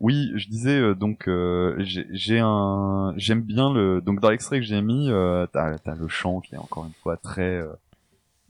oui 0.00 0.30
je 0.36 0.48
disais 0.48 0.78
euh, 0.78 0.94
donc 0.94 1.26
euh, 1.26 1.74
j'ai 1.80 2.38
un 2.38 3.14
j'aime 3.16 3.40
bien 3.40 3.72
le 3.72 4.02
donc 4.02 4.20
dans 4.20 4.28
l'extrait 4.28 4.60
que 4.60 4.66
j'ai 4.66 4.82
mis 4.82 5.10
euh, 5.10 5.46
t'as 5.52 5.78
as 5.86 5.94
le 5.94 6.06
chant 6.08 6.40
qui 6.40 6.54
est 6.54 6.58
encore 6.58 6.84
une 6.84 6.92
fois 7.02 7.16
très 7.16 7.56
euh, 7.56 7.72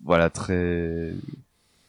voilà 0.03 0.28
très 0.28 1.12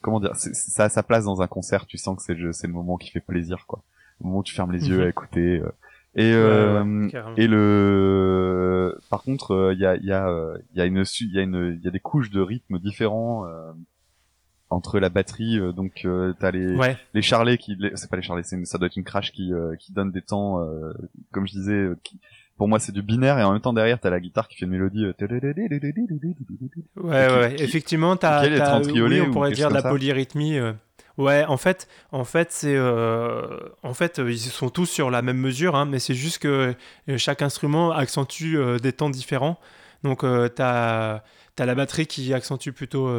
comment 0.01 0.19
dire 0.19 0.35
ça 0.35 0.83
a 0.83 0.89
sa 0.89 1.01
place 1.01 1.25
dans 1.25 1.41
un 1.41 1.47
concert 1.47 1.87
tu 1.87 1.97
sens 1.97 2.17
que 2.17 2.23
c'est 2.23 2.37
c'est 2.53 2.67
le 2.67 2.73
moment 2.73 2.97
qui 2.97 3.09
fait 3.09 3.19
plaisir 3.19 3.65
quoi 3.67 3.81
au 4.21 4.27
moment 4.27 4.39
où 4.39 4.43
tu 4.43 4.53
fermes 4.53 4.71
les 4.71 4.89
yeux 4.89 4.97
mhm. 4.97 5.03
à 5.03 5.07
écouter. 5.09 5.59
Euh. 5.59 5.69
Et, 6.15 6.33
euh, 6.33 7.07
et 7.37 7.47
le, 7.47 8.97
par 9.09 9.21
contre, 9.23 9.73
il 9.75 9.83
euh, 9.83 9.83
y 9.83 9.85
a, 9.85 9.95
y 9.97 10.11
a, 10.11 10.53
il 10.73 10.77
y 10.77 10.81
a 10.81 10.85
une, 10.85 11.03
il 11.21 11.33
y 11.33 11.39
a 11.39 11.41
une, 11.43 11.77
il 11.79 11.85
y 11.85 11.87
a 11.87 11.91
des 11.91 11.99
couches 11.99 12.29
de 12.31 12.41
rythme 12.41 12.79
différents. 12.79 13.45
entre 14.71 14.99
la 14.99 15.09
batterie, 15.09 15.57
euh, 15.59 15.71
donc 15.71 16.01
euh, 16.05 16.33
t'as 16.39 16.51
les 16.51 16.75
Ouais. 16.75 16.95
les 17.15 17.23
charlets 17.23 17.57
qui, 17.57 17.75
les- 17.75 17.91
c'est 17.95 18.07
pas 18.07 18.17
les 18.17 18.21
charlets, 18.21 18.43
ça 18.43 18.77
doit 18.77 18.85
être 18.85 18.97
une 18.97 19.03
crash 19.03 19.31
qui 19.31 19.51
euh, 19.51 19.75
qui 19.77 19.93
donne 19.93 20.11
des 20.11 20.21
temps, 20.21 20.61
euh, 20.61 20.93
comme 21.31 21.47
je 21.47 21.53
disais, 21.53 21.73
euh, 21.73 21.97
qui, 22.03 22.19
pour 22.55 22.67
moi 22.67 22.77
c'est 22.77 22.91
du 22.91 23.01
binaire 23.01 23.39
et 23.39 23.43
en 23.43 23.51
même 23.51 23.61
temps 23.61 23.73
derrière 23.73 23.99
t'as 23.99 24.11
la 24.11 24.19
guitare 24.19 24.47
qui 24.47 24.57
fait 24.57 24.65
une 24.65 24.71
mélodie. 24.73 25.05
euh, 25.05 25.13
Ouais, 26.97 27.27
Qui- 27.27 27.33
ouais, 27.33 27.55
effectivement, 27.63 28.15
t'as, 28.15 28.43
oui, 28.47 29.21
on 29.21 29.29
ou 29.29 29.31
pourrait 29.31 29.53
dire 29.53 29.69
de 29.69 29.73
la 29.73 29.81
polyrythmie. 29.81 30.59
euh. 30.59 30.73
Ouais, 31.19 31.43
en 31.43 31.57
fait, 31.57 31.89
en 32.13 32.23
fait, 32.23 32.49
c'est, 32.53 32.75
euh, 32.77 33.59
en 33.83 33.93
fait, 33.93 34.19
euh, 34.19 34.31
ils 34.31 34.39
sont 34.39 34.69
tous 34.69 34.85
sur 34.85 35.11
la 35.11 35.21
même 35.21 35.37
mesure, 35.37 35.75
hein, 35.75 35.83
mais 35.85 35.99
c'est 35.99 36.13
juste 36.13 36.37
que 36.37 36.73
euh, 37.09 37.17
chaque 37.17 37.41
instrument 37.41 37.91
accentue 37.91 38.57
des 38.81 38.93
temps 38.93 39.09
différents. 39.09 39.59
Donc, 40.03 40.23
euh, 40.23 40.47
t'as, 40.47 41.23
t'as 41.57 41.65
la 41.65 41.75
batterie 41.75 42.07
qui 42.07 42.33
accentue 42.33 42.69
plutôt 42.69 43.11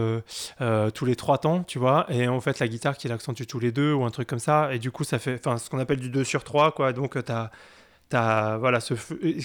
tous 0.94 1.04
les 1.04 1.14
trois 1.14 1.36
temps, 1.36 1.62
tu 1.62 1.78
vois, 1.78 2.06
et 2.08 2.26
en 2.26 2.40
fait 2.40 2.58
la 2.58 2.68
guitare 2.68 2.96
qui 2.96 3.06
l'accentue 3.06 3.44
tous 3.46 3.60
les 3.60 3.70
deux 3.70 3.92
ou 3.92 4.04
un 4.06 4.10
truc 4.10 4.26
comme 4.28 4.38
ça, 4.38 4.72
et 4.72 4.78
du 4.78 4.90
coup 4.90 5.04
ça 5.04 5.18
fait, 5.18 5.38
enfin, 5.38 5.58
ce 5.58 5.68
qu'on 5.68 5.78
appelle 5.78 6.00
du 6.00 6.08
2 6.08 6.24
sur 6.24 6.42
3, 6.42 6.72
quoi. 6.72 6.94
Donc, 6.94 7.22
t'as, 7.22 7.50
t'as, 8.08 8.56
voilà, 8.56 8.80
ce 8.80 8.94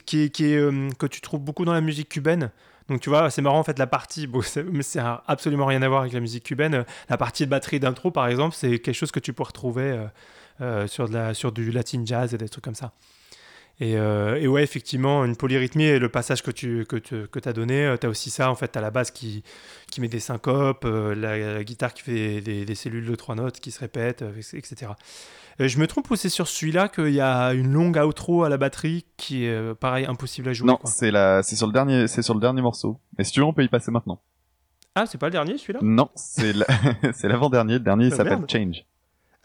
qui, 0.06 0.32
qui 0.32 0.46
est, 0.46 0.98
que 0.98 1.08
tu 1.08 1.20
trouves 1.20 1.42
beaucoup 1.42 1.66
dans 1.66 1.74
la 1.74 1.82
musique 1.82 2.08
cubaine. 2.08 2.52
Donc 2.90 3.02
tu 3.02 3.10
vois, 3.10 3.30
c'est 3.30 3.42
marrant 3.42 3.60
en 3.60 3.64
fait 3.64 3.80
la 3.80 3.88
partie, 3.88 4.28
bon, 4.28 4.42
mais 4.72 4.84
c'est 4.84 5.02
absolument 5.28 5.66
rien 5.66 5.82
à 5.82 5.88
voir 5.88 6.02
avec 6.02 6.14
la 6.14 6.20
musique 6.20 6.44
cubaine. 6.44 6.86
La 7.10 7.18
partie 7.18 7.46
de 7.46 7.50
batterie 7.50 7.80
d'intro 7.80 8.12
par 8.12 8.28
exemple, 8.28 8.56
c'est 8.56 8.80
quelque 8.80 8.96
chose 8.96 9.12
que 9.12 9.20
tu 9.20 9.34
peux 9.34 9.44
retrouver 9.44 9.84
euh, 9.84 10.08
euh, 10.62 11.34
sur, 11.34 11.52
du 11.52 11.72
latin 11.72 12.04
jazz 12.06 12.34
et 12.34 12.38
des 12.38 12.50
trucs 12.50 12.64
comme 12.64 12.76
ça. 12.76 12.94
Et, 13.82 13.98
euh, 13.98 14.46
ouais, 14.48 14.64
effectivement, 14.64 15.26
une 15.26 15.36
polyrythmie 15.36 15.84
et 15.84 16.00
le 16.00 16.08
passage 16.08 16.42
que 16.42 16.52
tu 16.52 16.86
que, 16.86 16.96
tu- 16.96 17.28
que 17.28 17.50
as 17.50 17.52
donné, 17.54 17.94
tu 18.00 18.08
as 18.08 18.10
aussi 18.10 18.30
ça. 18.30 18.50
En 18.50 18.56
fait, 18.56 18.72
tu 18.72 18.80
la 18.80 18.90
basse 18.90 19.12
qui, 19.12 19.44
qui 19.92 20.00
met 20.00 20.08
des 20.08 20.22
syncopes, 20.22 20.86
euh, 20.86 21.14
la, 21.14 21.64
guitare 21.64 21.94
qui 21.94 22.04
fait 22.04 22.42
des, 22.42 22.76
cellules 22.76 23.06
de 23.06 23.16
trois 23.16 23.36
notes 23.36 23.60
qui 23.60 23.72
se 23.72 23.80
répètent, 23.80 24.22
euh, 24.22 24.32
etc. 24.54 24.92
Euh, 25.62 25.68
je 25.70 25.80
me 25.80 25.88
trompe 25.88 26.10
ou 26.12 26.16
c'est 26.18 26.30
sur 26.30 26.48
celui-là 26.48 26.90
qu'il 26.90 27.14
y 27.14 27.22
a 27.22 27.54
une 27.54 27.72
longue 27.72 27.98
outro 27.98 28.44
à 28.44 28.50
la 28.50 28.58
batterie 28.58 29.06
qui 29.16 29.46
est 29.46 29.52
euh, 29.54 29.74
pareil 29.74 30.06
impossible 30.06 30.50
à 30.50 30.54
jouer 30.54 30.68
Non, 30.68 30.80
c'est 30.84 31.12
la, 31.12 31.44
c'est 31.44 31.56
sur 31.56 31.68
le 31.68 31.72
dernier, 31.74 32.08
c'est 32.08 32.22
sur 32.22 32.34
le 32.34 32.42
dernier 32.42 32.62
morceau. 32.62 33.00
Mais 33.18 33.24
si 33.24 33.32
tu 33.32 33.40
veux, 33.40 33.46
on 33.46 33.54
peut 33.54 33.64
y 33.64 33.70
passer 33.70 33.90
maintenant? 33.92 34.20
Ah, 34.96 35.06
c'est 35.06 35.18
pas 35.18 35.28
le 35.28 35.32
dernier 35.32 35.58
celui-là? 35.58 35.80
Non, 35.82 36.10
c'est 36.16 36.52
la- 36.54 36.66
c'est 37.14 37.28
l'avant-dernier. 37.30 37.74
Le 37.74 37.80
dernier 37.80 38.10
Ah, 38.12 38.16
s'appelle. 38.16 38.40
Change. 38.52 38.84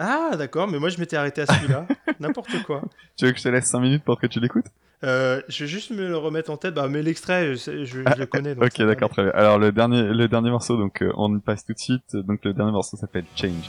Ah, 0.00 0.30
d'accord, 0.36 0.66
mais 0.66 0.78
moi 0.78 0.88
je 0.88 0.98
m'étais 0.98 1.16
arrêté 1.16 1.42
à 1.42 1.46
celui-là. 1.46 1.86
N'importe 2.20 2.60
quoi. 2.64 2.82
Tu 3.16 3.26
veux 3.26 3.32
que 3.32 3.38
je 3.38 3.42
te 3.44 3.48
laisse 3.48 3.66
5 3.66 3.80
minutes 3.80 4.02
pour 4.04 4.18
que 4.18 4.26
tu 4.26 4.40
l'écoutes? 4.40 4.66
Euh, 5.04 5.40
je 5.48 5.64
vais 5.64 5.68
juste 5.70 5.90
me 5.90 6.08
le 6.08 6.16
remettre 6.16 6.50
en 6.50 6.56
tête. 6.56 6.74
Bah, 6.74 6.88
mais 6.88 7.02
l'extrait, 7.02 7.54
je, 7.54 7.84
je- 7.84 8.02
je 8.02 8.18
le 8.18 8.26
connais. 8.26 8.54
donc 8.54 8.64
Ok, 8.64 8.78
d'accord, 8.82 9.10
très 9.10 9.24
bien. 9.24 9.32
Alors 9.34 9.58
le 9.58 9.70
dernier, 9.72 10.02
le 10.02 10.26
dernier 10.28 10.50
morceau, 10.50 10.76
donc 10.76 11.02
euh, 11.02 11.12
on 11.16 11.36
y 11.36 11.40
passe 11.40 11.64
tout 11.64 11.72
de 11.72 11.78
suite. 11.78 12.16
Donc 12.16 12.40
le 12.44 12.52
dernier 12.54 12.72
morceau 12.72 12.96
s'appelle 12.96 13.24
Change. 13.36 13.68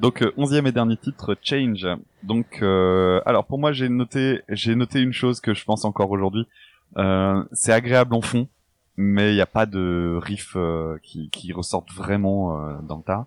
Donc 0.00 0.22
euh, 0.22 0.32
onzième 0.38 0.66
et 0.66 0.72
dernier 0.72 0.96
titre, 0.96 1.36
Change. 1.42 1.86
Donc 2.22 2.60
euh, 2.62 3.20
alors 3.26 3.44
pour 3.44 3.58
moi 3.58 3.72
j'ai 3.72 3.90
noté 3.90 4.40
j'ai 4.48 4.74
noté 4.74 5.00
une 5.00 5.12
chose 5.12 5.40
que 5.40 5.52
je 5.52 5.62
pense 5.64 5.84
encore 5.84 6.10
aujourd'hui. 6.10 6.46
Euh, 6.96 7.44
c'est 7.52 7.72
agréable 7.72 8.14
en 8.14 8.22
fond, 8.22 8.48
mais 8.96 9.32
il 9.32 9.34
n'y 9.34 9.42
a 9.42 9.46
pas 9.46 9.66
de 9.66 10.18
riff 10.22 10.54
euh, 10.56 10.96
qui, 11.02 11.28
qui 11.28 11.52
ressortent 11.52 11.92
vraiment 11.92 12.56
euh, 12.56 12.78
dans 12.82 12.96
le 12.96 13.02
tas. 13.02 13.26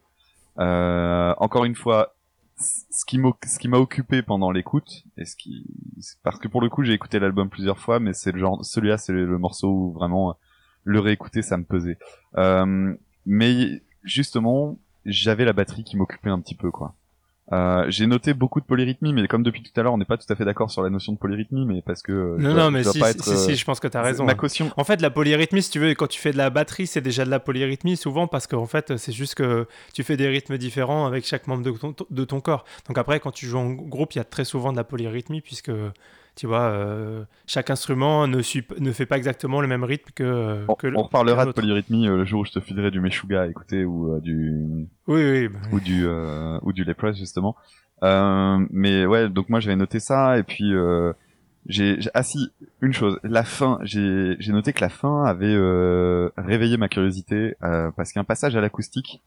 Encore 1.37 1.65
une 1.65 1.75
fois, 1.75 2.15
ce 2.57 3.05
qui 3.05 3.67
m'a 3.67 3.77
occupé 3.77 4.23
pendant 4.23 4.49
l'écoute 4.49 5.03
et 5.17 5.25
ce 5.25 5.35
qui 5.35 5.67
parce 6.23 6.39
que 6.39 6.47
pour 6.47 6.61
le 6.61 6.69
coup 6.69 6.83
j'ai 6.83 6.93
écouté 6.93 7.19
l'album 7.19 7.49
plusieurs 7.49 7.77
fois, 7.77 7.99
mais 7.99 8.13
c'est 8.13 8.31
le 8.31 8.39
genre 8.39 8.65
celui-là 8.65 8.97
c'est 8.97 9.13
le 9.13 9.37
morceau 9.37 9.69
où 9.69 9.91
vraiment 9.91 10.35
le 10.85 10.99
réécouter 10.99 11.43
ça 11.43 11.55
me 11.57 11.65
pesait. 11.65 11.99
Mais 13.25 13.83
justement 14.03 14.79
j'avais 15.05 15.45
la 15.45 15.53
batterie 15.53 15.83
qui 15.83 15.97
m'occupait 15.97 16.29
un 16.29 16.39
petit 16.39 16.55
peu 16.55 16.71
quoi. 16.71 16.93
Euh, 17.51 17.85
j'ai 17.89 18.07
noté 18.07 18.33
beaucoup 18.33 18.61
de 18.61 18.65
polyrythmie, 18.65 19.11
mais 19.11 19.27
comme 19.27 19.43
depuis 19.43 19.61
tout 19.61 19.77
à 19.77 19.83
l'heure, 19.83 19.93
on 19.93 19.97
n'est 19.97 20.05
pas 20.05 20.17
tout 20.17 20.31
à 20.31 20.35
fait 20.35 20.45
d'accord 20.45 20.71
sur 20.71 20.81
la 20.81 20.89
notion 20.89 21.11
de 21.11 21.17
polyrythmie, 21.17 21.65
mais 21.65 21.81
parce 21.81 22.01
que 22.01 22.13
euh, 22.13 22.37
Non, 22.39 22.53
dois- 22.53 22.63
non, 22.63 22.71
mais 22.71 22.83
si, 22.85 22.97
pas 22.99 23.11
si, 23.11 23.17
être, 23.17 23.23
si, 23.25 23.31
euh, 23.31 23.35
si, 23.35 23.55
je 23.57 23.65
pense 23.65 23.81
que 23.81 23.87
tu 23.89 23.97
as 23.97 24.01
raison. 24.01 24.23
Ma 24.23 24.33
caution. 24.33 24.71
En 24.77 24.85
fait, 24.85 25.01
la 25.01 25.09
polyrythmie, 25.09 25.61
si 25.61 25.69
tu 25.69 25.79
veux, 25.79 25.93
quand 25.93 26.07
tu 26.07 26.21
fais 26.21 26.31
de 26.31 26.37
la 26.37 26.49
batterie, 26.49 26.87
c'est 26.87 27.01
déjà 27.01 27.25
de 27.25 27.29
la 27.29 27.41
polyrythmie 27.41 27.97
souvent 27.97 28.27
parce 28.27 28.47
qu'en 28.47 28.65
fait, 28.65 28.95
c'est 28.95 29.11
juste 29.11 29.35
que 29.35 29.67
tu 29.93 30.03
fais 30.03 30.15
des 30.15 30.29
rythmes 30.29 30.57
différents 30.57 31.05
avec 31.05 31.25
chaque 31.25 31.45
membre 31.47 31.63
de 31.63 31.71
ton, 31.77 31.93
de 32.09 32.23
ton 32.23 32.39
corps. 32.39 32.63
Donc 32.87 32.97
après, 32.97 33.19
quand 33.19 33.31
tu 33.31 33.45
joues 33.45 33.57
en 33.59 33.71
groupe, 33.71 34.13
il 34.13 34.19
y 34.19 34.21
a 34.21 34.25
très 34.25 34.45
souvent 34.45 34.71
de 34.71 34.77
la 34.77 34.85
polyrythmie 34.85 35.41
puisque, 35.41 35.71
tu 36.35 36.47
vois, 36.47 36.61
euh, 36.61 37.23
chaque 37.45 37.69
instrument 37.69 38.27
ne, 38.27 38.37
ne 38.79 38.91
fait 38.91 39.05
pas 39.05 39.17
exactement 39.17 39.61
le 39.61 39.67
même 39.67 39.83
rythme 39.83 40.11
que, 40.15 40.65
On, 40.67 40.75
que 40.75 40.87
le- 40.87 40.97
on 40.97 41.03
reparlera 41.03 41.43
que 41.43 41.49
de 41.49 41.53
polyrythmie 41.53 42.07
euh, 42.07 42.17
le 42.17 42.25
jour 42.25 42.41
où 42.41 42.45
je 42.45 42.51
te 42.51 42.59
filerai 42.59 42.89
du 42.91 42.99
Meshuga 43.01 43.41
à 43.43 43.47
écouter 43.47 43.85
ou 43.85 44.13
euh, 44.13 44.19
du 44.19 44.87
Oui, 45.07 45.21
oui. 45.31 45.47
bah, 45.47 45.59
ou 45.71 45.79
du 45.79 46.05
euh, 46.07 46.57
ou 46.63 46.73
du 46.73 46.83
Leprous 46.83 47.13
justement. 47.13 47.55
Euh, 48.03 48.65
mais 48.71 49.05
ouais, 49.05 49.29
donc 49.29 49.49
moi 49.49 49.59
j'avais 49.59 49.75
noté 49.75 49.99
ça 49.99 50.37
et 50.37 50.43
puis 50.43 50.73
euh, 50.73 51.13
j'ai 51.67 51.97
ah 52.13 52.23
si 52.23 52.51
une 52.81 52.91
chose, 52.93 53.17
la 53.23 53.43
fin, 53.43 53.79
j'ai 53.83 54.35
noté 54.49 54.73
que 54.73 54.81
la 54.81 54.89
fin 54.89 55.23
avait 55.23 55.53
euh, 55.55 56.29
réveillé 56.35 56.75
ma 56.77 56.89
curiosité 56.89 57.55
euh, 57.63 57.91
parce 57.95 58.11
qu'il 58.11 58.17
y 58.17 58.19
a 58.19 58.23
un 58.23 58.25
passage 58.25 58.55
à 58.57 58.61
l'acoustique, 58.61 59.21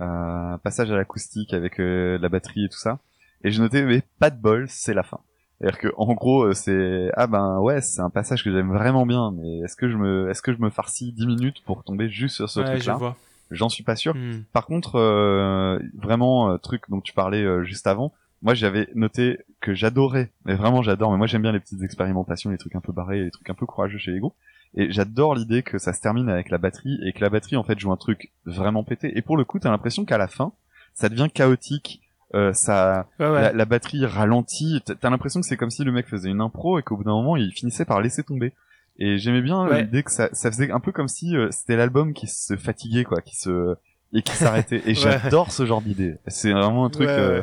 euh, 0.00 0.56
passage 0.58 0.90
à 0.92 0.96
l'acoustique 0.96 1.52
avec 1.52 1.80
euh, 1.80 2.18
la 2.20 2.28
batterie 2.28 2.66
et 2.66 2.68
tout 2.68 2.78
ça. 2.78 2.98
Et 3.42 3.50
j'ai 3.50 3.60
noté 3.60 3.82
mais 3.82 4.02
pas 4.20 4.30
de 4.30 4.40
bol, 4.40 4.66
c'est 4.68 4.94
la 4.94 5.02
fin. 5.02 5.18
C'est-à-dire 5.60 5.78
que 5.78 5.88
en 5.96 6.14
gros 6.14 6.44
euh, 6.44 6.54
c'est 6.54 7.10
ah 7.14 7.26
ben 7.26 7.58
ouais 7.60 7.82
c'est 7.82 8.00
un 8.00 8.08
passage 8.08 8.42
que 8.42 8.50
j'aime 8.50 8.72
vraiment 8.72 9.04
bien 9.04 9.30
mais 9.30 9.58
est-ce 9.58 9.76
que 9.76 9.90
je 9.90 9.96
me 9.96 10.30
est-ce 10.30 10.40
que 10.40 10.54
je 10.54 10.58
me 10.58 10.70
farcis 10.70 11.12
10 11.12 11.26
minutes 11.26 11.62
pour 11.66 11.84
tomber 11.84 12.08
juste 12.08 12.36
sur 12.36 12.48
ce 12.48 12.60
ouais, 12.60 12.66
truc 12.66 12.82
je 12.82 12.88
là 12.88 12.96
vois. 12.96 13.16
J'en 13.50 13.68
suis 13.68 13.82
pas 13.82 13.96
sûr. 13.96 14.14
Hmm. 14.14 14.44
Par 14.52 14.66
contre, 14.66 14.96
euh, 14.96 15.78
vraiment, 15.94 16.52
euh, 16.52 16.58
truc 16.58 16.84
dont 16.88 17.00
tu 17.00 17.12
parlais 17.12 17.42
euh, 17.42 17.64
juste 17.64 17.86
avant, 17.86 18.12
moi 18.42 18.54
j'avais 18.54 18.88
noté 18.94 19.38
que 19.60 19.74
j'adorais, 19.74 20.30
mais 20.44 20.54
vraiment 20.54 20.82
j'adore, 20.82 21.10
mais 21.10 21.18
moi 21.18 21.26
j'aime 21.26 21.42
bien 21.42 21.52
les 21.52 21.60
petites 21.60 21.82
expérimentations, 21.82 22.50
les 22.50 22.58
trucs 22.58 22.76
un 22.76 22.80
peu 22.80 22.92
barrés, 22.92 23.24
les 23.24 23.30
trucs 23.30 23.50
un 23.50 23.54
peu 23.54 23.66
courageux 23.66 23.98
chez 23.98 24.12
les 24.12 24.20
groupes, 24.20 24.36
et 24.74 24.90
j'adore 24.92 25.34
l'idée 25.34 25.62
que 25.62 25.78
ça 25.78 25.92
se 25.92 26.00
termine 26.00 26.28
avec 26.28 26.48
la 26.48 26.58
batterie, 26.58 26.98
et 27.04 27.12
que 27.12 27.20
la 27.20 27.28
batterie 27.28 27.56
en 27.56 27.64
fait 27.64 27.78
joue 27.78 27.92
un 27.92 27.96
truc 27.96 28.32
vraiment 28.46 28.84
pété, 28.84 29.16
et 29.18 29.20
pour 29.20 29.36
le 29.36 29.44
coup 29.44 29.58
t'as 29.58 29.70
l'impression 29.70 30.04
qu'à 30.04 30.16
la 30.16 30.28
fin, 30.28 30.52
ça 30.94 31.08
devient 31.08 31.28
chaotique, 31.32 32.00
euh, 32.34 32.52
ça, 32.52 33.06
Ouais, 33.18 33.28
ouais. 33.28 33.40
la, 33.42 33.52
la 33.52 33.64
batterie 33.64 34.06
ralentit, 34.06 34.82
t'as 35.00 35.10
l'impression 35.10 35.40
que 35.40 35.46
c'est 35.46 35.56
comme 35.56 35.70
si 35.70 35.84
le 35.84 35.92
mec 35.92 36.06
faisait 36.08 36.30
une 36.30 36.40
impro, 36.40 36.78
et 36.78 36.82
qu'au 36.82 36.96
bout 36.96 37.04
d'un 37.04 37.12
moment 37.12 37.36
il 37.36 37.52
finissait 37.52 37.84
par 37.84 38.00
laisser 38.00 38.22
tomber. 38.22 38.52
Et 38.98 39.18
j'aimais 39.18 39.40
bien 39.42 39.66
Ouais. 39.66 39.82
l'idée 39.82 40.02
que 40.02 40.10
ça, 40.10 40.28
ça 40.32 40.50
faisait 40.50 40.70
un 40.70 40.80
peu 40.80 40.92
comme 40.92 41.08
si 41.08 41.36
euh, 41.36 41.48
c'était 41.50 41.76
l'album 41.76 42.12
qui 42.12 42.26
se 42.26 42.56
fatiguait, 42.56 43.04
quoi, 43.04 43.20
qui 43.22 43.36
se 43.36 43.74
et 44.12 44.22
qui 44.22 44.32
s'arrêtait. 44.36 44.82
Et 44.86 44.94
j'adore 44.96 45.52
ce 45.52 45.64
genre 45.66 45.80
d'idée. 45.80 46.16
C'est 46.26 46.52
vraiment 46.52 46.84
un 46.84 46.90
truc. 46.90 47.08
Euh. 47.08 47.42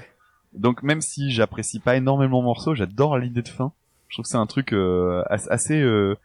Donc 0.54 0.84
même 0.84 1.02
si 1.02 1.32
j'apprécie 1.32 1.80
pas 1.80 1.96
énormément 1.96 2.40
le 2.40 2.46
morceau, 2.46 2.76
j'adore 2.76 3.18
l'idée 3.18 3.42
de 3.42 3.48
fin. 3.50 3.72
Je 4.08 4.16
trouve 4.16 4.24
que 4.24 4.30
c'est 4.30 4.38
un 4.38 4.46
truc 4.48 4.72
euh, 4.74 5.24
as- 5.30 5.48
assez 5.50 5.80
euh, 5.82 6.16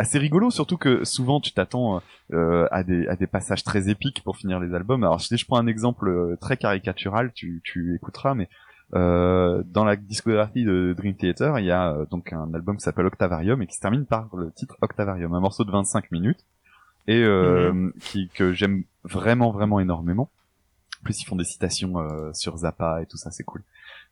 assez 0.00 0.18
rigolo, 0.18 0.50
surtout 0.50 0.76
que 0.78 1.04
souvent 1.04 1.40
tu 1.40 1.52
t'attends 1.52 2.00
euh, 2.32 2.66
à 2.70 2.82
des 2.82 3.06
à 3.08 3.16
des 3.16 3.26
passages 3.26 3.62
très 3.64 3.88
épiques 3.88 4.22
pour 4.24 4.36
finir 4.36 4.58
les 4.60 4.74
albums. 4.74 5.04
Alors 5.04 5.20
si 5.20 5.36
je 5.36 5.46
prends 5.46 5.58
un 5.58 5.66
exemple 5.66 6.08
euh, 6.08 6.36
très 6.40 6.56
caricatural, 6.56 7.32
tu 7.32 7.60
tu 7.64 7.94
écouteras, 7.94 8.34
mais 8.34 8.48
euh, 8.94 9.62
dans 9.66 9.84
la 9.84 9.96
discographie 9.96 10.64
de 10.64 10.94
Dream 10.96 11.14
Theater, 11.14 11.58
il 11.60 11.66
y 11.66 11.70
a 11.70 11.92
euh, 11.92 12.06
donc 12.10 12.32
un 12.32 12.52
album 12.54 12.76
qui 12.76 12.82
s'appelle 12.82 13.06
Octavarium 13.06 13.62
et 13.62 13.66
qui 13.66 13.76
se 13.76 13.80
termine 13.80 14.06
par 14.06 14.28
le 14.34 14.50
titre 14.52 14.76
Octavarium, 14.80 15.32
un 15.34 15.40
morceau 15.40 15.64
de 15.64 15.70
25 15.70 16.10
minutes 16.10 16.44
et 17.06 17.22
euh, 17.22 17.90
qui 18.00 18.28
que 18.34 18.52
j'aime 18.52 18.82
vraiment 19.04 19.50
vraiment 19.52 19.80
énormément. 19.80 20.28
En 21.00 21.04
plus 21.04 21.22
ils 21.22 21.24
font 21.24 21.36
des 21.36 21.44
citations 21.44 21.98
euh, 22.00 22.32
sur 22.34 22.56
Zappa 22.58 23.00
et 23.02 23.06
tout 23.06 23.16
ça, 23.16 23.30
c'est 23.30 23.44
cool. 23.44 23.62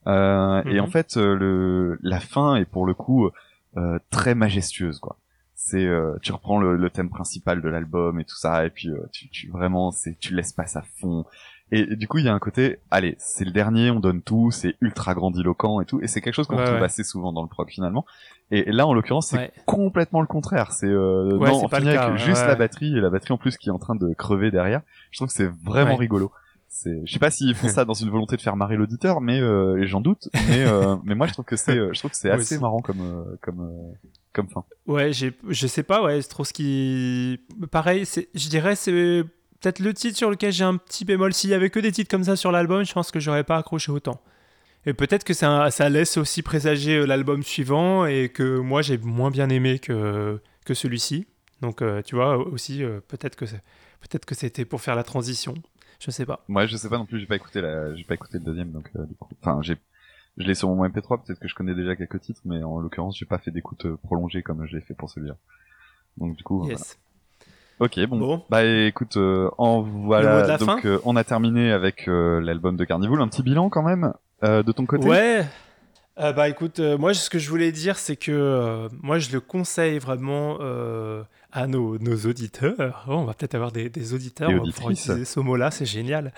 Euh, 0.07 0.63
Et 0.67 0.75
Mhm. 0.75 0.81
en 0.81 0.87
fait, 0.87 1.17
euh, 1.17 1.35
le 1.35 1.99
la 2.03 2.21
fin 2.21 2.55
est 2.57 2.65
pour 2.65 2.87
le 2.87 2.95
coup 2.95 3.29
euh, 3.77 3.99
très 4.11 4.35
majestueuse 4.35 4.99
quoi. 5.01 5.17
C'est 5.71 5.85
euh, 5.85 6.15
tu 6.23 6.33
reprends 6.33 6.59
le, 6.61 6.77
le 6.77 6.91
thème 6.91 7.11
principal 7.11 7.61
de 7.61 7.69
l'album 7.69 8.19
et 8.21 8.25
tout 8.25 8.37
ça 8.37 8.65
et 8.65 8.71
puis 8.71 8.89
euh, 8.91 8.99
tu, 9.13 9.29
tu 9.29 9.49
vraiment 9.51 9.91
c'est 9.91 10.19
tu 10.19 10.35
laisses 10.35 10.53
passer 10.53 10.79
à 10.79 10.85
fond. 11.01 11.25
Et, 11.71 11.81
et 11.81 11.97
du 11.97 12.09
coup 12.09 12.17
il 12.19 12.25
y 12.25 12.29
a 12.29 12.33
un 12.35 12.39
côté 12.39 12.79
allez 12.91 13.15
c'est 13.19 13.45
le 13.45 13.51
dernier 13.51 13.91
on 13.91 14.01
donne 14.01 14.23
tout 14.23 14.51
c'est 14.51 14.77
ultra 14.81 15.13
grandiloquent 15.15 15.83
et 15.83 15.85
tout 15.85 16.01
et 16.01 16.07
c'est 16.07 16.23
quelque 16.23 16.35
chose 16.35 16.47
qu'on 16.47 16.57
Ouais, 16.57 16.63
retrouve 16.63 16.79
ouais. 16.79 16.85
assez 16.87 17.05
souvent 17.05 17.33
dans 17.35 17.43
le 17.43 17.49
prog 17.49 17.69
finalement. 17.69 18.07
Et, 18.51 18.69
et 18.71 18.73
là 18.73 18.87
en 18.87 18.95
l'occurrence 18.95 19.27
c'est 19.29 19.37
Ouais. 19.37 19.53
complètement 19.67 20.23
le 20.23 20.27
contraire 20.27 20.73
c'est 20.73 20.87
euh, 20.87 21.37
non 21.39 21.65
on 21.65 21.69
pas 21.69 21.81
finit 21.81 21.91
avec 21.91 22.19
juste 22.19 22.47
la 22.47 22.55
batterie 22.55 22.97
et 22.97 23.01
la 23.01 23.11
batterie 23.11 23.35
en 23.35 23.39
plus 23.39 23.59
qui 23.59 23.69
est 23.69 23.73
en 23.73 23.79
train 23.79 23.97
de 23.97 24.15
crever 24.15 24.51
derrière 24.51 24.81
je 25.11 25.19
trouve 25.19 25.29
que 25.29 25.35
c'est 25.35 25.51
vraiment 25.65 25.97
rigolo. 25.97 26.33
C'est 26.71 27.01
je 27.07 27.13
sais 27.13 27.19
pas 27.19 27.31
s'ils 27.31 27.55
font 27.55 27.69
ça 27.69 27.85
dans 27.91 27.95
une 27.95 28.11
volonté 28.11 28.37
de 28.37 28.43
faire 28.43 28.57
marrer 28.57 28.77
l'auditeur 28.77 29.21
mais 29.21 29.39
euh, 29.41 29.85
j'en 29.87 30.01
doute 30.01 30.29
mais 30.49 30.65
euh, 30.67 30.97
mais 31.05 31.15
moi 31.15 31.27
je 31.27 31.33
trouve 31.35 31.45
que 31.47 31.57
c'est 31.57 31.77
euh, 31.77 31.91
je 31.93 31.99
trouve 31.99 32.11
que 32.13 32.17
c'est 32.17 32.31
assez 32.31 32.59
marrant 32.59 32.81
comme 32.81 33.01
euh, 33.03 33.37
comme 33.43 33.61
euh, 33.61 33.93
comme 34.39 34.49
fin. 34.49 34.65
Ouais, 34.87 35.11
je 35.13 35.67
sais 35.67 35.83
pas, 35.83 36.03
ouais, 36.03 36.23
c'est 36.23 36.29
trop 36.29 36.45
ce 36.45 36.53
qui. 36.53 37.41
Pareil, 37.73 38.07
c'est, 38.07 38.29
je 38.35 38.49
dirais, 38.49 38.77
c'est 38.77 38.93
peut-être 39.61 39.81
le 39.81 39.93
titre 39.93 40.17
sur 40.17 40.31
lequel 40.31 40.53
j'ai 40.53 40.63
un 40.63 40.77
petit 40.77 41.05
bémol. 41.05 41.35
S'il 41.35 41.51
y 41.51 41.55
avait 41.55 41.71
que 41.71 41.81
des 41.81 41.91
titres 41.91 42.11
comme 42.11 42.23
ça 42.23 42.37
sur 42.37 42.53
l'album, 42.53 42.85
je 42.85 42.93
pense 42.93 43.11
que 43.11 43.19
j'aurais 43.19 43.43
pas 43.43 43.57
accroché 43.57 43.91
autant. 43.91 44.23
Et 44.87 44.95
peut-être 44.95 45.25
que 45.25 45.35
ça, 45.35 45.73
ça 45.73 45.89
laisse 45.89 46.17
aussi 46.17 46.43
présager 46.43 46.99
euh, 46.99 47.05
l'album 47.05 47.43
suivant 47.43 48.07
et 48.07 48.29
que 48.29 48.59
moi 48.59 48.81
j'ai 48.81 48.97
moins 48.97 49.33
bien 49.33 49.49
aimé 49.49 49.81
que, 49.81 50.41
que 50.65 50.73
celui-ci. 50.73 51.27
Donc 51.61 51.83
euh, 51.83 52.01
tu 52.03 52.15
vois, 52.15 52.39
aussi, 52.39 52.85
euh, 52.85 53.01
peut-être 53.09 53.35
que, 53.35 53.45
peut-être 53.45 54.25
que 54.25 54.37
c'était 54.37 54.65
pour 54.65 54.81
faire 54.81 54.95
la 54.95 55.03
transition. 55.03 55.55
Je 55.99 56.13
sais 56.13 56.25
pas. 56.25 56.45
Moi, 56.47 56.67
je 56.67 56.77
sais 56.77 56.89
pas 56.89 56.97
non 56.97 57.07
plus, 57.07 57.19
j'ai 57.19 57.27
pas 57.27 57.35
écouté 57.35 57.61
la, 57.61 57.93
j'ai 57.97 58.05
pas 58.05 58.15
écouté 58.15 58.39
le 58.39 58.45
deuxième, 58.45 58.71
donc 58.71 58.89
du 58.95 59.17
coup, 59.17 59.29
enfin, 59.43 59.59
j'ai, 59.63 59.77
je 60.39 60.47
l'ai 60.47 60.55
sur 60.55 60.69
mon 60.69 60.87
MP3, 60.87 61.25
peut-être 61.25 61.41
que 61.41 61.49
je 61.49 61.55
connais 61.55 61.75
déjà 61.75 61.97
quelques 61.97 62.21
titres, 62.21 62.41
mais 62.45 62.63
en 62.63 62.79
l'occurrence, 62.79 63.19
j'ai 63.19 63.27
pas 63.27 63.39
fait 63.39 63.51
d'écoute 63.51 63.87
prolongée 64.05 64.43
comme 64.43 64.67
je 64.67 64.77
l'ai 64.77 64.83
fait 64.83 64.95
pour 64.95 65.11
celui-là. 65.11 65.37
Donc 66.17 66.37
du 66.37 66.43
coup, 66.43 66.67
yes. 66.69 66.99
Ok, 67.81 68.01
bon. 68.07 68.43
Bah 68.51 68.65
écoute, 68.65 69.17
euh, 69.17 69.51
en 69.57 69.83
voilà. 69.83 70.57
Donc 70.59 70.85
euh, 70.85 70.99
on 71.05 71.15
a 71.15 71.23
terminé 71.23 71.71
avec 71.71 72.09
euh, 72.09 72.41
l'album 72.41 72.77
de 72.77 72.85
Carnival. 72.85 73.21
Un 73.21 73.29
petit 73.29 73.43
bilan 73.43 73.69
quand 73.69 73.83
même 73.83 74.13
de 74.43 74.73
ton 74.73 74.87
côté? 74.87 75.09
Ouais. 75.09 75.45
bah 76.17 76.49
écoute, 76.49 76.81
moi 76.81 77.15
ce 77.15 77.31
que 77.31 77.39
je 77.39 77.49
voulais 77.49 77.73
dire, 77.73 77.97
c'est 77.99 78.17
que 78.17 78.89
moi 79.01 79.19
je 79.19 79.31
le 79.33 79.41
conseille 79.41 79.99
vraiment 79.99 80.59
à 81.53 81.67
nos, 81.67 81.99
nos 81.99 82.17
auditeurs. 82.27 83.05
Oh, 83.09 83.15
on 83.15 83.25
va 83.25 83.35
peut-être 83.35 83.55
avoir 83.55 83.73
des, 83.73 83.89
des 83.89 84.15
auditeurs 84.15 84.51
pour 84.77 84.91
utiliser 84.91 85.25
ce 85.25 85.41
mot-là, 85.41 85.71
c'est 85.71 85.87
génial. 85.87 86.33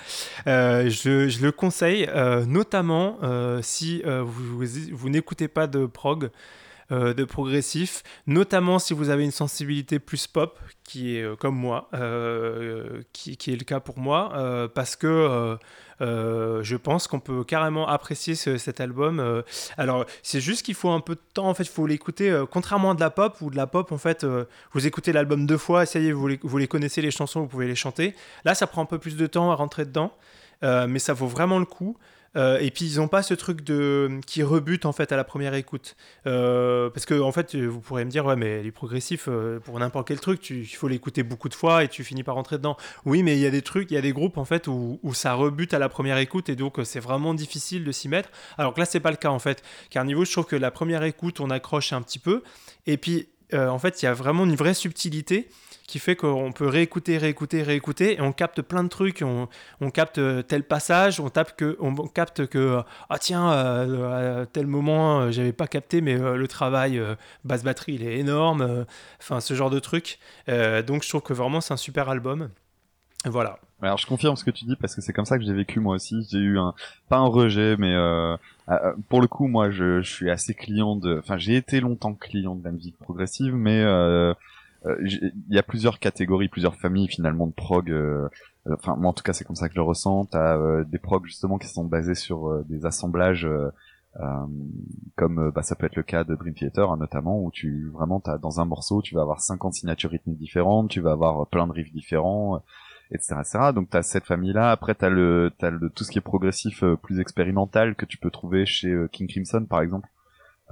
Je, 0.47 1.29
je, 1.29 1.43
le 1.43 1.53
conseille, 1.53 2.09
notamment 2.47 3.19
si 3.63 4.03
vous, 4.03 4.59
vous, 4.59 4.67
vous 4.93 5.09
n'écoutez 5.09 5.49
pas 5.49 5.67
de 5.67 5.87
prog. 5.87 6.31
Euh, 6.93 7.15
de 7.15 7.23
progressif, 7.23 8.03
notamment 8.27 8.81
si 8.81 8.95
vous 8.95 9.11
avez 9.11 9.23
une 9.23 9.31
sensibilité 9.31 10.01
plus 10.01 10.27
pop, 10.27 10.59
qui 10.83 11.17
est 11.17 11.23
euh, 11.23 11.37
comme 11.37 11.55
moi, 11.55 11.89
euh, 11.95 13.03
qui, 13.13 13.31
est 13.31 13.57
le 13.57 13.63
cas 13.63 13.79
pour 13.79 14.01
moi, 14.01 14.69
parce 14.75 14.97
que 14.97 15.57
je 16.01 16.77
pense 16.77 17.07
qu'on 17.07 17.21
peut 17.21 17.45
carrément 17.45 17.87
apprécier 17.87 18.35
cet 18.35 18.81
album. 18.81 19.45
alors, 19.77 20.05
c'est 20.25 20.41
juste 20.41 20.65
qu'il 20.65 20.75
faut 20.75 20.91
un 20.91 20.99
peu 20.99 21.15
de 21.15 21.21
temps, 21.33 21.49
en 21.49 21.55
fait, 21.55 21.63
il 21.63 21.69
faut 21.69 21.87
l'écouter, 21.87 22.43
contrairement 22.51 22.91
à 22.91 22.95
de 22.95 23.01
la 23.01 23.11
pop, 23.11 23.41
ou 23.41 23.51
de 23.51 23.57
la 23.57 23.69
pop, 23.69 23.93
en 23.93 23.99
fait, 23.99 24.27
vous 24.73 24.87
écoutez 24.87 25.13
l'album 25.13 25.47
deux 25.47 25.59
fois, 25.59 25.87
ça 25.87 26.01
y 26.01 26.09
est, 26.09 26.13
vous 26.13 26.27
les 26.27 26.69
connaissez 26.69 27.03
les 27.03 27.13
chansons, 27.13 27.43
vous 27.43 27.49
pouvez 27.49 27.69
les 27.69 27.77
chanter. 27.77 28.17
Là, 28.45 28.57
ça 28.57 28.67
prend 28.67 28.83
un 28.83 28.87
peu 28.87 28.99
plus 28.99 29.17
de 29.17 29.27
temps 29.29 29.53
à 29.53 29.55
rentrer 29.55 29.85
dedans, 29.85 30.13
mais 30.63 30.99
ça 30.99 31.13
vaut 31.13 31.29
vraiment 31.29 31.61
le 31.61 31.67
coup. 31.67 31.97
Euh, 32.37 32.59
et 32.61 32.71
puis 32.71 32.85
ils 32.85 32.99
n'ont 32.99 33.09
pas 33.09 33.23
ce 33.23 33.35
truc 33.35 33.63
de 33.63 34.21
qui 34.27 34.43
rebute 34.43 34.87
en 34.87 34.93
fait 34.93 35.11
à 35.11 35.17
la 35.17 35.25
première 35.25 35.55
écoute, 35.55 35.97
euh, 36.27 36.89
parce 36.91 37.05
que 37.05 37.21
en 37.21 37.33
fait 37.33 37.57
vous 37.57 37.81
pourrez 37.81 38.05
me 38.05 38.11
dire 38.11 38.25
ouais 38.25 38.37
mais 38.37 38.63
les 38.63 38.71
progressifs 38.71 39.27
euh, 39.29 39.59
pour 39.59 39.79
n'importe 39.81 40.07
quel 40.07 40.21
truc 40.21 40.49
il 40.51 40.65
faut 40.67 40.87
l'écouter 40.87 41.25
beaucoup 41.25 41.49
de 41.49 41.55
fois 41.55 41.83
et 41.83 41.89
tu 41.89 42.05
finis 42.05 42.23
par 42.23 42.37
rentrer 42.37 42.59
dedans. 42.59 42.77
Oui 43.05 43.25
mais 43.25 43.37
il 43.37 43.41
y 43.41 43.47
a 43.47 43.51
des 43.51 43.63
trucs, 43.63 43.91
il 43.91 43.95
y 43.95 43.97
a 43.99 44.03
des 44.03 44.13
groupes 44.13 44.39
en 44.39 44.45
fait 44.45 44.69
où, 44.69 45.01
où 45.03 45.13
ça 45.13 45.35
rebute 45.35 45.75
à 45.75 45.81
la 45.81 45.89
première 45.89 46.19
écoute 46.19 46.49
et 46.49 46.57
donc 46.57 46.79
c'est 46.85 47.01
vraiment 47.01 47.35
difficile 47.35 47.85
de 47.85 47.93
s'y 47.93 48.09
mettre. 48.09 48.31
Alors 48.59 48.75
que 48.75 48.81
là 48.81 48.87
c'est 48.87 49.01
pas 49.01 49.11
le 49.11 49.17
cas 49.17 49.31
en 49.31 49.41
fait, 49.41 49.63
car 49.91 50.05
niveau 50.05 50.25
je 50.25 50.31
trouve 50.31 50.47
que 50.47 50.57
la 50.57 50.71
première 50.71 51.03
écoute 51.03 51.41
on 51.41 51.51
accroche 51.51 51.93
un 51.93 52.03
petit 52.03 52.21
peu 52.21 52.43
et 52.87 52.97
puis 52.97 53.29
en 53.55 53.79
fait 53.79 54.03
il 54.03 54.07
y 54.07 54.09
a 54.09 54.15
vraiment 54.15 54.45
une 54.45 54.57
vraie 54.57 54.75
subtilité 54.75 55.49
qui 55.91 55.99
fait 55.99 56.15
qu'on 56.15 56.53
peut 56.53 56.69
réécouter, 56.69 57.19
réécouter, 57.19 57.65
réécouter, 57.65 58.15
et 58.15 58.21
on 58.21 58.33
capte 58.33 58.63
plein 58.63 58.85
de 58.85 58.89
trucs. 58.89 59.25
On, 59.25 59.91
capte 59.91 60.19
euh, 60.19 60.41
tel 60.41 60.63
passage, 60.63 61.19
on, 61.19 61.31
tape 61.31 61.57
que, 61.57 61.77
on 61.81 61.93
capte 62.07 62.47
que, 62.47 62.81
ah 63.09 63.19
tiens, 63.19 63.51
euh, 63.53 64.43
à 64.43 64.47
tel 64.47 64.69
moment, 64.69 65.23
euh, 65.23 65.31
j'avais 65.33 65.53
pas 65.53 65.67
capté, 65.67 66.01
mais 66.01 66.17
le 66.17 66.47
travail 66.47 67.03
basse 67.45 67.65
batterie, 67.65 67.95
il 67.95 68.07
est 68.07 68.19
énorme. 68.19 68.87
Enfin, 69.21 69.41
ce 69.41 69.55
genre 69.55 69.71
de 69.71 69.81
trucs. 69.81 70.21
donc, 70.47 71.03
je 71.03 71.09
trouve 71.09 71.23
que 71.23 71.33
vraiment, 71.33 71.61
c'est 71.61 71.75
un 71.75 71.77
super 71.77 72.09
album. 72.09 72.51
Voilà. 73.27 73.59
Alors 73.83 73.99
je 73.99 74.07
confirme 74.07 74.37
ce 74.37 74.45
que 74.45 74.51
tu 74.51 74.65
dis 74.65 74.77
parce 74.77 74.95
que 74.95 75.01
c'est 75.03 75.13
comme 75.13 75.25
ça 75.25 75.39
que 75.39 75.45
j'ai 75.45 75.53
vécu 75.53 75.81
moi 75.81 75.95
aussi. 75.95 76.27
J'ai 76.31 76.39
eu 76.39 76.59
un 76.59 76.75
pas 77.09 77.19
un 77.19 77.27
rejet 77.27 77.77
mais 77.79 77.95
pour 79.09 79.21
le 79.21 79.27
coup 79.27 79.47
moi 79.47 79.71
je, 79.71 80.03
suis 80.03 80.31
assez 80.31 80.55
client 80.55 80.97
de 80.97 81.19
enfin 81.19 81.37
j'ai 81.37 81.57
été 81.57 81.81
longtemps 81.81 82.15
client 82.15 82.55
de 82.55 82.65
la 82.65 82.73
musique 82.73 82.99
progressive 82.99 83.55
mais 83.55 83.85
euh, 84.87 84.97
il 85.03 85.55
y 85.55 85.59
a 85.59 85.63
plusieurs 85.63 85.99
catégories, 85.99 86.49
plusieurs 86.49 86.77
familles 86.77 87.09
finalement 87.09 87.47
de 87.47 87.53
prog. 87.53 87.91
Euh, 87.91 88.29
euh, 88.67 88.75
enfin, 88.75 88.97
moi 88.97 89.11
en 89.11 89.13
tout 89.13 89.23
cas, 89.23 89.33
c'est 89.33 89.45
comme 89.45 89.57
ça 89.57 89.69
que 89.69 89.75
je 89.75 89.81
le 89.81 89.85
ressens. 89.85 90.27
T'as 90.27 90.85
des 90.85 90.99
prog 90.99 91.25
justement 91.27 91.59
qui 91.59 91.69
sont 91.69 91.85
basés 91.85 92.15
sur 92.15 92.65
des 92.65 92.87
assemblages. 92.87 93.49
comme 95.17 95.51
bah, 95.55 95.63
ça 95.63 95.77
peut 95.77 95.87
être 95.87 95.97
le 95.97 96.03
cas 96.03 96.25
de 96.25 96.35
Dream 96.35 96.55
Theater 96.55 96.91
hein, 96.91 96.97
notamment 96.99 97.43
où 97.43 97.51
tu 97.53 97.91
vraiment 97.91 98.21
as 98.27 98.39
dans 98.39 98.61
un 98.61 98.65
morceau 98.65 99.03
tu 99.03 99.15
vas 99.15 99.23
avoir 99.23 99.41
50 99.41 99.73
signatures 99.75 100.11
rythmiques 100.11 100.39
différentes 100.39 100.91
tu 100.91 101.01
vas 101.01 101.13
avoir 101.13 101.47
plein 101.47 101.69
de 101.69 101.73
riffs 101.73 101.93
différents 101.93 102.61
etc 103.13 103.37
etc 103.41 103.59
donc 103.75 103.91
t'as 103.91 104.03
cette 104.03 104.25
famille 104.25 104.53
là 104.53 104.71
après 104.71 104.95
t'as 104.95 105.09
le 105.09 105.53
t'as 105.59 105.71
le 105.71 105.91
tout 105.91 106.05
ce 106.05 106.11
qui 106.11 106.19
est 106.19 106.23
progressif 106.23 106.85
plus 107.03 107.21
expérimental 107.21 107.95
que 107.95 108.07
tu 108.07 108.19
peux 108.19 108.31
trouver 108.31 108.67
chez 108.67 108.95
King 109.13 109.29
Crimson 109.29 109.65
par 109.69 109.83
exemple 109.83 110.09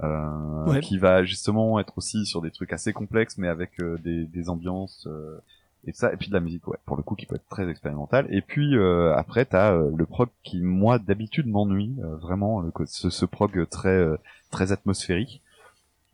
euh, 0.01 0.79
qui 0.79 0.97
va 0.97 1.25
justement 1.25 1.77
être 1.77 1.97
aussi 1.97 2.25
sur 2.25 2.41
des 2.41 2.51
trucs 2.51 2.71
assez 2.71 2.93
complexes, 2.93 3.37
mais 3.37 3.49
avec 3.49 3.81
euh, 3.81 3.97
des, 3.97 4.23
des, 4.23 4.47
ambiances 4.47 5.05
euh, 5.07 5.37
et 5.85 5.91
ça, 5.91 6.13
et 6.13 6.15
puis 6.15 6.29
de 6.29 6.33
la 6.33 6.39
musique, 6.39 6.65
ouais, 6.69 6.77
pour 6.85 6.95
le 6.95 7.03
coup, 7.03 7.15
qui 7.15 7.25
peut 7.25 7.35
être 7.35 7.49
très 7.49 7.69
expérimentale. 7.69 8.25
Et 8.29 8.41
puis 8.41 8.77
après, 9.15 9.43
t'as 9.43 9.75
le 9.75 10.05
prog 10.05 10.29
qui, 10.43 10.61
moi, 10.61 10.99
d'habitude, 10.99 11.47
m'ennuie 11.47 11.97
vraiment, 12.21 12.63
ce, 12.85 13.09
ce, 13.09 13.25
prog 13.25 13.67
très 13.69 14.05
très 14.51 14.71
atmosphérique. 14.71 15.41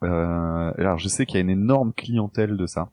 alors, 0.01 0.97
je 0.97 1.07
sais 1.07 1.25
qu'il 1.25 1.35
y 1.35 1.37
a 1.39 1.41
une 1.41 1.49
énorme 1.49 1.93
clientèle 1.93 2.57
de 2.57 2.65
ça. 2.65 2.89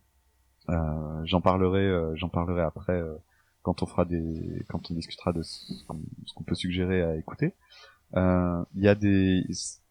J'en 0.69 1.41
parlerai, 1.41 2.17
j'en 2.17 2.29
parlerai 2.29 2.63
après 2.63 3.03
quand 3.63 3.83
on 3.83 3.87
fera 3.87 4.05
des, 4.05 4.65
quand 4.69 4.91
on 4.91 4.95
discutera 4.95 5.33
de 5.33 5.43
ce 5.43 5.85
qu'on 5.85 6.45
peut 6.45 6.55
suggérer 6.55 7.03
à 7.03 7.17
écouter. 7.17 7.55
Il 8.15 8.83
y 8.83 8.89
a 8.89 8.95
des 8.95 9.45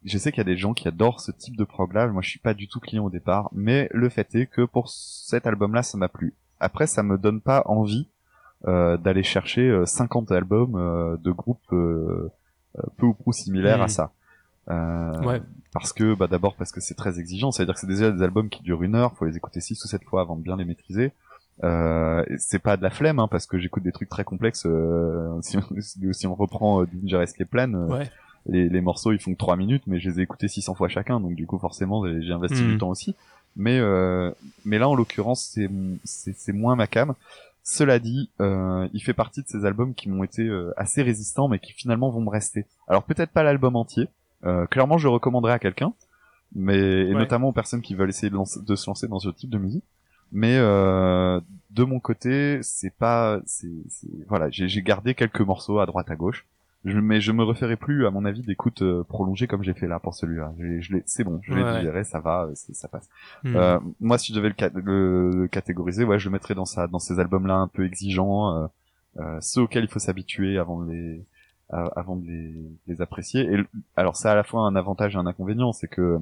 je 0.03 0.17
sais 0.17 0.31
qu'il 0.31 0.39
y 0.39 0.41
a 0.41 0.45
des 0.45 0.57
gens 0.57 0.73
qui 0.73 0.87
adorent 0.87 1.19
ce 1.19 1.31
type 1.31 1.55
de 1.55 1.63
prog 1.63 1.93
là. 1.93 2.07
Moi, 2.07 2.21
je 2.21 2.29
suis 2.29 2.39
pas 2.39 2.53
du 2.53 2.67
tout 2.67 2.79
client 2.79 3.05
au 3.05 3.09
départ, 3.09 3.49
mais 3.53 3.87
le 3.91 4.09
fait 4.09 4.33
est 4.35 4.47
que 4.47 4.65
pour 4.65 4.89
cet 4.89 5.45
album-là, 5.45 5.83
ça 5.83 5.97
m'a 5.97 6.07
plu. 6.07 6.33
Après, 6.59 6.87
ça 6.87 7.03
me 7.03 7.17
donne 7.17 7.41
pas 7.41 7.63
envie 7.65 8.07
euh, 8.67 8.97
d'aller 8.97 9.23
chercher 9.23 9.83
50 9.85 10.31
euh, 10.31 10.35
albums 10.35 10.75
euh, 10.75 11.17
de 11.17 11.31
groupes 11.31 11.73
euh, 11.73 12.31
peu 12.97 13.07
ou 13.07 13.13
prou 13.13 13.33
similaires 13.33 13.81
à 13.81 13.87
ça. 13.87 14.11
Ouais. 14.71 15.41
Parce 15.73 15.93
que, 15.93 16.15
bah, 16.15 16.27
d'abord 16.27 16.55
parce 16.55 16.71
que 16.71 16.81
c'est 16.81 16.95
très 16.95 17.19
exigeant. 17.19 17.51
C'est-à-dire 17.51 17.75
que 17.75 17.79
c'est 17.79 17.87
déjà 17.87 18.11
des 18.11 18.21
albums 18.23 18.49
qui 18.49 18.61
durent 18.63 18.83
une 18.83 18.95
heure. 18.95 19.13
Faut 19.17 19.25
les 19.25 19.37
écouter 19.37 19.61
six 19.61 19.83
ou 19.83 19.87
sept 19.87 20.03
fois 20.03 20.21
avant 20.21 20.35
de 20.35 20.41
bien 20.41 20.57
les 20.57 20.65
maîtriser. 20.65 21.11
Euh, 21.63 22.23
c'est 22.37 22.59
pas 22.59 22.75
de 22.75 22.81
la 22.81 22.89
flemme 22.89 23.19
hein, 23.19 23.27
parce 23.29 23.45
que 23.45 23.59
j'écoute 23.59 23.83
des 23.83 23.91
trucs 23.91 24.09
très 24.09 24.23
complexes 24.23 24.61
si, 25.41 25.57
on, 25.57 26.11
si 26.13 26.25
on 26.25 26.33
reprend 26.33 26.85
Danger 26.85 27.21
Escape 27.21 27.49
Plan 27.49 27.73
ouais 27.87 28.09
les, 28.45 28.69
les, 28.69 28.81
morceaux 28.81 29.11
ils 29.11 29.19
font 29.19 29.33
que 29.33 29.37
3 29.37 29.55
minutes 29.55 29.83
mais 29.87 29.99
je 29.99 30.09
les 30.09 30.19
ai 30.19 30.23
écoutés 30.23 30.47
600 30.47 30.75
fois 30.75 30.87
chacun 30.87 31.19
donc 31.19 31.35
du 31.35 31.45
coup 31.45 31.59
forcément 31.59 32.03
j'ai 32.21 32.31
investi 32.31 32.61
du 32.61 32.75
hmm. 32.75 32.77
temps 32.79 32.89
aussi 32.89 33.15
mais 33.55 33.79
euh, 33.79 34.31
mais 34.65 34.79
là 34.79 34.89
en 34.89 34.95
l'occurrence 34.95 35.43
c'est 35.53 35.69
c'est 36.03 36.53
moins 36.53 36.75
ma 36.75 36.87
cam 36.87 37.13
cela 37.63 37.99
dit 37.99 38.29
euh, 38.39 38.87
il 38.93 39.01
fait 39.01 39.13
partie 39.13 39.43
de 39.43 39.47
ces 39.47 39.65
albums 39.65 39.93
qui 39.93 40.09
m'ont 40.09 40.23
été 40.23 40.43
euh, 40.43 40.73
assez 40.77 41.03
résistants 41.03 41.47
mais 41.47 41.59
qui 41.59 41.73
finalement 41.73 42.09
vont 42.09 42.21
me 42.21 42.29
rester 42.29 42.65
alors 42.87 43.03
peut-être 43.03 43.31
pas 43.31 43.43
l'album 43.43 43.75
entier 43.75 44.07
euh, 44.45 44.65
clairement 44.67 44.97
je 44.97 45.07
le 45.07 45.13
recommanderais 45.13 45.53
à 45.53 45.59
quelqu'un 45.59 45.93
mais 46.53 47.07
et 47.07 47.13
notamment 47.13 47.49
aux 47.49 47.53
personnes 47.53 47.81
qui 47.81 47.95
veulent 47.95 48.09
essayer 48.09 48.29
de, 48.29 48.65
de, 48.65 48.75
se 48.75 48.87
lancer 48.87 49.07
dans 49.07 49.19
ce 49.19 49.29
type 49.29 49.49
de 49.49 49.57
musique 49.57 49.85
mais 50.31 50.57
euh, 50.57 51.39
de 51.69 51.83
mon 51.83 51.99
côté 51.99 52.59
c'est 52.61 52.93
pas 52.93 53.39
c'est 53.45 53.71
voilà 54.27 54.49
j'ai 54.49 54.81
gardé 54.81 55.15
quelques 55.15 55.41
morceaux 55.41 55.79
à 55.79 55.85
droite 55.85 56.09
à 56.11 56.15
gauche 56.15 56.45
je, 56.83 56.97
mais 56.97 57.21
je 57.21 57.31
me 57.31 57.43
referai 57.43 57.75
plus, 57.75 58.07
à 58.07 58.11
mon 58.11 58.25
avis, 58.25 58.41
d'écoute 58.41 58.81
euh, 58.81 59.03
prolongée 59.03 59.45
comme 59.45 59.63
j'ai 59.63 59.73
fait 59.73 59.87
là 59.87 59.99
pour 59.99 60.15
celui-là. 60.15 60.53
Je, 60.57 60.81
je 60.81 60.97
c'est 61.05 61.23
bon, 61.23 61.39
je 61.43 61.53
l'ai 61.53 61.63
digéré, 61.75 62.03
ça 62.03 62.19
va, 62.19 62.45
euh, 62.45 62.55
ça 62.55 62.87
passe. 62.87 63.07
Hmm. 63.43 63.55
Euh, 63.55 63.79
moi, 63.99 64.17
si 64.17 64.33
je 64.33 64.39
devais 64.39 64.49
le, 64.49 65.31
le, 65.31 65.47
catégoriser, 65.47 66.05
ouais, 66.05 66.17
je 66.17 66.25
le 66.25 66.31
mettrais 66.31 66.55
dans 66.55 66.65
ça, 66.65 66.87
dans 66.87 66.97
ces 66.97 67.19
albums-là 67.19 67.55
un 67.55 67.67
peu 67.67 67.85
exigeants, 67.85 68.55
euh, 68.55 68.67
euh, 69.19 69.37
ceux 69.41 69.61
auxquels 69.61 69.83
il 69.83 69.89
faut 69.89 69.99
s'habituer 69.99 70.57
avant 70.57 70.83
de 70.83 70.91
les, 70.91 71.23
avant 71.71 72.17
de 72.17 72.25
les, 72.27 72.55
les, 72.87 73.01
apprécier. 73.01 73.41
Et 73.51 73.57
alors, 73.95 74.15
ça 74.15 74.29
a 74.29 74.31
à 74.33 74.35
la 74.35 74.43
fois 74.43 74.61
un 74.61 74.75
avantage 74.75 75.15
et 75.15 75.17
un 75.17 75.25
inconvénient, 75.25 75.71
c'est 75.71 75.87
que 75.87 76.19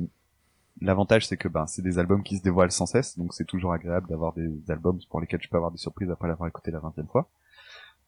L'avantage, 0.81 1.27
c'est 1.27 1.35
que 1.35 1.49
ben, 1.49 1.67
c'est 1.67 1.81
des 1.81 1.99
albums 1.99 2.23
qui 2.23 2.37
se 2.37 2.43
dévoilent 2.43 2.71
sans 2.71 2.85
cesse, 2.85 3.17
donc 3.17 3.33
c'est 3.33 3.45
toujours 3.45 3.73
agréable 3.73 4.07
d'avoir 4.07 4.33
des 4.33 4.49
albums 4.69 4.97
pour 5.09 5.19
lesquels 5.19 5.39
tu 5.39 5.49
peux 5.49 5.57
avoir 5.57 5.71
des 5.71 5.77
surprises 5.77 6.09
après 6.09 6.29
l'avoir 6.29 6.47
écouté 6.47 6.71
la 6.71 6.79
vingtième 6.79 7.07
fois. 7.07 7.27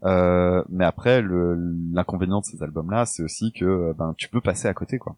Euh, 0.03 0.63
mais 0.69 0.85
après, 0.85 1.21
l'inconvénient 1.21 2.39
de 2.39 2.45
ces 2.45 2.63
albums-là, 2.63 3.05
c'est 3.05 3.23
aussi 3.23 3.51
que 3.51 3.65
euh, 3.65 3.93
ben 3.93 4.13
tu 4.17 4.29
peux 4.29 4.41
passer 4.41 4.67
à 4.67 4.73
côté, 4.73 4.99
quoi. 4.99 5.17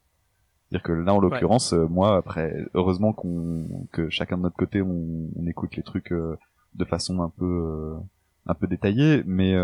C'est-à-dire 0.68 0.82
que 0.82 0.92
là, 0.92 1.14
en 1.14 1.20
l'occurrence, 1.20 1.74
euh, 1.74 1.86
moi, 1.86 2.16
après, 2.16 2.66
heureusement 2.74 3.12
qu'on 3.12 3.86
que 3.92 4.10
chacun 4.10 4.36
de 4.36 4.42
notre 4.42 4.56
côté, 4.56 4.82
on, 4.82 5.28
on 5.36 5.46
écoute 5.46 5.76
les 5.76 5.84
trucs 5.84 6.12
de 6.12 6.84
façon 6.84 7.22
un 7.22 7.30
peu 7.30 7.94
un 8.46 8.54
peu 8.54 8.66
détaillée, 8.66 9.22
mais 9.26 9.54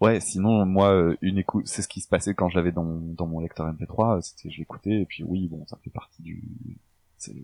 ouais, 0.00 0.20
sinon 0.20 0.64
moi, 0.66 1.14
une 1.22 1.38
écoute, 1.38 1.66
c'est 1.66 1.82
ce 1.82 1.88
qui 1.88 2.00
se 2.00 2.08
passait 2.08 2.34
quand 2.34 2.48
j'avais 2.48 2.72
dans 2.72 2.84
dans 2.84 3.26
mon 3.26 3.40
lecteur 3.40 3.70
MP3, 3.72 4.20
c'était 4.22 4.50
je 4.50 4.58
l'écoutais 4.58 5.00
et 5.02 5.06
puis 5.06 5.24
oui, 5.24 5.48
bon, 5.48 5.64
ça 5.66 5.78
fait 5.82 5.90
partie 5.90 6.22
du 6.22 6.42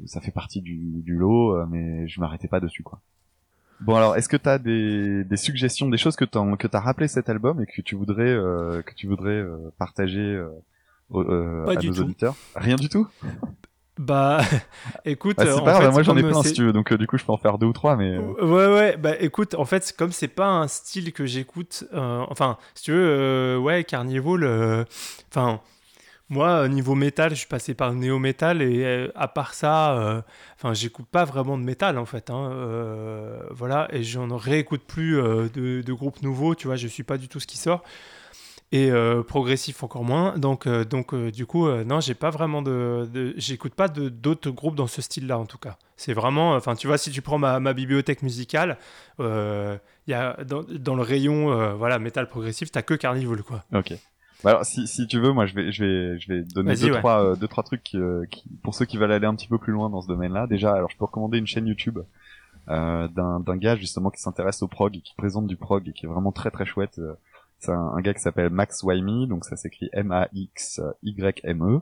ça 0.07 0.20
fait 0.20 0.30
partie 0.30 0.61
du, 0.61 1.02
du 1.02 1.16
lot, 1.16 1.57
euh, 1.57 1.66
mais 1.68 2.07
je 2.07 2.20
m'arrêtais 2.20 2.46
pas 2.46 2.61
dessus 2.61 2.84
quoi. 2.84 3.00
Bon 3.80 3.96
alors, 3.96 4.16
est-ce 4.16 4.28
que 4.28 4.36
t'as 4.36 4.59
des, 4.59 5.24
des 5.24 5.36
suggestions, 5.36 5.88
des 5.88 5.98
choses 5.98 6.16
que 6.16 6.24
t'as 6.24 6.57
que 6.57 6.66
t'as 6.66 6.80
rappelé 6.80 7.09
cet 7.09 7.28
album 7.28 7.61
et 7.61 7.66
que 7.66 7.82
tu 7.82 7.96
voudrais 7.96 8.30
euh, 8.30 8.82
que 8.82 8.94
tu 8.94 9.07
voudrais 9.07 9.32
euh, 9.32 9.72
partager 9.78 10.20
euh, 11.12 11.66
à 11.66 11.74
nos 11.74 11.92
auditeurs? 11.92 12.36
Rien 12.55 12.76
du 12.76 12.88
tout? 12.88 13.09
Bah, 13.99 14.40
écoute, 15.05 15.36
bah, 15.36 15.45
c'est 15.47 15.64
pas 15.64 15.78
grave, 15.78 15.92
moi 15.92 16.03
j'en 16.03 16.16
ai 16.16 16.22
plein 16.22 16.42
si 16.42 16.53
tu 16.53 16.64
veux, 16.64 16.72
donc 16.72 16.92
du 16.92 17.07
coup 17.07 17.16
je 17.16 17.24
peux 17.24 17.32
en 17.32 17.36
faire 17.36 17.59
deux 17.59 17.66
ou 17.66 17.72
trois, 17.72 17.97
mais. 17.97 18.18
Ouais, 18.18 18.66
ouais, 18.66 18.97
bah 18.97 19.14
écoute, 19.20 19.55
en 19.55 19.64
fait, 19.64 19.95
comme 19.97 20.12
c'est 20.12 20.28
pas 20.28 20.49
un 20.49 20.68
style 20.68 21.12
que 21.12 21.26
j'écoute, 21.26 21.84
enfin, 21.92 22.59
si 22.74 22.84
tu 22.84 22.92
veux, 22.92 23.59
ouais, 23.59 23.84
Carnival, 23.84 24.86
enfin, 25.30 25.61
moi, 26.30 26.68
niveau 26.68 26.95
métal, 26.95 27.30
je 27.30 27.36
suis 27.36 27.47
passé 27.47 27.74
par 27.74 27.90
le 27.90 27.97
néo-métal 27.97 28.62
et 28.62 28.84
euh, 28.84 29.09
à 29.14 29.28
part 29.28 29.53
ça, 29.53 29.99
euh, 29.99 30.22
enfin, 30.57 30.72
j'écoute 30.72 31.07
pas 31.07 31.24
vraiment 31.24 31.59
de 31.59 31.62
métal 31.62 31.99
en 31.99 32.07
fait. 32.07 32.30
Hein, 32.30 32.51
euh, 32.53 33.40
voilà, 33.51 33.88
et 33.92 34.03
j'en 34.03 34.34
réécoute 34.36 34.82
plus 34.86 35.16
de, 35.16 35.92
groupes 35.92 36.22
nouveaux, 36.22 36.55
tu 36.55 36.66
vois, 36.66 36.76
je 36.76 36.88
suis 36.88 37.03
pas 37.03 37.18
du 37.18 37.28
tout 37.28 37.40
ce 37.40 37.47
qui 37.47 37.59
sort. 37.59 37.84
Et 38.77 38.91
progressif 39.29 39.85
encore 39.85 40.03
moins. 40.03 40.37
Donc, 40.37 40.66
donc 40.66 41.14
du 41.14 41.47
coup, 41.47 41.68
non, 41.68 42.01
j'ai 42.01 42.14
pas 42.14 42.31
vraiment 42.31 42.61
de. 42.61 43.35
j'écoute 43.37 43.72
pas 43.72 43.87
d'autres 43.89 44.51
groupes 44.51 44.75
dans 44.75 44.89
ce 44.89 45.01
style-là 45.01 45.39
en 45.39 45.47
tout 45.47 45.59
cas. 45.59 45.77
C'est 45.97 46.12
vraiment. 46.12 46.57
Enfin, 46.57 46.75
tu 46.75 46.89
vois, 46.89 46.99
si 46.99 47.12
tu 47.12 47.22
prends 47.22 47.39
ma, 47.39 47.61
ma 47.61 47.72
bibliothèque 47.72 48.22
musicale, 48.22 48.79
il 49.20 49.79
y 50.09 50.12
a, 50.14 50.43
dans, 50.45 50.64
dans, 50.64 50.97
le 50.97 51.03
rayon 51.03 51.77
voilà, 51.77 52.01
métal 52.01 52.29
progressif, 52.29 52.72
t'as 52.72 52.83
que 52.83 52.95
Carnival 52.95 53.45
quoi. 53.45 53.62
Ok. 53.72 53.95
Bah 54.45 54.51
alors, 54.51 54.66
si, 54.66 54.87
si 54.87 55.07
tu 55.07 55.18
veux, 55.18 55.33
moi, 55.33 55.47
je 55.47 55.55
vais, 55.55 55.72
je 55.72 55.85
vais, 55.85 56.18
je 56.18 56.29
vais 56.29 56.43
donner 56.43 56.77
deux, 56.77 56.91
trois, 56.91 57.25
euh, 57.25 57.35
deux, 57.35 57.49
trois 57.49 57.64
trucs 57.64 57.95
euh, 57.95 58.27
qui, 58.31 58.45
pour 58.62 58.75
ceux 58.75 58.85
qui 58.85 58.99
veulent 58.99 59.11
aller 59.11 59.27
un 59.27 59.35
petit 59.35 59.49
peu 59.49 59.57
plus 59.57 59.72
loin 59.72 59.89
dans 59.89 60.03
ce 60.03 60.07
domaine-là. 60.07 60.47
Déjà, 60.47 60.75
alors, 60.75 60.91
je 60.91 60.99
peux 60.99 61.07
recommander 61.07 61.39
une 61.39 61.47
chaîne 61.47 61.66
YouTube 61.66 62.01
euh, 62.68 63.09
d'un, 63.09 63.41
d'un 63.41 63.57
gars 63.57 63.75
justement 63.77 64.11
qui 64.11 64.20
s'intéresse 64.20 64.62
au 64.62 64.68
prog 64.68 64.95
et 64.97 65.01
qui 65.01 65.14
présente 65.14 65.47
du 65.47 65.57
prog 65.57 65.89
et 65.89 65.93
qui 65.93 66.05
est 66.05 66.09
vraiment 66.09 66.31
très 66.31 66.51
très 66.51 66.66
chouette. 66.66 67.01
Euh, 67.69 67.75
c'est 67.93 67.99
un, 67.99 68.01
gars 68.01 68.15
qui 68.15 68.21
s'appelle 68.21 68.51
Max 68.51 68.83
Wyme, 68.83 69.27
donc 69.27 69.45
ça 69.45 69.57
s'écrit 69.57 69.91
M-A-X-Y-M-E. 69.93 71.81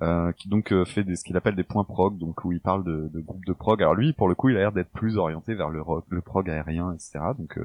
Euh, 0.00 0.32
qui 0.32 0.48
donc 0.48 0.72
fait 0.84 1.04
des, 1.04 1.16
ce 1.16 1.22
qu'il 1.22 1.36
appelle 1.36 1.54
des 1.54 1.64
points 1.64 1.84
prog, 1.84 2.16
donc 2.18 2.44
où 2.44 2.52
il 2.52 2.60
parle 2.60 2.82
de, 2.82 3.10
de 3.12 3.20
groupes 3.20 3.44
de 3.44 3.52
prog. 3.52 3.82
Alors 3.82 3.94
lui, 3.94 4.14
pour 4.14 4.26
le 4.26 4.34
coup, 4.34 4.48
il 4.48 4.56
a 4.56 4.60
l'air 4.60 4.72
d'être 4.72 4.90
plus 4.90 5.18
orienté 5.18 5.54
vers 5.54 5.68
le 5.68 5.82
rock, 5.82 6.06
prog 6.24 6.48
aérien, 6.48 6.94
etc. 6.94 7.20
Donc, 7.38 7.58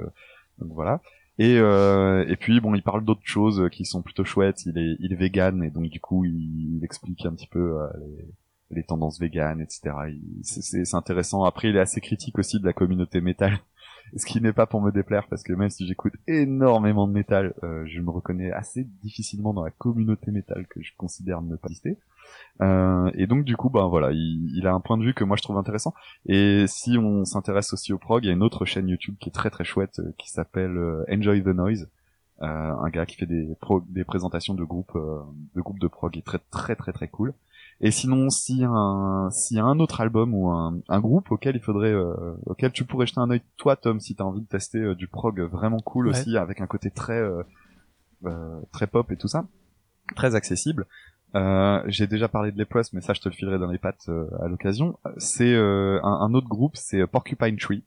donc 0.59 0.71
voilà. 0.73 1.01
Et, 1.39 1.57
euh, 1.59 2.25
et 2.27 2.35
puis 2.35 2.59
bon, 2.59 2.73
il 2.73 2.81
parle 2.81 3.05
d'autres 3.05 3.21
choses 3.23 3.69
qui 3.71 3.85
sont 3.85 4.01
plutôt 4.01 4.23
chouettes. 4.23 4.65
Il 4.65 4.77
est, 4.77 4.97
il 4.99 5.13
est 5.13 5.15
vegan 5.15 5.63
et 5.63 5.69
donc 5.69 5.89
du 5.89 5.99
coup, 5.99 6.25
il, 6.25 6.79
explique 6.83 7.25
un 7.25 7.33
petit 7.33 7.47
peu 7.47 7.79
euh, 7.79 7.87
les, 7.99 8.77
les, 8.77 8.83
tendances 8.83 9.19
véganes, 9.19 9.61
etc. 9.61 9.95
C'est 10.41 10.95
intéressant. 10.95 11.43
Après, 11.43 11.69
il 11.69 11.75
est 11.75 11.79
assez 11.79 12.01
critique 12.01 12.39
aussi 12.39 12.59
de 12.59 12.65
la 12.65 12.73
communauté 12.73 13.21
métal, 13.21 13.59
ce 14.15 14.25
qui 14.25 14.41
n'est 14.41 14.53
pas 14.53 14.65
pour 14.65 14.81
me 14.81 14.91
déplaire 14.91 15.27
parce 15.27 15.43
que 15.43 15.53
même 15.53 15.69
si 15.69 15.85
j'écoute 15.85 16.13
énormément 16.27 17.07
de 17.07 17.13
métal, 17.13 17.53
euh, 17.63 17.85
je 17.85 17.99
me 18.01 18.09
reconnais 18.09 18.51
assez 18.51 18.85
difficilement 19.03 19.53
dans 19.53 19.63
la 19.63 19.71
communauté 19.71 20.31
métal 20.31 20.65
que 20.67 20.81
je 20.81 20.91
considère 20.97 21.41
ne 21.41 21.55
pas 21.55 21.67
exister. 21.67 21.97
Euh, 22.61 23.11
et 23.15 23.27
donc 23.27 23.43
du 23.43 23.55
coup, 23.57 23.69
ben 23.69 23.87
voilà, 23.87 24.11
il, 24.11 24.65
a 24.67 24.73
un 24.73 24.79
point 24.79 24.97
de 24.97 25.03
vue 25.03 25.13
que 25.13 25.23
moi 25.23 25.37
je 25.37 25.43
trouve 25.43 25.57
intéressant. 25.57 25.93
Et 26.25 26.65
si 26.67 26.97
on 26.97 27.25
s'intéresse 27.25 27.73
aussi 27.73 27.93
au 27.93 27.97
prog, 27.97 28.23
il 28.23 28.27
y 28.27 28.31
a 28.31 28.33
une 28.33 28.43
autre 28.43 28.65
chaîne 28.65 28.87
YouTube 28.87 29.15
qui 29.19 29.29
est 29.29 29.33
très 29.33 29.49
très 29.49 29.63
chouette, 29.63 29.99
euh, 29.99 30.13
qui 30.17 30.29
s'appelle 30.29 30.77
Enjoy 31.09 31.43
the 31.43 31.47
Noise. 31.47 31.89
un 32.39 32.89
gars 32.89 33.05
qui 33.05 33.17
fait 33.17 33.25
des, 33.25 33.47
des 33.89 34.03
présentations 34.03 34.53
de 34.53 34.63
groupes 34.63 34.97
de 35.55 35.61
groupes 35.61 35.79
de 35.79 35.87
prog, 35.87 36.11
qui 36.11 36.19
est 36.19 36.25
très 36.25 36.39
très 36.51 36.75
très 36.75 36.93
très 36.93 37.07
cool. 37.07 37.33
Et 37.79 37.91
sinon, 37.91 38.29
s'il 38.29 38.57
y 38.57 38.63
a 38.63 38.69
un, 38.69 39.27
a 39.27 39.61
un 39.61 39.79
autre 39.79 40.01
album 40.01 40.33
ou 40.33 40.49
un, 40.49 40.79
un 40.89 40.99
groupe 40.99 41.31
auquel 41.31 41.55
il 41.55 41.61
faudrait, 41.61 41.93
auquel 42.47 42.71
tu 42.71 42.85
pourrais 42.85 43.05
jeter 43.05 43.19
un 43.19 43.29
œil, 43.29 43.41
toi 43.57 43.75
Tom, 43.75 43.99
si 43.99 44.15
t'as 44.15 44.23
envie 44.23 44.41
de 44.41 44.47
tester 44.47 44.95
du 44.95 45.07
prog 45.07 45.39
vraiment 45.41 45.79
cool 45.79 46.07
aussi, 46.07 46.37
avec 46.37 46.59
un 46.59 46.67
côté 46.67 46.89
très 46.89 47.21
très 48.71 48.87
pop 48.87 49.11
et 49.11 49.17
tout 49.17 49.27
ça, 49.27 49.45
très 50.15 50.35
accessible. 50.35 50.87
Euh, 51.35 51.83
j'ai 51.87 52.07
déjà 52.07 52.27
parlé 52.27 52.51
de 52.51 52.57
les 52.57 52.65
mais 52.93 53.01
ça 53.01 53.13
je 53.13 53.19
te 53.19 53.27
le 53.27 53.33
filerai 53.35 53.59
dans 53.59 53.69
les 53.69 53.77
pattes 53.77 54.07
euh, 54.07 54.27
à 54.41 54.47
l'occasion. 54.47 54.97
C'est 55.17 55.53
euh, 55.53 55.99
un, 56.03 56.33
autre 56.33 56.47
groupe, 56.47 56.75
c'est 56.75 57.05
Porcupine 57.05 57.57
Tree, 57.57 57.83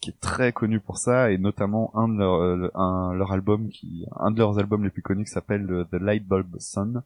qui 0.00 0.10
est 0.10 0.20
très 0.20 0.52
connu 0.52 0.80
pour 0.80 0.98
ça 0.98 1.30
et 1.30 1.38
notamment 1.38 1.92
un 1.94 2.08
de 2.08 2.18
leurs 2.18 2.76
un, 2.76 3.14
leur 3.14 3.32
album 3.32 3.68
qui, 3.68 4.06
un 4.16 4.30
de 4.30 4.38
leurs 4.38 4.58
albums 4.58 4.82
les 4.82 4.90
plus 4.90 5.02
connus 5.02 5.24
qui 5.24 5.30
s'appelle 5.30 5.86
The 5.90 5.96
Light 5.96 6.26
Bulb 6.26 6.56
Sun 6.58 7.02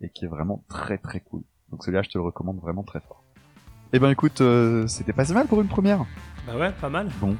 et 0.00 0.08
qui 0.10 0.24
est 0.24 0.28
vraiment 0.28 0.64
très 0.68 0.98
très 0.98 1.20
cool. 1.20 1.42
Donc 1.70 1.82
celui-là 1.84 2.02
je 2.02 2.10
te 2.10 2.18
le 2.18 2.24
recommande 2.24 2.60
vraiment 2.60 2.82
très 2.82 3.00
fort. 3.00 3.22
Eh 3.92 3.98
ben 3.98 4.10
écoute, 4.10 4.42
c'était 4.88 5.12
pas 5.12 5.24
si 5.24 5.32
mal 5.32 5.46
pour 5.46 5.60
une 5.60 5.68
première. 5.68 6.04
Bah 6.46 6.56
ouais, 6.56 6.72
pas 6.72 6.88
mal. 6.88 7.08
Bon, 7.20 7.36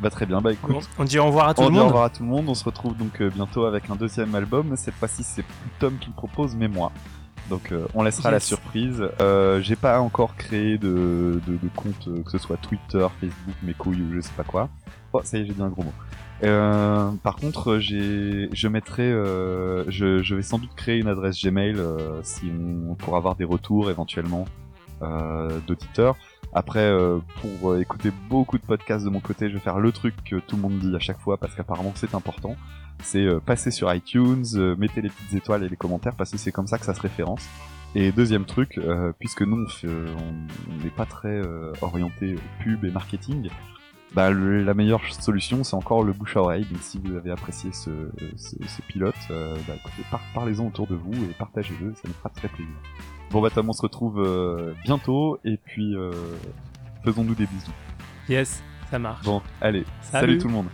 bah 0.00 0.10
très 0.10 0.26
bien, 0.26 0.40
bah 0.40 0.52
écoute. 0.52 0.88
On 0.98 1.04
dit 1.04 1.18
au 1.18 1.26
revoir 1.26 1.48
à 1.48 1.54
tout 1.54 1.62
le 1.62 1.68
monde. 1.68 1.76
On 1.76 1.80
dit 1.80 1.84
au 1.84 1.86
revoir 1.86 2.04
à 2.04 2.10
tout 2.10 2.22
le 2.22 2.28
monde. 2.28 2.48
On 2.48 2.54
se 2.54 2.64
retrouve 2.64 2.96
donc 2.96 3.20
euh, 3.20 3.30
bientôt 3.30 3.66
avec 3.66 3.90
un 3.90 3.96
deuxième 3.96 4.34
album. 4.34 4.74
Cette 4.76 4.94
fois-ci, 4.94 5.22
c'est 5.22 5.42
plus 5.42 5.70
Tom 5.78 5.98
qui 5.98 6.08
le 6.08 6.14
propose, 6.14 6.56
mais 6.56 6.68
moi. 6.68 6.92
Donc 7.50 7.72
euh, 7.72 7.86
on 7.94 8.02
laissera 8.02 8.30
la 8.30 8.40
surprise. 8.40 9.02
Euh, 9.20 9.60
j'ai 9.60 9.76
pas 9.76 10.00
encore 10.00 10.36
créé 10.36 10.76
de, 10.78 11.40
de, 11.46 11.56
de 11.56 11.68
compte, 11.74 12.08
euh, 12.08 12.22
que 12.22 12.30
ce 12.30 12.38
soit 12.38 12.56
Twitter, 12.58 13.06
Facebook, 13.20 13.54
mes 13.62 13.74
couilles 13.74 14.02
ou 14.02 14.14
je 14.14 14.20
sais 14.20 14.32
pas 14.36 14.44
quoi. 14.44 14.68
Oh, 15.12 15.20
ça 15.22 15.38
y 15.38 15.42
est, 15.42 15.46
j'ai 15.46 15.54
dit 15.54 15.62
un 15.62 15.68
gros 15.68 15.82
mot. 15.82 15.92
Euh, 16.44 17.10
par 17.22 17.36
contre, 17.36 17.78
j'ai, 17.78 18.48
je 18.52 18.68
mettrai, 18.68 19.10
je, 19.10 20.22
je, 20.22 20.34
vais 20.34 20.42
sans 20.42 20.58
doute 20.58 20.74
créer 20.76 20.98
une 20.98 21.08
adresse 21.08 21.42
Gmail 21.42 21.76
si 22.22 22.50
on, 22.50 22.94
pour 22.94 23.16
avoir 23.16 23.34
des 23.34 23.44
retours 23.44 23.90
éventuellement 23.90 24.46
d'auditeurs. 25.66 26.16
Après, 26.52 26.80
euh, 26.80 27.18
pour 27.40 27.72
euh, 27.72 27.80
écouter 27.80 28.10
beaucoup 28.28 28.56
de 28.56 28.62
podcasts 28.62 29.04
de 29.04 29.10
mon 29.10 29.20
côté, 29.20 29.48
je 29.48 29.54
vais 29.54 29.60
faire 29.60 29.78
le 29.78 29.92
truc 29.92 30.14
que 30.24 30.36
tout 30.36 30.56
le 30.56 30.62
monde 30.62 30.78
dit 30.78 30.94
à 30.96 30.98
chaque 30.98 31.20
fois 31.20 31.36
parce 31.36 31.54
qu'apparemment 31.54 31.92
c'est 31.94 32.14
important. 32.14 32.56
C'est 33.02 33.24
euh, 33.24 33.38
passer 33.38 33.70
sur 33.70 33.92
iTunes, 33.92 34.44
mettez 34.78 35.02
les 35.02 35.10
petites 35.10 35.34
étoiles 35.34 35.62
et 35.62 35.68
les 35.68 35.76
commentaires 35.76 36.14
parce 36.16 36.30
que 36.30 36.38
c'est 36.38 36.52
comme 36.52 36.66
ça 36.66 36.78
que 36.78 36.86
ça 36.86 36.94
se 36.94 37.00
référence. 37.00 37.46
Et 37.94 38.12
deuxième 38.12 38.44
truc, 38.44 38.78
puisque 39.18 39.40
nous 39.40 39.66
on 39.84 40.84
n'est 40.84 40.90
pas 40.90 41.06
très 41.06 41.40
orienté 41.80 42.34
pub 42.62 42.84
et 42.84 42.90
marketing, 42.90 43.48
bah, 44.14 44.30
la 44.30 44.74
meilleure 44.74 45.02
solution 45.12 45.64
c'est 45.64 45.76
encore 45.76 46.02
le 46.02 46.12
bouche 46.12 46.36
à 46.36 46.40
oreille. 46.40 46.64
Donc 46.70 46.80
si 46.80 46.98
vous 46.98 47.16
avez 47.16 47.30
apprécié 47.30 47.72
ce, 47.72 47.90
ce, 48.36 48.82
pilote, 48.88 49.14
bah, 49.30 50.20
parlez-en 50.34 50.66
autour 50.66 50.86
de 50.86 50.94
vous 50.94 51.14
et 51.14 51.34
partagez-le, 51.38 51.94
ça 51.94 52.02
nous 52.06 52.14
fera 52.14 52.30
très 52.30 52.48
plaisir. 52.48 52.74
Bon 53.30 53.42
bah 53.42 53.50
Tom, 53.50 53.68
on 53.68 53.74
se 53.74 53.82
retrouve 53.82 54.24
euh, 54.26 54.72
bientôt 54.84 55.38
et 55.44 55.58
puis 55.58 55.94
euh, 55.94 56.12
faisons-nous 57.04 57.34
des 57.34 57.46
bisous. 57.46 57.72
Yes, 58.26 58.62
ça 58.90 58.98
marche. 58.98 59.24
Bon, 59.24 59.42
allez, 59.60 59.84
salut 60.00 60.38
tout 60.38 60.48
le 60.48 60.54
monde. 60.54 60.68